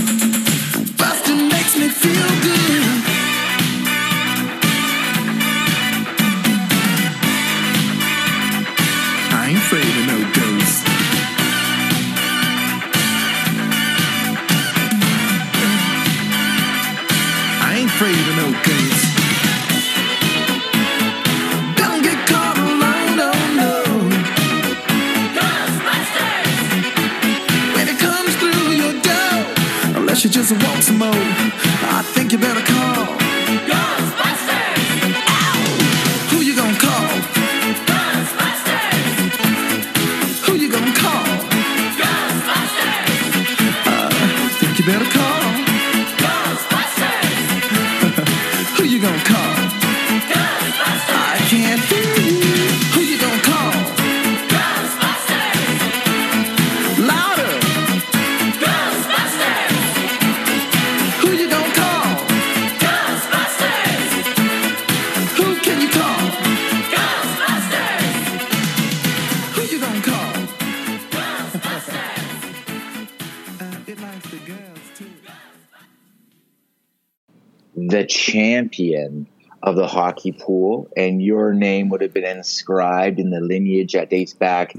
of 79.71 79.77
the 79.77 79.87
hockey 79.87 80.33
pool, 80.33 80.89
and 80.97 81.23
your 81.23 81.55
name 81.55 81.89
would 81.91 82.03
have 82.03 82.12
been 82.12 82.25
inscribed 82.25 83.18
in 83.18 83.31
the 83.31 83.41
lineage 83.41 83.93
that 83.93 84.11
dates 84.11 84.35
back 84.35 84.75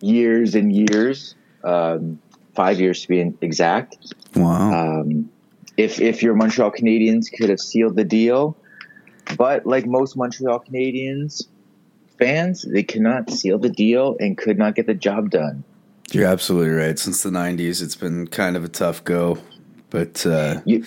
years 0.00 0.54
and 0.54 0.72
years, 0.72 1.34
um, 1.64 2.20
five 2.54 2.80
years 2.80 3.02
to 3.02 3.08
be 3.08 3.34
exact. 3.40 4.14
Wow. 4.36 5.00
Um, 5.00 5.30
if 5.76 6.00
if 6.00 6.22
your 6.22 6.34
Montreal 6.34 6.70
Canadiens 6.70 7.26
could 7.32 7.48
have 7.50 7.60
sealed 7.60 7.96
the 7.96 8.04
deal, 8.04 8.56
but 9.36 9.66
like 9.66 9.86
most 9.86 10.16
Montreal 10.16 10.60
Canadiens 10.60 11.46
fans, 12.18 12.62
they 12.62 12.82
cannot 12.82 13.30
seal 13.30 13.58
the 13.58 13.70
deal 13.70 14.16
and 14.20 14.38
could 14.38 14.58
not 14.58 14.74
get 14.74 14.86
the 14.86 14.94
job 14.94 15.30
done. 15.30 15.64
You're 16.12 16.26
absolutely 16.26 16.70
right. 16.70 16.98
Since 16.98 17.22
the 17.22 17.30
'90s, 17.30 17.82
it's 17.82 17.96
been 17.96 18.28
kind 18.28 18.56
of 18.56 18.64
a 18.64 18.68
tough 18.68 19.02
go, 19.02 19.38
but 19.90 20.24
uh, 20.26 20.60
You, 20.66 20.84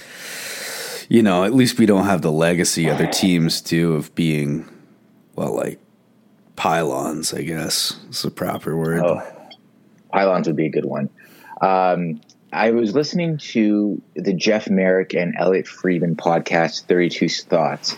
you 1.10 1.22
know, 1.22 1.44
at 1.44 1.54
least 1.54 1.78
we 1.78 1.86
don't 1.86 2.06
have 2.06 2.22
the 2.22 2.32
legacy 2.32 2.90
other 2.90 3.08
teams 3.08 3.62
do 3.62 3.94
of 3.94 4.14
being, 4.16 4.68
well, 5.36 5.56
like 5.56 5.80
pylons. 6.56 7.34
I 7.34 7.44
guess 7.44 8.00
is 8.10 8.22
the 8.22 8.32
proper 8.32 8.76
word. 8.76 9.02
Oh, 9.02 9.22
Pylons 10.12 10.48
would 10.48 10.56
be 10.56 10.68
a 10.68 10.70
good 10.70 10.86
one. 10.86 11.10
Um, 11.62 12.22
I 12.54 12.72
was 12.72 12.96
listening 12.96 13.38
to 13.38 14.02
the 14.16 14.34
Jeff 14.34 14.70
Marek 14.70 15.14
and 15.14 15.36
Elliotte 15.38 15.68
Friedman 15.68 16.16
podcast, 16.16 16.86
32 16.86 17.28
Thoughts, 17.28 17.98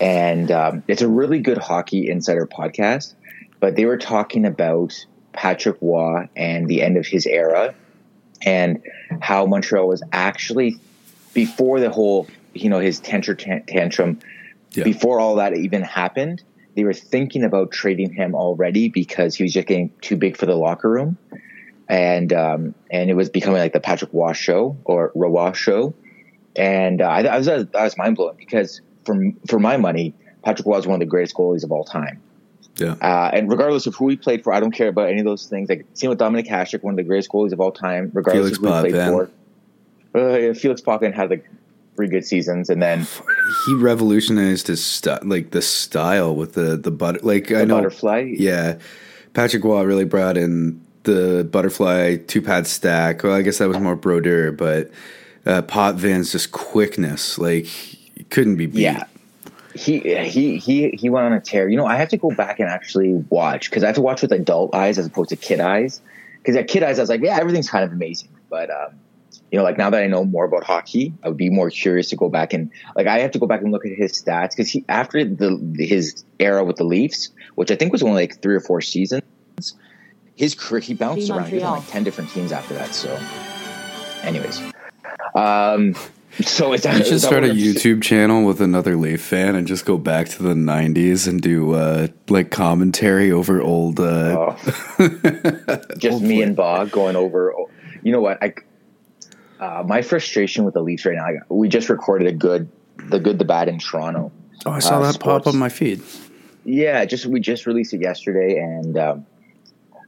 and 0.00 0.50
um, 0.50 0.82
it's 0.88 1.02
a 1.02 1.08
really 1.08 1.38
good 1.38 1.58
hockey 1.58 2.08
insider 2.08 2.46
podcast. 2.46 3.14
But 3.60 3.76
they 3.76 3.84
were 3.84 3.98
talking 3.98 4.44
about 4.44 5.06
Patrick 5.32 5.76
Roy 5.80 6.28
and 6.34 6.66
the 6.66 6.82
end 6.82 6.96
of 6.96 7.06
his 7.06 7.26
era, 7.26 7.74
and 8.42 8.82
how 9.20 9.46
Montreal 9.46 9.86
was 9.86 10.02
actually 10.12 10.80
before 11.32 11.78
the 11.78 11.90
whole, 11.90 12.26
you 12.54 12.68
know, 12.68 12.78
his 12.78 13.00
tantrum, 13.00 13.36
tantrum 13.66 14.18
Yeah. 14.72 14.84
before 14.84 15.20
all 15.20 15.36
that 15.36 15.56
even 15.56 15.82
happened. 15.82 16.42
They 16.74 16.84
were 16.84 16.94
thinking 16.94 17.44
about 17.44 17.70
trading 17.70 18.12
him 18.12 18.34
already 18.34 18.88
because 18.88 19.34
he 19.34 19.42
was 19.44 19.52
just 19.52 19.68
getting 19.68 19.92
too 20.00 20.16
big 20.16 20.36
for 20.38 20.46
the 20.46 20.54
locker 20.54 20.88
room 20.88 21.18
and 21.92 22.32
um, 22.32 22.74
and 22.90 23.10
it 23.10 23.14
was 23.14 23.28
becoming 23.28 23.60
like 23.60 23.74
the 23.74 23.80
Patrick 23.80 24.10
Roy 24.14 24.32
show 24.32 24.78
or 24.84 25.12
Rawa 25.14 25.54
show, 25.54 25.94
and 26.56 27.02
uh, 27.02 27.06
I, 27.06 27.22
I 27.24 27.36
was 27.38 27.48
I 27.48 27.64
was 27.74 27.98
mind 27.98 28.16
blowing 28.16 28.36
because 28.38 28.80
for 29.04 29.22
for 29.46 29.58
my 29.58 29.76
money, 29.76 30.14
Patrick 30.42 30.66
Roy 30.66 30.78
is 30.78 30.86
one 30.86 30.94
of 30.94 31.00
the 31.00 31.10
greatest 31.10 31.36
goalies 31.36 31.64
of 31.64 31.70
all 31.70 31.84
time. 31.84 32.22
Yeah. 32.76 32.94
Uh, 33.02 33.30
and 33.34 33.50
regardless 33.50 33.86
of 33.86 33.94
who 33.94 34.08
he 34.08 34.16
played 34.16 34.42
for, 34.42 34.54
I 34.54 34.60
don't 34.60 34.72
care 34.72 34.88
about 34.88 35.10
any 35.10 35.18
of 35.18 35.26
those 35.26 35.46
things. 35.46 35.68
Like 35.68 35.84
same 35.92 36.08
with 36.08 36.18
Dominik 36.18 36.48
Hasek, 36.48 36.82
one 36.82 36.94
of 36.94 36.96
the 36.96 37.02
greatest 37.02 37.30
goalies 37.30 37.52
of 37.52 37.60
all 37.60 37.72
time, 37.72 38.10
regardless 38.14 38.56
Felix 38.56 38.58
of 38.58 38.64
who 38.64 38.86
he 38.86 38.92
played 38.92 39.30
for. 40.14 40.50
Uh, 40.50 40.54
Felix 40.54 40.80
Potvin 40.80 41.12
had 41.12 41.28
like 41.28 41.48
three 41.96 42.08
good 42.08 42.24
seasons, 42.24 42.70
and 42.70 42.82
then 42.82 43.06
He 43.66 43.74
revolutionized 43.74 44.66
his 44.66 44.84
st- 44.84 45.28
like 45.28 45.50
the 45.50 45.62
style 45.62 46.34
with 46.34 46.54
the 46.54 46.76
the 46.76 46.90
butter. 46.90 47.20
Like 47.22 47.52
I 47.52 47.64
know, 47.64 47.76
butterfly. 47.76 48.34
yeah, 48.36 48.78
Patrick 49.34 49.64
Roy 49.64 49.82
really 49.82 50.04
brought 50.04 50.36
in 50.36 50.80
the 51.04 51.46
butterfly 51.50 52.16
two 52.16 52.42
pad 52.42 52.66
stack. 52.66 53.22
Well, 53.22 53.34
I 53.34 53.42
guess 53.42 53.58
that 53.58 53.68
was 53.68 53.78
more 53.78 53.96
Brodeur, 53.96 54.52
but 54.52 54.90
uh, 55.46 55.62
Potvin's 55.62 56.32
just 56.32 56.52
quickness, 56.52 57.38
like 57.38 57.66
couldn't 58.30 58.56
be 58.56 58.66
beat. 58.66 58.82
Yeah. 58.82 59.04
He 59.74 60.00
he 60.28 60.58
he 60.58 60.90
he 60.90 61.08
went 61.08 61.24
on 61.26 61.32
a 61.32 61.40
tear. 61.40 61.66
You 61.68 61.78
know, 61.78 61.86
I 61.86 61.96
have 61.96 62.10
to 62.10 62.18
go 62.18 62.30
back 62.30 62.60
and 62.60 62.68
actually 62.68 63.24
watch 63.30 63.70
because 63.70 63.82
I 63.82 63.86
have 63.86 63.96
to 63.96 64.02
watch 64.02 64.20
with 64.20 64.30
adult 64.30 64.74
eyes 64.74 64.98
as 64.98 65.06
opposed 65.06 65.30
to 65.30 65.36
kid 65.36 65.60
eyes. 65.60 66.02
Because 66.38 66.56
at 66.56 66.68
kid 66.68 66.82
eyes, 66.82 66.98
I 66.98 67.02
was 67.02 67.08
like, 67.08 67.22
yeah, 67.22 67.38
everything's 67.38 67.70
kind 67.70 67.82
of 67.84 67.90
amazing. 67.92 68.28
But 68.50 68.68
um, 68.70 68.98
you 69.50 69.58
know, 69.58 69.64
like 69.64 69.78
now 69.78 69.90
that 69.90 70.02
I 70.02 70.06
know 70.06 70.24
more 70.24 70.44
about 70.44 70.64
hockey, 70.64 71.12
I 71.22 71.28
would 71.28 71.36
be 71.36 71.50
more 71.50 71.70
curious 71.70 72.08
to 72.10 72.16
go 72.16 72.28
back 72.28 72.52
and 72.52 72.70
like 72.96 73.06
I 73.06 73.20
have 73.20 73.32
to 73.32 73.38
go 73.38 73.46
back 73.46 73.62
and 73.62 73.70
look 73.72 73.84
at 73.84 73.92
his 73.92 74.12
stats 74.12 74.50
because 74.50 74.70
he 74.70 74.84
after 74.88 75.24
the 75.24 75.76
his 75.78 76.24
era 76.38 76.64
with 76.64 76.76
the 76.76 76.84
Leafs, 76.84 77.30
which 77.54 77.70
I 77.70 77.76
think 77.76 77.92
was 77.92 78.02
only 78.02 78.22
like 78.22 78.40
three 78.42 78.54
or 78.54 78.60
four 78.60 78.80
seasons, 78.80 79.22
his 80.34 80.54
career 80.54 80.80
he 80.80 80.94
bounced 80.94 81.30
around. 81.30 81.48
He 81.48 81.56
was 81.56 81.64
on 81.64 81.78
like 81.78 81.88
ten 81.88 82.04
different 82.04 82.30
teams 82.30 82.52
after 82.52 82.74
that. 82.74 82.94
So, 82.94 83.18
anyways, 84.22 84.60
um, 85.34 85.94
so 86.40 86.72
it's 86.72 86.86
You 86.86 87.04
should 87.04 87.20
start 87.20 87.44
a 87.44 87.48
YouTube 87.48 88.02
channel 88.02 88.44
with 88.44 88.60
another 88.60 88.96
Leaf 88.96 89.20
fan 89.20 89.54
and 89.54 89.66
just 89.66 89.84
go 89.84 89.98
back 89.98 90.28
to 90.30 90.42
the 90.42 90.54
'90s 90.54 91.28
and 91.28 91.42
do 91.42 91.74
uh, 91.74 92.08
like 92.28 92.50
commentary 92.50 93.30
over 93.30 93.60
old. 93.60 94.00
Uh, 94.00 94.56
just 95.98 96.22
me 96.22 96.42
and 96.42 96.56
Bob 96.56 96.90
going 96.90 97.16
over. 97.16 97.52
You 98.02 98.12
know 98.12 98.20
what? 98.20 98.42
I 98.42 98.54
uh, 99.62 99.84
my 99.86 100.02
frustration 100.02 100.64
with 100.64 100.74
the 100.74 100.82
Leafs 100.82 101.06
right 101.06 101.14
now. 101.14 101.24
I, 101.24 101.34
we 101.48 101.68
just 101.68 101.88
recorded 101.88 102.26
a 102.26 102.32
good, 102.32 102.68
the 103.08 103.20
good, 103.20 103.38
the 103.38 103.44
bad 103.44 103.68
in 103.68 103.78
Toronto. 103.78 104.32
oh, 104.66 104.70
I 104.70 104.80
saw 104.80 105.00
uh, 105.00 105.12
that 105.12 105.20
pop 105.20 105.42
up 105.42 105.46
on 105.46 105.56
my 105.56 105.68
feed. 105.68 106.02
Yeah, 106.64 107.04
just 107.04 107.26
we 107.26 107.38
just 107.38 107.66
released 107.66 107.94
it 107.94 108.00
yesterday, 108.00 108.58
and 108.58 108.98
um, 108.98 109.26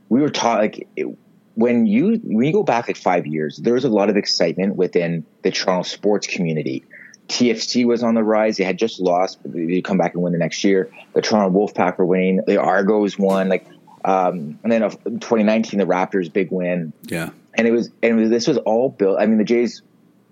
we 0.09 0.21
were 0.21 0.31
taught 0.31 0.59
like 0.59 0.89
it, 0.97 1.07
when 1.55 1.87
you 1.87 2.21
when 2.25 2.47
you 2.47 2.53
go 2.53 2.65
back 2.65 2.89
like 2.89 2.97
five 2.97 3.27
years, 3.27 3.57
there 3.59 3.75
was 3.75 3.85
a 3.85 3.89
lot 3.89 4.11
of 4.11 4.17
excitement 4.17 4.75
within 4.77 5.25
the 5.43 5.51
Toronto 5.53 5.89
sports 5.89 6.27
community. 6.27 6.85
TFC 7.29 7.87
was 7.87 8.03
on 8.03 8.15
the 8.15 8.23
rise; 8.25 8.57
they 8.57 8.65
had 8.65 8.77
just 8.77 9.01
lost, 9.01 9.39
but 9.43 9.53
they 9.53 9.81
come 9.81 9.99
back 9.99 10.15
and 10.15 10.23
win 10.23 10.33
the 10.33 10.39
next 10.39 10.63
year. 10.65 10.91
The 11.15 11.23
Toronto 11.23 11.57
Wolfpack 11.57 11.99
were 11.99 12.07
winning. 12.07 12.41
The 12.47 12.61
Argos 12.61 13.19
won, 13.19 13.49
like, 13.49 13.67
um, 14.05 14.59
and 14.63 14.71
then 14.71 14.83
of 14.83 15.03
2019, 15.05 15.79
the 15.79 15.87
Raptors 15.87 16.33
big 16.33 16.51
win 16.51 16.93
Yeah, 17.05 17.31
and 17.57 17.67
it 17.67 17.71
was 17.71 17.91
and 18.03 18.19
it 18.19 18.23
was, 18.23 18.31
this 18.31 18.47
was 18.47 18.59
all 18.59 18.91
built. 18.91 19.19
I 19.21 19.27
mean, 19.27 19.39
the 19.39 19.45
Jays 19.45 19.83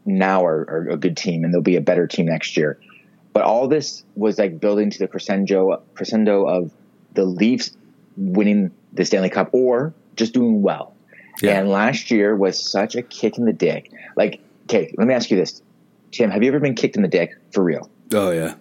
now 0.04 0.44
are, 0.44 0.60
are 0.68 0.88
a 0.90 0.96
good 0.96 1.16
team, 1.16 1.44
and 1.44 1.52
they'll 1.52 1.60
be 1.60 1.76
a 1.76 1.80
better 1.80 2.06
team 2.06 2.26
next 2.26 2.56
year. 2.56 2.78
But 3.32 3.44
all 3.44 3.68
this 3.68 4.04
was 4.14 4.38
like 4.38 4.60
building 4.60 4.90
to 4.90 4.98
the 4.98 5.08
crescendo 5.08 5.82
crescendo 5.94 6.46
of 6.46 6.72
the 7.14 7.24
Leafs 7.24 7.72
winning 8.16 8.70
the 8.92 9.04
Stanley 9.04 9.30
Cup 9.30 9.50
or 9.52 9.94
just 10.16 10.34
doing 10.34 10.62
well. 10.62 10.94
Yeah. 11.40 11.58
And 11.58 11.70
last 11.70 12.10
year 12.10 12.36
was 12.36 12.62
such 12.62 12.94
a 12.94 13.02
kick 13.02 13.38
in 13.38 13.46
the 13.46 13.52
dick. 13.52 13.90
Like, 14.16 14.40
okay, 14.64 14.94
let 14.98 15.06
me 15.06 15.14
ask 15.14 15.30
you 15.30 15.36
this, 15.36 15.62
Tim: 16.10 16.30
Have 16.30 16.42
you 16.42 16.48
ever 16.48 16.60
been 16.60 16.74
kicked 16.74 16.96
in 16.96 17.02
the 17.02 17.08
dick 17.08 17.36
for 17.52 17.62
real? 17.62 17.90
oh 18.14 18.30
yeah, 18.30 18.54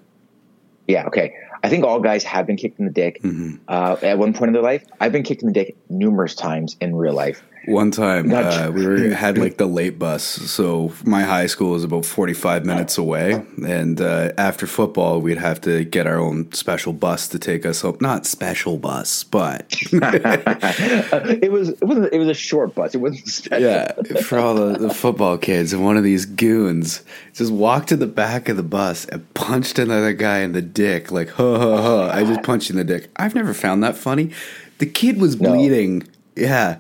Yeah, 0.88 1.08
okay. 1.08 1.36
I 1.64 1.70
think 1.70 1.84
all 1.84 2.00
guys 2.00 2.24
have 2.24 2.48
been 2.48 2.58
kicked 2.58 2.80
in 2.80 2.86
the 2.86 2.92
dick 2.92 3.22
uh, 3.68 3.96
at 4.02 4.18
one 4.18 4.34
point 4.34 4.50
in 4.50 4.54
their 4.54 4.64
life. 4.64 4.84
I've 5.00 5.12
been 5.12 5.24
kicked 5.24 5.44
in 5.44 5.48
the 5.48 5.54
dick 5.54 5.76
numerous 5.90 6.34
times 6.34 6.76
in 6.82 6.96
real 6.96 7.14
life. 7.14 7.44
One 7.66 7.92
time 7.92 8.34
uh, 8.34 8.72
we 8.74 8.88
were 8.88 8.98
had 9.14 9.38
like 9.38 9.58
the 9.58 9.68
late 9.68 10.00
bus, 10.00 10.24
so 10.24 10.92
my 11.06 11.22
high 11.22 11.46
school 11.46 11.76
is 11.76 11.84
about 11.84 12.06
forty 12.06 12.34
five 12.34 12.66
minutes 12.66 12.98
away, 12.98 13.44
and 13.68 14.02
uh, 14.02 14.32
after 14.38 14.66
football 14.66 15.22
we'd 15.22 15.38
have 15.38 15.62
to 15.62 15.84
get 15.86 16.08
our 16.08 16.18
own 16.18 16.52
special 16.54 16.92
bus 16.92 17.28
to 17.28 17.38
take 17.40 17.64
us 17.66 17.82
home. 17.82 17.98
Not 18.02 18.26
special 18.26 18.78
bus, 18.78 19.24
but 19.24 19.66
it 19.92 21.52
was 21.52 21.70
it 21.70 21.84
was 21.84 21.98
it 22.12 22.18
was 22.18 22.30
a 22.30 22.34
short 22.34 22.74
bus. 22.74 22.96
It 22.96 22.98
wasn't 22.98 23.28
special. 23.28 23.62
yeah, 23.70 23.92
for 24.24 24.40
all 24.40 24.56
the, 24.56 24.78
the 24.80 24.94
football 24.94 25.38
kids, 25.38 25.72
and 25.74 25.84
one 25.84 25.98
of 25.98 26.04
these 26.04 26.26
goons 26.26 27.04
just 27.34 27.52
walked 27.52 27.90
to 27.90 27.96
the 27.96 28.08
back 28.08 28.50
of 28.50 28.58
the 28.58 28.64
bus 28.64 29.06
and 29.06 29.32
punched 29.36 29.78
another 29.78 30.14
guy 30.14 30.40
in 30.40 30.54
the 30.54 30.62
dick, 30.64 31.12
like 31.12 31.30
ha 31.30 31.58
ha 31.60 31.82
ha. 31.82 32.10
I 32.12 32.24
just 32.24 32.44
punched 32.44 32.70
you 32.70 32.80
in 32.80 32.86
the 32.86 32.94
dick. 33.00 33.10
I've 33.18 33.36
never 33.36 33.54
found 33.54 33.84
that 33.84 33.96
funny. 33.96 34.32
The 34.80 34.86
kid 34.88 35.20
was 35.22 35.40
No. 35.40 35.52
bleeding. 35.54 36.08
Yeah, 36.36 36.80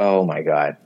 Oh 0.00 0.24
my 0.24 0.40
god. 0.42 0.78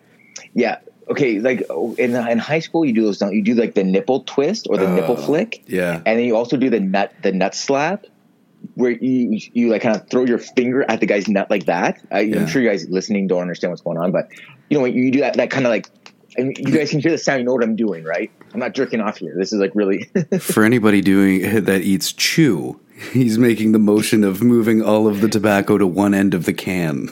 Yeah. 0.54 0.80
Okay. 1.08 1.38
Like 1.38 1.62
in 1.98 2.16
in 2.16 2.38
high 2.38 2.58
school, 2.58 2.84
you 2.84 2.92
do 2.92 3.02
those. 3.02 3.18
Don't 3.18 3.32
you 3.32 3.42
do 3.42 3.54
like 3.54 3.74
the 3.74 3.84
nipple 3.84 4.24
twist 4.24 4.66
or 4.68 4.76
the 4.76 4.88
nipple 4.88 5.16
oh, 5.16 5.22
flick? 5.22 5.62
yeah. 5.68 6.02
And 6.04 6.18
then 6.18 6.24
you 6.26 6.36
also 6.36 6.56
do 6.56 6.68
the 6.68 6.80
nut 6.80 7.14
the 7.22 7.30
nut 7.30 7.54
slap, 7.54 8.06
where 8.74 8.90
you 8.90 9.38
you 9.52 9.68
like 9.68 9.82
kind 9.82 9.94
of 9.94 10.08
throw 10.10 10.24
your 10.24 10.38
finger 10.38 10.84
at 10.90 10.98
the 10.98 11.06
guy's 11.06 11.28
nut 11.28 11.48
like 11.48 11.66
that. 11.66 12.02
I, 12.10 12.20
Yeah. 12.20 12.40
I'm 12.40 12.46
sure 12.48 12.60
you 12.60 12.68
guys 12.68 12.88
listening 12.88 13.28
don't 13.28 13.40
understand 13.40 13.70
what's 13.70 13.82
going 13.82 13.98
on, 13.98 14.10
but 14.10 14.28
you 14.68 14.76
know 14.76 14.82
when 14.82 14.94
you 14.94 15.12
do 15.12 15.20
that 15.20 15.34
that 15.36 15.50
kind 15.50 15.64
of 15.64 15.70
like. 15.70 15.88
And 16.36 16.58
you 16.58 16.76
guys 16.76 16.90
can 16.90 16.98
hear 16.98 17.12
the 17.12 17.18
sound. 17.18 17.38
You 17.38 17.44
know 17.44 17.52
what 17.52 17.62
I'm 17.62 17.76
doing, 17.76 18.02
right? 18.02 18.28
I'm 18.52 18.58
not 18.58 18.74
jerking 18.74 19.00
off 19.00 19.18
here. 19.18 19.36
This 19.38 19.52
is 19.52 19.60
like 19.60 19.70
really. 19.76 20.10
For 20.40 20.64
anybody 20.64 21.00
doing 21.00 21.62
that 21.62 21.82
eats 21.82 22.12
chew, 22.12 22.80
he's 23.12 23.38
making 23.38 23.70
the 23.70 23.78
motion 23.78 24.24
of 24.24 24.42
moving 24.42 24.82
all 24.82 25.06
of 25.06 25.20
the 25.20 25.28
tobacco 25.28 25.78
to 25.78 25.86
one 25.86 26.12
end 26.12 26.34
of 26.34 26.44
the 26.44 26.52
can. 26.52 27.08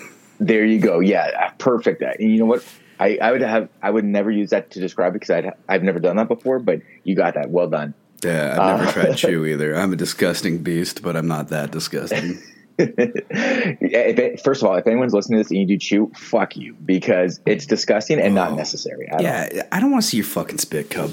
There 0.47 0.65
you 0.65 0.81
go. 0.81 1.01
Yeah, 1.01 1.31
uh, 1.39 1.51
perfect. 1.59 2.03
Uh, 2.03 2.13
and 2.19 2.31
you 2.31 2.39
know 2.39 2.47
what? 2.47 2.65
I, 2.99 3.19
I 3.21 3.33
would 3.33 3.41
have 3.41 3.69
I 3.81 3.91
would 3.91 4.05
never 4.05 4.31
use 4.31 4.51
that 4.51 4.71
to 4.73 4.81
describe 4.81 5.15
it 5.15 5.21
because 5.21 5.31
I'd 5.31 5.53
I've 5.69 5.83
never 5.83 5.99
done 5.99 6.17
that 6.17 6.29
before. 6.29 6.59
But 6.59 6.83
you 7.05 7.15
got 7.15 7.35
that. 7.35 7.51
Well 7.51 7.69
done. 7.69 7.95
Yeah, 8.25 8.57
I've 8.61 8.79
never 8.79 8.89
uh, 8.89 8.93
tried 8.93 9.15
chew 9.17 9.47
either. 9.47 9.75
I'm 9.75 9.93
a 9.93 9.97
disgusting 9.97 10.59
beast, 10.59 11.03
but 11.03 11.17
I'm 11.17 11.27
not 11.27 11.49
that 11.49 11.71
disgusting. 11.71 12.41
it, 12.79 14.41
first 14.43 14.63
of 14.63 14.69
all, 14.69 14.77
if 14.77 14.87
anyone's 14.87 15.13
listening 15.13 15.39
to 15.39 15.43
this 15.45 15.51
and 15.51 15.61
you 15.61 15.67
do 15.67 15.79
chew, 15.79 16.13
fuck 16.15 16.57
you 16.57 16.75
because 16.75 17.41
it's 17.47 17.67
disgusting 17.67 18.21
and 18.21 18.35
not 18.35 18.53
oh. 18.53 18.57
necessary. 18.57 19.09
all. 19.11 19.23
yeah, 19.23 19.63
I 19.71 19.81
don't 19.81 19.91
want 19.91 20.03
to 20.03 20.09
see 20.09 20.17
your 20.19 20.27
fucking 20.27 20.59
spit 20.59 20.91
cub. 20.91 21.13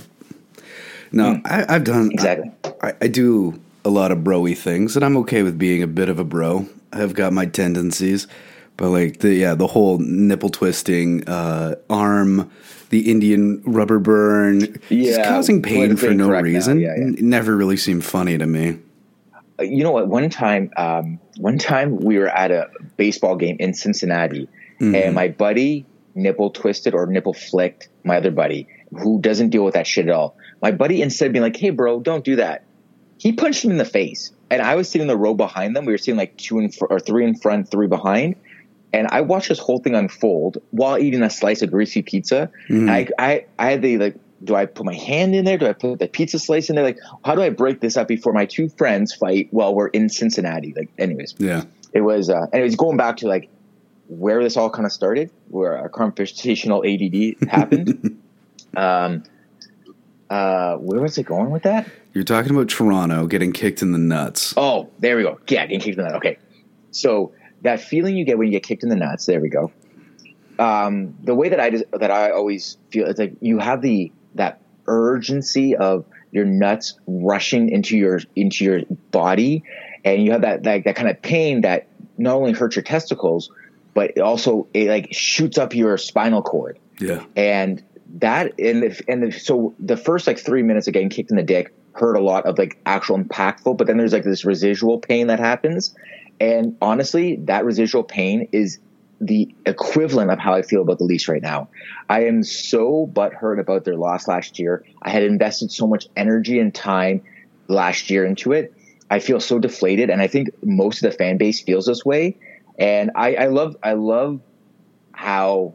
No, 1.11 1.35
hmm. 1.35 1.41
I, 1.45 1.75
I've 1.75 1.83
done 1.83 2.11
Exactly. 2.11 2.51
I, 2.81 2.93
I 3.01 3.07
do 3.07 3.59
a 3.83 3.89
lot 3.89 4.11
of 4.11 4.19
broy 4.19 4.57
things, 4.57 4.95
and 4.95 5.03
I'm 5.03 5.17
okay 5.17 5.43
with 5.43 5.57
being 5.57 5.83
a 5.83 5.87
bit 5.87 6.09
of 6.09 6.19
a 6.19 6.23
bro. 6.23 6.67
I've 6.91 7.13
got 7.13 7.33
my 7.33 7.45
tendencies, 7.45 8.27
but 8.79 8.89
like 8.89 9.19
the 9.19 9.33
yeah, 9.33 9.53
the 9.55 9.67
whole 9.67 9.97
nipple 9.99 10.49
twisting, 10.49 11.27
uh, 11.27 11.75
arm, 11.89 12.49
the 12.89 13.11
Indian 13.11 13.61
rubber 13.65 13.99
burn, 13.99 14.59
just 14.61 14.79
Yeah, 14.89 15.27
causing 15.29 15.61
pain 15.61 15.95
for 15.97 16.13
no 16.13 16.29
reason. 16.29 16.79
yeah, 16.79 16.95
yeah. 16.97 17.03
N- 17.03 17.15
never 17.19 17.55
really 17.55 17.77
seemed 17.77 18.05
funny 18.05 18.37
to 18.37 18.47
me. 18.47 18.77
Uh, 19.59 19.63
you 19.63 19.83
know 19.83 19.91
what? 19.91 20.07
One 20.07 20.29
time, 20.29 20.71
um, 20.77 21.19
one 21.37 21.57
time 21.57 21.97
we 21.97 22.17
were 22.17 22.29
at 22.29 22.51
a 22.51 22.69
baseball 22.97 23.35
game 23.35 23.57
in 23.59 23.73
Cincinnati, 23.73 24.47
and 24.79 25.13
my 25.13 25.27
buddy 25.27 25.85
nipple 26.15 26.49
twisted 26.49 26.93
or 26.93 27.05
nipple 27.05 27.33
flicked 27.33 27.89
my 28.05 28.15
other 28.17 28.31
buddy 28.31 28.65
who 28.97 29.19
doesn't 29.21 29.49
deal 29.49 29.63
with 29.65 29.73
that 29.73 29.85
shit 29.85 30.07
at 30.07 30.11
all. 30.13 30.35
My 30.61 30.71
buddy 30.71 31.01
instead 31.01 31.27
of 31.27 31.33
being 31.33 31.43
like, 31.43 31.57
"Hey, 31.57 31.69
bro, 31.71 31.99
don't 31.99 32.23
do 32.23 32.37
that," 32.37 32.63
he 33.17 33.33
punched 33.33 33.63
him 33.65 33.71
in 33.71 33.77
the 33.77 33.85
face. 33.85 34.31
and 34.51 34.63
I 34.63 34.73
was 34.73 34.89
sitting 34.89 35.03
in 35.03 35.07
the 35.09 35.15
row 35.17 35.35
behind 35.35 35.75
them. 35.75 35.85
We 35.85 35.91
were 35.93 35.99
sitting 35.99 36.17
like 36.17 36.35
two 36.37 36.57
in 36.57 36.71
fr- 36.71 36.85
or 36.89 36.99
three 36.99 37.23
in 37.23 37.35
front, 37.35 37.69
three 37.69 37.85
behind. 37.85 38.33
And 38.91 39.07
I 39.11 39.21
watched 39.21 39.49
this 39.49 39.59
whole 39.59 39.79
thing 39.79 39.93
unfold 39.95 40.57
while 40.71 40.97
eating 40.97 41.21
a 41.21 41.29
slice 41.29 41.61
of 41.61 41.69
greasy 41.71 42.01
pizza. 42.01 42.49
Mm. 42.69 42.89
I, 42.89 43.07
I, 43.19 43.45
I 43.59 43.71
had 43.71 43.81
the 43.81 43.97
like, 43.97 44.15
do 44.43 44.55
I 44.55 44.65
put 44.65 44.85
my 44.85 44.95
hand 44.95 45.35
in 45.35 45.45
there? 45.45 45.57
Do 45.57 45.67
I 45.67 45.73
put 45.73 45.99
the 45.99 46.07
pizza 46.07 46.39
slice 46.39 46.69
in 46.69 46.75
there? 46.75 46.83
Like, 46.85 46.97
how 47.25 47.35
do 47.35 47.41
I 47.41 47.49
break 47.49 47.81
this 47.81 47.97
up 47.97 48.07
before 48.07 48.33
my 48.33 48.45
two 48.45 48.69
friends 48.69 49.13
fight 49.13 49.47
while 49.51 49.75
we're 49.75 49.89
in 49.89 50.09
Cincinnati? 50.09 50.73
Like, 50.75 50.89
anyways, 50.97 51.35
Yeah. 51.37 51.65
it 51.93 52.01
was, 52.01 52.29
uh, 52.29 52.47
anyways, 52.53 52.75
going 52.77 52.97
back 52.97 53.17
to 53.17 53.27
like 53.27 53.49
where 54.07 54.41
this 54.41 54.57
all 54.57 54.69
kind 54.71 54.85
of 54.85 54.91
started, 54.91 55.29
where 55.49 55.77
our 55.77 55.89
conversational 55.89 56.83
ADD 56.85 57.35
happened. 57.49 58.19
um, 58.75 59.23
uh, 60.29 60.75
where 60.77 61.01
was 61.01 61.17
it 61.17 61.25
going 61.25 61.49
with 61.51 61.63
that? 61.63 61.87
You're 62.13 62.23
talking 62.23 62.51
about 62.51 62.69
Toronto 62.69 63.27
getting 63.27 63.51
kicked 63.51 63.81
in 63.81 63.91
the 63.91 63.97
nuts. 63.97 64.53
Oh, 64.57 64.89
there 64.99 65.15
we 65.17 65.23
go. 65.23 65.39
Yeah, 65.47 65.65
getting 65.65 65.79
kicked 65.79 65.97
in 65.97 66.03
the 66.03 66.09
nuts. 66.11 66.17
Okay. 66.17 66.37
So 66.91 67.33
that 67.61 67.81
feeling 67.81 68.15
you 68.17 68.25
get 68.25 68.37
when 68.37 68.47
you 68.47 68.53
get 68.53 68.63
kicked 68.63 68.83
in 68.83 68.89
the 68.89 68.95
nuts, 68.95 69.25
there 69.25 69.39
we 69.39 69.49
go. 69.49 69.71
Um, 70.57 71.15
the 71.23 71.33
way 71.35 71.49
that 71.49 71.59
I 71.59 71.69
just, 71.69 71.85
that 71.91 72.11
I 72.11 72.31
always 72.31 72.77
feel 72.91 73.07
it's 73.07 73.19
like 73.19 73.33
you 73.39 73.59
have 73.59 73.81
the 73.81 74.11
that 74.35 74.61
urgency 74.87 75.75
of 75.75 76.05
your 76.31 76.45
nuts 76.45 76.99
rushing 77.07 77.69
into 77.69 77.97
your 77.97 78.19
into 78.35 78.65
your 78.65 78.81
body, 79.11 79.63
and 80.03 80.23
you 80.23 80.31
have 80.31 80.41
that 80.41 80.63
that, 80.63 80.83
that 80.83 80.95
kind 80.95 81.09
of 81.09 81.21
pain 81.21 81.61
that 81.61 81.87
not 82.17 82.35
only 82.35 82.51
hurts 82.51 82.75
your 82.75 82.83
testicles, 82.83 83.49
but 83.93 84.11
it 84.17 84.19
also 84.19 84.67
it 84.73 84.89
like 84.89 85.13
shoots 85.13 85.57
up 85.57 85.73
your 85.73 85.97
spinal 85.97 86.41
cord 86.41 86.77
Yeah. 86.99 87.23
and 87.35 87.81
that 88.15 88.59
and 88.59 88.83
the, 88.83 89.03
and 89.07 89.23
the, 89.23 89.31
so 89.31 89.73
the 89.79 89.95
first 89.97 90.27
like 90.27 90.39
three 90.39 90.63
minutes 90.63 90.87
of 90.87 90.93
getting 90.93 91.09
kicked 91.09 91.31
in 91.31 91.37
the 91.37 91.43
dick 91.43 91.73
hurt 91.93 92.15
a 92.15 92.21
lot 92.21 92.45
of 92.45 92.57
like 92.57 92.77
actual 92.85 93.17
impactful 93.17 93.77
but 93.77 93.87
then 93.87 93.97
there's 93.97 94.13
like 94.13 94.23
this 94.23 94.45
residual 94.45 94.99
pain 94.99 95.27
that 95.27 95.39
happens 95.39 95.95
and 96.39 96.77
honestly 96.81 97.37
that 97.37 97.65
residual 97.65 98.03
pain 98.03 98.47
is 98.51 98.79
the 99.21 99.53
equivalent 99.65 100.31
of 100.31 100.39
how 100.39 100.53
I 100.53 100.61
feel 100.61 100.81
about 100.81 100.97
the 100.97 101.03
Leafs 101.03 101.27
right 101.27 101.41
now. 101.41 101.67
I 102.07 102.25
am 102.25 102.43
so 102.43 103.05
butthurt 103.05 103.59
about 103.59 103.83
their 103.83 103.97
loss 103.97 104.27
last 104.27 104.59
year. 104.59 104.85
I 105.01 105.09
had 105.09 105.23
invested 105.23 105.71
so 105.71 105.87
much 105.87 106.07
energy 106.15 106.59
and 106.59 106.73
time 106.73 107.21
last 107.67 108.09
year 108.09 108.25
into 108.25 108.53
it. 108.53 108.73
I 109.09 109.19
feel 109.19 109.39
so 109.39 109.59
deflated, 109.59 110.09
and 110.09 110.21
I 110.21 110.27
think 110.27 110.49
most 110.63 111.03
of 111.03 111.11
the 111.11 111.17
fan 111.17 111.37
base 111.37 111.61
feels 111.61 111.85
this 111.85 112.05
way. 112.05 112.37
And 112.77 113.11
I, 113.15 113.35
I 113.35 113.45
love, 113.47 113.75
I 113.83 113.93
love 113.93 114.39
how 115.11 115.73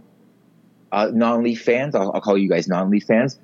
uh, 0.93 1.11
non-Leaf 1.13 1.63
fans, 1.63 1.95
I'll, 1.95 2.13
I'll 2.13 2.21
call 2.21 2.39
you 2.39 2.49
guys 2.49 2.69
non-Leaf 2.69 3.05
fans, 3.05 3.39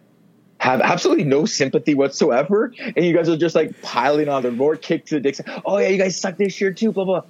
have 0.60 0.82
absolutely 0.82 1.24
no 1.24 1.46
sympathy 1.46 1.94
whatsoever, 1.94 2.72
and 2.78 3.04
you 3.04 3.14
guys 3.14 3.28
are 3.28 3.36
just 3.36 3.54
like 3.54 3.80
piling 3.80 4.28
on. 4.28 4.42
They're 4.42 4.52
more 4.52 4.76
kick 4.76 5.06
to 5.06 5.14
the 5.14 5.20
dick. 5.20 5.38
Oh 5.64 5.78
yeah, 5.78 5.88
you 5.88 5.98
guys 5.98 6.20
suck 6.20 6.36
this 6.36 6.60
year 6.60 6.72
too. 6.72 6.92
Blah 6.92 7.04
blah. 7.04 7.22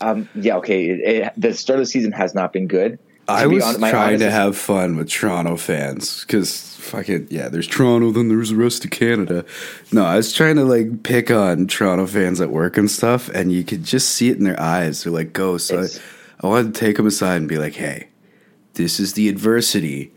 Um, 0.00 0.28
yeah, 0.34 0.56
okay. 0.56 0.88
It, 0.88 1.00
it, 1.00 1.32
the 1.36 1.54
start 1.54 1.78
of 1.78 1.86
the 1.86 1.90
season 1.90 2.12
has 2.12 2.34
not 2.34 2.52
been 2.52 2.66
good. 2.66 2.98
I 3.26 3.44
To 3.44 3.48
be 3.48 3.54
was 3.56 3.78
trying 3.78 4.18
to 4.18 4.30
have 4.30 4.54
fun 4.54 4.96
with 4.96 5.08
Toronto 5.08 5.56
fans 5.56 6.26
because 6.26 6.76
fucking 6.76 7.28
yeah, 7.30 7.48
there's 7.48 7.66
Toronto, 7.66 8.10
then 8.10 8.28
there's 8.28 8.50
the 8.50 8.56
rest 8.56 8.84
of 8.84 8.90
Canada. 8.90 9.46
No, 9.90 10.04
I 10.04 10.16
was 10.16 10.34
trying 10.34 10.56
to 10.56 10.64
like 10.64 11.02
pick 11.04 11.30
on 11.30 11.66
Toronto 11.66 12.06
fans 12.06 12.42
at 12.42 12.50
work 12.50 12.76
and 12.76 12.90
stuff, 12.90 13.30
and 13.30 13.50
you 13.50 13.64
could 13.64 13.82
just 13.82 14.10
see 14.10 14.28
it 14.28 14.36
in 14.36 14.44
their 14.44 14.60
eyes. 14.60 15.04
They're 15.04 15.12
like, 15.12 15.32
"Go!" 15.32 15.56
So 15.56 15.84
I, 15.84 15.86
I 16.42 16.48
wanted 16.48 16.74
to 16.74 16.80
take 16.80 16.98
them 16.98 17.06
aside 17.06 17.36
and 17.36 17.48
be 17.48 17.56
like, 17.56 17.76
"Hey, 17.76 18.08
this 18.74 19.00
is 19.00 19.14
the 19.14 19.30
adversity 19.30 20.12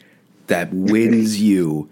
that 0.47 0.73
wins 0.73 1.41
you 1.41 1.89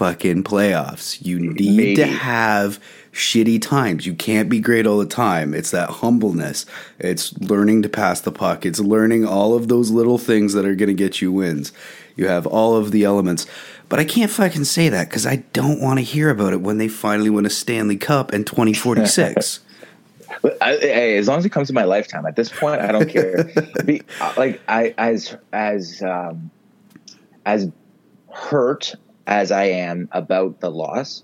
fucking 0.00 0.42
playoffs. 0.42 1.22
You 1.22 1.38
need 1.38 1.76
Maybe. 1.76 1.96
to 1.96 2.06
have 2.06 2.82
shitty 3.12 3.60
times. 3.60 4.06
You 4.06 4.14
can't 4.14 4.48
be 4.48 4.58
great 4.58 4.86
all 4.86 4.96
the 4.96 5.04
time. 5.04 5.52
It's 5.52 5.72
that 5.72 5.90
humbleness. 5.90 6.64
It's 6.98 7.38
learning 7.38 7.82
to 7.82 7.90
pass 7.90 8.22
the 8.22 8.32
puck. 8.32 8.64
It's 8.64 8.80
learning 8.80 9.26
all 9.26 9.54
of 9.54 9.68
those 9.68 9.90
little 9.90 10.16
things 10.16 10.54
that 10.54 10.64
are 10.64 10.74
going 10.74 10.88
to 10.88 10.94
get 10.94 11.20
you 11.20 11.30
wins. 11.30 11.70
You 12.16 12.28
have 12.28 12.46
all 12.46 12.76
of 12.76 12.92
the 12.92 13.04
elements. 13.04 13.46
But 13.90 14.00
I 14.00 14.06
can't 14.06 14.30
fucking 14.30 14.64
say 14.64 14.88
that 14.88 15.10
because 15.10 15.26
I 15.26 15.44
don't 15.52 15.82
want 15.82 15.98
to 15.98 16.02
hear 16.02 16.30
about 16.30 16.54
it 16.54 16.62
when 16.62 16.78
they 16.78 16.88
finally 16.88 17.28
win 17.28 17.44
a 17.44 17.50
Stanley 17.50 17.98
Cup 17.98 18.32
in 18.32 18.44
2046. 18.44 19.60
But 20.42 20.56
I, 20.62 20.76
hey, 20.76 21.18
as 21.18 21.28
long 21.28 21.38
as 21.38 21.44
it 21.44 21.50
comes 21.50 21.68
in 21.68 21.74
my 21.74 21.84
lifetime, 21.84 22.24
at 22.24 22.36
this 22.36 22.48
point, 22.48 22.80
I 22.80 22.92
don't 22.92 23.10
care. 23.10 23.50
Be, 23.84 24.00
uh, 24.20 24.32
like 24.38 24.60
I, 24.68 24.94
as 24.96 25.36
as 25.52 26.02
um, 26.02 26.50
as 27.44 27.68
hurt 28.32 28.94
as 29.30 29.50
I 29.50 29.64
am 29.64 30.10
about 30.12 30.60
the 30.60 30.70
loss, 30.70 31.22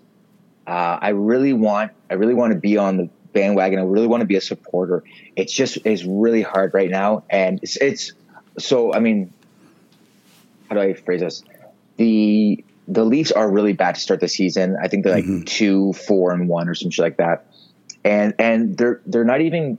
uh, 0.66 0.98
I 1.02 1.10
really 1.10 1.52
want 1.52 1.92
I 2.10 2.14
really 2.14 2.32
want 2.32 2.54
to 2.54 2.58
be 2.58 2.78
on 2.78 2.96
the 2.96 3.10
bandwagon. 3.34 3.78
I 3.78 3.82
really 3.82 4.06
want 4.06 4.22
to 4.22 4.26
be 4.26 4.36
a 4.36 4.40
supporter. 4.40 5.04
It's 5.36 5.52
just 5.52 5.78
it's 5.84 6.04
really 6.04 6.42
hard 6.42 6.72
right 6.72 6.90
now, 6.90 7.24
and 7.28 7.60
it's, 7.62 7.76
it's 7.76 8.12
so. 8.58 8.94
I 8.94 9.00
mean, 9.00 9.32
how 10.70 10.76
do 10.76 10.80
I 10.80 10.94
phrase 10.94 11.20
this? 11.20 11.44
The 11.98 12.64
the 12.88 13.04
Leafs 13.04 13.32
are 13.32 13.50
really 13.50 13.74
bad 13.74 13.96
to 13.96 14.00
start 14.00 14.20
the 14.20 14.28
season. 14.28 14.76
I 14.80 14.88
think 14.88 15.04
they're 15.04 15.20
like 15.20 15.46
two, 15.46 15.92
four, 15.92 16.32
and 16.32 16.48
one, 16.48 16.68
or 16.68 16.74
some 16.74 16.90
shit 16.90 17.02
like 17.02 17.18
that 17.18 17.46
and 18.06 18.34
and 18.38 18.78
they're 18.78 19.00
they're 19.06 19.24
not 19.24 19.40
even 19.40 19.78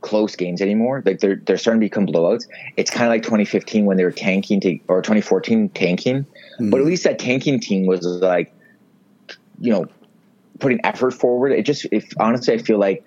close 0.00 0.36
games 0.36 0.62
anymore. 0.62 1.02
Like 1.04 1.18
they're 1.18 1.36
they're 1.36 1.58
starting 1.58 1.80
to 1.80 1.84
become 1.84 2.06
blowouts. 2.06 2.46
It's 2.76 2.90
kind 2.90 3.04
of 3.04 3.10
like 3.10 3.24
2015 3.24 3.84
when 3.84 3.96
they 3.96 4.04
were 4.04 4.12
tanking 4.12 4.60
to 4.60 4.78
or 4.86 5.02
2014 5.02 5.70
tanking, 5.70 6.26
but 6.58 6.80
at 6.80 6.86
least 6.86 7.04
that 7.04 7.18
tanking 7.18 7.60
team 7.60 7.86
was 7.86 8.04
like, 8.04 8.54
you 9.60 9.72
know, 9.72 9.86
putting 10.58 10.80
effort 10.84 11.12
forward. 11.12 11.52
It 11.52 11.64
just 11.64 11.86
if 11.92 12.12
honestly, 12.18 12.54
I 12.54 12.58
feel 12.58 12.78
like 12.78 13.04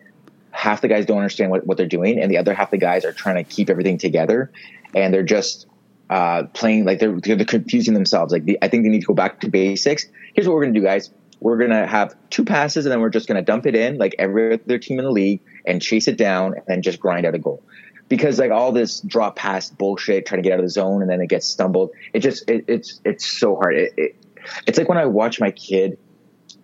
half 0.51 0.81
the 0.81 0.87
guys 0.87 1.05
don't 1.05 1.17
understand 1.17 1.51
what, 1.51 1.65
what 1.65 1.77
they're 1.77 1.85
doing, 1.87 2.19
and 2.19 2.31
the 2.31 2.37
other 2.37 2.53
half 2.53 2.71
the 2.71 2.77
guys 2.77 3.05
are 3.05 3.13
trying 3.13 3.35
to 3.35 3.43
keep 3.43 3.69
everything 3.69 3.97
together, 3.97 4.51
and 4.93 5.13
they're 5.13 5.23
just 5.23 5.67
uh, 6.09 6.43
playing 6.53 6.85
like 6.85 6.99
they're 6.99 7.19
they're 7.19 7.45
confusing 7.45 7.93
themselves. 7.93 8.31
Like 8.31 8.45
the, 8.45 8.57
I 8.61 8.67
think 8.67 8.83
they 8.83 8.89
need 8.89 9.01
to 9.01 9.07
go 9.07 9.13
back 9.13 9.39
to 9.41 9.49
basics. 9.49 10.05
Here's 10.33 10.47
what 10.47 10.55
we're 10.55 10.65
gonna 10.65 10.79
do, 10.79 10.83
guys. 10.83 11.11
We're 11.39 11.57
gonna 11.57 11.85
have 11.85 12.15
two 12.29 12.45
passes, 12.45 12.85
and 12.85 12.91
then 12.91 13.01
we're 13.01 13.09
just 13.09 13.27
gonna 13.27 13.41
dump 13.41 13.65
it 13.65 13.75
in 13.75 13.97
like 13.97 14.15
every 14.19 14.53
other 14.53 14.77
team 14.77 14.99
in 14.99 15.05
the 15.05 15.11
league 15.11 15.41
and 15.65 15.81
chase 15.81 16.07
it 16.07 16.17
down, 16.17 16.53
and 16.53 16.63
then 16.67 16.81
just 16.81 16.99
grind 16.99 17.25
out 17.25 17.35
a 17.35 17.39
goal. 17.39 17.63
Because 18.07 18.37
like 18.37 18.51
all 18.51 18.71
this 18.71 19.01
drop 19.01 19.35
pass 19.35 19.69
bullshit, 19.71 20.25
trying 20.27 20.41
to 20.41 20.47
get 20.47 20.53
out 20.53 20.59
of 20.59 20.65
the 20.65 20.69
zone, 20.69 21.01
and 21.01 21.09
then 21.09 21.21
it 21.21 21.27
gets 21.27 21.47
stumbled. 21.47 21.89
It 22.13 22.19
just 22.19 22.49
it, 22.49 22.65
it's 22.67 23.01
it's 23.03 23.25
so 23.25 23.55
hard. 23.55 23.75
It, 23.75 23.93
it, 23.97 24.15
it's 24.67 24.77
like 24.77 24.87
when 24.87 24.99
I 24.99 25.05
watch 25.05 25.39
my 25.39 25.49
kid 25.51 25.97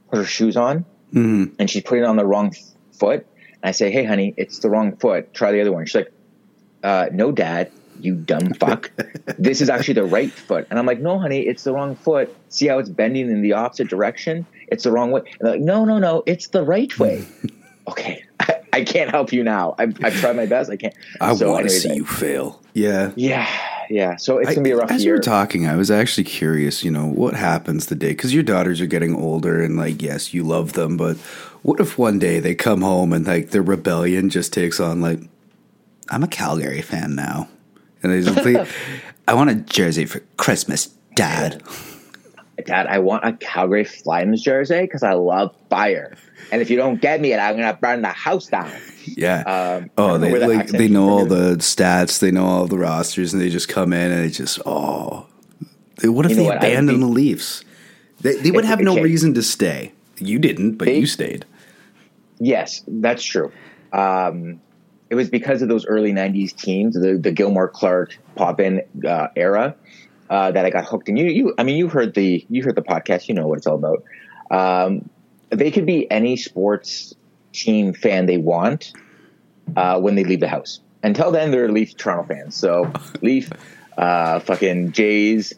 put 0.09 0.17
her 0.19 0.25
shoes 0.25 0.55
on, 0.55 0.85
Mhm. 1.13 1.53
and 1.57 1.67
she's 1.69 1.81
putting 1.83 2.03
it 2.03 2.07
on 2.07 2.15
the 2.15 2.25
wrong 2.25 2.53
foot. 2.93 3.25
And 3.63 3.69
I 3.69 3.71
say, 3.71 3.89
"Hey, 3.91 4.03
honey, 4.03 4.33
it's 4.37 4.59
the 4.59 4.69
wrong 4.69 4.95
foot. 4.97 5.33
Try 5.33 5.51
the 5.51 5.61
other 5.61 5.71
one." 5.71 5.85
She's 5.87 5.95
like, 5.95 6.11
uh, 6.83 7.07
"No, 7.11 7.31
Dad, 7.31 7.71
you 7.99 8.13
dumb 8.15 8.53
fuck. 8.53 8.91
this 9.39 9.61
is 9.61 9.69
actually 9.69 9.95
the 9.95 10.03
right 10.05 10.31
foot." 10.31 10.67
And 10.69 10.77
I'm 10.77 10.85
like, 10.85 10.99
"No, 10.99 11.17
honey, 11.17 11.39
it's 11.41 11.63
the 11.63 11.73
wrong 11.73 11.95
foot. 11.95 12.35
See 12.49 12.67
how 12.67 12.77
it's 12.77 12.89
bending 12.89 13.31
in 13.31 13.41
the 13.41 13.53
opposite 13.53 13.87
direction? 13.87 14.45
It's 14.67 14.83
the 14.83 14.91
wrong 14.91 15.09
way." 15.09 15.21
And 15.21 15.39
they're 15.41 15.51
like, 15.53 15.61
"No, 15.61 15.85
no, 15.85 15.97
no, 15.97 16.21
it's 16.27 16.49
the 16.49 16.61
right 16.63 16.97
way." 16.99 17.25
okay, 17.87 18.23
I, 18.73 18.83
can't 18.83 19.09
help 19.11 19.31
you 19.33 19.43
now. 19.43 19.75
I've, 19.77 20.03
I've 20.03 20.15
tried 20.15 20.35
my 20.35 20.45
best. 20.45 20.69
I 20.71 20.77
can't. 20.77 20.93
I 21.19 21.33
So 21.35 21.51
want 21.51 21.63
to 21.65 21.69
see 21.69 21.93
you 21.93 22.05
fail. 22.05 22.61
Yeah. 22.73 23.11
Yeah, 23.15 23.47
yeah. 23.89 24.15
So 24.15 24.37
it's 24.37 24.49
I- 24.49 24.55
gonna 24.55 24.63
be 24.63 24.71
a 24.71 24.77
rough 24.77 24.91
as 24.91 25.03
year. 25.03 25.13
you 25.13 25.17
were 25.17 25.23
talking, 25.23 25.67
I 25.67 25.75
was 25.75 25.91
actually 25.91 26.23
curious. 26.23 26.83
You 26.83 26.91
know, 26.91 27.05
what 27.05 27.33
happens 27.35 27.87
the 27.87 27.95
day 27.95 28.09
because 28.09 28.33
your 28.33 28.43
daughters 28.43 28.79
are 28.81 28.85
getting 28.85 29.15
older, 29.15 29.61
and 29.61 29.77
like, 29.77 30.01
yes, 30.01 30.33
you 30.33 30.43
love 30.43 30.73
them, 30.73 30.97
but 30.97 31.17
what 31.63 31.79
if 31.79 31.97
one 31.97 32.17
day 32.19 32.39
they 32.39 32.55
come 32.55 32.81
home 32.81 33.13
and 33.13 33.25
like 33.27 33.49
their 33.51 33.61
rebellion 33.61 34.29
just 34.29 34.51
takes 34.53 34.79
on 34.79 35.01
like, 35.01 35.19
I'm 36.09 36.23
a 36.23 36.27
Calgary 36.27 36.81
fan 36.81 37.13
now, 37.15 37.49
and 38.01 38.11
they 38.11 38.21
just 38.21 38.69
I 39.27 39.33
want 39.33 39.49
a 39.49 39.55
jersey 39.55 40.05
for 40.05 40.21
Christmas, 40.37 40.87
Dad. 41.15 41.61
Dad, 42.65 42.85
I 42.87 42.99
want 42.99 43.25
a 43.25 43.33
Calgary 43.33 43.83
Flames 43.83 44.41
jersey 44.41 44.81
because 44.81 45.03
I 45.03 45.13
love 45.13 45.55
fire. 45.69 46.15
And 46.51 46.61
if 46.61 46.69
you 46.69 46.75
don't 46.77 47.01
get 47.01 47.21
me 47.21 47.33
it, 47.33 47.37
I'm 47.37 47.55
gonna 47.55 47.77
burn 47.79 48.01
the 48.01 48.09
house 48.09 48.47
down. 48.47 48.71
Yeah. 49.05 49.41
Um, 49.41 49.89
oh, 49.97 50.17
they 50.17 50.37
like 50.45 50.67
they 50.67 50.87
know 50.87 51.09
all 51.09 51.25
the 51.25 51.55
stats, 51.57 52.19
they 52.19 52.31
know 52.31 52.45
all 52.45 52.67
the 52.67 52.77
rosters, 52.77 53.33
and 53.33 53.41
they 53.41 53.49
just 53.49 53.69
come 53.69 53.93
in 53.93 54.11
and 54.11 54.23
they 54.23 54.29
just 54.29 54.59
oh, 54.65 55.27
what 56.03 56.25
if 56.25 56.31
You 56.31 56.37
know 56.37 56.43
they 56.43 56.47
what, 56.49 56.57
I 56.57 56.59
would 56.59 56.73
abandoned 56.73 56.97
be- 56.99 57.05
the 57.05 57.11
Leafs? 57.11 57.63
They, 58.21 58.35
they 58.35 58.51
would 58.51 58.65
have 58.65 58.79
no 58.79 59.01
reason 59.01 59.33
to 59.33 59.41
stay. 59.41 59.93
You 60.17 60.37
didn't, 60.37 60.73
but 60.73 60.85
They- 60.85 60.99
you 60.99 61.07
stayed. 61.07 61.45
Yes, 62.39 62.83
that's 62.87 63.23
true. 63.23 63.51
Um, 63.93 64.59
it 65.09 65.15
was 65.15 65.29
because 65.29 65.61
of 65.61 65.69
those 65.69 65.85
early 65.85 66.11
'90s 66.11 66.55
teams, 66.55 66.95
the 66.95 67.17
the 67.17 67.31
Gilmore 67.31 67.67
Clark 67.67 68.17
pop 68.35 68.59
in 68.59 68.81
uh, 69.07 69.27
era, 69.35 69.75
uh, 70.29 70.51
that 70.51 70.65
I 70.65 70.69
got 70.69 70.85
hooked. 70.85 71.09
And 71.09 71.19
you, 71.19 71.25
you, 71.25 71.53
I 71.57 71.63
mean, 71.63 71.77
you 71.77 71.87
heard 71.87 72.13
the 72.13 72.45
you 72.49 72.63
heard 72.63 72.75
the 72.75 72.81
podcast. 72.81 73.27
You 73.27 73.35
know 73.35 73.47
what 73.47 73.57
it's 73.57 73.67
all 73.67 73.75
about. 73.75 74.03
Um, 74.49 75.09
they 75.51 75.69
could 75.69 75.85
be 75.85 76.09
any 76.09 76.37
sports 76.37 77.13
team 77.53 77.93
fan 77.93 78.25
they 78.25 78.37
want 78.37 78.93
uh, 79.75 79.99
when 79.99 80.15
they 80.15 80.23
leave 80.23 80.39
the 80.39 80.47
house. 80.47 80.79
Until 81.03 81.31
then, 81.31 81.51
they're 81.51 81.69
Leaf 81.69 81.97
Toronto 81.97 82.33
fans. 82.33 82.55
So 82.55 82.91
Leaf, 83.21 83.51
uh, 83.97 84.39
fucking 84.39 84.93
Jays. 84.93 85.53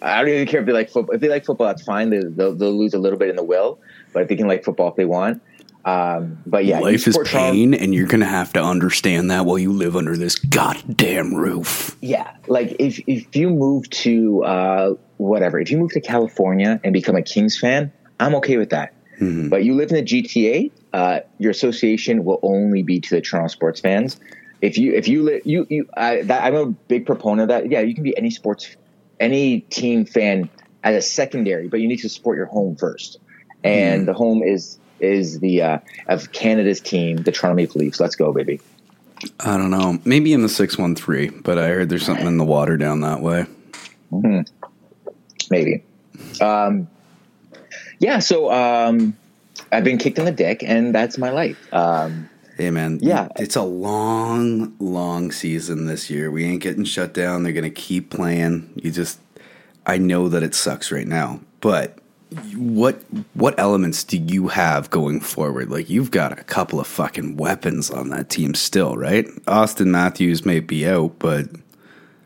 I 0.00 0.20
don't 0.20 0.30
even 0.30 0.46
care 0.48 0.60
if 0.60 0.66
they 0.66 0.72
like 0.72 0.90
football. 0.90 1.14
If 1.14 1.20
they 1.20 1.28
like 1.28 1.44
football, 1.44 1.68
that's 1.68 1.82
fine. 1.84 2.10
They, 2.10 2.20
they'll, 2.24 2.54
they'll 2.54 2.76
lose 2.76 2.92
a 2.92 2.98
little 2.98 3.18
bit 3.18 3.28
in 3.28 3.36
the 3.36 3.44
will, 3.44 3.78
but 4.12 4.28
they 4.28 4.34
can 4.34 4.48
like 4.48 4.64
football 4.64 4.88
if 4.88 4.96
they 4.96 5.04
want. 5.04 5.40
Um, 5.84 6.38
but 6.46 6.64
yeah, 6.64 6.78
Life 6.78 6.94
is 6.94 7.04
support 7.04 7.26
Toronto- 7.26 7.52
pain, 7.52 7.74
and 7.74 7.92
you're 7.94 8.06
gonna 8.06 8.24
have 8.24 8.52
to 8.52 8.62
understand 8.62 9.30
that 9.32 9.46
while 9.46 9.58
you 9.58 9.72
live 9.72 9.96
under 9.96 10.16
this 10.16 10.36
goddamn 10.36 11.34
roof. 11.34 11.96
Yeah, 12.00 12.36
like 12.46 12.76
if 12.78 13.00
if 13.08 13.34
you 13.34 13.50
move 13.50 13.90
to 13.90 14.44
uh, 14.44 14.94
whatever, 15.16 15.58
if 15.58 15.70
you 15.72 15.78
move 15.78 15.90
to 15.92 16.00
California 16.00 16.80
and 16.84 16.92
become 16.92 17.16
a 17.16 17.22
Kings 17.22 17.58
fan, 17.58 17.92
I'm 18.20 18.34
okay 18.36 18.58
with 18.58 18.70
that. 18.70 18.94
But 19.48 19.64
you 19.64 19.74
live 19.74 19.90
in 19.90 19.96
the 19.96 20.02
GTA, 20.02 20.70
uh, 20.92 21.20
your 21.38 21.50
association 21.50 22.24
will 22.24 22.40
only 22.42 22.82
be 22.82 23.00
to 23.00 23.14
the 23.14 23.20
Toronto 23.20 23.48
sports 23.48 23.80
fans. 23.80 24.18
If 24.60 24.78
you 24.78 24.94
if 24.94 25.08
you 25.08 25.22
li- 25.24 25.42
you 25.44 25.66
you 25.68 25.88
I, 25.96 26.22
that, 26.22 26.44
I'm 26.44 26.54
a 26.54 26.66
big 26.66 27.06
proponent 27.06 27.42
of 27.42 27.48
that. 27.48 27.70
Yeah, 27.70 27.80
you 27.80 27.94
can 27.94 28.04
be 28.04 28.16
any 28.16 28.30
sports 28.30 28.76
any 29.18 29.60
team 29.60 30.04
fan 30.04 30.48
as 30.84 30.96
a 30.96 31.02
secondary, 31.02 31.68
but 31.68 31.80
you 31.80 31.88
need 31.88 31.98
to 31.98 32.08
support 32.08 32.36
your 32.36 32.46
home 32.46 32.76
first. 32.76 33.18
And 33.64 34.06
the 34.08 34.12
home 34.12 34.42
is 34.42 34.78
is 34.98 35.40
the 35.40 35.62
uh, 35.62 35.78
of 36.08 36.32
Canada's 36.32 36.80
team, 36.80 37.18
the 37.18 37.32
Toronto 37.32 37.56
Maple 37.56 37.80
Leafs. 37.80 38.00
Let's 38.00 38.16
go, 38.16 38.32
baby. 38.32 38.60
I 39.40 39.56
don't 39.56 39.70
know. 39.70 40.00
Maybe 40.04 40.32
in 40.32 40.42
the 40.42 40.48
six 40.48 40.78
one 40.78 40.94
three, 40.94 41.28
but 41.28 41.58
I 41.58 41.68
heard 41.68 41.88
there's 41.88 42.04
something 42.04 42.26
in 42.26 42.38
the 42.38 42.44
water 42.44 42.76
down 42.76 43.00
that 43.00 43.20
way. 43.20 43.46
maybe. 45.50 45.84
Um, 46.40 46.88
yeah, 48.02 48.18
so 48.18 48.52
um, 48.52 49.16
I've 49.70 49.84
been 49.84 49.96
kicked 49.98 50.18
in 50.18 50.24
the 50.24 50.32
dick, 50.32 50.62
and 50.62 50.94
that's 50.94 51.16
my 51.18 51.30
life. 51.30 51.72
Um, 51.72 52.28
Hey 52.58 52.70
man, 52.70 52.98
Yeah. 53.00 53.28
it's 53.36 53.56
a 53.56 53.62
long, 53.62 54.74
long 54.78 55.32
season 55.32 55.86
this 55.86 56.10
year. 56.10 56.30
We 56.30 56.44
ain't 56.44 56.62
getting 56.62 56.84
shut 56.84 57.14
down. 57.14 57.42
They're 57.42 57.52
gonna 57.54 57.70
keep 57.70 58.10
playing. 58.10 58.68
You 58.76 58.90
just, 58.90 59.18
I 59.86 59.96
know 59.96 60.28
that 60.28 60.42
it 60.42 60.54
sucks 60.54 60.92
right 60.92 61.06
now, 61.06 61.40
but 61.62 61.96
what 62.54 63.02
what 63.34 63.58
elements 63.58 64.04
do 64.04 64.18
you 64.18 64.48
have 64.48 64.90
going 64.90 65.20
forward? 65.20 65.70
Like 65.70 65.88
you've 65.88 66.10
got 66.10 66.32
a 66.38 66.44
couple 66.44 66.78
of 66.78 66.86
fucking 66.86 67.36
weapons 67.38 67.90
on 67.90 68.10
that 68.10 68.28
team 68.28 68.54
still, 68.54 68.96
right? 68.96 69.26
Auston 69.46 69.86
Matthews 69.86 70.44
may 70.44 70.60
be 70.60 70.86
out, 70.86 71.18
but 71.18 71.46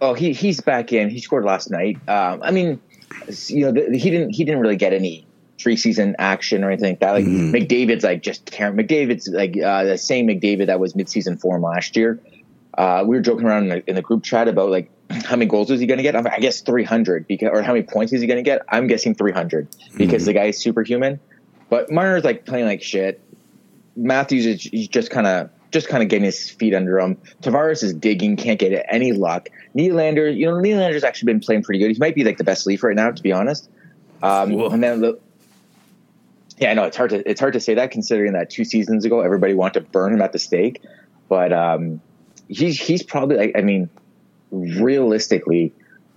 oh, 0.01 0.15
he 0.15 0.33
he's 0.33 0.61
back 0.61 0.93
in. 0.93 1.09
He 1.09 1.21
scored 1.21 1.45
last 1.45 1.71
night. 1.71 1.97
Um, 2.09 2.43
I 2.43 2.51
mean, 2.51 2.81
you 3.47 3.65
know, 3.65 3.73
the, 3.73 3.97
he 3.97 4.11
didn't 4.11 4.31
he 4.31 4.45
didn't 4.45 4.61
really 4.61 4.77
get 4.77 4.93
any 4.93 5.25
preseason 5.59 6.15
action 6.19 6.63
or 6.65 6.71
anything 6.71 6.93
like 6.93 7.01
that. 7.01 7.13
Like 7.13 7.25
McDavid's 7.25 8.05
like 8.05 8.23
just 8.23 8.47
tearing. 8.47 8.77
McDavid's 8.77 9.29
like 9.29 9.57
uh, 9.61 9.85
the 9.85 9.99
same 9.99 10.27
McDavid 10.29 10.67
that 10.67 10.79
was 10.81 10.95
midseason 10.95 11.41
form 11.41 11.63
last 11.63 11.97
year. 11.97 12.21
Uh, 12.77 13.03
we 13.07 13.17
were 13.17 13.23
joking 13.23 13.47
around 13.47 13.65
in 13.65 13.69
the, 13.71 13.89
in 13.91 13.95
the 13.95 14.03
group 14.03 14.23
chat 14.23 14.49
about 14.49 14.71
like 14.71 14.91
how 15.11 15.37
many 15.37 15.49
goals 15.49 15.71
is 15.71 15.81
he 15.81 15.87
going 15.87 15.97
to 15.99 16.03
get? 16.03 16.15
I'm- 16.15 16.27
I 16.27 16.41
guess 16.41 16.61
300 16.61 17.27
because, 17.27 17.49
or 17.53 17.63
how 17.63 17.73
many 17.73 17.85
points 17.85 18.13
is 18.13 18.21
he 18.21 18.27
going 18.27 18.37
to 18.39 18.43
get? 18.43 18.63
I'm 18.69 18.87
guessing 18.87 19.15
300 19.15 19.69
because 19.97 20.25
the 20.27 20.33
guy 20.33 20.47
is 20.47 20.59
superhuman. 20.59 21.21
But 21.71 21.91
Marner's 21.91 22.25
like 22.25 22.45
playing 22.45 22.67
like 22.67 22.83
shit. 22.83 23.21
Matthews 23.97 24.47
is 24.47 24.63
he's 24.63 24.89
just 24.89 25.11
kind 25.11 25.27
of 25.27 25.51
just 25.73 25.89
kind 25.89 26.03
of 26.03 26.09
getting 26.09 26.25
his 26.25 26.51
feet 26.51 26.75
under 26.75 26.99
him. 26.99 27.17
Tavares 27.43 27.83
is 27.83 27.93
digging, 27.95 28.37
can't 28.37 28.59
get 28.59 28.85
any 28.89 29.13
luck. 29.13 29.49
Nylander, 29.75 30.35
you 30.35 30.47
know, 30.47 30.55
Nylander's 30.55 31.03
actually 31.05 31.33
been 31.33 31.41
playing 31.41 31.63
pretty 31.63 31.79
good. 31.81 31.91
He 31.93 31.99
might 31.99 32.15
be 32.15 32.25
like 32.25 32.37
the 32.39 32.45
best 32.45 32.67
leaf 32.67 32.83
right 32.83 32.95
now, 32.95 33.11
to 33.11 33.23
be 33.23 33.33
honest. 33.33 33.69
Um, 34.23 34.53
and 34.73 34.83
then 34.83 35.01
the, 35.01 35.19
yeah, 36.59 36.71
I 36.71 36.75
know 36.75 36.85
it's 36.85 36.97
hard 36.97 37.11
to 37.11 37.29
it's 37.29 37.41
hard 37.41 37.53
to 37.53 37.61
say 37.61 37.75
that 37.75 37.91
considering 37.91 38.33
that 38.33 38.51
two 38.51 38.65
seasons 38.65 39.05
ago 39.05 39.21
everybody 39.21 39.55
wanted 39.55 39.81
to 39.81 39.91
burn 39.91 40.13
him 40.13 40.23
at 40.23 40.33
the 40.33 40.39
stake, 40.39 40.83
but 41.29 41.53
um, 41.53 42.01
he's 42.49 42.81
he's 42.81 43.03
probably 43.03 43.37
like, 43.37 43.53
I 43.57 43.63
mean, 43.63 43.91
realistically, 44.51 45.75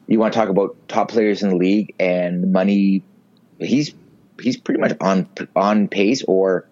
you 0.07 0.20
want 0.20 0.34
to 0.34 0.40
talk 0.40 0.49
about 0.49 0.76
top 0.88 1.10
players 1.10 1.44
in 1.44 1.49
the 1.49 1.56
league 1.56 1.95
and 1.99 2.52
money. 2.52 3.03
He's 3.60 3.94
he's 4.41 4.57
pretty 4.57 4.80
much 4.80 4.94
on 5.02 5.28
on 5.56 5.88
pace 5.88 6.24
or 6.28 6.68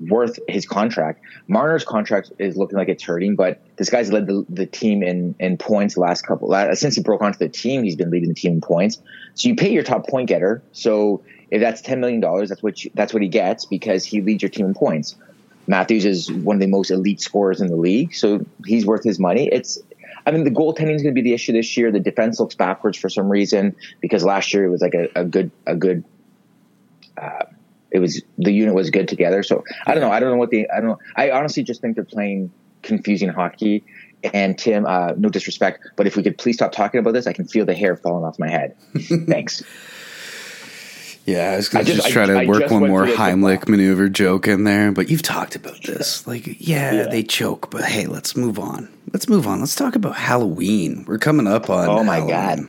worth 0.00 0.38
his 0.48 0.66
contract. 0.66 1.22
Marner's 1.46 1.84
contract 1.84 2.32
is 2.38 2.56
looking 2.56 2.76
like 2.76 2.88
it's 2.88 3.04
hurting, 3.04 3.36
but 3.36 3.62
this 3.76 3.90
guy's 3.90 4.10
led 4.10 4.26
the, 4.26 4.44
the 4.48 4.66
team 4.66 5.02
in 5.02 5.34
in 5.38 5.56
points 5.56 5.96
last 5.96 6.26
couple 6.26 6.52
since 6.74 6.96
he 6.96 7.02
broke 7.02 7.22
onto 7.22 7.38
the 7.38 7.48
team. 7.48 7.84
He's 7.84 7.96
been 7.96 8.10
leading 8.10 8.28
the 8.28 8.34
team 8.34 8.54
in 8.54 8.60
points. 8.60 9.00
So 9.34 9.48
you 9.48 9.56
pay 9.56 9.72
your 9.72 9.82
top 9.82 10.08
point 10.08 10.28
getter. 10.28 10.62
So 10.72 11.22
if 11.50 11.60
that's 11.60 11.80
ten 11.80 12.00
million 12.00 12.20
dollars, 12.20 12.48
that's 12.48 12.62
what 12.62 12.84
you, 12.84 12.90
that's 12.94 13.12
what 13.12 13.22
he 13.22 13.28
gets 13.28 13.64
because 13.64 14.04
he 14.04 14.20
leads 14.20 14.42
your 14.42 14.50
team 14.50 14.66
in 14.66 14.74
points. 14.74 15.16
Matthews 15.66 16.04
is 16.04 16.30
one 16.30 16.56
of 16.56 16.60
the 16.60 16.66
most 16.66 16.90
elite 16.90 17.20
scorers 17.20 17.60
in 17.60 17.68
the 17.68 17.76
league, 17.76 18.14
so 18.14 18.44
he's 18.66 18.84
worth 18.84 19.02
his 19.02 19.18
money. 19.18 19.48
It's 19.50 19.78
I 20.26 20.30
mean, 20.30 20.44
the 20.44 20.50
goaltending 20.50 20.94
is 20.94 21.02
going 21.02 21.14
to 21.14 21.20
be 21.20 21.22
the 21.22 21.34
issue 21.34 21.52
this 21.52 21.76
year. 21.76 21.92
The 21.92 22.00
defense 22.00 22.40
looks 22.40 22.54
backwards 22.54 22.96
for 22.96 23.08
some 23.08 23.28
reason 23.28 23.76
because 24.00 24.24
last 24.24 24.54
year 24.54 24.64
it 24.64 24.70
was 24.70 24.80
like 24.80 24.94
a, 24.94 25.08
a 25.14 25.24
good, 25.24 25.50
a 25.66 25.76
good. 25.76 26.04
Uh, 27.16 27.44
it 27.90 27.98
was 27.98 28.22
the 28.38 28.52
unit 28.52 28.74
was 28.74 28.90
good 28.90 29.06
together. 29.06 29.42
So 29.42 29.64
I 29.86 29.94
don't 29.94 30.00
know. 30.00 30.10
I 30.10 30.20
don't 30.20 30.30
know 30.30 30.36
what 30.36 30.50
the 30.50 30.68
I 30.70 30.80
don't 30.80 30.88
know. 30.88 30.98
I 31.14 31.30
honestly 31.30 31.62
just 31.62 31.80
think 31.80 31.94
they're 31.94 32.04
playing 32.04 32.50
confusing 32.82 33.28
hockey. 33.28 33.84
And 34.32 34.58
Tim, 34.58 34.86
uh, 34.86 35.12
no 35.18 35.28
disrespect, 35.28 35.86
but 35.96 36.06
if 36.06 36.16
we 36.16 36.22
could 36.22 36.38
please 36.38 36.56
stop 36.56 36.72
talking 36.72 36.98
about 36.98 37.12
this, 37.12 37.26
I 37.26 37.34
can 37.34 37.46
feel 37.46 37.66
the 37.66 37.74
hair 37.74 37.94
falling 37.94 38.24
off 38.24 38.38
my 38.38 38.48
head. 38.48 38.74
Thanks. 38.98 39.62
Yeah, 41.24 41.52
I 41.52 41.56
was 41.56 41.68
gonna 41.68 41.82
I 41.82 41.84
just- 41.84 41.96
just, 42.02 42.10
try 42.12 42.26
to 42.26 42.40
I 42.40 42.46
work 42.46 42.70
one 42.70 42.88
more 42.88 43.06
Heimlich 43.06 43.68
maneuver 43.68 44.08
joke 44.08 44.46
in 44.48 44.64
there. 44.64 44.92
But 44.92 45.08
you've 45.10 45.22
talked 45.22 45.56
about 45.56 45.82
this, 45.82 46.26
like 46.26 46.46
yeah, 46.60 46.92
Yeah. 46.92 47.06
they 47.08 47.22
choke, 47.22 47.70
but 47.70 47.82
hey, 47.84 48.06
let's 48.06 48.36
move 48.36 48.58
on. 48.58 48.88
Let's 49.12 49.28
move 49.28 49.46
on. 49.46 49.60
Let's 49.60 49.74
talk 49.76 49.94
about 49.96 50.16
Halloween. 50.16 51.04
We're 51.06 51.18
coming 51.18 51.46
up 51.46 51.70
on. 51.70 51.88
Oh 51.88 52.02
my 52.02 52.16
Halloween. 52.16 52.28
God. 52.30 52.68